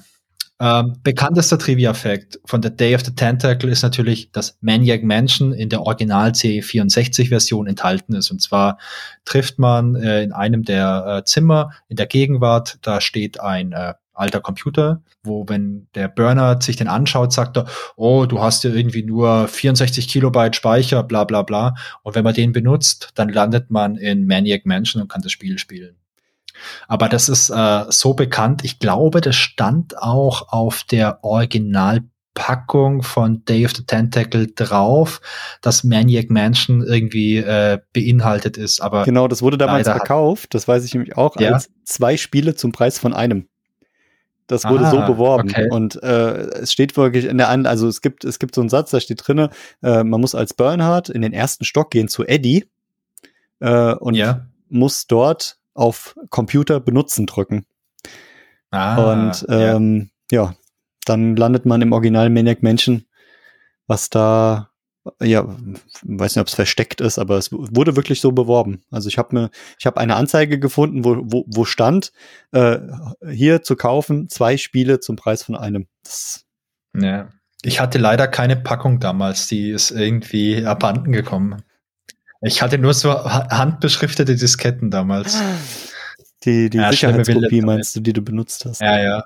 Ähm, 0.57 0.93
bekanntester 1.03 1.59
Trivia-Fact 1.59 2.39
von 2.45 2.63
The 2.63 2.73
Day 2.73 2.95
of 2.95 3.01
the 3.03 3.13
Tentacle 3.13 3.69
ist 3.69 3.83
natürlich, 3.83 4.31
dass 4.31 4.57
Maniac 4.61 5.03
Mansion 5.03 5.51
in 5.51 5.67
der 5.67 5.81
Original 5.81 6.31
C64-Version 6.31 7.67
enthalten 7.67 8.15
ist. 8.15 8.31
Und 8.31 8.41
zwar 8.41 8.77
trifft 9.25 9.59
man 9.59 9.95
äh, 9.95 10.23
in 10.23 10.31
einem 10.31 10.63
der 10.63 11.05
äh, 11.19 11.23
Zimmer 11.25 11.71
in 11.89 11.97
der 11.97 12.05
Gegenwart, 12.05 12.77
da 12.83 13.01
steht 13.01 13.41
ein 13.41 13.73
äh, 13.73 13.95
alter 14.13 14.39
Computer, 14.39 15.01
wo 15.23 15.45
wenn 15.49 15.87
der 15.93 16.07
Bernard 16.07 16.63
sich 16.63 16.77
den 16.77 16.87
anschaut, 16.87 17.33
sagt 17.33 17.57
er, 17.57 17.67
oh, 17.97 18.25
du 18.25 18.41
hast 18.41 18.63
ja 18.63 18.71
irgendwie 18.71 19.03
nur 19.03 19.49
64 19.49 20.07
Kilobyte 20.07 20.55
Speicher, 20.55 21.03
bla 21.03 21.25
bla 21.25 21.41
bla. 21.41 21.75
Und 22.03 22.15
wenn 22.15 22.23
man 22.23 22.33
den 22.33 22.53
benutzt, 22.53 23.09
dann 23.15 23.27
landet 23.27 23.71
man 23.71 23.97
in 23.97 24.25
Maniac 24.25 24.65
Mansion 24.65 25.01
und 25.01 25.09
kann 25.09 25.21
das 25.21 25.33
Spiel 25.33 25.57
spielen. 25.57 25.97
Aber 26.87 27.09
das 27.09 27.29
ist 27.29 27.49
äh, 27.49 27.85
so 27.89 28.13
bekannt. 28.13 28.63
Ich 28.63 28.79
glaube, 28.79 29.21
das 29.21 29.35
stand 29.35 29.97
auch 29.97 30.49
auf 30.49 30.83
der 30.83 31.23
Originalpackung 31.23 33.03
von 33.03 33.43
Day 33.45 33.65
of 33.65 33.73
the 33.75 33.85
Tentacle 33.85 34.47
drauf, 34.47 35.21
dass 35.61 35.83
Maniac 35.83 36.29
Mansion 36.29 36.81
irgendwie 36.81 37.37
äh, 37.37 37.79
beinhaltet 37.93 38.57
ist. 38.57 38.81
Aber 38.81 39.03
genau, 39.03 39.27
das 39.27 39.41
wurde 39.41 39.57
damals 39.57 39.87
verkauft. 39.87 40.53
Das 40.53 40.67
weiß 40.67 40.85
ich 40.85 40.93
nämlich 40.93 41.17
auch 41.17 41.39
ja? 41.39 41.53
als 41.53 41.69
zwei 41.83 42.17
Spiele 42.17 42.55
zum 42.55 42.71
Preis 42.71 42.99
von 42.99 43.13
einem. 43.13 43.47
Das 44.47 44.63
wurde 44.65 44.85
ah, 44.85 44.91
so 44.91 45.01
beworben 45.01 45.49
okay. 45.49 45.67
und 45.71 46.01
äh, 46.03 46.35
es 46.61 46.71
steht 46.71 46.95
wirklich 46.97 47.25
in 47.25 47.39
der 47.39 47.49
An 47.49 47.65
also 47.65 47.87
es 47.87 48.01
gibt 48.01 48.23
es 48.23 48.37
gibt 48.37 48.53
so 48.53 48.61
einen 48.61 48.69
Satz, 48.69 48.91
da 48.91 48.99
steht 48.99 49.27
drinne, 49.27 49.49
äh, 49.81 50.03
man 50.03 50.21
muss 50.21 50.35
als 50.35 50.53
Bernhard 50.53 51.09
in 51.09 51.23
den 51.23 51.33
ersten 51.33 51.65
Stock 51.65 51.89
gehen 51.89 52.07
zu 52.07 52.23
Eddie 52.25 52.65
äh, 53.59 53.93
und 53.95 54.13
ja. 54.13 54.45
muss 54.69 55.07
dort 55.07 55.57
auf 55.75 56.15
Computer 56.29 56.79
benutzen 56.79 57.27
drücken. 57.27 57.65
Ah, 58.71 59.11
und 59.11 59.45
ähm, 59.49 60.09
ja. 60.31 60.43
ja. 60.43 60.55
dann 61.05 61.35
landet 61.35 61.65
man 61.65 61.81
im 61.81 61.91
Original 61.91 62.29
Maniac 62.29 62.63
Mansion, 62.63 63.05
was 63.87 64.09
da 64.09 64.71
ja, 65.21 65.45
weiß 66.01 66.35
nicht, 66.35 66.41
ob 66.41 66.47
es 66.47 66.55
versteckt 66.55 66.99
ist, 66.99 67.19
aber 67.19 67.37
es 67.37 67.51
wurde 67.51 67.95
wirklich 67.95 68.21
so 68.21 68.31
beworben. 68.31 68.83
Also 68.89 69.07
ich 69.07 69.17
habe 69.17 69.35
mir, 69.35 69.49
ich 69.77 69.85
habe 69.85 69.99
eine 69.99 70.15
Anzeige 70.15 70.59
gefunden, 70.59 71.05
wo, 71.05 71.17
wo, 71.21 71.45
wo 71.47 71.63
stand, 71.63 72.11
äh, 72.53 72.79
hier 73.29 73.61
zu 73.61 73.75
kaufen 73.75 74.29
zwei 74.29 74.57
Spiele 74.57 74.99
zum 74.99 75.15
Preis 75.15 75.43
von 75.43 75.55
einem. 75.55 75.87
Das 76.03 76.45
ja. 76.97 77.29
Ich 77.61 77.79
hatte 77.79 77.97
leider 77.97 78.27
keine 78.27 78.55
Packung 78.55 78.99
damals, 78.99 79.47
die 79.47 79.71
ist 79.71 79.91
irgendwie 79.91 80.65
abhanden 80.65 81.11
gekommen. 81.11 81.63
Ich 82.41 82.61
hatte 82.61 82.77
nur 82.77 82.93
so 82.93 83.11
handbeschriftete 83.11 84.35
Disketten 84.35 84.91
damals. 84.91 85.41
Die, 86.43 86.69
die 86.69 86.77
ja, 86.77 86.91
Sicherheitskopie 86.91 87.61
meinst 87.61 87.95
du, 87.95 88.01
die 88.01 88.13
du 88.13 88.21
benutzt 88.21 88.65
hast? 88.65 88.81
Ja, 88.81 89.01
ja. 89.01 89.25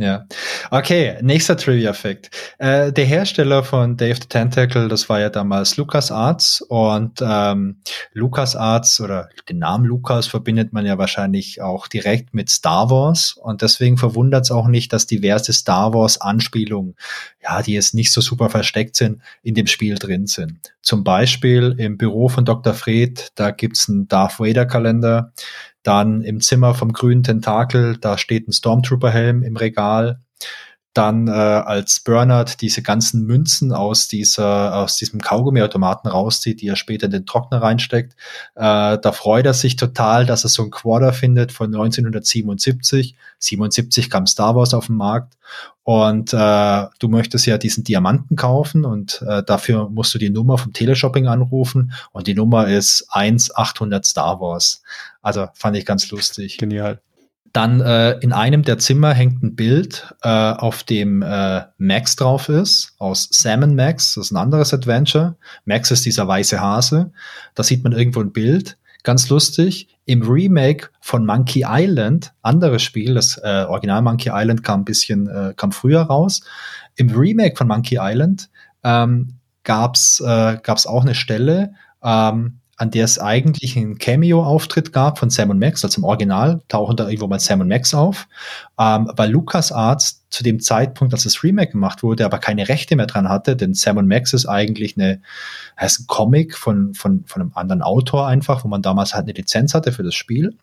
Ja. 0.00 0.24
Okay, 0.70 1.18
nächster 1.20 1.58
Trivia-Fact. 1.58 2.30
Äh, 2.56 2.90
der 2.90 3.04
Hersteller 3.04 3.62
von 3.62 3.98
Dave 3.98 4.14
the 4.14 4.28
Tentacle, 4.28 4.88
das 4.88 5.10
war 5.10 5.20
ja 5.20 5.28
damals 5.28 5.76
LucasArts 5.76 6.62
und 6.62 7.20
ähm, 7.20 7.82
LucasArts 8.14 9.02
oder 9.02 9.28
den 9.50 9.58
Namen 9.58 9.84
Lucas 9.84 10.26
verbindet 10.26 10.72
man 10.72 10.86
ja 10.86 10.96
wahrscheinlich 10.96 11.60
auch 11.60 11.86
direkt 11.86 12.32
mit 12.32 12.48
Star 12.48 12.88
Wars 12.88 13.34
und 13.34 13.60
deswegen 13.60 13.98
verwundert 13.98 14.44
es 14.44 14.50
auch 14.50 14.68
nicht, 14.68 14.90
dass 14.94 15.06
diverse 15.06 15.52
Star 15.52 15.92
Wars-Anspielungen, 15.92 16.96
ja, 17.42 17.60
die 17.60 17.74
jetzt 17.74 17.92
nicht 17.92 18.10
so 18.10 18.22
super 18.22 18.48
versteckt 18.48 18.96
sind, 18.96 19.20
in 19.42 19.54
dem 19.54 19.66
Spiel 19.66 19.96
drin 19.96 20.26
sind. 20.26 20.72
Zum 20.80 21.04
Beispiel 21.04 21.74
im 21.76 21.98
Büro 21.98 22.30
von 22.30 22.46
Dr. 22.46 22.72
Fred, 22.72 23.32
da 23.34 23.50
gibt's 23.50 23.90
einen 23.90 24.08
Darth 24.08 24.40
Vader-Kalender. 24.40 25.34
Dann 25.82 26.22
im 26.22 26.40
Zimmer 26.40 26.74
vom 26.74 26.92
grünen 26.92 27.22
Tentakel, 27.22 27.96
da 27.96 28.18
steht 28.18 28.48
ein 28.48 28.52
Stormtrooper-Helm 28.52 29.42
im 29.42 29.56
Regal. 29.56 30.20
Dann 30.92 31.28
äh, 31.28 31.30
als 31.30 32.00
Bernard 32.00 32.60
diese 32.62 32.82
ganzen 32.82 33.24
Münzen 33.24 33.72
aus 33.72 34.08
dieser 34.08 34.74
aus 34.74 34.96
diesem 34.96 35.20
Kaugummiautomaten 35.20 36.10
rauszieht, 36.10 36.60
die 36.60 36.66
er 36.66 36.74
später 36.74 37.06
in 37.06 37.12
den 37.12 37.26
Trockner 37.26 37.62
reinsteckt, 37.62 38.14
äh, 38.56 38.98
da 38.98 39.12
freut 39.12 39.46
er 39.46 39.54
sich 39.54 39.76
total, 39.76 40.26
dass 40.26 40.42
er 40.42 40.50
so 40.50 40.64
ein 40.64 40.72
Quarter 40.72 41.12
findet 41.12 41.52
von 41.52 41.66
1977. 41.66 43.14
77 43.38 44.10
kam 44.10 44.26
Star 44.26 44.56
Wars 44.56 44.74
auf 44.74 44.86
den 44.86 44.96
Markt 44.96 45.38
und 45.84 46.32
äh, 46.32 46.86
du 46.98 47.08
möchtest 47.08 47.46
ja 47.46 47.56
diesen 47.56 47.84
Diamanten 47.84 48.36
kaufen 48.36 48.84
und 48.84 49.22
äh, 49.26 49.44
dafür 49.44 49.88
musst 49.90 50.12
du 50.12 50.18
die 50.18 50.30
Nummer 50.30 50.58
vom 50.58 50.72
Teleshopping 50.72 51.28
anrufen 51.28 51.92
und 52.10 52.26
die 52.26 52.34
Nummer 52.34 52.68
ist 52.68 53.06
1800 53.10 54.04
Star 54.04 54.40
Wars. 54.40 54.82
Also 55.22 55.48
fand 55.54 55.76
ich 55.76 55.86
ganz 55.86 56.10
lustig. 56.10 56.58
Genial. 56.58 57.00
Dann 57.52 57.80
äh, 57.80 58.12
in 58.20 58.32
einem 58.32 58.62
der 58.62 58.78
Zimmer 58.78 59.12
hängt 59.12 59.42
ein 59.42 59.56
Bild, 59.56 60.14
äh, 60.22 60.28
auf 60.28 60.84
dem 60.84 61.22
äh, 61.22 61.62
Max 61.78 62.14
drauf 62.14 62.48
ist, 62.48 62.94
aus 62.98 63.28
Salmon 63.32 63.74
Max, 63.74 64.14
das 64.14 64.26
ist 64.26 64.30
ein 64.30 64.36
anderes 64.36 64.72
Adventure. 64.72 65.36
Max 65.64 65.90
ist 65.90 66.06
dieser 66.06 66.28
weiße 66.28 66.60
Hase. 66.60 67.12
Da 67.56 67.64
sieht 67.64 67.82
man 67.82 67.92
irgendwo 67.92 68.20
ein 68.20 68.32
Bild. 68.32 68.78
Ganz 69.02 69.28
lustig. 69.30 69.88
Im 70.04 70.22
Remake 70.22 70.90
von 71.00 71.26
Monkey 71.26 71.64
Island, 71.66 72.32
anderes 72.42 72.82
Spiel, 72.82 73.14
das 73.14 73.38
äh, 73.38 73.64
Original 73.68 74.02
Monkey 74.02 74.30
Island 74.32 74.62
kam 74.62 74.82
ein 74.82 74.84
bisschen, 74.84 75.26
äh, 75.26 75.54
kam 75.56 75.72
früher 75.72 76.02
raus. 76.02 76.42
Im 76.96 77.10
Remake 77.10 77.56
von 77.56 77.66
Monkey 77.66 77.98
Island 78.00 78.50
ähm, 78.84 79.38
gab's 79.64 80.20
äh, 80.20 80.58
gab's 80.62 80.86
auch 80.86 81.02
eine 81.02 81.14
Stelle, 81.14 81.74
ähm, 82.02 82.59
an 82.80 82.90
der 82.90 83.04
es 83.04 83.18
eigentlich 83.18 83.76
einen 83.76 83.98
Cameo-Auftritt 83.98 84.90
gab 84.94 85.18
von 85.18 85.28
Sam 85.28 85.50
und 85.50 85.58
Max, 85.58 85.84
also 85.84 85.98
im 85.98 86.04
Original 86.04 86.62
tauchen 86.68 86.96
da 86.96 87.08
irgendwo 87.08 87.26
mal 87.26 87.38
Sam 87.38 87.60
und 87.60 87.68
Max 87.68 87.92
auf, 87.92 88.26
ähm, 88.78 89.06
weil 89.14 89.30
LucasArts 89.30 90.24
zu 90.30 90.42
dem 90.42 90.60
Zeitpunkt, 90.60 91.12
als 91.12 91.24
das 91.24 91.44
Remake 91.44 91.72
gemacht 91.72 92.02
wurde, 92.02 92.24
aber 92.24 92.38
keine 92.38 92.70
Rechte 92.70 92.96
mehr 92.96 93.04
dran 93.04 93.28
hatte, 93.28 93.54
denn 93.54 93.74
Sam 93.74 93.98
und 93.98 94.08
Max 94.08 94.32
ist 94.32 94.46
eigentlich 94.46 94.96
eine, 94.96 95.20
heißt 95.78 96.00
ein 96.00 96.06
Comic 96.06 96.56
von, 96.56 96.94
von, 96.94 97.22
von 97.26 97.42
einem 97.42 97.52
anderen 97.54 97.82
Autor 97.82 98.26
einfach, 98.26 98.64
wo 98.64 98.68
man 98.68 98.80
damals 98.80 99.12
halt 99.12 99.24
eine 99.24 99.34
Lizenz 99.34 99.74
hatte 99.74 99.92
für 99.92 100.02
das 100.02 100.14
Spiel. 100.14 100.56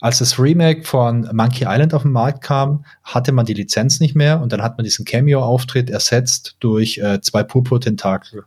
Als 0.00 0.18
das 0.18 0.40
Remake 0.40 0.82
von 0.82 1.30
Monkey 1.32 1.66
Island 1.68 1.94
auf 1.94 2.02
den 2.02 2.10
Markt 2.10 2.42
kam, 2.42 2.84
hatte 3.04 3.30
man 3.30 3.46
die 3.46 3.54
Lizenz 3.54 4.00
nicht 4.00 4.16
mehr 4.16 4.40
und 4.40 4.52
dann 4.52 4.60
hat 4.60 4.76
man 4.76 4.82
diesen 4.82 5.04
Cameo-Auftritt 5.04 5.88
ersetzt 5.88 6.56
durch 6.58 6.98
äh, 6.98 7.20
zwei 7.20 7.44
Purpur-Tentakel 7.44 8.42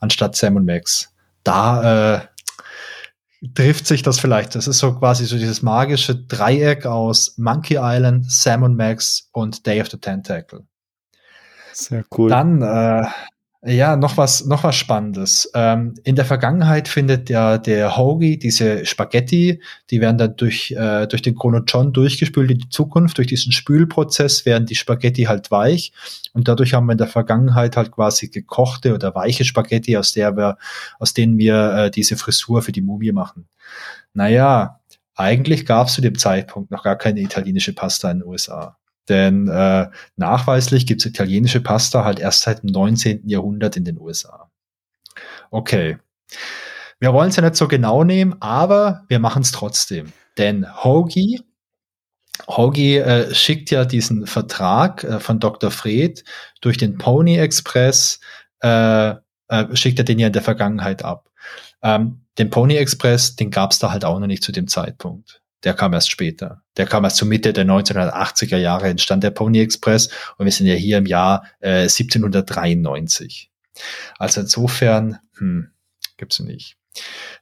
anstatt 0.00 0.34
Sam 0.34 0.56
und 0.56 0.64
Max. 0.64 1.12
Da 1.44 2.16
äh, 2.16 2.20
trifft 3.54 3.86
sich 3.86 4.02
das 4.02 4.18
vielleicht. 4.18 4.54
Das 4.54 4.66
ist 4.66 4.78
so 4.78 4.94
quasi 4.94 5.26
so 5.26 5.36
dieses 5.36 5.62
magische 5.62 6.16
Dreieck 6.16 6.86
aus 6.86 7.36
Monkey 7.38 7.76
Island, 7.80 8.30
Sam 8.30 8.76
Max 8.76 9.28
und 9.32 9.66
Day 9.66 9.80
of 9.80 9.90
the 9.90 9.98
Tentacle. 9.98 10.66
Sehr 11.72 12.04
cool. 12.16 12.28
Dann 12.28 12.62
äh, 12.62 13.06
ja, 13.64 13.96
noch 13.96 14.16
was, 14.16 14.44
noch 14.44 14.62
was 14.62 14.76
Spannendes. 14.76 15.50
Ähm, 15.52 15.94
in 16.04 16.14
der 16.14 16.24
Vergangenheit 16.24 16.86
findet 16.86 17.28
ja 17.28 17.58
der 17.58 17.96
Hoagie 17.96 18.38
diese 18.38 18.86
Spaghetti, 18.86 19.60
die 19.90 20.00
werden 20.00 20.16
dann 20.16 20.36
durch, 20.36 20.70
äh, 20.70 21.08
durch 21.08 21.22
den 21.22 21.34
Chronoton 21.34 21.92
durchgespült 21.92 22.52
in 22.52 22.58
die 22.58 22.68
Zukunft. 22.68 23.18
Durch 23.18 23.26
diesen 23.26 23.50
Spülprozess 23.50 24.46
werden 24.46 24.66
die 24.66 24.76
Spaghetti 24.76 25.24
halt 25.24 25.50
weich. 25.50 25.92
Und 26.34 26.46
dadurch 26.46 26.72
haben 26.72 26.86
wir 26.86 26.92
in 26.92 26.98
der 26.98 27.08
Vergangenheit 27.08 27.76
halt 27.76 27.90
quasi 27.90 28.28
gekochte 28.28 28.94
oder 28.94 29.16
weiche 29.16 29.44
Spaghetti, 29.44 29.96
aus 29.96 30.12
der 30.12 30.36
wir, 30.36 30.56
aus 31.00 31.12
denen 31.12 31.36
wir 31.36 31.74
äh, 31.74 31.90
diese 31.90 32.16
Frisur 32.16 32.62
für 32.62 32.72
die 32.72 32.82
Mumie 32.82 33.10
machen. 33.10 33.48
Naja, 34.14 34.78
eigentlich 35.16 35.66
gab 35.66 35.88
es 35.88 35.94
zu 35.94 36.00
dem 36.00 36.16
Zeitpunkt 36.16 36.70
noch 36.70 36.84
gar 36.84 36.96
keine 36.96 37.20
italienische 37.20 37.74
Pasta 37.74 38.08
in 38.08 38.20
den 38.20 38.28
USA. 38.28 38.76
Denn 39.08 39.48
äh, 39.48 39.88
nachweislich 40.16 40.86
gibt 40.86 41.00
es 41.00 41.06
italienische 41.06 41.60
Pasta 41.60 42.04
halt 42.04 42.18
erst 42.18 42.42
seit 42.42 42.62
dem 42.62 42.70
19. 42.70 43.28
Jahrhundert 43.28 43.76
in 43.76 43.84
den 43.84 43.98
USA. 43.98 44.50
Okay. 45.50 45.98
Wir 47.00 47.12
wollen 47.12 47.30
es 47.30 47.36
ja 47.36 47.42
nicht 47.42 47.56
so 47.56 47.68
genau 47.68 48.04
nehmen, 48.04 48.36
aber 48.40 49.04
wir 49.08 49.18
machen 49.18 49.42
es 49.42 49.52
trotzdem. 49.52 50.12
Denn 50.36 50.66
Hoagie, 50.84 51.40
Hoagie 52.46 52.98
äh, 52.98 53.34
schickt 53.34 53.70
ja 53.70 53.84
diesen 53.84 54.26
Vertrag 54.26 55.04
äh, 55.04 55.20
von 55.20 55.40
Dr. 55.40 55.70
Fred 55.70 56.24
durch 56.60 56.76
den 56.76 56.98
Pony 56.98 57.38
Express, 57.38 58.20
äh, 58.60 59.14
äh, 59.48 59.76
schickt 59.76 59.98
er 59.98 60.04
den 60.04 60.18
ja 60.18 60.26
in 60.26 60.32
der 60.32 60.42
Vergangenheit 60.42 61.04
ab. 61.04 61.30
Ähm, 61.82 62.24
den 62.38 62.50
Pony 62.50 62.76
Express, 62.76 63.36
den 63.36 63.50
gab 63.50 63.72
es 63.72 63.78
da 63.78 63.90
halt 63.90 64.04
auch 64.04 64.18
noch 64.18 64.26
nicht 64.26 64.42
zu 64.42 64.52
dem 64.52 64.68
Zeitpunkt. 64.68 65.40
Der 65.64 65.74
kam 65.74 65.92
erst 65.92 66.10
später. 66.10 66.62
Der 66.76 66.86
kam 66.86 67.04
erst 67.04 67.16
zur 67.16 67.28
Mitte 67.28 67.52
der 67.52 67.66
1980er 67.66 68.56
Jahre 68.56 68.88
entstand 68.88 69.24
der 69.24 69.30
Pony 69.30 69.60
Express 69.60 70.08
und 70.36 70.44
wir 70.44 70.52
sind 70.52 70.66
ja 70.66 70.74
hier 70.74 70.98
im 70.98 71.06
Jahr 71.06 71.44
äh, 71.60 71.82
1793. 71.82 73.50
Also 74.18 74.42
insofern, 74.42 75.18
hm, 75.36 75.70
gibt's 76.16 76.40
nicht. 76.40 76.76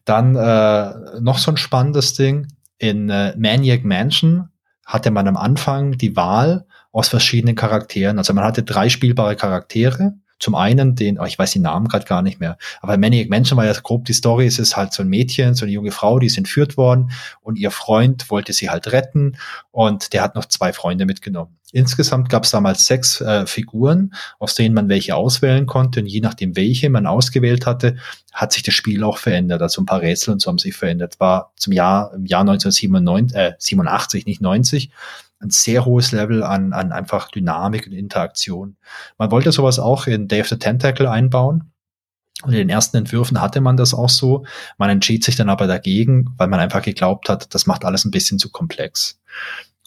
Dann 0.05 0.37
äh, 0.37 1.21
noch 1.21 1.39
so 1.39 1.51
ein 1.51 1.57
spannendes 1.57 2.15
Ding. 2.15 2.49
In 2.79 3.09
äh, 3.11 3.35
Maniac 3.37 3.85
Mansion 3.85 4.51
hatte 4.85 5.11
man 5.11 5.29
am 5.29 5.37
Anfang 5.37 5.93
die 5.93 6.15
Wahl 6.15 6.67
aus 6.93 7.09
verschiedenen 7.09 7.57
Charakteren. 7.57 8.19
Also 8.19 8.33
man 8.33 8.45
hatte 8.45 8.63
drei 8.63 8.89
spielbare 8.89 9.37
Charaktere 9.37 10.15
zum 10.39 10.55
einen 10.55 10.95
den, 10.95 11.19
oh, 11.19 11.25
ich 11.25 11.39
weiß 11.39 11.53
die 11.53 11.61
Namen 11.61 11.89
gerade 11.89 12.05
gar 12.05 12.23
nicht 12.23 12.41
mehr, 12.41 12.59
aber 12.81 12.97
Maniac 12.99 13.29
Mansion 13.29 13.57
war 13.57 13.65
ja 13.65 13.73
grob 13.73 14.05
die 14.05 14.13
Story, 14.13 14.47
es 14.47 14.59
ist 14.59 14.77
halt 14.77 14.93
so 14.93 15.03
ein 15.03 15.09
Mädchen, 15.09 15.55
so 15.55 15.65
eine 15.65 15.73
junge 15.73 15.93
Frau, 15.93 16.19
die 16.19 16.27
ist 16.27 16.39
entführt 16.39 16.77
worden 16.77 17.11
und 17.41 17.57
ihr 17.57 17.71
Freund 17.71 18.31
wollte 18.31 18.53
sie 18.53 18.71
halt 18.71 18.93
retten 18.93 19.37
und 19.71 20.13
der 20.13 20.23
hat 20.23 20.35
noch 20.35 20.45
zwei 20.45 20.73
Freunde 20.73 21.07
mitgenommen. 21.07 21.57
Insgesamt 21.73 22.29
gab 22.29 22.45
es 22.45 22.51
damals 22.51 22.87
sechs 22.87 23.21
äh, 23.21 23.45
Figuren, 23.47 24.15
aus 24.39 24.55
denen 24.55 24.75
man 24.75 24.89
welche 24.89 25.17
auswählen 25.17 25.67
konnte 25.67 26.01
und 26.01 26.07
je 26.07 26.21
nachdem 26.21 26.55
welche 26.55 26.91
man 26.91 27.07
ausgewählt 27.07 27.67
hatte, 27.67 27.97
hat 28.33 28.53
sich 28.53 28.63
das 28.63 28.75
Spiel 28.75 29.03
auch 29.03 29.19
verändert. 29.19 29.63
Also 29.63 29.83
ein 29.83 29.87
paar 29.87 30.01
Rätsel 30.01 30.33
und 30.33 30.41
so 30.41 30.49
haben 30.49 30.59
sich 30.59 30.77
verändert. 30.77 31.19
War 31.19 31.53
zum 31.57 31.73
Jahr, 31.73 32.13
im 32.15 32.25
Jahr 32.25 32.43
1987, 32.43 33.37
äh, 33.37 33.53
87, 33.59 34.27
nicht 34.27 34.41
90 34.41 34.91
ein 35.41 35.51
sehr 35.51 35.85
hohes 35.85 36.13
Level 36.13 36.43
an, 36.43 36.73
an 36.73 36.93
einfach 36.93 37.31
Dynamik 37.31 37.87
und 37.87 37.93
Interaktion. 37.93 38.77
Man 39.19 39.31
wollte 39.31 39.53
sowas 39.53 39.79
auch 39.79 40.07
in 40.07 40.29
Day 40.29 40.41
of 40.41 40.49
the 40.49 40.59
Tentacle 40.59 41.09
einbauen. 41.09 41.73
Und 42.43 42.53
in 42.53 42.59
den 42.59 42.69
ersten 42.69 42.99
Entwürfen 42.99 43.41
hatte 43.41 43.61
man 43.61 43.77
das 43.77 43.95
auch 43.95 44.11
so. 44.11 44.45
Man 44.77 44.91
entschied 44.91 45.25
sich 45.25 45.37
dann 45.37 45.49
aber 45.49 45.67
dagegen, 45.67 46.35
weil 46.37 46.49
man 46.49 46.61
einfach 46.61 46.83
geglaubt 46.83 47.29
hat, 47.29 47.55
das 47.55 47.67
macht 47.67 47.85
alles 47.85 48.05
ein 48.05 48.11
bisschen 48.11 48.39
zu 48.39 48.51
komplex. 48.51 49.19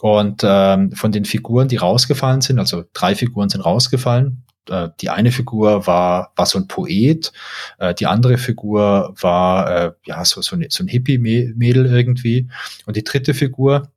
Und 0.00 0.42
ähm, 0.44 0.92
von 0.92 1.12
den 1.12 1.24
Figuren, 1.24 1.68
die 1.68 1.76
rausgefallen 1.76 2.40
sind, 2.40 2.58
also 2.58 2.84
drei 2.92 3.14
Figuren 3.14 3.50
sind 3.50 3.60
rausgefallen. 3.60 4.44
Äh, 4.68 4.88
die 5.00 5.10
eine 5.10 5.30
Figur 5.30 5.86
war, 5.86 6.32
war 6.36 6.46
so 6.46 6.58
ein 6.58 6.68
Poet, 6.68 7.32
äh, 7.78 7.94
die 7.94 8.06
andere 8.06 8.38
Figur 8.38 9.14
war 9.20 9.70
äh, 9.70 9.92
ja 10.06 10.24
so, 10.24 10.42
so, 10.42 10.56
ein, 10.56 10.66
so 10.70 10.82
ein 10.82 10.88
Hippie-Mädel 10.88 11.86
irgendwie. 11.86 12.48
Und 12.86 12.96
die 12.96 13.04
dritte 13.04 13.34
Figur, 13.34 13.90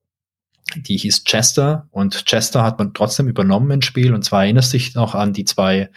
die 0.75 0.97
hieß 0.97 1.23
Chester 1.23 1.87
und 1.91 2.25
Chester 2.25 2.63
hat 2.63 2.79
man 2.79 2.93
trotzdem 2.93 3.27
übernommen 3.27 3.71
ins 3.71 3.85
Spiel 3.85 4.13
und 4.13 4.23
zwar 4.23 4.43
erinnerst 4.43 4.73
dich 4.73 4.95
noch 4.95 5.15
an 5.15 5.33
die 5.33 5.45
zwei, 5.45 5.89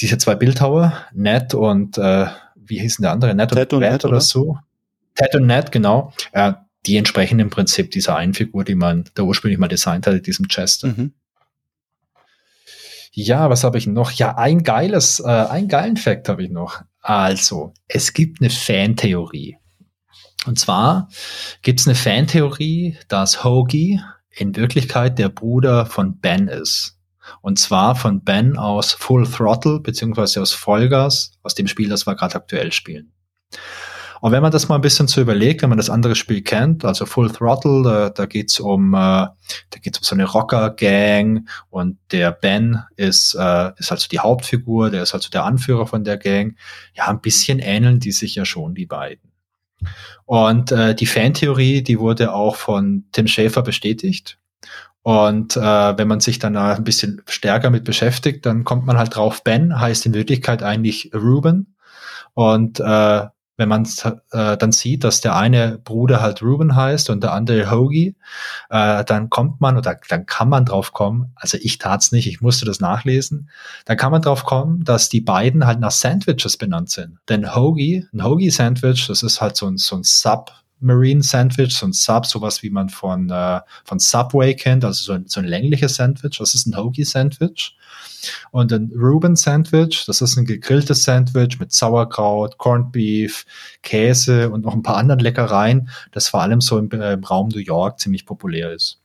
diese 0.00 0.18
zwei 0.18 0.34
Bildhauer, 0.34 0.92
Ned 1.12 1.54
und 1.54 1.98
äh, 1.98 2.26
wie 2.56 2.80
hießen 2.80 3.02
der 3.02 3.12
andere? 3.12 3.34
Ned 3.34 3.50
Ted 3.50 3.72
und, 3.72 3.80
Ned 3.80 4.04
oder, 4.04 4.14
oder 4.14 4.20
so? 4.20 4.58
Ted 5.14 5.34
und 5.34 5.46
Ned, 5.46 5.72
genau. 5.72 6.12
Äh, 6.32 6.54
die 6.86 6.96
entsprechen 6.96 7.38
im 7.38 7.50
Prinzip 7.50 7.90
dieser 7.90 8.16
einen 8.16 8.34
Figur, 8.34 8.64
die 8.64 8.74
man 8.74 9.04
da 9.14 9.22
ursprünglich 9.22 9.58
mal 9.58 9.68
designt 9.68 10.06
hatte, 10.06 10.20
diesem 10.20 10.48
Chester. 10.48 10.88
Mhm. 10.88 11.12
Ja, 13.12 13.50
was 13.50 13.62
habe 13.62 13.76
ich 13.76 13.86
noch? 13.86 14.10
Ja, 14.12 14.36
ein 14.36 14.62
geiles, 14.62 15.20
äh, 15.20 15.28
einen 15.28 15.68
geilen 15.68 15.98
Fact 15.98 16.28
habe 16.28 16.42
ich 16.42 16.50
noch. 16.50 16.80
Also, 17.00 17.74
es 17.86 18.14
gibt 18.14 18.40
eine 18.40 18.48
Fantheorie. 18.48 19.58
Und 20.46 20.58
zwar 20.58 21.08
gibt 21.62 21.80
es 21.80 21.86
eine 21.86 21.94
Fantheorie, 21.94 22.98
dass 23.08 23.44
Hoagie 23.44 24.00
in 24.30 24.56
Wirklichkeit 24.56 25.18
der 25.18 25.28
Bruder 25.28 25.86
von 25.86 26.18
Ben 26.18 26.48
ist. 26.48 26.98
Und 27.40 27.58
zwar 27.58 27.94
von 27.94 28.22
Ben 28.22 28.56
aus 28.56 28.92
Full 28.92 29.26
Throttle, 29.26 29.80
beziehungsweise 29.80 30.42
aus 30.42 30.52
Vollgas, 30.52 31.32
aus 31.42 31.54
dem 31.54 31.68
Spiel, 31.68 31.88
das 31.88 32.06
wir 32.06 32.16
gerade 32.16 32.34
aktuell 32.34 32.72
spielen. 32.72 33.12
Und 34.20 34.30
wenn 34.30 34.42
man 34.42 34.52
das 34.52 34.68
mal 34.68 34.76
ein 34.76 34.82
bisschen 34.82 35.08
so 35.08 35.20
überlegt, 35.20 35.62
wenn 35.62 35.68
man 35.68 35.78
das 35.78 35.90
andere 35.90 36.14
Spiel 36.14 36.42
kennt, 36.42 36.84
also 36.84 37.06
Full 37.06 37.32
Throttle, 37.32 37.82
da, 37.82 38.10
da 38.10 38.26
geht's 38.26 38.60
um, 38.60 38.94
äh, 38.94 38.96
da 38.98 39.34
geht's 39.82 39.98
um 39.98 40.04
so 40.04 40.14
eine 40.14 40.26
Rocker-Gang 40.26 41.48
und 41.70 41.98
der 42.12 42.30
Ben 42.30 42.84
ist, 42.94 43.34
äh, 43.34 43.72
ist 43.78 43.90
halt 43.90 44.00
so 44.00 44.08
die 44.08 44.20
Hauptfigur, 44.20 44.90
der 44.90 45.02
ist 45.02 45.12
halt 45.12 45.24
so 45.24 45.30
der 45.30 45.44
Anführer 45.44 45.88
von 45.88 46.04
der 46.04 46.18
Gang. 46.18 46.56
Ja, 46.94 47.08
ein 47.08 47.20
bisschen 47.20 47.58
ähneln 47.58 47.98
die 47.98 48.12
sich 48.12 48.36
ja 48.36 48.44
schon, 48.44 48.76
die 48.76 48.86
beiden. 48.86 49.31
Und 50.24 50.72
äh, 50.72 50.94
die 50.94 51.06
Fantheorie, 51.06 51.82
die 51.82 51.98
wurde 51.98 52.32
auch 52.32 52.56
von 52.56 53.04
Tim 53.12 53.26
Schäfer 53.26 53.62
bestätigt. 53.62 54.38
Und 55.02 55.56
äh, 55.56 55.60
wenn 55.60 56.08
man 56.08 56.20
sich 56.20 56.38
dann 56.38 56.56
ein 56.56 56.84
bisschen 56.84 57.22
stärker 57.26 57.70
mit 57.70 57.84
beschäftigt, 57.84 58.46
dann 58.46 58.64
kommt 58.64 58.86
man 58.86 58.98
halt 58.98 59.16
drauf, 59.16 59.42
Ben 59.42 59.80
heißt 59.80 60.06
in 60.06 60.14
Wirklichkeit 60.14 60.62
eigentlich 60.62 61.10
Ruben. 61.12 61.74
Und 62.34 62.78
äh, 62.80 63.26
wenn 63.62 63.68
man 63.68 63.86
äh, 64.32 64.56
dann 64.56 64.72
sieht, 64.72 65.04
dass 65.04 65.20
der 65.20 65.36
eine 65.36 65.78
Bruder 65.78 66.20
halt 66.20 66.42
Ruben 66.42 66.74
heißt 66.74 67.10
und 67.10 67.22
der 67.22 67.32
andere 67.32 67.70
Hoagie, 67.70 68.16
äh, 68.70 69.04
dann 69.04 69.30
kommt 69.30 69.60
man 69.60 69.76
oder 69.76 69.98
dann 70.08 70.26
kann 70.26 70.48
man 70.48 70.64
drauf 70.64 70.92
kommen, 70.92 71.32
also 71.36 71.58
ich 71.60 71.78
tat's 71.78 72.10
nicht, 72.10 72.26
ich 72.26 72.40
musste 72.40 72.64
das 72.64 72.80
nachlesen, 72.80 73.48
dann 73.84 73.96
kann 73.96 74.10
man 74.10 74.22
drauf 74.22 74.44
kommen, 74.44 74.82
dass 74.82 75.08
die 75.08 75.20
beiden 75.20 75.64
halt 75.64 75.78
nach 75.78 75.92
Sandwiches 75.92 76.56
benannt 76.56 76.90
sind. 76.90 77.18
Denn 77.28 77.54
Hoagie, 77.54 78.06
ein 78.12 78.24
Hoagie-Sandwich, 78.24 79.06
das 79.06 79.22
ist 79.22 79.40
halt 79.40 79.56
so 79.56 79.68
ein, 79.68 79.76
so 79.76 79.96
ein 79.96 80.02
Sub- 80.02 80.61
Marine 80.82 81.22
Sandwich, 81.22 81.76
so 81.76 81.86
ein 81.86 81.92
Sub, 81.92 82.26
sowas 82.26 82.62
wie 82.62 82.70
man 82.70 82.88
von, 82.88 83.30
äh, 83.30 83.60
von 83.84 83.98
Subway 83.98 84.54
kennt, 84.54 84.84
also 84.84 85.04
so 85.04 85.12
ein, 85.12 85.24
so 85.26 85.40
ein 85.40 85.46
längliches 85.46 85.96
Sandwich. 85.96 86.38
Das 86.38 86.54
ist 86.54 86.66
ein 86.66 86.76
Hoagie 86.76 87.04
Sandwich. 87.04 87.76
Und 88.50 88.72
ein 88.72 88.92
Reuben 88.94 89.36
Sandwich, 89.36 90.04
das 90.06 90.20
ist 90.20 90.36
ein 90.36 90.44
gegrilltes 90.44 91.02
Sandwich 91.02 91.58
mit 91.58 91.72
Sauerkraut, 91.72 92.58
Corned 92.58 92.92
Beef, 92.92 93.44
Käse 93.82 94.50
und 94.50 94.64
noch 94.64 94.74
ein 94.74 94.82
paar 94.82 94.96
anderen 94.96 95.20
Leckereien, 95.20 95.88
das 96.12 96.28
vor 96.28 96.42
allem 96.42 96.60
so 96.60 96.78
im, 96.78 96.90
äh, 96.92 97.14
im 97.14 97.24
Raum 97.24 97.48
New 97.48 97.60
York 97.60 97.98
ziemlich 97.98 98.26
populär 98.26 98.72
ist. 98.72 99.00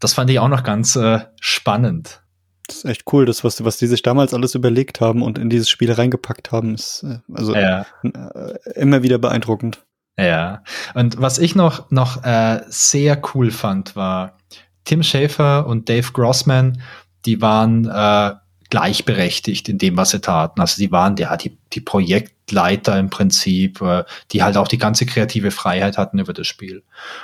Das 0.00 0.14
fand 0.14 0.30
ich 0.30 0.38
auch 0.38 0.48
noch 0.48 0.64
ganz 0.64 0.96
äh, 0.96 1.20
spannend. 1.40 2.20
Das 2.66 2.78
ist 2.78 2.84
echt 2.84 3.02
cool, 3.12 3.26
das, 3.26 3.44
was, 3.44 3.62
was 3.64 3.76
die 3.76 3.86
sich 3.86 4.02
damals 4.02 4.32
alles 4.32 4.54
überlegt 4.54 5.00
haben 5.00 5.22
und 5.22 5.38
in 5.38 5.50
dieses 5.50 5.68
Spiel 5.68 5.92
reingepackt 5.92 6.50
haben, 6.50 6.74
ist 6.74 7.02
äh, 7.02 7.18
also 7.32 7.54
ja. 7.54 7.86
äh, 8.02 8.54
immer 8.74 9.02
wieder 9.02 9.18
beeindruckend. 9.18 9.84
Ja, 10.18 10.62
und 10.94 11.20
was 11.20 11.38
ich 11.38 11.54
noch, 11.56 11.90
noch 11.90 12.22
äh, 12.22 12.60
sehr 12.68 13.20
cool 13.34 13.50
fand, 13.50 13.96
war 13.96 14.38
Tim 14.84 15.02
Schafer 15.02 15.66
und 15.66 15.88
Dave 15.88 16.12
Grossman, 16.12 16.80
die 17.24 17.40
waren 17.40 17.86
äh, 17.86 18.34
gleichberechtigt 18.70 19.68
in 19.68 19.78
dem, 19.78 19.96
was 19.96 20.10
sie 20.10 20.20
taten. 20.20 20.60
Also 20.60 20.76
die 20.78 20.92
waren 20.92 21.16
ja 21.16 21.36
die, 21.36 21.56
die 21.72 21.80
Projektleiter 21.80 22.98
im 22.98 23.10
Prinzip, 23.10 23.80
äh, 23.80 24.04
die 24.30 24.42
halt 24.42 24.56
auch 24.56 24.68
die 24.68 24.78
ganze 24.78 25.06
kreative 25.06 25.50
Freiheit 25.50 25.98
hatten 25.98 26.18
über 26.18 26.32
das 26.32 26.46
Spiel. 26.46 26.82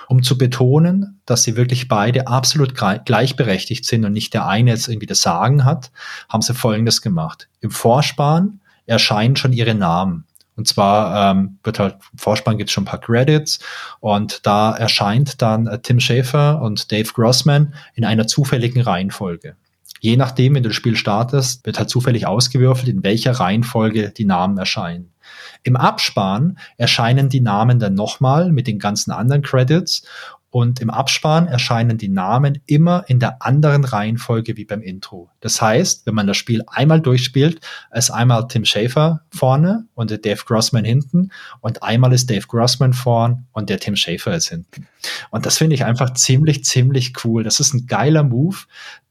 Um 0.08 0.22
zu 0.22 0.38
betonen, 0.38 1.20
dass 1.26 1.42
sie 1.42 1.56
wirklich 1.56 1.88
beide 1.88 2.26
absolut 2.26 2.74
gleichberechtigt 2.74 3.84
sind 3.84 4.04
und 4.04 4.12
nicht 4.12 4.34
der 4.34 4.46
eine 4.46 4.70
jetzt 4.70 4.88
irgendwie 4.88 5.06
das 5.06 5.22
Sagen 5.22 5.64
hat, 5.64 5.90
haben 6.28 6.42
sie 6.42 6.54
Folgendes 6.54 7.02
gemacht. 7.02 7.48
Im 7.60 7.70
Vorspann 7.70 8.60
erscheinen 8.86 9.36
schon 9.36 9.52
ihre 9.52 9.74
Namen. 9.74 10.26
Und 10.60 10.66
zwar 10.66 11.30
ähm, 11.30 11.58
wird 11.64 11.78
halt 11.78 11.96
Vorspann 12.14 12.58
gibt 12.58 12.68
es 12.68 12.74
schon 12.74 12.82
ein 12.82 12.86
paar 12.86 13.00
Credits 13.00 13.60
und 14.00 14.44
da 14.44 14.76
erscheint 14.76 15.40
dann 15.40 15.66
äh, 15.66 15.78
Tim 15.80 16.00
Schafer 16.00 16.60
und 16.60 16.92
Dave 16.92 17.10
Grossman 17.14 17.72
in 17.94 18.04
einer 18.04 18.26
zufälligen 18.26 18.82
Reihenfolge. 18.82 19.56
Je 20.00 20.18
nachdem, 20.18 20.54
wenn 20.54 20.62
du 20.62 20.68
das 20.68 20.76
Spiel 20.76 20.96
startest, 20.96 21.64
wird 21.64 21.78
halt 21.78 21.88
zufällig 21.88 22.26
ausgewürfelt, 22.26 22.90
in 22.90 23.02
welcher 23.02 23.32
Reihenfolge 23.32 24.10
die 24.10 24.26
Namen 24.26 24.58
erscheinen. 24.58 25.14
Im 25.62 25.76
Abspann 25.76 26.58
erscheinen 26.76 27.30
die 27.30 27.40
Namen 27.40 27.78
dann 27.78 27.94
nochmal 27.94 28.52
mit 28.52 28.66
den 28.66 28.78
ganzen 28.78 29.12
anderen 29.12 29.40
Credits 29.40 30.02
und 30.50 30.80
im 30.80 30.90
Abspann 30.90 31.46
erscheinen 31.46 31.96
die 31.96 32.08
Namen 32.08 32.60
immer 32.66 33.04
in 33.06 33.20
der 33.20 33.40
anderen 33.40 33.84
Reihenfolge 33.84 34.56
wie 34.56 34.64
beim 34.64 34.82
Intro. 34.82 35.30
Das 35.40 35.62
heißt, 35.62 36.06
wenn 36.06 36.14
man 36.14 36.26
das 36.26 36.36
Spiel 36.36 36.64
einmal 36.66 37.00
durchspielt, 37.00 37.60
ist 37.94 38.10
einmal 38.10 38.48
Tim 38.48 38.64
Schafer 38.64 39.22
vorne 39.30 39.86
und 39.94 40.10
der 40.10 40.18
Dave 40.18 40.42
Grossman 40.44 40.84
hinten 40.84 41.30
und 41.60 41.82
einmal 41.84 42.12
ist 42.12 42.28
Dave 42.28 42.46
Grossman 42.48 42.92
vorn 42.92 43.46
und 43.52 43.70
der 43.70 43.78
Tim 43.78 43.94
Schafer 43.94 44.34
ist 44.34 44.48
hinten. 44.48 44.88
Und 45.30 45.46
das 45.46 45.58
finde 45.58 45.74
ich 45.74 45.84
einfach 45.84 46.14
ziemlich, 46.14 46.64
ziemlich 46.64 47.12
cool. 47.24 47.44
Das 47.44 47.60
ist 47.60 47.72
ein 47.72 47.86
geiler 47.86 48.24
Move, 48.24 48.56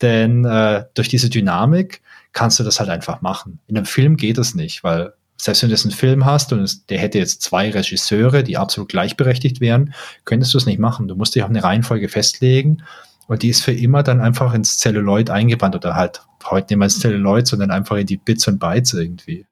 denn 0.02 0.44
äh, 0.44 0.86
durch 0.94 1.08
diese 1.08 1.30
Dynamik 1.30 2.02
kannst 2.34 2.60
du 2.60 2.64
das 2.64 2.80
halt 2.80 2.90
einfach 2.90 3.22
machen. 3.22 3.60
In 3.68 3.78
einem 3.78 3.86
Film 3.86 4.18
geht 4.18 4.38
es 4.38 4.56
nicht, 4.56 4.84
weil 4.84 5.14
selbst 5.42 5.62
wenn 5.62 5.70
du 5.70 5.76
jetzt 5.76 5.86
einen 5.86 5.96
Film 5.96 6.26
hast 6.26 6.52
und 6.52 6.60
es, 6.60 6.86
der 6.86 7.00
hätte 7.00 7.18
jetzt 7.18 7.42
zwei 7.42 7.72
Regisseure, 7.72 8.44
die 8.44 8.58
absolut 8.58 8.90
gleichberechtigt 8.90 9.62
wären, 9.62 9.94
könntest 10.26 10.54
du 10.54 10.58
es 10.58 10.66
nicht 10.66 10.80
machen. 10.80 11.08
Du 11.08 11.16
musst 11.16 11.34
dich 11.34 11.44
auf 11.44 11.50
eine 11.50 11.64
Reihenfolge 11.64 12.10
festlegen 12.10 12.84
und 13.28 13.42
die 13.42 13.50
ist 13.50 13.64
für 13.64 13.72
immer 13.72 14.04
dann 14.04 14.20
einfach 14.20 14.54
ins 14.54 14.78
Celluloid 14.80 15.30
eingebannt 15.30 15.76
oder 15.76 15.96
halt 15.96 16.24
heute 16.44 16.74
nicht 16.74 16.78
mehr 16.78 16.88
ins 16.88 17.00
Celluloid, 17.00 17.48
sondern 17.48 17.72
einfach 17.72 17.96
in 17.96 18.06
die 18.06 18.18
Bits 18.18 18.48
und 18.48 18.60
Bytes 18.60 18.94
irgendwie. 18.94 19.46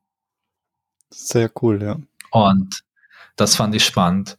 Sehr 1.10 1.50
cool, 1.62 1.82
ja. 1.82 1.98
Und 2.32 2.84
das 3.38 3.56
fand 3.56 3.74
ich 3.74 3.86
spannend. 3.86 4.38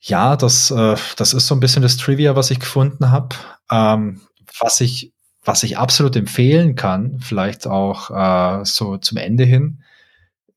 Ja, 0.00 0.36
das, 0.36 0.70
äh, 0.70 0.96
das 1.16 1.32
ist 1.32 1.46
so 1.46 1.54
ein 1.54 1.60
bisschen 1.60 1.82
das 1.82 1.96
Trivia, 1.96 2.36
was 2.36 2.50
ich 2.50 2.60
gefunden 2.60 3.10
habe. 3.10 3.34
Ähm, 3.70 4.20
was 4.60 4.80
ich, 4.80 5.12
was 5.44 5.62
ich 5.62 5.78
absolut 5.78 6.16
empfehlen 6.16 6.74
kann, 6.74 7.18
vielleicht 7.20 7.66
auch 7.66 8.10
äh, 8.10 8.64
so 8.64 8.98
zum 8.98 9.16
Ende 9.16 9.44
hin, 9.44 9.82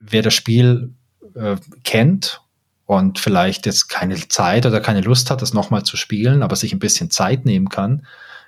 wer 0.01 0.21
das 0.21 0.33
Spiel 0.33 0.93
äh, 1.35 1.55
kennt 1.83 2.41
und 2.85 3.19
vielleicht 3.19 3.65
jetzt 3.65 3.87
keine 3.87 4.15
Zeit 4.27 4.65
oder 4.65 4.81
keine 4.81 5.01
Lust 5.01 5.31
hat, 5.31 5.41
das 5.41 5.53
nochmal 5.53 5.83
zu 5.83 5.95
spielen, 5.95 6.43
aber 6.43 6.55
sich 6.55 6.73
ein 6.73 6.79
bisschen 6.79 7.09
Zeit 7.09 7.45
nehmen 7.45 7.69
kann. 7.69 8.05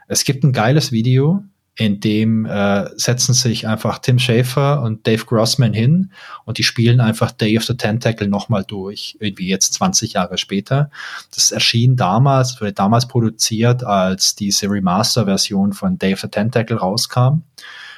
Es 0.08 0.26
gibt 0.26 0.44
ein 0.44 0.52
geiles 0.52 0.92
Video, 0.92 1.44
in 1.76 2.00
dem 2.00 2.46
äh, 2.46 2.88
setzen 2.98 3.34
sich 3.34 3.68
einfach 3.68 3.98
Tim 3.98 4.20
Schafer 4.20 4.84
und 4.84 5.08
Dave 5.08 5.26
Grossman 5.26 5.74
hin 5.74 6.12
und 6.46 6.60
die 6.60 6.64
spielen 6.64 7.00
einfach 7.00 7.32
Day 7.32 7.58
of 7.58 7.64
the 7.64 7.76
Tentacle 7.76 8.28
nochmal 8.28 8.64
durch, 8.64 9.18
irgendwie 9.20 9.48
jetzt 9.48 9.74
20 9.74 10.14
Jahre 10.14 10.38
später. 10.38 10.92
Das 11.34 11.52
erschien 11.52 11.96
damals, 11.96 12.62
wurde 12.62 12.74
damals 12.74 13.08
produziert, 13.08 13.84
als 13.84 14.36
diese 14.36 14.70
Remaster-Version 14.70 15.74
von 15.74 15.98
Day 15.98 16.14
of 16.14 16.20
the 16.20 16.28
Tentacle 16.28 16.78
rauskam. 16.78 17.42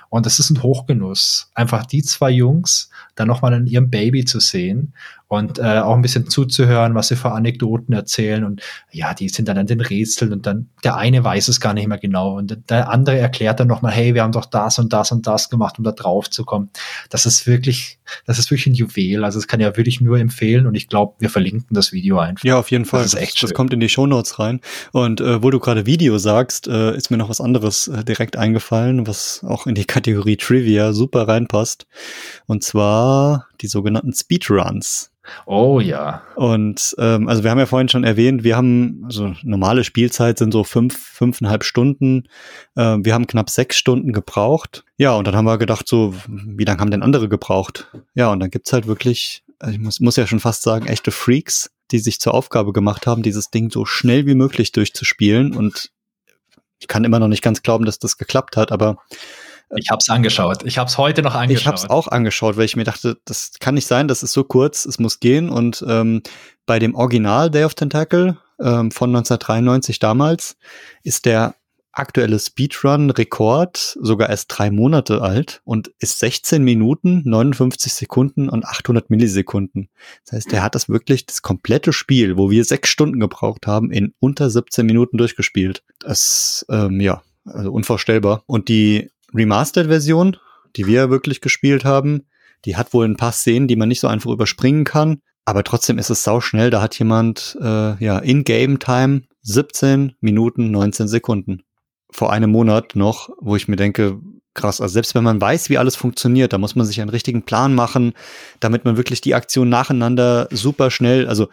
Und 0.10 0.26
das 0.26 0.40
ist 0.40 0.52
ein 0.52 0.64
Hochgenuss, 0.64 1.50
einfach 1.54 1.86
die 1.86 2.04
zwei 2.04 2.30
Jungs 2.30 2.90
dann 3.16 3.28
nochmal 3.28 3.54
in 3.54 3.68
ihrem 3.68 3.90
Baby 3.90 4.26
zu 4.26 4.40
sehen 4.40 4.94
und 5.28 5.58
äh, 5.60 5.80
auch 5.80 5.96
ein 5.96 6.02
bisschen 6.02 6.30
zuzuhören, 6.30 6.94
was 6.94 7.08
sie 7.08 7.16
für 7.16 7.32
Anekdoten 7.32 7.94
erzählen. 7.94 8.44
Und 8.44 8.62
ja, 8.92 9.14
die 9.14 9.30
sind 9.30 9.48
dann 9.48 9.58
an 9.58 9.66
den 9.66 9.82
Rätseln 9.82 10.32
und 10.32 10.46
dann 10.46 10.70
der 10.84 10.96
eine 10.96 11.24
weiß 11.24 11.48
es 11.48 11.60
gar 11.60 11.74
nicht 11.74 11.88
mehr 11.88 11.98
genau 11.98 12.38
und 12.38 12.58
der 12.70 12.90
andere 12.90 13.18
erklärt 13.18 13.60
dann 13.60 13.68
nochmal, 13.68 13.92
hey, 13.92 14.14
wir 14.14 14.24
haben 14.24 14.32
doch 14.32 14.46
das 14.46 14.78
und 14.78 14.94
das 14.94 15.12
und 15.12 15.26
das 15.26 15.50
gemacht, 15.50 15.80
um 15.80 15.84
da 15.84 15.92
drauf 15.92 16.30
zu 16.30 16.46
kommen. 16.46 16.70
Das 17.10 17.26
ist 17.26 17.48
wirklich, 17.48 18.00
das 18.26 18.38
ist 18.38 18.52
wirklich 18.52 18.68
ein 18.68 18.76
Juwel. 18.76 19.24
Also 19.24 19.40
das 19.40 19.48
kann 19.48 19.60
ja 19.60 19.76
wirklich 19.76 20.00
nur 20.00 20.20
empfehlen 20.20 20.68
und 20.68 20.76
ich 20.76 20.88
glaube, 20.88 21.16
wir 21.20 21.30
verlinken 21.30 21.74
das 21.74 21.92
Video 21.92 22.20
einfach. 22.20 22.44
Ja, 22.44 22.60
auf 22.60 22.70
jeden 22.70 22.86
Fall. 22.86 23.02
Das 23.02 23.14
ist 23.14 23.20
echt 23.20 23.36
Das, 23.36 23.50
das 23.50 23.54
kommt 23.54 23.74
in 23.74 23.80
die 23.80 23.90
Shownotes 23.90 24.38
rein. 24.38 24.62
Und 24.92 25.22
äh, 25.22 25.42
wo 25.42 25.50
du 25.50 25.60
gerade 25.60 25.86
Video 25.88 26.18
sagst, 26.20 26.68
äh, 26.68 26.96
ist 26.96 27.10
mir 27.10 27.18
noch 27.18 27.30
was 27.30 27.42
anderes 27.42 27.88
äh, 27.88 28.04
direkt 28.04 28.38
eingefallen, 28.38 29.08
was 29.08 29.44
auch 29.44 29.66
in 29.66 29.76
die 29.76 29.86
Kategorie 29.86 30.38
Trivia 30.38 30.94
super 30.94 31.28
reinpasst. 31.28 31.88
Und 32.46 32.64
zwar 32.64 33.48
die 33.62 33.68
sogenannten 33.68 34.14
Speedruns. 34.14 35.12
Oh 35.46 35.80
ja. 35.80 36.22
Und 36.36 36.96
ähm, 37.00 37.28
also 37.28 37.44
wir 37.44 37.52
haben 37.52 37.60
ja 37.60 37.66
vorhin 37.66 37.90
schon 37.90 38.04
erwähnt, 38.04 38.44
wir 38.44 38.56
haben, 38.56 39.02
also 39.06 39.34
normale 39.44 39.84
Spielzeit 39.84 40.38
sind 40.38 40.52
so 40.52 40.64
fünf, 40.64 40.98
fünfeinhalb 40.98 41.64
Stunden. 41.64 42.28
Äh, 42.76 42.98
wir 43.02 43.14
haben 43.14 43.28
knapp 43.28 43.50
sechs 43.50 43.78
Stunden 43.78 44.14
gebraucht. 44.14 44.84
Ja, 44.98 45.16
und 45.16 45.28
dann 45.28 45.36
haben 45.36 45.46
wir 45.46 45.58
gedacht, 45.58 45.88
so, 45.88 46.14
wie 46.28 46.64
lange 46.64 46.80
haben 46.80 46.92
denn 46.92 47.04
andere 47.04 47.30
gebraucht? 47.30 47.92
Ja, 48.14 48.32
und 48.32 48.40
dann 48.40 48.52
gibt's 48.52 48.74
halt 48.74 48.88
wirklich, 48.88 49.44
also 49.60 49.74
ich 49.74 49.80
muss, 49.80 50.00
muss 50.00 50.16
ja 50.16 50.28
schon 50.28 50.40
fast 50.40 50.62
sagen, 50.62 50.88
echte 50.88 51.12
Freaks, 51.12 51.72
die 51.92 52.00
sich 52.00 52.20
zur 52.20 52.34
Aufgabe 52.34 52.74
gemacht 52.74 53.08
haben, 53.08 53.24
dieses 53.24 53.50
Ding 53.52 53.72
so 53.72 53.86
schnell 53.86 54.26
wie 54.26 54.36
möglich 54.36 54.72
durchzuspielen. 54.72 55.56
Und 55.56 55.92
ich 56.80 56.88
kann 56.88 57.04
immer 57.04 57.20
noch 57.20 57.28
nicht 57.28 57.42
ganz 57.42 57.64
glauben, 57.64 57.86
dass 57.86 58.00
das 58.00 58.18
geklappt 58.18 58.58
hat, 58.58 58.72
aber 58.72 58.98
ich 59.76 59.90
habe 59.90 60.00
es 60.00 60.10
angeschaut. 60.10 60.64
Ich 60.64 60.78
habe 60.78 60.90
es 60.90 60.98
heute 60.98 61.22
noch 61.22 61.36
angeschaut. 61.36 61.62
Ich 61.62 61.68
habe 61.68 61.78
es 61.78 61.90
auch 61.90 62.08
angeschaut, 62.08 62.58
weil 62.58 62.66
ich 62.66 62.76
mir 62.76 62.84
dachte, 62.84 63.18
das 63.26 63.54
kann 63.60 63.76
nicht 63.76 63.88
sein, 63.88 64.08
das 64.08 64.24
ist 64.24 64.34
so 64.34 64.44
kurz, 64.44 64.86
es 64.86 65.00
muss 65.00 65.20
gehen. 65.20 65.50
Und 65.50 65.84
ähm, 65.88 66.22
bei 66.66 66.80
dem 66.80 66.96
Original 66.96 67.50
Day 67.50 67.64
of 67.64 67.76
Tentacle 67.76 68.38
ähm, 68.60 68.92
von 68.92 69.10
1993 69.10 70.00
damals 70.00 70.58
ist 71.04 71.26
der 71.26 71.56
aktuelle 71.96 72.40
Speedrun-Rekord 72.40 73.98
sogar 74.02 74.30
erst 74.30 74.48
drei 74.50 74.70
Monate 74.70 75.22
alt 75.22 75.62
und 75.64 75.92
ist 76.00 76.20
16 76.20 76.62
Minuten, 76.64 77.22
59 77.26 77.94
Sekunden 77.94 78.50
und 78.50 78.66
800 78.66 79.10
Millisekunden. 79.10 79.90
Das 80.26 80.34
heißt, 80.34 80.52
der 80.52 80.62
hat 80.62 80.76
das 80.76 80.90
wirklich 80.90 81.26
das 81.26 81.42
komplette 81.42 81.94
Spiel, 81.94 82.38
wo 82.38 82.52
wir 82.52 82.66
sechs 82.66 82.90
Stunden 82.90 83.20
gebraucht 83.20 83.66
haben, 83.66 83.92
in 83.92 84.14
unter 84.20 84.50
17 84.50 84.86
Minuten 84.86 85.18
durchgespielt. 85.18 85.84
Das, 86.00 86.66
ähm, 86.70 87.00
ja, 87.00 87.22
also 87.46 87.72
unvorstellbar. 87.72 88.44
Und 88.46 88.68
die 88.68 89.10
Remastered-Version, 89.34 90.38
die 90.76 90.88
wir 90.88 91.10
wirklich 91.10 91.42
gespielt 91.42 91.86
haben, 91.86 92.26
die 92.66 92.76
hat 92.76 92.94
wohl 92.94 93.06
ein 93.06 93.18
paar 93.18 93.32
Szenen, 93.32 93.68
die 93.68 93.76
man 93.76 93.90
nicht 93.90 94.00
so 94.00 94.08
einfach 94.08 94.32
überspringen 94.32 94.84
kann. 94.84 95.22
Aber 95.46 95.64
trotzdem 95.64 96.00
ist 96.00 96.10
es 96.10 96.24
sau 96.24 96.42
schnell. 96.42 96.72
Da 96.72 96.82
hat 96.82 96.98
jemand 96.98 97.58
äh, 97.62 98.04
ja 98.04 98.18
in 98.18 98.44
Game 98.44 98.80
Time 98.80 99.22
17 99.42 100.16
Minuten 100.20 100.72
19 100.72 101.08
Sekunden. 101.08 101.62
Vor 102.10 102.32
einem 102.32 102.50
Monat 102.50 102.96
noch, 102.96 103.30
wo 103.40 103.56
ich 103.56 103.68
mir 103.68 103.76
denke, 103.76 104.20
krass. 104.56 104.82
Also 104.82 104.94
selbst 104.94 105.14
wenn 105.14 105.24
man 105.24 105.40
weiß, 105.40 105.70
wie 105.70 105.78
alles 105.78 105.96
funktioniert, 105.96 106.54
da 106.54 106.58
muss 106.58 106.76
man 106.76 106.88
sich 106.88 107.00
einen 107.00 107.12
richtigen 107.12 107.44
Plan 107.44 107.76
machen, 107.76 108.14
damit 108.60 108.86
man 108.86 108.98
wirklich 108.98 109.22
die 109.22 109.36
Aktion 109.36 109.70
nacheinander 109.70 110.48
super 110.50 110.90
schnell, 110.90 111.28
also 111.28 111.50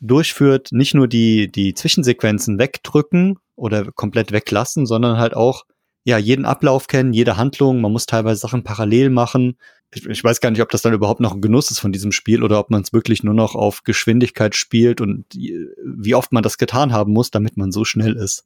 durchführt, 0.00 0.68
nicht 0.72 0.94
nur 0.94 1.06
die, 1.06 1.50
die 1.50 1.74
Zwischensequenzen 1.74 2.58
wegdrücken 2.58 3.38
oder 3.54 3.92
komplett 3.92 4.32
weglassen, 4.32 4.86
sondern 4.86 5.18
halt 5.18 5.34
auch 5.34 5.64
ja, 6.04 6.18
jeden 6.18 6.44
Ablauf 6.44 6.86
kennen, 6.86 7.12
jede 7.12 7.36
Handlung. 7.36 7.80
Man 7.80 7.92
muss 7.92 8.06
teilweise 8.06 8.40
Sachen 8.40 8.64
parallel 8.64 9.10
machen. 9.10 9.58
Ich, 9.92 10.06
ich 10.06 10.22
weiß 10.22 10.40
gar 10.40 10.50
nicht, 10.50 10.62
ob 10.62 10.70
das 10.70 10.82
dann 10.82 10.92
überhaupt 10.92 11.20
noch 11.20 11.34
ein 11.34 11.40
Genuss 11.40 11.70
ist 11.70 11.78
von 11.78 11.92
diesem 11.92 12.12
Spiel 12.12 12.42
oder 12.42 12.58
ob 12.58 12.70
man 12.70 12.82
es 12.82 12.92
wirklich 12.92 13.22
nur 13.22 13.34
noch 13.34 13.54
auf 13.54 13.84
Geschwindigkeit 13.84 14.54
spielt 14.54 15.00
und 15.00 15.24
wie 15.34 16.14
oft 16.14 16.32
man 16.32 16.42
das 16.42 16.58
getan 16.58 16.92
haben 16.92 17.12
muss, 17.12 17.30
damit 17.30 17.56
man 17.56 17.72
so 17.72 17.84
schnell 17.84 18.16
ist. 18.16 18.44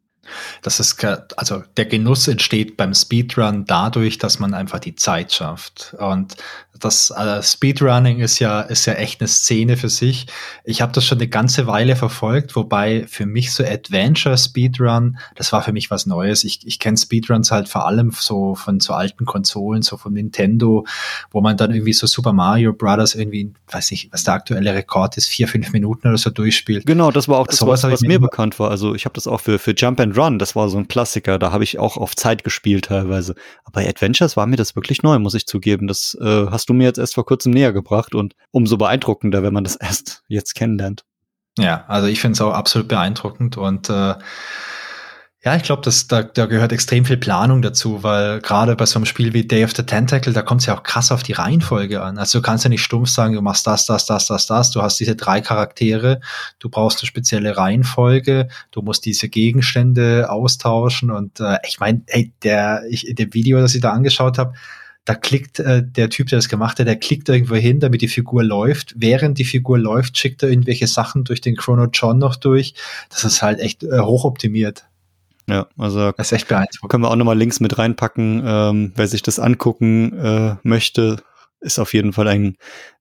Das 0.63 0.79
ist, 0.79 1.05
also 1.05 1.65
der 1.77 1.87
Genuss 1.87 2.29
entsteht 2.29 2.77
beim 2.77 2.95
Speedrun 2.95 3.65
dadurch, 3.65 4.19
dass 4.19 4.39
man 4.39 4.55
einfach 4.55 4.79
die 4.79 4.95
Zeit 4.95 5.33
schafft. 5.33 5.97
Und 5.99 6.37
das 6.79 7.11
äh, 7.11 7.43
Speedrunning 7.43 8.21
ist 8.21 8.39
ja, 8.39 8.61
ist 8.63 8.87
ja 8.87 8.95
echt 8.95 9.21
eine 9.21 9.29
Szene 9.29 9.77
für 9.77 9.89
sich. 9.89 10.27
Ich 10.65 10.83
habe 10.83 10.93
das 10.93 11.05
schon 11.05 11.19
eine 11.19 11.29
ganze 11.29 11.67
Weile 11.67 11.97
verfolgt, 11.97 12.57
wobei 12.57 13.07
für 13.09 13.27
mich 13.27 13.53
so 13.53 13.65
Adventure 13.65 14.37
Speedrun, 14.37 15.19
das 15.37 15.53
war 15.53 15.63
für 15.63 15.73
mich 15.73 15.91
was 15.91 16.07
Neues. 16.07 16.45
Ich, 16.45 16.67
ich 16.67 16.79
kenne 16.79 16.97
Speedruns 16.97 17.51
halt 17.51 17.69
vor 17.69 17.87
allem 17.87 18.11
so 18.11 18.55
von 18.55 18.81
so 18.81 18.95
alten 18.95 19.27
Konsolen, 19.27 19.83
so 19.83 19.97
von 19.97 20.13
Nintendo, 20.13 20.85
wo 21.31 21.41
man 21.41 21.57
dann 21.57 21.73
irgendwie 21.73 21.93
so 21.93 22.07
Super 22.07 22.33
Mario 22.33 22.73
Brothers 22.73 23.15
irgendwie, 23.15 23.53
weiß 23.71 23.91
nicht, 23.91 24.13
was 24.13 24.25
der 24.25 24.35
aktuelle 24.35 24.75
Rekord 24.75 25.17
ist, 25.17 25.29
vier, 25.29 25.49
fünf 25.49 25.73
Minuten 25.73 26.09
oder 26.09 26.19
so 26.19 26.31
durchspielt. 26.31 26.87
Genau, 26.87 27.11
das 27.11 27.29
war 27.29 27.39
auch 27.39 27.47
das, 27.47 27.59
so 27.59 27.67
was, 27.67 27.85
was 27.85 28.01
mir 28.01 28.19
bekannt 28.19 28.59
war. 28.59 28.71
Also 28.71 28.95
ich 28.95 29.05
habe 29.05 29.15
das 29.15 29.27
auch 29.27 29.41
für, 29.41 29.59
für 29.59 29.75
Jump 29.77 30.01
and 30.01 30.17
Run, 30.17 30.39
das 30.39 30.57
war 30.57 30.69
so 30.69 30.79
ein 30.79 30.89
Klassiker, 30.89 31.39
da 31.39 31.53
habe 31.53 31.65
ich 31.65 31.79
auch 31.79 31.97
auf 31.97 32.17
Zeit 32.17 32.45
gespielt 32.45 32.87
teilweise. 32.87 33.35
Aber 33.65 33.83
bei 33.83 33.89
Adventures 33.89 34.37
war 34.37 34.47
mir 34.47 34.57
das 34.57 34.75
wirklich 34.75 35.03
neu, 35.03 35.19
muss 35.19 35.35
ich 35.35 35.47
zugeben. 35.47 35.87
Das 35.87 36.17
äh, 36.21 36.47
hast 36.51 36.69
du 36.69 36.72
mir 36.73 36.85
jetzt 36.85 36.99
erst 36.99 37.15
vor 37.15 37.27
kurzem 37.27 37.53
näher 37.53 37.73
gebracht 37.73 38.15
und 38.15 38.35
umso 38.51 38.77
beeindruckender, 38.77 39.43
wenn 39.43 39.55
man 39.55 39.65
das 39.65 39.77
erst 39.81 40.23
jetzt 40.29 40.55
kennenlernt. 40.55 41.05
Ja, 41.59 41.85
also 41.87 42.07
ich 42.09 42.21
finde 42.21 42.35
es 42.35 42.41
auch 42.41 42.55
absolut 42.55 42.89
beeindruckend 42.89 43.59
und 43.59 43.91
äh, 43.91 44.15
ja, 45.45 45.57
ich 45.57 45.65
glaube, 45.65 45.91
da, 46.09 46.23
da 46.23 46.47
gehört 46.47 46.71
extrem 46.71 47.05
viel 47.05 47.17
Planung 47.17 47.63
dazu, 47.63 48.05
weil 48.05 48.41
gerade 48.41 48.77
bei 48.77 48.87
so 48.87 48.97
einem 49.01 49.07
Spiel 49.07 49.33
wie 49.33 49.45
Day 49.45 49.65
of 49.65 49.75
the 49.75 49.83
Tentacle, 49.83 50.33
da 50.33 50.43
kommt 50.43 50.61
es 50.61 50.69
ja 50.69 50.79
auch 50.79 50.85
krass 50.85 51.11
auf 51.11 51.25
die 51.25 51.33
Reihenfolge 51.33 52.01
an. 52.01 52.17
Also 52.17 52.39
du 52.39 52.43
kannst 52.43 52.63
ja 52.63 52.71
nicht 52.71 52.85
stumpf 52.85 53.09
sagen, 53.09 53.35
du 53.35 53.43
machst 53.43 53.67
das, 53.67 53.85
das, 53.87 54.07
das, 54.07 54.29
das, 54.29 54.47
das. 54.47 54.71
Du 54.71 54.83
hast 54.83 55.01
diese 55.01 55.17
drei 55.17 55.41
Charaktere, 55.41 56.21
du 56.61 56.69
brauchst 56.69 57.01
eine 57.01 57.09
spezielle 57.09 57.57
Reihenfolge, 57.57 58.47
du 58.71 58.83
musst 58.83 59.05
diese 59.05 59.29
Gegenstände 59.29 60.31
austauschen 60.31 61.11
und 61.11 61.41
äh, 61.41 61.59
ich 61.67 61.81
meine, 61.81 62.03
ey, 62.07 62.33
der, 62.45 62.85
ich, 62.89 63.13
dem 63.13 63.35
Video, 63.35 63.59
das 63.59 63.75
ich 63.75 63.81
da 63.81 63.91
angeschaut 63.91 64.39
habe, 64.39 64.55
da 65.05 65.15
klickt 65.15 65.59
äh, 65.59 65.83
der 65.85 66.11
Typ, 66.11 66.29
der 66.29 66.39
das 66.39 66.49
gemacht 66.49 66.79
hat, 66.79 66.87
der 66.87 66.97
klickt 66.97 67.29
irgendwo 67.29 67.57
hin, 67.57 67.81
damit 67.81 68.03
die 68.03 68.09
Figur 68.09 68.45
läuft. 68.45 68.95
Während 68.97 69.39
die 69.39 69.45
Figur 69.45 69.79
läuft, 69.79 70.17
schickt 70.17 70.43
er 70.43 70.49
irgendwelche 70.49 70.87
Sachen 70.87 71.25
durch 71.25 71.41
den 71.41 71.57
Chrono 71.57 71.87
John 71.93 72.19
noch 72.19 72.37
durch. 72.37 72.75
Das 73.11 73.25
ist 73.25 73.43
halt 73.43 73.59
echt 73.59 73.83
äh, 73.83 74.01
hochoptimiert. 74.01 74.85
Ja, 75.49 75.67
also 75.77 76.13
das 76.13 76.29
ist 76.29 76.33
echt 76.33 76.49
beeindruckend. 76.49 76.91
Können 76.91 77.03
wir 77.03 77.11
auch 77.11 77.17
nochmal 77.17 77.37
Links 77.37 77.59
mit 77.59 77.77
reinpacken. 77.77 78.43
Ähm, 78.47 78.93
wer 78.95 79.09
sich 79.09 79.23
das 79.23 79.41
angucken 79.41 80.17
äh, 80.19 80.57
möchte, 80.63 81.17
ist 81.61 81.81
auf 81.81 81.95
jeden 81.95 82.13
Fall 82.13 82.29
ein. 82.29 82.57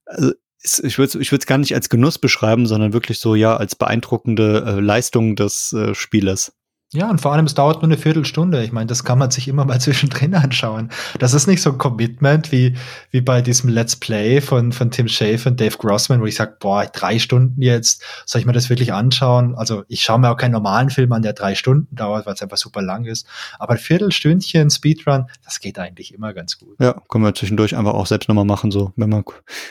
Also 0.06 0.32
ich 0.64 0.98
würde 0.98 1.20
es 1.20 1.32
ich 1.32 1.46
gar 1.46 1.58
nicht 1.60 1.76
als 1.76 1.90
Genuss 1.90 2.18
beschreiben, 2.18 2.66
sondern 2.66 2.94
wirklich 2.94 3.20
so 3.20 3.36
ja 3.36 3.58
als 3.58 3.76
beeindruckende 3.76 4.64
äh, 4.66 4.80
Leistung 4.80 5.36
des 5.36 5.74
äh, 5.74 5.94
Spielers. 5.94 6.54
Ja, 6.94 7.10
und 7.10 7.22
vor 7.22 7.32
allem, 7.32 7.46
es 7.46 7.54
dauert 7.54 7.78
nur 7.78 7.84
eine 7.84 7.96
Viertelstunde. 7.96 8.66
Ich 8.66 8.74
meine, 8.74 8.88
das 8.88 9.06
kann 9.06 9.18
man 9.18 9.32
sich 9.32 9.48
immer 9.48 9.64
mal 9.64 9.80
zwischendrin 9.80 10.36
anschauen. 10.36 10.90
Das 11.20 11.34
ist 11.34 11.48
nicht 11.48 11.62
so 11.62 11.72
ein 11.72 11.78
Commitment 11.78 12.52
wie, 12.52 12.76
wie 13.12 13.22
bei 13.22 13.42
diesem 13.42 13.70
Let's 13.70 13.96
Play 13.96 14.42
von, 14.42 14.74
von 14.74 14.92
Tim 14.92 15.08
Schafer 15.08 15.52
und 15.52 15.60
Dave 15.62 15.78
Grossman, 15.78 16.20
wo 16.20 16.26
ich 16.26 16.36
sage, 16.36 16.58
boah, 16.60 16.86
drei 16.86 17.18
Stunden 17.18 17.62
jetzt, 17.62 18.04
soll 18.26 18.42
ich 18.42 18.46
mir 18.46 18.52
das 18.52 18.70
wirklich 18.70 18.92
anschauen? 18.92 19.56
Also 19.56 19.84
ich 19.88 20.04
schaue 20.04 20.20
mir 20.20 20.32
auch 20.32 20.38
keinen 20.38 20.52
normalen 20.52 20.90
Film 20.90 21.14
an, 21.14 21.22
der 21.22 21.32
drei 21.32 21.56
Stunden 21.56 21.96
dauert, 21.96 22.26
weil 22.26 22.34
es 22.34 22.42
einfach 22.42 22.58
super 22.58 22.82
lang 22.82 23.06
ist. 23.06 23.26
Aber 23.58 23.74
ein 23.74 23.80
Viertelstündchen 23.80 24.70
Speedrun, 24.70 25.28
das 25.46 25.62
geht 25.62 25.80
eigentlich 25.80 26.14
immer 26.14 26.34
ganz 26.34 26.60
gut. 26.60 26.76
Ja, 26.80 27.02
können 27.08 27.24
wir 27.24 27.34
zwischendurch 27.34 27.74
einfach 27.74 27.94
auch 27.94 28.06
selbst 28.06 28.28
nochmal 28.28 28.44
machen, 28.44 28.70
so 28.70 28.92
wenn 28.98 29.10
man 29.10 29.24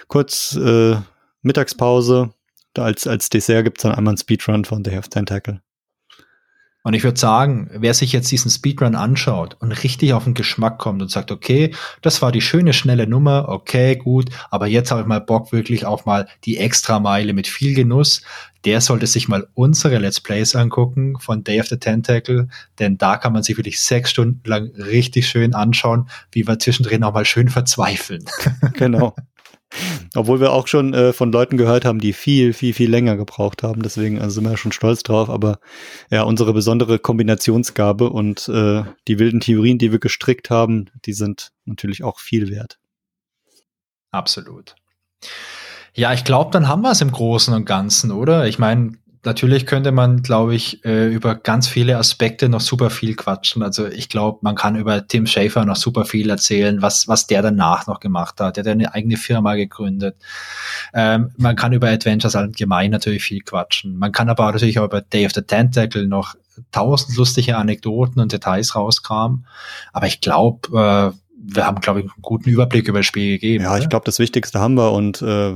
kurz 0.09 0.57
äh, 0.57 0.97
Mittagspause, 1.43 2.31
da 2.73 2.85
als, 2.85 3.07
als 3.07 3.29
Dessert 3.29 3.65
gibt's 3.65 3.83
dann 3.83 3.93
einmal 3.93 4.13
einen 4.13 4.19
Speedrun 4.19 4.65
von 4.65 4.83
The 4.85 4.93
Half 4.93 5.09
Tentacle. 5.09 5.61
Und 6.83 6.95
ich 6.95 7.05
würde 7.05 7.21
sagen, 7.21 7.69
wer 7.73 7.93
sich 7.93 8.13
jetzt 8.13 8.31
diesen 8.31 8.51
Speedrun 8.51 8.95
anschaut 8.95 9.57
und 9.61 9.73
richtig 9.73 10.15
auf 10.15 10.25
den 10.25 10.33
Geschmack 10.33 10.79
kommt 10.79 11.03
und 11.03 11.11
sagt, 11.11 11.31
okay, 11.31 11.75
das 12.01 12.23
war 12.23 12.33
die 12.33 12.41
schöne, 12.41 12.73
schnelle 12.73 13.07
Nummer, 13.07 13.49
okay, 13.49 13.97
gut, 13.97 14.31
aber 14.51 14.67
jetzt 14.67 14.91
habe 14.91 15.03
ich 15.03 15.07
mal 15.07 15.21
Bock 15.21 15.53
wirklich 15.53 15.85
auch 15.85 16.07
mal 16.07 16.27
die 16.45 16.57
Extrameile 16.57 17.35
mit 17.35 17.47
viel 17.47 17.75
Genuss, 17.75 18.23
der 18.65 18.81
sollte 18.81 19.07
sich 19.07 19.29
mal 19.29 19.49
unsere 19.55 19.99
Let's 19.99 20.21
Plays 20.21 20.55
angucken 20.55 21.19
von 21.19 21.45
Day 21.45 21.61
of 21.61 21.67
the 21.67 21.79
Tentacle, 21.79 22.49
denn 22.79 22.99
da 22.99 23.17
kann 23.17 23.33
man 23.33 23.43
sich 23.43 23.57
wirklich 23.57 23.81
sechs 23.81 24.11
Stunden 24.11 24.41
lang 24.45 24.71
richtig 24.77 25.29
schön 25.29 25.55
anschauen, 25.55 26.09
wie 26.33 26.47
wir 26.47 26.59
zwischendrin 26.59 27.05
auch 27.05 27.15
mal 27.15 27.25
schön 27.25 27.49
verzweifeln. 27.49 28.25
Genau. 28.75 29.15
Obwohl 30.15 30.41
wir 30.41 30.53
auch 30.53 30.67
schon 30.67 30.95
äh, 30.95 31.13
von 31.13 31.31
Leuten 31.31 31.57
gehört 31.57 31.85
haben, 31.85 32.01
die 32.01 32.13
viel, 32.13 32.53
viel, 32.53 32.75
viel 32.75 32.91
länger 32.91 33.17
gebraucht 33.17 33.63
haben. 33.63 33.83
Deswegen 33.83 34.21
also 34.21 34.35
sind 34.35 34.51
wir 34.51 34.57
schon 34.57 34.73
stolz 34.73 35.03
drauf. 35.03 35.31
Aber 35.31 35.61
ja, 36.11 36.23
unsere 36.23 36.53
besondere 36.53 36.99
Kombinationsgabe 36.99 38.11
und 38.11 38.49
äh, 38.49 38.83
die 39.07 39.19
wilden 39.19 39.41
Theorien, 39.41 39.79
die 39.79 39.93
wir 39.93 40.01
gestrickt 40.01 40.51
haben, 40.51 40.91
die 41.05 41.13
sind 41.13 41.53
natürlich 41.65 42.03
auch 42.03 42.19
viel 42.19 42.51
wert. 42.51 42.79
Absolut. 44.11 44.75
Ja, 45.95 46.13
ich 46.13 46.25
glaube, 46.25 46.51
dann 46.51 46.69
haben 46.69 46.83
wir 46.83 46.91
es 46.91 47.01
im 47.01 47.13
Großen 47.13 47.55
und 47.55 47.65
Ganzen, 47.65 48.11
oder? 48.11 48.47
Ich 48.47 48.59
meine, 48.59 48.93
natürlich 49.25 49.67
könnte 49.67 49.93
man, 49.93 50.23
glaube 50.23 50.55
ich, 50.55 50.85
äh, 50.85 51.09
über 51.09 51.35
ganz 51.35 51.69
viele 51.69 51.99
Aspekte 51.99 52.49
noch 52.49 52.61
super 52.61 52.91
viel 52.91 53.15
quatschen. 53.15 53.63
Also 53.63 53.87
ich 53.87 54.09
glaube, 54.09 54.39
man 54.43 54.55
kann 54.55 54.77
über 54.77 55.07
Tim 55.07 55.27
Schafer 55.27 55.65
noch 55.65 55.77
super 55.77 56.05
viel 56.05 56.31
erzählen, 56.31 56.81
was, 56.83 57.09
was 57.09 57.27
der 57.27 57.43
danach 57.43 57.87
noch 57.87 58.01
gemacht 58.01 58.41
hat. 58.41 58.57
Der 58.57 58.65
hat 58.65 58.71
eine 58.71 58.95
eigene 58.95 59.17
Firma 59.17 59.55
gegründet. 59.55 60.17
Ähm, 60.95 61.33
man 61.37 61.57
kann 61.57 61.73
über 61.73 61.89
Adventures 61.89 62.37
allgemein 62.37 62.91
natürlich 62.91 63.23
viel 63.23 63.41
quatschen. 63.41 63.99
Man 63.99 64.13
kann 64.13 64.29
aber 64.29 64.51
natürlich 64.51 64.79
auch 64.79 64.85
über 64.85 65.01
Day 65.01 65.27
of 65.27 65.33
the 65.33 65.43
Tentacle 65.43 66.07
noch 66.07 66.35
tausend 66.73 67.17
lustige 67.17 67.57
Anekdoten 67.57 68.21
und 68.21 68.33
Details 68.33 68.75
rauskramen. 68.75 69.47
Aber 69.93 70.07
ich 70.07 70.21
glaube, 70.21 71.15
äh, 71.15 71.30
wir 71.55 71.67
haben, 71.67 71.81
glaube 71.81 72.01
ich, 72.01 72.07
einen 72.07 72.23
guten 72.23 72.49
Überblick 72.49 72.89
über 72.89 73.01
das 73.01 73.07
Spiel 73.07 73.33
gegeben. 73.33 73.65
Ja, 73.65 73.73
oder? 73.73 73.81
ich 73.81 73.89
glaube, 73.89 74.05
das 74.05 74.19
Wichtigste 74.19 74.61
haben 74.61 74.75
wir 74.75 74.93
und 74.93 75.21
äh, 75.23 75.55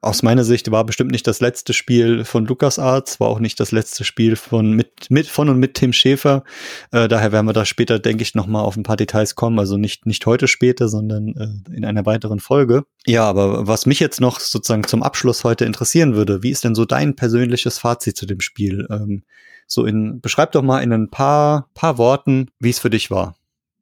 aus 0.00 0.22
meiner 0.22 0.44
Sicht 0.44 0.70
war 0.70 0.84
bestimmt 0.84 1.10
nicht 1.10 1.26
das 1.26 1.40
letzte 1.40 1.72
Spiel 1.72 2.24
von 2.24 2.46
LucasArts, 2.46 3.18
war 3.20 3.28
auch 3.28 3.40
nicht 3.40 3.58
das 3.58 3.72
letzte 3.72 4.04
Spiel 4.04 4.36
von 4.36 4.72
mit, 4.72 5.10
mit 5.10 5.26
von 5.26 5.48
und 5.48 5.58
mit 5.58 5.74
Tim 5.74 5.92
Schäfer. 5.92 6.44
Äh, 6.90 7.08
daher 7.08 7.32
werden 7.32 7.46
wir 7.46 7.52
da 7.52 7.64
später, 7.64 7.98
denke 7.98 8.22
ich, 8.22 8.34
nochmal 8.34 8.64
auf 8.64 8.76
ein 8.76 8.84
paar 8.84 8.96
Details 8.96 9.34
kommen. 9.34 9.58
Also 9.58 9.76
nicht, 9.76 10.06
nicht 10.06 10.24
heute 10.26 10.48
später, 10.48 10.88
sondern 10.88 11.28
äh, 11.36 11.76
in 11.76 11.84
einer 11.84 12.06
weiteren 12.06 12.40
Folge. 12.40 12.84
Ja, 13.06 13.24
aber 13.24 13.66
was 13.66 13.86
mich 13.86 14.00
jetzt 14.00 14.20
noch 14.20 14.38
sozusagen 14.38 14.84
zum 14.84 15.02
Abschluss 15.02 15.44
heute 15.44 15.64
interessieren 15.64 16.14
würde, 16.14 16.42
wie 16.42 16.50
ist 16.50 16.64
denn 16.64 16.74
so 16.74 16.84
dein 16.84 17.16
persönliches 17.16 17.78
Fazit 17.78 18.16
zu 18.16 18.26
dem 18.26 18.40
Spiel? 18.40 18.86
Ähm, 18.90 19.22
so 19.66 19.86
in, 19.86 20.20
beschreib 20.20 20.52
doch 20.52 20.62
mal 20.62 20.82
in 20.82 20.92
ein 20.92 21.10
paar, 21.10 21.68
paar 21.74 21.98
Worten, 21.98 22.48
wie 22.60 22.70
es 22.70 22.78
für 22.78 22.90
dich 22.90 23.10
war. 23.10 23.34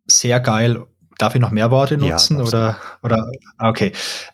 Sehr 0.07 0.41
geil 0.41 0.85
Darf 1.21 1.35
ich 1.35 1.41
noch 1.41 1.51
mehr 1.51 1.71
Worte 1.71 1.97
nutzen 1.97 2.39
ja, 2.39 2.45
oder 2.45 2.77
oder 3.03 3.31
okay. 3.59 3.93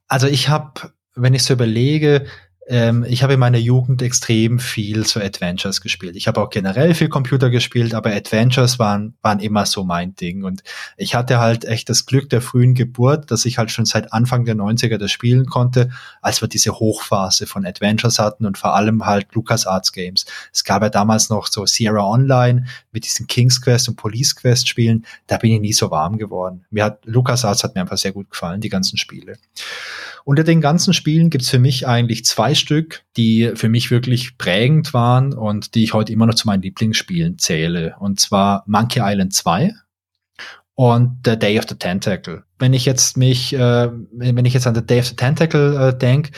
Also 0.08 0.26
ich 0.26 0.48
habe, 0.48 0.92
wenn 1.14 1.34
ich 1.34 1.42
so 1.42 1.54
überlege, 1.54 2.26
ähm, 2.68 3.04
ich 3.08 3.22
habe 3.22 3.34
in 3.34 3.40
meiner 3.40 3.58
Jugend 3.58 4.02
extrem 4.02 4.58
viel 4.58 5.06
so 5.06 5.20
Adventures 5.20 5.80
gespielt. 5.80 6.16
Ich 6.16 6.26
habe 6.26 6.40
auch 6.40 6.50
generell 6.50 6.94
viel 6.94 7.08
Computer 7.08 7.48
gespielt, 7.48 7.94
aber 7.94 8.10
Adventures 8.10 8.78
waren, 8.80 9.14
waren 9.22 9.38
immer 9.38 9.66
so 9.66 9.84
mein 9.84 10.16
Ding. 10.16 10.42
Und 10.42 10.64
ich 10.96 11.14
hatte 11.14 11.38
halt 11.38 11.64
echt 11.64 11.88
das 11.88 12.06
Glück 12.06 12.28
der 12.28 12.40
frühen 12.40 12.74
Geburt, 12.74 13.30
dass 13.30 13.44
ich 13.44 13.58
halt 13.58 13.70
schon 13.70 13.84
seit 13.84 14.12
Anfang 14.12 14.44
der 14.44 14.56
90er 14.56 14.98
das 14.98 15.12
spielen 15.12 15.46
konnte, 15.46 15.90
als 16.22 16.40
wir 16.40 16.48
diese 16.48 16.72
Hochphase 16.72 17.46
von 17.46 17.64
Adventures 17.64 18.18
hatten 18.18 18.46
und 18.46 18.58
vor 18.58 18.74
allem 18.74 19.06
halt 19.06 19.32
LucasArts 19.32 19.92
Games. 19.92 20.26
Es 20.52 20.64
gab 20.64 20.82
ja 20.82 20.88
damals 20.88 21.30
noch 21.30 21.46
so 21.46 21.66
Sierra 21.66 22.04
Online 22.04 22.66
mit 22.90 23.04
diesen 23.04 23.28
King's 23.28 23.60
Quest 23.60 23.88
und 23.88 23.96
Police 23.96 24.34
Quest 24.34 24.68
Spielen. 24.68 25.06
Da 25.28 25.38
bin 25.38 25.52
ich 25.52 25.60
nie 25.60 25.72
so 25.72 25.92
warm 25.92 26.18
geworden. 26.18 26.64
Mir 26.70 26.84
hat 26.84 27.04
LucasArts 27.04 27.62
hat 27.62 27.76
mir 27.76 27.82
einfach 27.82 27.98
sehr 27.98 28.12
gut 28.12 28.30
gefallen, 28.30 28.60
die 28.60 28.70
ganzen 28.70 28.96
Spiele. 28.96 29.36
Unter 30.28 30.42
den 30.42 30.60
ganzen 30.60 30.92
Spielen 30.92 31.30
gibt's 31.30 31.50
für 31.50 31.60
mich 31.60 31.86
eigentlich 31.86 32.24
zwei 32.24 32.56
Stück, 32.56 33.04
die 33.16 33.52
für 33.54 33.68
mich 33.68 33.92
wirklich 33.92 34.36
prägend 34.38 34.92
waren 34.92 35.32
und 35.32 35.76
die 35.76 35.84
ich 35.84 35.94
heute 35.94 36.12
immer 36.12 36.26
noch 36.26 36.34
zu 36.34 36.48
meinen 36.48 36.62
Lieblingsspielen 36.62 37.38
zähle. 37.38 37.94
Und 38.00 38.18
zwar 38.18 38.64
Monkey 38.66 38.98
Island 39.00 39.34
2 39.34 39.72
und 40.74 41.20
The 41.24 41.38
Day 41.38 41.60
of 41.60 41.66
the 41.68 41.76
Tentacle. 41.76 42.42
Wenn 42.58 42.74
ich 42.74 42.86
jetzt 42.86 43.16
mich, 43.16 43.52
äh, 43.52 43.88
wenn 44.10 44.44
ich 44.44 44.54
jetzt 44.54 44.66
an 44.66 44.74
The 44.74 44.84
Day 44.84 44.98
of 44.98 45.06
the 45.06 45.14
Tentacle 45.14 45.90
äh, 45.90 45.96
denke, 45.96 46.32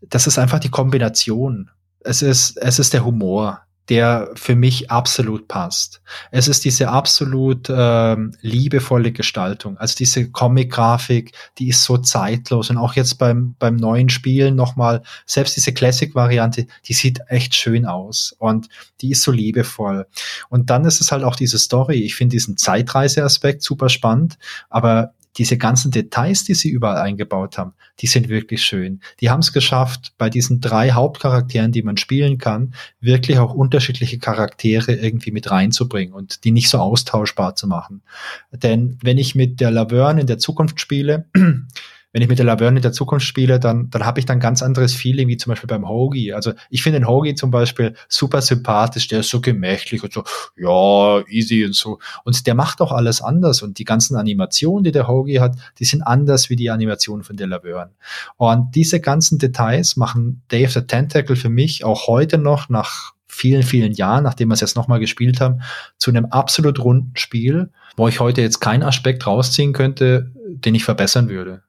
das 0.00 0.26
ist 0.26 0.36
einfach 0.36 0.58
die 0.58 0.70
Kombination. 0.70 1.70
Es 2.00 2.22
ist, 2.22 2.56
es 2.56 2.80
ist 2.80 2.92
der 2.92 3.04
Humor 3.04 3.60
der 3.88 4.30
für 4.34 4.54
mich 4.54 4.90
absolut 4.90 5.48
passt. 5.48 6.02
Es 6.30 6.46
ist 6.46 6.64
diese 6.64 6.88
absolut 6.88 7.68
ähm, 7.70 8.32
liebevolle 8.42 9.12
Gestaltung. 9.12 9.78
Also 9.78 9.94
diese 9.96 10.30
Comic-Grafik, 10.30 11.32
die 11.58 11.68
ist 11.68 11.84
so 11.84 11.96
zeitlos. 11.98 12.68
Und 12.70 12.76
auch 12.76 12.94
jetzt 12.94 13.14
beim, 13.18 13.54
beim 13.58 13.76
neuen 13.76 14.10
Spielen 14.10 14.56
nochmal, 14.56 15.02
selbst 15.24 15.56
diese 15.56 15.72
Classic-Variante, 15.72 16.66
die 16.86 16.92
sieht 16.92 17.20
echt 17.28 17.54
schön 17.54 17.86
aus. 17.86 18.34
Und 18.38 18.68
die 19.00 19.12
ist 19.12 19.22
so 19.22 19.32
liebevoll. 19.32 20.06
Und 20.50 20.70
dann 20.70 20.84
ist 20.84 21.00
es 21.00 21.10
halt 21.10 21.24
auch 21.24 21.36
diese 21.36 21.58
Story. 21.58 22.02
Ich 22.02 22.14
finde 22.14 22.34
diesen 22.34 22.56
Zeitreise-Aspekt 22.56 23.62
super 23.62 23.88
spannend. 23.88 24.38
Aber 24.68 25.14
diese 25.38 25.56
ganzen 25.56 25.90
Details, 25.90 26.44
die 26.44 26.54
sie 26.54 26.68
überall 26.68 26.98
eingebaut 26.98 27.58
haben, 27.58 27.72
die 28.00 28.06
sind 28.06 28.28
wirklich 28.28 28.62
schön. 28.62 29.00
Die 29.20 29.30
haben 29.30 29.40
es 29.40 29.52
geschafft, 29.52 30.12
bei 30.18 30.28
diesen 30.28 30.60
drei 30.60 30.90
Hauptcharakteren, 30.90 31.72
die 31.72 31.82
man 31.82 31.96
spielen 31.96 32.38
kann, 32.38 32.74
wirklich 33.00 33.38
auch 33.38 33.54
unterschiedliche 33.54 34.18
Charaktere 34.18 34.92
irgendwie 34.92 35.30
mit 35.30 35.50
reinzubringen 35.50 36.12
und 36.12 36.44
die 36.44 36.50
nicht 36.50 36.68
so 36.68 36.78
austauschbar 36.78 37.54
zu 37.54 37.68
machen. 37.68 38.02
Denn 38.50 38.98
wenn 39.02 39.18
ich 39.18 39.34
mit 39.34 39.60
der 39.60 39.70
Laverne 39.70 40.22
in 40.22 40.26
der 40.26 40.38
Zukunft 40.38 40.80
spiele, 40.80 41.26
wenn 42.18 42.22
ich 42.24 42.28
mit 42.28 42.40
der 42.40 42.46
Laverne 42.46 42.78
in 42.78 42.82
der 42.82 42.90
Zukunft 42.90 43.24
spiele, 43.24 43.60
dann, 43.60 43.90
dann 43.90 44.04
habe 44.04 44.18
ich 44.18 44.26
dann 44.26 44.40
ganz 44.40 44.60
anderes 44.60 44.92
Feeling, 44.92 45.28
wie 45.28 45.36
zum 45.36 45.52
Beispiel 45.52 45.68
beim 45.68 45.88
Hoagie. 45.88 46.32
Also 46.32 46.52
ich 46.68 46.82
finde 46.82 46.98
den 46.98 47.06
Hoagie 47.06 47.36
zum 47.36 47.52
Beispiel 47.52 47.94
super 48.08 48.42
sympathisch, 48.42 49.06
der 49.06 49.20
ist 49.20 49.30
so 49.30 49.40
gemächlich 49.40 50.02
und 50.02 50.12
so, 50.12 50.24
ja, 50.56 51.24
easy 51.28 51.64
und 51.64 51.76
so. 51.76 52.00
Und 52.24 52.44
der 52.48 52.56
macht 52.56 52.80
auch 52.80 52.90
alles 52.90 53.22
anders. 53.22 53.62
Und 53.62 53.78
die 53.78 53.84
ganzen 53.84 54.16
Animationen, 54.16 54.82
die 54.82 54.90
der 54.90 55.06
Hoagie 55.06 55.38
hat, 55.38 55.54
die 55.78 55.84
sind 55.84 56.02
anders 56.02 56.50
wie 56.50 56.56
die 56.56 56.70
Animationen 56.70 57.22
von 57.22 57.36
der 57.36 57.46
Laverne. 57.46 57.92
Und 58.36 58.74
diese 58.74 58.98
ganzen 58.98 59.38
Details 59.38 59.94
machen 59.94 60.42
Dave 60.48 60.70
the 60.70 60.82
Tentacle 60.82 61.36
für 61.36 61.50
mich 61.50 61.84
auch 61.84 62.08
heute 62.08 62.36
noch 62.36 62.68
nach 62.68 63.12
vielen, 63.28 63.62
vielen 63.62 63.92
Jahren, 63.92 64.24
nachdem 64.24 64.48
wir 64.48 64.54
es 64.54 64.60
jetzt 64.60 64.74
nochmal 64.74 64.98
gespielt 64.98 65.40
haben, 65.40 65.60
zu 65.98 66.10
einem 66.10 66.24
absolut 66.24 66.80
runden 66.80 67.12
Spiel, 67.14 67.70
wo 67.96 68.08
ich 68.08 68.18
heute 68.18 68.40
jetzt 68.40 68.58
keinen 68.58 68.82
Aspekt 68.82 69.24
rausziehen 69.24 69.72
könnte, 69.72 70.32
den 70.48 70.74
ich 70.74 70.82
verbessern 70.82 71.28
würde. 71.28 71.62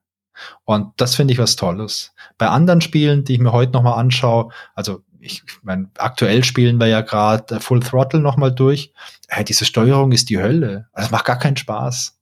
Und 0.65 0.93
das 0.97 1.15
finde 1.15 1.33
ich 1.33 1.39
was 1.39 1.55
Tolles. 1.55 2.13
Bei 2.37 2.47
anderen 2.47 2.81
Spielen, 2.81 3.23
die 3.23 3.33
ich 3.33 3.39
mir 3.39 3.51
heute 3.51 3.73
nochmal 3.73 3.99
anschaue, 3.99 4.49
also 4.75 5.03
ich 5.19 5.43
meine, 5.63 5.89
aktuell 5.97 6.43
spielen 6.43 6.79
wir 6.79 6.87
ja 6.87 7.01
gerade 7.01 7.59
Full 7.59 7.81
Throttle 7.81 8.19
nochmal 8.19 8.53
durch. 8.53 8.93
Hey, 9.27 9.43
diese 9.43 9.65
Steuerung 9.65 10.11
ist 10.11 10.29
die 10.29 10.39
Hölle. 10.39 10.87
Das 10.93 11.05
also 11.05 11.11
macht 11.11 11.25
gar 11.25 11.39
keinen 11.39 11.57
Spaß. 11.57 12.17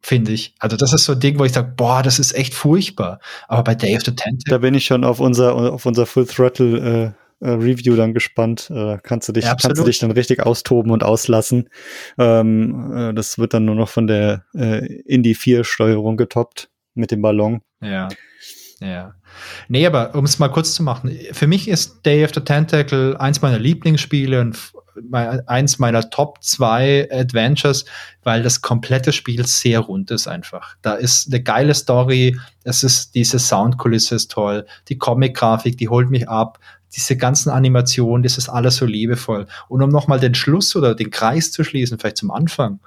Finde 0.00 0.32
ich. 0.32 0.54
Also 0.58 0.76
das 0.76 0.92
ist 0.92 1.04
so 1.04 1.12
ein 1.12 1.20
Ding, 1.20 1.38
wo 1.38 1.44
ich 1.44 1.52
sage, 1.52 1.72
boah, 1.76 2.02
das 2.02 2.18
ist 2.18 2.34
echt 2.34 2.54
furchtbar. 2.54 3.20
Aber 3.48 3.64
bei 3.64 3.74
Day 3.74 3.96
of 3.96 4.02
the 4.04 4.14
Tentacle. 4.14 4.50
Da 4.50 4.58
bin 4.58 4.74
ich 4.74 4.84
schon 4.84 5.04
auf 5.04 5.20
unser, 5.20 5.54
auf 5.54 5.86
unser 5.86 6.06
Full 6.06 6.26
Throttle 6.26 7.14
äh, 7.40 7.46
äh 7.46 7.50
Review 7.50 7.96
dann 7.96 8.14
gespannt. 8.14 8.70
Äh, 8.70 8.98
kannst 9.02 9.28
du 9.28 9.32
dich, 9.32 9.44
ja, 9.44 9.54
kannst 9.54 9.80
du 9.80 9.84
dich 9.84 9.98
dann 9.98 10.12
richtig 10.12 10.44
austoben 10.44 10.92
und 10.92 11.02
auslassen. 11.04 11.68
Ähm, 12.16 12.92
äh, 12.96 13.14
das 13.14 13.38
wird 13.38 13.54
dann 13.54 13.64
nur 13.64 13.74
noch 13.74 13.88
von 13.88 14.06
der 14.06 14.44
äh, 14.54 14.86
Indie 15.02 15.34
4 15.34 15.64
Steuerung 15.64 16.16
getoppt 16.16 16.71
mit 16.94 17.10
dem 17.10 17.22
Ballon. 17.22 17.60
Ja. 17.80 18.08
Ja. 18.80 19.14
Nee, 19.68 19.86
aber 19.86 20.14
um 20.14 20.24
es 20.24 20.38
mal 20.38 20.48
kurz 20.48 20.74
zu 20.74 20.82
machen, 20.82 21.16
für 21.32 21.46
mich 21.46 21.68
ist 21.68 22.04
Day 22.04 22.24
of 22.24 22.32
the 22.34 22.40
Tentacle 22.40 23.16
eins 23.18 23.40
meiner 23.40 23.58
Lieblingsspiele 23.58 24.40
und 24.40 24.58
eins 25.46 25.78
meiner 25.78 26.10
Top 26.10 26.42
zwei 26.42 27.08
Adventures, 27.10 27.84
weil 28.24 28.42
das 28.42 28.60
komplette 28.60 29.12
Spiel 29.12 29.46
sehr 29.46 29.80
rund 29.80 30.10
ist 30.10 30.26
einfach. 30.26 30.76
Da 30.82 30.94
ist 30.94 31.28
eine 31.28 31.42
geile 31.42 31.74
Story, 31.74 32.38
es 32.64 32.82
ist 32.82 33.14
diese 33.14 33.38
Soundkulisse 33.38 34.16
ist 34.16 34.30
toll, 34.32 34.66
die 34.88 34.98
Comic-Grafik, 34.98 35.78
die 35.78 35.88
holt 35.88 36.10
mich 36.10 36.28
ab, 36.28 36.58
diese 36.94 37.16
ganzen 37.16 37.50
Animationen, 37.50 38.22
das 38.22 38.36
ist 38.36 38.48
alles 38.48 38.76
so 38.76 38.84
liebevoll. 38.84 39.46
Und 39.68 39.82
um 39.82 39.88
nochmal 39.88 40.20
den 40.20 40.34
Schluss 40.34 40.76
oder 40.76 40.94
den 40.94 41.10
Kreis 41.10 41.52
zu 41.52 41.64
schließen, 41.64 41.98
vielleicht 41.98 42.18
zum 42.18 42.30
Anfang, 42.30 42.80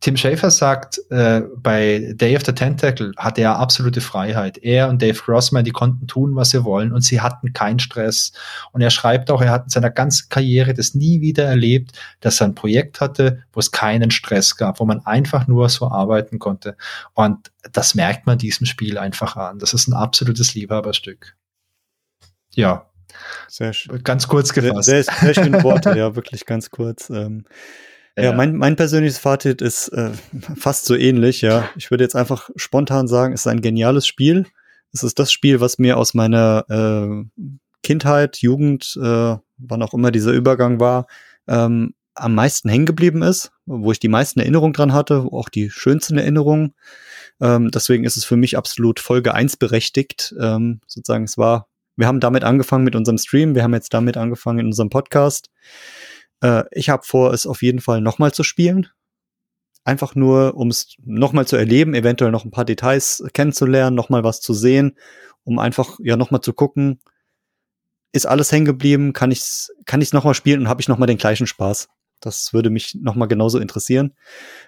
Tim 0.00 0.16
Schafer 0.16 0.50
sagt, 0.50 0.98
äh, 1.10 1.42
bei 1.56 2.14
Day 2.14 2.34
of 2.34 2.42
the 2.46 2.52
Tentacle 2.52 3.12
hatte 3.18 3.42
er 3.42 3.58
absolute 3.58 4.00
Freiheit. 4.00 4.56
Er 4.56 4.88
und 4.88 5.02
Dave 5.02 5.18
Grossman, 5.18 5.64
die 5.64 5.72
konnten 5.72 6.06
tun, 6.06 6.34
was 6.36 6.50
sie 6.50 6.64
wollen 6.64 6.92
und 6.92 7.02
sie 7.02 7.20
hatten 7.20 7.52
keinen 7.52 7.78
Stress. 7.80 8.32
Und 8.72 8.80
er 8.80 8.88
schreibt 8.88 9.30
auch, 9.30 9.42
er 9.42 9.50
hat 9.50 9.64
in 9.64 9.68
seiner 9.68 9.90
ganzen 9.90 10.30
Karriere 10.30 10.72
das 10.72 10.94
nie 10.94 11.20
wieder 11.20 11.44
erlebt, 11.44 11.92
dass 12.20 12.40
er 12.40 12.46
ein 12.46 12.54
Projekt 12.54 13.02
hatte, 13.02 13.42
wo 13.52 13.60
es 13.60 13.72
keinen 13.72 14.10
Stress 14.10 14.56
gab, 14.56 14.80
wo 14.80 14.86
man 14.86 15.04
einfach 15.04 15.46
nur 15.46 15.68
so 15.68 15.90
arbeiten 15.90 16.38
konnte. 16.38 16.78
Und 17.12 17.52
das 17.70 17.94
merkt 17.94 18.26
man 18.26 18.38
diesem 18.38 18.64
Spiel 18.64 18.96
einfach 18.96 19.36
an. 19.36 19.58
Das 19.58 19.74
ist 19.74 19.86
ein 19.86 19.92
absolutes 19.92 20.54
Liebhaberstück. 20.54 21.36
Ja. 22.54 22.86
Sehr 23.48 23.74
schön. 23.74 24.02
Ganz 24.02 24.28
kurz 24.28 24.54
gefasst. 24.54 24.84
Sehr, 24.84 25.02
sehr, 25.02 25.14
sehr 25.20 25.34
schöne 25.34 25.62
Worte, 25.62 25.90
ja, 25.98 26.16
wirklich 26.16 26.46
ganz 26.46 26.70
kurz. 26.70 27.10
Ähm 27.10 27.44
ja, 28.16 28.32
mein, 28.32 28.56
mein 28.56 28.76
persönliches 28.76 29.18
Fazit 29.18 29.62
ist 29.62 29.88
äh, 29.88 30.10
fast 30.56 30.84
so 30.84 30.94
ähnlich, 30.94 31.40
ja. 31.42 31.68
Ich 31.76 31.90
würde 31.90 32.04
jetzt 32.04 32.16
einfach 32.16 32.50
spontan 32.56 33.08
sagen, 33.08 33.32
es 33.32 33.40
ist 33.40 33.46
ein 33.46 33.62
geniales 33.62 34.06
Spiel. 34.06 34.46
Es 34.92 35.02
ist 35.02 35.18
das 35.18 35.32
Spiel, 35.32 35.60
was 35.60 35.78
mir 35.78 35.96
aus 35.96 36.14
meiner 36.14 36.64
äh, 36.68 37.24
Kindheit, 37.82 38.38
Jugend, 38.38 38.98
äh, 39.00 39.36
wann 39.58 39.82
auch 39.82 39.94
immer 39.94 40.10
dieser 40.10 40.32
Übergang 40.32 40.80
war, 40.80 41.06
ähm, 41.46 41.94
am 42.14 42.34
meisten 42.34 42.68
hängen 42.68 42.86
geblieben 42.86 43.22
ist, 43.22 43.52
wo 43.66 43.92
ich 43.92 44.00
die 44.00 44.08
meisten 44.08 44.40
Erinnerungen 44.40 44.72
dran 44.72 44.92
hatte, 44.92 45.26
auch 45.30 45.48
die 45.48 45.70
schönsten 45.70 46.18
Erinnerungen. 46.18 46.74
Ähm, 47.40 47.70
deswegen 47.70 48.04
ist 48.04 48.16
es 48.16 48.24
für 48.24 48.36
mich 48.36 48.58
absolut 48.58 49.00
Folge 49.00 49.34
1 49.34 49.56
berechtigt. 49.56 50.34
Ähm, 50.38 50.80
sozusagen, 50.86 51.24
es 51.24 51.38
war, 51.38 51.68
wir 51.96 52.06
haben 52.06 52.20
damit 52.20 52.44
angefangen 52.44 52.84
mit 52.84 52.96
unserem 52.96 53.18
Stream, 53.18 53.54
wir 53.54 53.62
haben 53.62 53.74
jetzt 53.74 53.94
damit 53.94 54.16
angefangen 54.16 54.58
in 54.58 54.66
unserem 54.66 54.90
Podcast. 54.90 55.50
Äh, 56.40 56.64
ich 56.72 56.88
habe 56.88 57.02
vor, 57.04 57.32
es 57.32 57.46
auf 57.46 57.62
jeden 57.62 57.80
Fall 57.80 58.00
nochmal 58.00 58.32
zu 58.32 58.42
spielen. 58.42 58.88
Einfach 59.84 60.14
nur, 60.14 60.56
um 60.56 60.68
es 60.68 60.96
nochmal 61.04 61.46
zu 61.46 61.56
erleben, 61.56 61.94
eventuell 61.94 62.30
noch 62.30 62.44
ein 62.44 62.50
paar 62.50 62.66
Details 62.66 63.24
kennenzulernen, 63.32 63.96
nochmal 63.96 64.24
was 64.24 64.40
zu 64.40 64.52
sehen, 64.52 64.96
um 65.44 65.58
einfach 65.58 65.98
ja 66.02 66.16
nochmal 66.16 66.42
zu 66.42 66.52
gucken, 66.52 67.00
ist 68.12 68.26
alles 68.26 68.52
hängen 68.52 68.66
geblieben, 68.66 69.12
kann 69.12 69.30
ich 69.30 69.40
es 69.40 69.72
kann 69.86 70.02
ich's 70.02 70.12
nochmal 70.12 70.34
spielen 70.34 70.60
und 70.60 70.68
habe 70.68 70.80
ich 70.80 70.88
nochmal 70.88 71.06
den 71.06 71.18
gleichen 71.18 71.46
Spaß. 71.46 71.88
Das 72.20 72.52
würde 72.52 72.68
mich 72.68 72.94
nochmal 72.94 73.28
genauso 73.28 73.58
interessieren. 73.58 74.14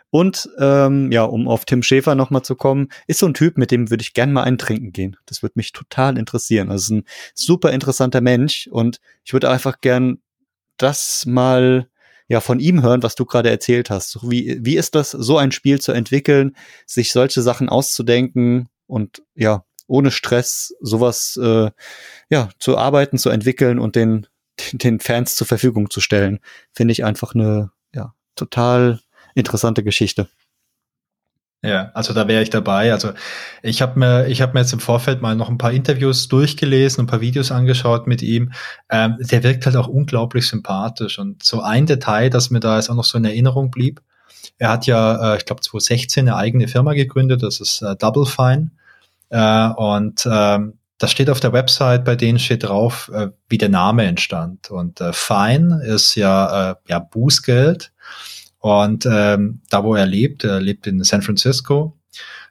Und 0.09 0.49
ähm, 0.59 1.13
ja, 1.13 1.25
um 1.25 1.49
auf 1.49 1.67
Tim 1.67 1.83
Schäfer 1.83 2.15
nochmal 2.15 2.43
zu 2.43 2.57
kommen, 2.57 2.89
ist 3.07 3.19
so 3.19 3.27
ein 3.27 3.35
Typ, 3.35 3.59
mit 3.59 3.71
dem 3.71 3.91
würde 3.91 4.03
ich 4.03 4.15
gern 4.15 4.33
mal 4.33 4.45
eintrinken 4.45 4.93
gehen. 4.93 5.17
Das 5.27 5.43
würde 5.43 5.55
mich 5.57 5.73
total 5.73 6.17
interessieren. 6.17 6.71
Also 6.71 6.95
ist 6.95 7.03
ein 7.03 7.09
super 7.35 7.71
interessanter 7.73 8.23
Mensch 8.23 8.69
und 8.71 9.01
ich 9.25 9.35
würde 9.35 9.51
einfach 9.51 9.81
gern 9.81 10.23
das 10.83 11.25
mal 11.27 11.89
ja 12.29 12.41
von 12.41 12.61
ihm 12.61 12.83
hören, 12.83 13.03
was 13.03 13.15
du 13.15 13.25
gerade 13.25 13.51
erzählt 13.51 13.91
hast. 13.91 14.19
Wie, 14.23 14.59
wie 14.65 14.77
ist 14.77 14.95
das, 14.95 15.11
so 15.11 15.39
ein 15.39 15.53
Spiel 15.53 15.81
zu 15.81 15.93
entwickeln, 15.93 16.57
sich 16.87 17.13
solche 17.13 17.43
Sachen 17.43 17.69
auszudenken 17.69 18.69
und 18.87 19.23
ja, 19.35 19.65
ohne 19.87 20.11
Stress 20.11 20.75
sowas 20.81 21.39
äh, 21.43 21.71
ja, 22.31 22.49
zu 22.59 22.79
arbeiten, 22.79 23.19
zu 23.19 23.31
entwickeln 23.31 23.79
und 23.79 23.97
den, 23.97 24.27
den 24.73 25.01
Fans 25.01 25.35
zur 25.35 25.47
Verfügung 25.47 25.91
zu 25.91 26.01
stellen, 26.01 26.41
finde 26.73 26.93
ich 26.93 27.05
einfach 27.05 27.35
eine 27.35 27.71
ja, 27.95 28.15
total 28.35 29.01
interessante 29.35 29.83
Geschichte. 29.83 30.29
Ja, 31.65 31.93
also 31.95 32.13
da 32.13 32.27
wäre 32.27 32.43
ich 32.43 32.51
dabei. 32.51 32.93
Also 32.93 33.13
ich 33.63 33.83
habe 33.83 33.97
mir, 33.97 34.27
ich 34.27 34.43
habe 34.43 34.53
mir 34.55 34.61
jetzt 34.61 34.73
im 34.73 34.81
Vorfeld 34.81 35.23
mal 35.23 35.37
noch 35.37 35.49
ein 35.49 35.59
paar 35.59 35.71
Interviews 35.71 36.27
durchgelesen, 36.27 37.05
ein 37.05 37.07
paar 37.07 37.21
Videos 37.21 37.53
angeschaut 37.53 38.09
mit 38.09 38.21
ihm. 38.21 38.53
Ähm, 38.91 39.17
der 39.21 39.45
wirkt 39.45 39.67
halt 39.67 39.77
auch 39.77 39.87
unglaublich 39.87 40.49
sympathisch. 40.49 41.21
Und 41.21 41.45
so 41.45 41.63
ein 41.63 41.87
Detail, 41.87 42.31
das 42.31 42.51
mir 42.51 42.59
da 42.59 42.77
jetzt 42.77 42.91
auch 42.91 42.97
noch 42.97 43.05
so 43.05 43.17
in 43.17 43.25
Erinnerung 43.25 43.71
blieb. 43.71 44.03
Er 44.59 44.71
hat 44.71 44.87
ja, 44.87 45.35
äh, 45.35 45.37
ich 45.37 45.45
glaube, 45.45 45.61
2016 45.61 46.29
eine 46.29 46.37
eigene 46.37 46.67
Firma 46.67 46.95
gegründet. 46.95 47.45
Das 47.45 47.61
ist 47.61 47.81
äh, 47.81 47.95
Double 47.95 48.27
Fine. 48.27 48.73
Äh, 49.31 49.69
und 49.69 50.29
ähm, 50.29 50.79
das 50.99 51.13
steht 51.13 51.31
auf 51.31 51.41
der 51.41 51.53
Website, 51.53 52.05
bei 52.05 52.17
denen 52.17 52.41
steht 52.41 52.65
drauf, 52.65 53.09
äh, 53.15 53.29
wie 53.49 53.59
der 53.59 53.69
Name 53.69 54.05
entstand. 54.05 54.71
Und 54.71 55.01
äh, 55.01 55.13
Fine 55.13 55.81
ist 55.85 56.17
ja, 56.17 56.73
äh, 56.73 56.75
ja 56.89 56.99
Bußgeld. 56.99 57.93
Und 58.63 59.07
ähm, 59.07 59.61
da, 59.71 59.83
wo 59.83 59.97
er 59.97 60.07
lebt, 60.07 60.45
er 60.45 60.61
lebt 60.61 60.87
in 60.87 61.03
San 61.03 61.21
Francisco, 61.21 61.99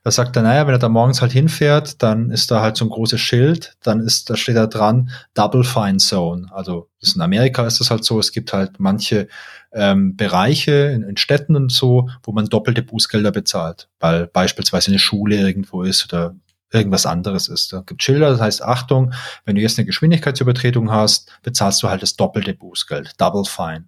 da 0.04 0.12
sagt 0.12 0.36
er, 0.36 0.42
naja, 0.42 0.68
wenn 0.68 0.74
er 0.74 0.80
da 0.80 0.90
morgens 0.90 1.22
halt 1.22 1.32
hinfährt, 1.32 2.04
dann 2.04 2.32
ist 2.32 2.52
da 2.52 2.62
halt 2.62 2.76
so 2.76 2.84
ein 2.84 2.90
großes 2.90 3.22
Schild, 3.22 3.78
dann 3.82 4.02
ist, 4.02 4.30
da 4.30 4.36
steht 4.36 4.58
da 4.58 4.68
dran 4.68 5.12
Double 5.36 5.64
Fine 5.64 5.98
Zone. 5.98 6.48
Also 6.52 6.90
in 7.16 7.22
Amerika 7.22 7.66
ist 7.66 7.80
das 7.80 7.92
halt 7.92 8.04
so, 8.04 8.20
es 8.20 8.34
gibt 8.34 8.52
halt 8.52 8.80
manche 8.80 9.30
ähm, 9.72 10.18
Bereiche 10.18 10.92
in, 10.94 11.04
in 11.04 11.16
Städten 11.16 11.56
und 11.56 11.72
so, 11.72 12.10
wo 12.24 12.34
man 12.34 12.48
doppelte 12.48 12.82
Bußgelder 12.82 13.32
bezahlt, 13.32 13.88
weil 14.02 14.28
beispielsweise 14.28 14.90
eine 14.90 15.00
Schule 15.00 15.38
irgendwo 15.38 15.84
ist 15.84 16.12
oder 16.12 16.36
irgendwas 16.72 17.06
anderes 17.06 17.48
ist. 17.48 17.74
Da 17.74 17.84
gibt 17.86 18.02
Schilder, 18.02 18.30
das 18.30 18.42
heißt, 18.42 18.64
Achtung, 18.64 19.14
wenn 19.46 19.56
du 19.56 19.62
jetzt 19.62 19.78
eine 19.78 19.86
Geschwindigkeitsübertretung 19.86 20.92
hast, 20.92 21.32
bezahlst 21.44 21.84
du 21.84 21.90
halt 21.90 22.02
das 22.02 22.16
doppelte 22.16 22.54
Bußgeld, 22.54 23.20
Double 23.20 23.46
Fine. 23.46 23.86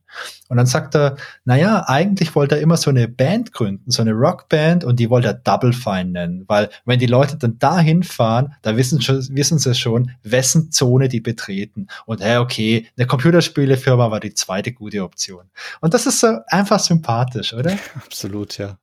Und 0.50 0.58
dann 0.58 0.66
sagt 0.66 0.96
er, 0.96 1.16
naja, 1.46 1.86
eigentlich 1.88 2.36
wollte 2.36 2.56
er 2.56 2.62
immer 2.62 2.78
so 2.78 2.90
eine 2.90 3.08
Band 3.08 3.54
gründen, 3.54 3.90
so 3.90 4.02
eine 4.02 4.12
Rockband 4.12 4.84
und 4.84 5.00
die 5.00 5.10
wollte 5.10 5.30
er 5.30 5.34
Double 5.34 5.74
Fine 5.74 6.12
nennen, 6.12 6.44
weil 6.48 6.70
wenn 6.86 7.00
die 7.00 7.08
Leute 7.08 7.38
dann 7.38 7.58
dahin 7.58 8.04
fahren, 8.04 8.54
da 8.62 8.78
wissen, 8.78 9.02
schon, 9.02 9.26
wissen 9.32 9.60
sie 9.60 9.74
schon, 9.74 10.12
wessen 10.24 10.72
Zone 10.72 11.10
die 11.10 11.22
betreten. 11.22 11.88
Und 12.06 12.22
hey, 12.22 12.38
okay, 12.38 12.88
eine 12.98 13.08
Computerspielefirma 13.08 14.12
war 14.12 14.20
die 14.20 14.34
zweite 14.34 14.74
gute 14.74 15.04
Option. 15.04 15.50
Und 15.82 15.94
das 15.94 16.06
ist 16.06 16.20
so 16.20 16.38
einfach 16.48 16.80
sympathisch, 16.80 17.54
oder? 17.54 17.78
Absolut, 17.96 18.58
ja. 18.58 18.78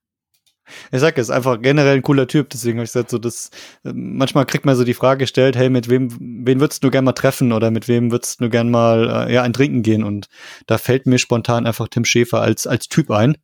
Ich 0.92 1.00
sag, 1.00 1.16
er 1.16 1.22
ist 1.22 1.30
einfach 1.30 1.60
generell 1.60 1.96
ein 1.96 2.02
cooler 2.02 2.26
Typ, 2.26 2.50
deswegen 2.50 2.78
habe 2.78 2.84
ich 2.84 2.92
gesagt, 2.92 3.10
so 3.10 3.18
das, 3.18 3.50
äh, 3.84 3.92
manchmal 3.94 4.46
kriegt 4.46 4.64
man 4.64 4.76
so 4.76 4.84
die 4.84 4.94
Frage 4.94 5.20
gestellt, 5.20 5.56
hey, 5.56 5.70
mit 5.70 5.88
wem, 5.88 6.16
wen 6.20 6.60
würdest 6.60 6.84
du 6.84 6.90
gern 6.90 7.04
mal 7.04 7.12
treffen 7.12 7.52
oder 7.52 7.70
mit 7.70 7.88
wem 7.88 8.10
würdest 8.10 8.40
du 8.40 8.50
gern 8.50 8.70
mal, 8.70 9.28
äh, 9.28 9.34
ja, 9.34 9.42
ein 9.42 9.52
Trinken 9.52 9.82
gehen? 9.82 10.04
Und 10.04 10.28
da 10.66 10.78
fällt 10.78 11.06
mir 11.06 11.18
spontan 11.18 11.66
einfach 11.66 11.88
Tim 11.88 12.04
Schäfer 12.04 12.40
als, 12.40 12.66
als 12.66 12.88
Typ 12.88 13.10
ein, 13.10 13.36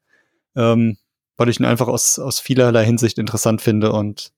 ähm, 0.57 0.97
weil 1.37 1.49
ich 1.49 1.61
ihn 1.61 1.67
einfach 1.67 1.89
aus, 1.89 2.19
aus 2.19 2.41
vielerlei 2.41 2.85
Hinsicht 2.85 3.19
interessant 3.19 3.61
finde 3.61 3.93
und 3.93 4.33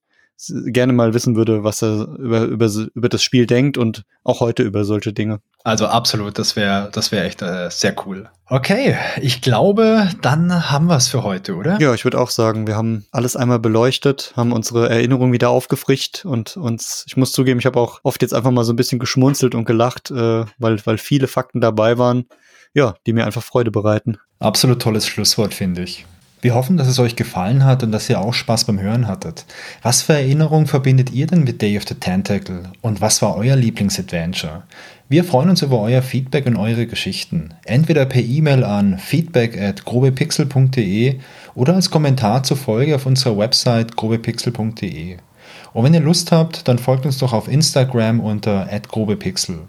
gerne 0.66 0.92
mal 0.92 1.14
wissen 1.14 1.36
würde, 1.36 1.64
was 1.64 1.82
er 1.82 2.06
über, 2.18 2.42
über, 2.44 2.70
über 2.94 3.08
das 3.08 3.22
Spiel 3.22 3.46
denkt 3.46 3.76
und 3.76 4.04
auch 4.24 4.40
heute 4.40 4.62
über 4.62 4.84
solche 4.84 5.12
Dinge. 5.12 5.40
Also 5.64 5.86
absolut, 5.86 6.38
das 6.38 6.56
wäre 6.56 6.88
das 6.92 7.12
wäre 7.12 7.24
echt 7.26 7.42
äh, 7.42 7.68
sehr 7.70 7.94
cool. 8.06 8.30
Okay, 8.46 8.96
ich 9.20 9.42
glaube, 9.42 10.08
dann 10.22 10.70
haben 10.70 10.86
wir 10.86 10.96
es 10.96 11.08
für 11.08 11.22
heute, 11.22 11.56
oder? 11.56 11.78
Ja, 11.80 11.92
ich 11.92 12.04
würde 12.04 12.18
auch 12.18 12.30
sagen, 12.30 12.66
wir 12.66 12.76
haben 12.76 13.04
alles 13.10 13.36
einmal 13.36 13.58
beleuchtet, 13.58 14.32
haben 14.36 14.52
unsere 14.52 14.88
Erinnerungen 14.88 15.32
wieder 15.32 15.50
aufgefrischt 15.50 16.24
und 16.24 16.56
uns, 16.56 17.04
ich 17.06 17.16
muss 17.16 17.32
zugeben, 17.32 17.58
ich 17.58 17.66
habe 17.66 17.80
auch 17.80 18.00
oft 18.04 18.22
jetzt 18.22 18.32
einfach 18.32 18.50
mal 18.50 18.64
so 18.64 18.72
ein 18.72 18.76
bisschen 18.76 18.98
geschmunzelt 18.98 19.54
und 19.54 19.66
gelacht, 19.66 20.10
äh, 20.10 20.44
weil, 20.58 20.86
weil 20.86 20.98
viele 20.98 21.26
Fakten 21.26 21.60
dabei 21.60 21.98
waren, 21.98 22.26
ja, 22.72 22.94
die 23.06 23.12
mir 23.12 23.26
einfach 23.26 23.42
Freude 23.42 23.70
bereiten. 23.70 24.18
Absolut 24.38 24.80
tolles 24.80 25.06
Schlusswort, 25.06 25.52
finde 25.52 25.82
ich. 25.82 26.06
Wir 26.40 26.54
hoffen, 26.54 26.76
dass 26.76 26.86
es 26.86 27.00
euch 27.00 27.16
gefallen 27.16 27.64
hat 27.64 27.82
und 27.82 27.90
dass 27.90 28.08
ihr 28.08 28.20
auch 28.20 28.32
Spaß 28.32 28.64
beim 28.64 28.78
Hören 28.78 29.08
hattet. 29.08 29.44
Was 29.82 30.02
für 30.02 30.12
Erinnerungen 30.12 30.68
verbindet 30.68 31.10
ihr 31.10 31.26
denn 31.26 31.42
mit 31.42 31.60
Day 31.60 31.76
of 31.76 31.84
the 31.88 31.94
Tentacle 31.94 32.62
und 32.80 33.00
was 33.00 33.22
war 33.22 33.36
euer 33.36 33.56
Lieblingsadventure? 33.56 34.62
Wir 35.08 35.24
freuen 35.24 35.50
uns 35.50 35.62
über 35.62 35.80
euer 35.80 36.02
Feedback 36.02 36.46
und 36.46 36.56
eure 36.56 36.86
Geschichten. 36.86 37.54
Entweder 37.64 38.04
per 38.06 38.22
E-Mail 38.22 38.62
an 38.62 38.98
feedback 38.98 39.60
at 39.60 39.84
grobepixel.de 39.84 41.18
oder 41.54 41.74
als 41.74 41.90
Kommentar 41.90 42.44
zur 42.44 42.56
Folge 42.56 42.94
auf 42.94 43.06
unserer 43.06 43.36
Website 43.36 43.96
grobepixel.de. 43.96 45.16
Und 45.72 45.84
wenn 45.84 45.94
ihr 45.94 46.00
Lust 46.00 46.30
habt, 46.30 46.68
dann 46.68 46.78
folgt 46.78 47.04
uns 47.04 47.18
doch 47.18 47.32
auf 47.32 47.48
Instagram 47.48 48.20
unter 48.20 48.68
grobepixel. 48.88 49.60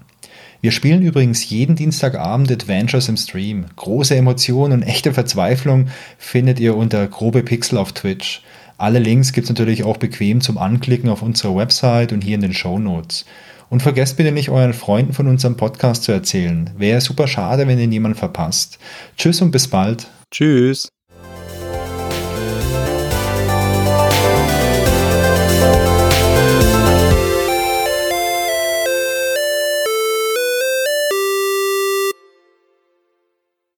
Wir 0.61 0.71
spielen 0.71 1.01
übrigens 1.01 1.49
jeden 1.49 1.77
Dienstagabend 1.77 2.51
Adventures 2.51 3.07
im 3.07 3.15
Stream. 3.15 3.65
Große 3.77 4.15
Emotionen 4.15 4.73
und 4.73 4.83
echte 4.83 5.13
Verzweiflung 5.13 5.87
findet 6.17 6.59
ihr 6.59 6.75
unter 6.75 7.07
grobe 7.07 7.43
Pixel 7.43 7.77
auf 7.77 7.93
Twitch. 7.93 8.43
Alle 8.77 8.99
Links 8.99 9.31
gibt 9.31 9.45
es 9.45 9.49
natürlich 9.49 9.83
auch 9.83 9.97
bequem 9.97 10.41
zum 10.41 10.57
Anklicken 10.57 11.09
auf 11.09 11.21
unserer 11.21 11.55
Website 11.55 12.11
und 12.11 12.23
hier 12.23 12.35
in 12.35 12.41
den 12.41 12.53
Show 12.53 12.77
Notes. 12.77 13.25
Und 13.69 13.81
vergesst 13.81 14.17
bitte 14.17 14.33
nicht, 14.33 14.49
euren 14.49 14.73
Freunden 14.73 15.13
von 15.13 15.27
unserem 15.27 15.55
Podcast 15.55 16.03
zu 16.03 16.11
erzählen. 16.11 16.71
Wäre 16.77 16.99
super 16.99 17.27
schade, 17.27 17.67
wenn 17.67 17.79
ihr 17.79 17.87
niemand 17.87 18.17
verpasst. 18.17 18.79
Tschüss 19.15 19.41
und 19.41 19.51
bis 19.51 19.67
bald. 19.67 20.07
Tschüss. 20.31 20.89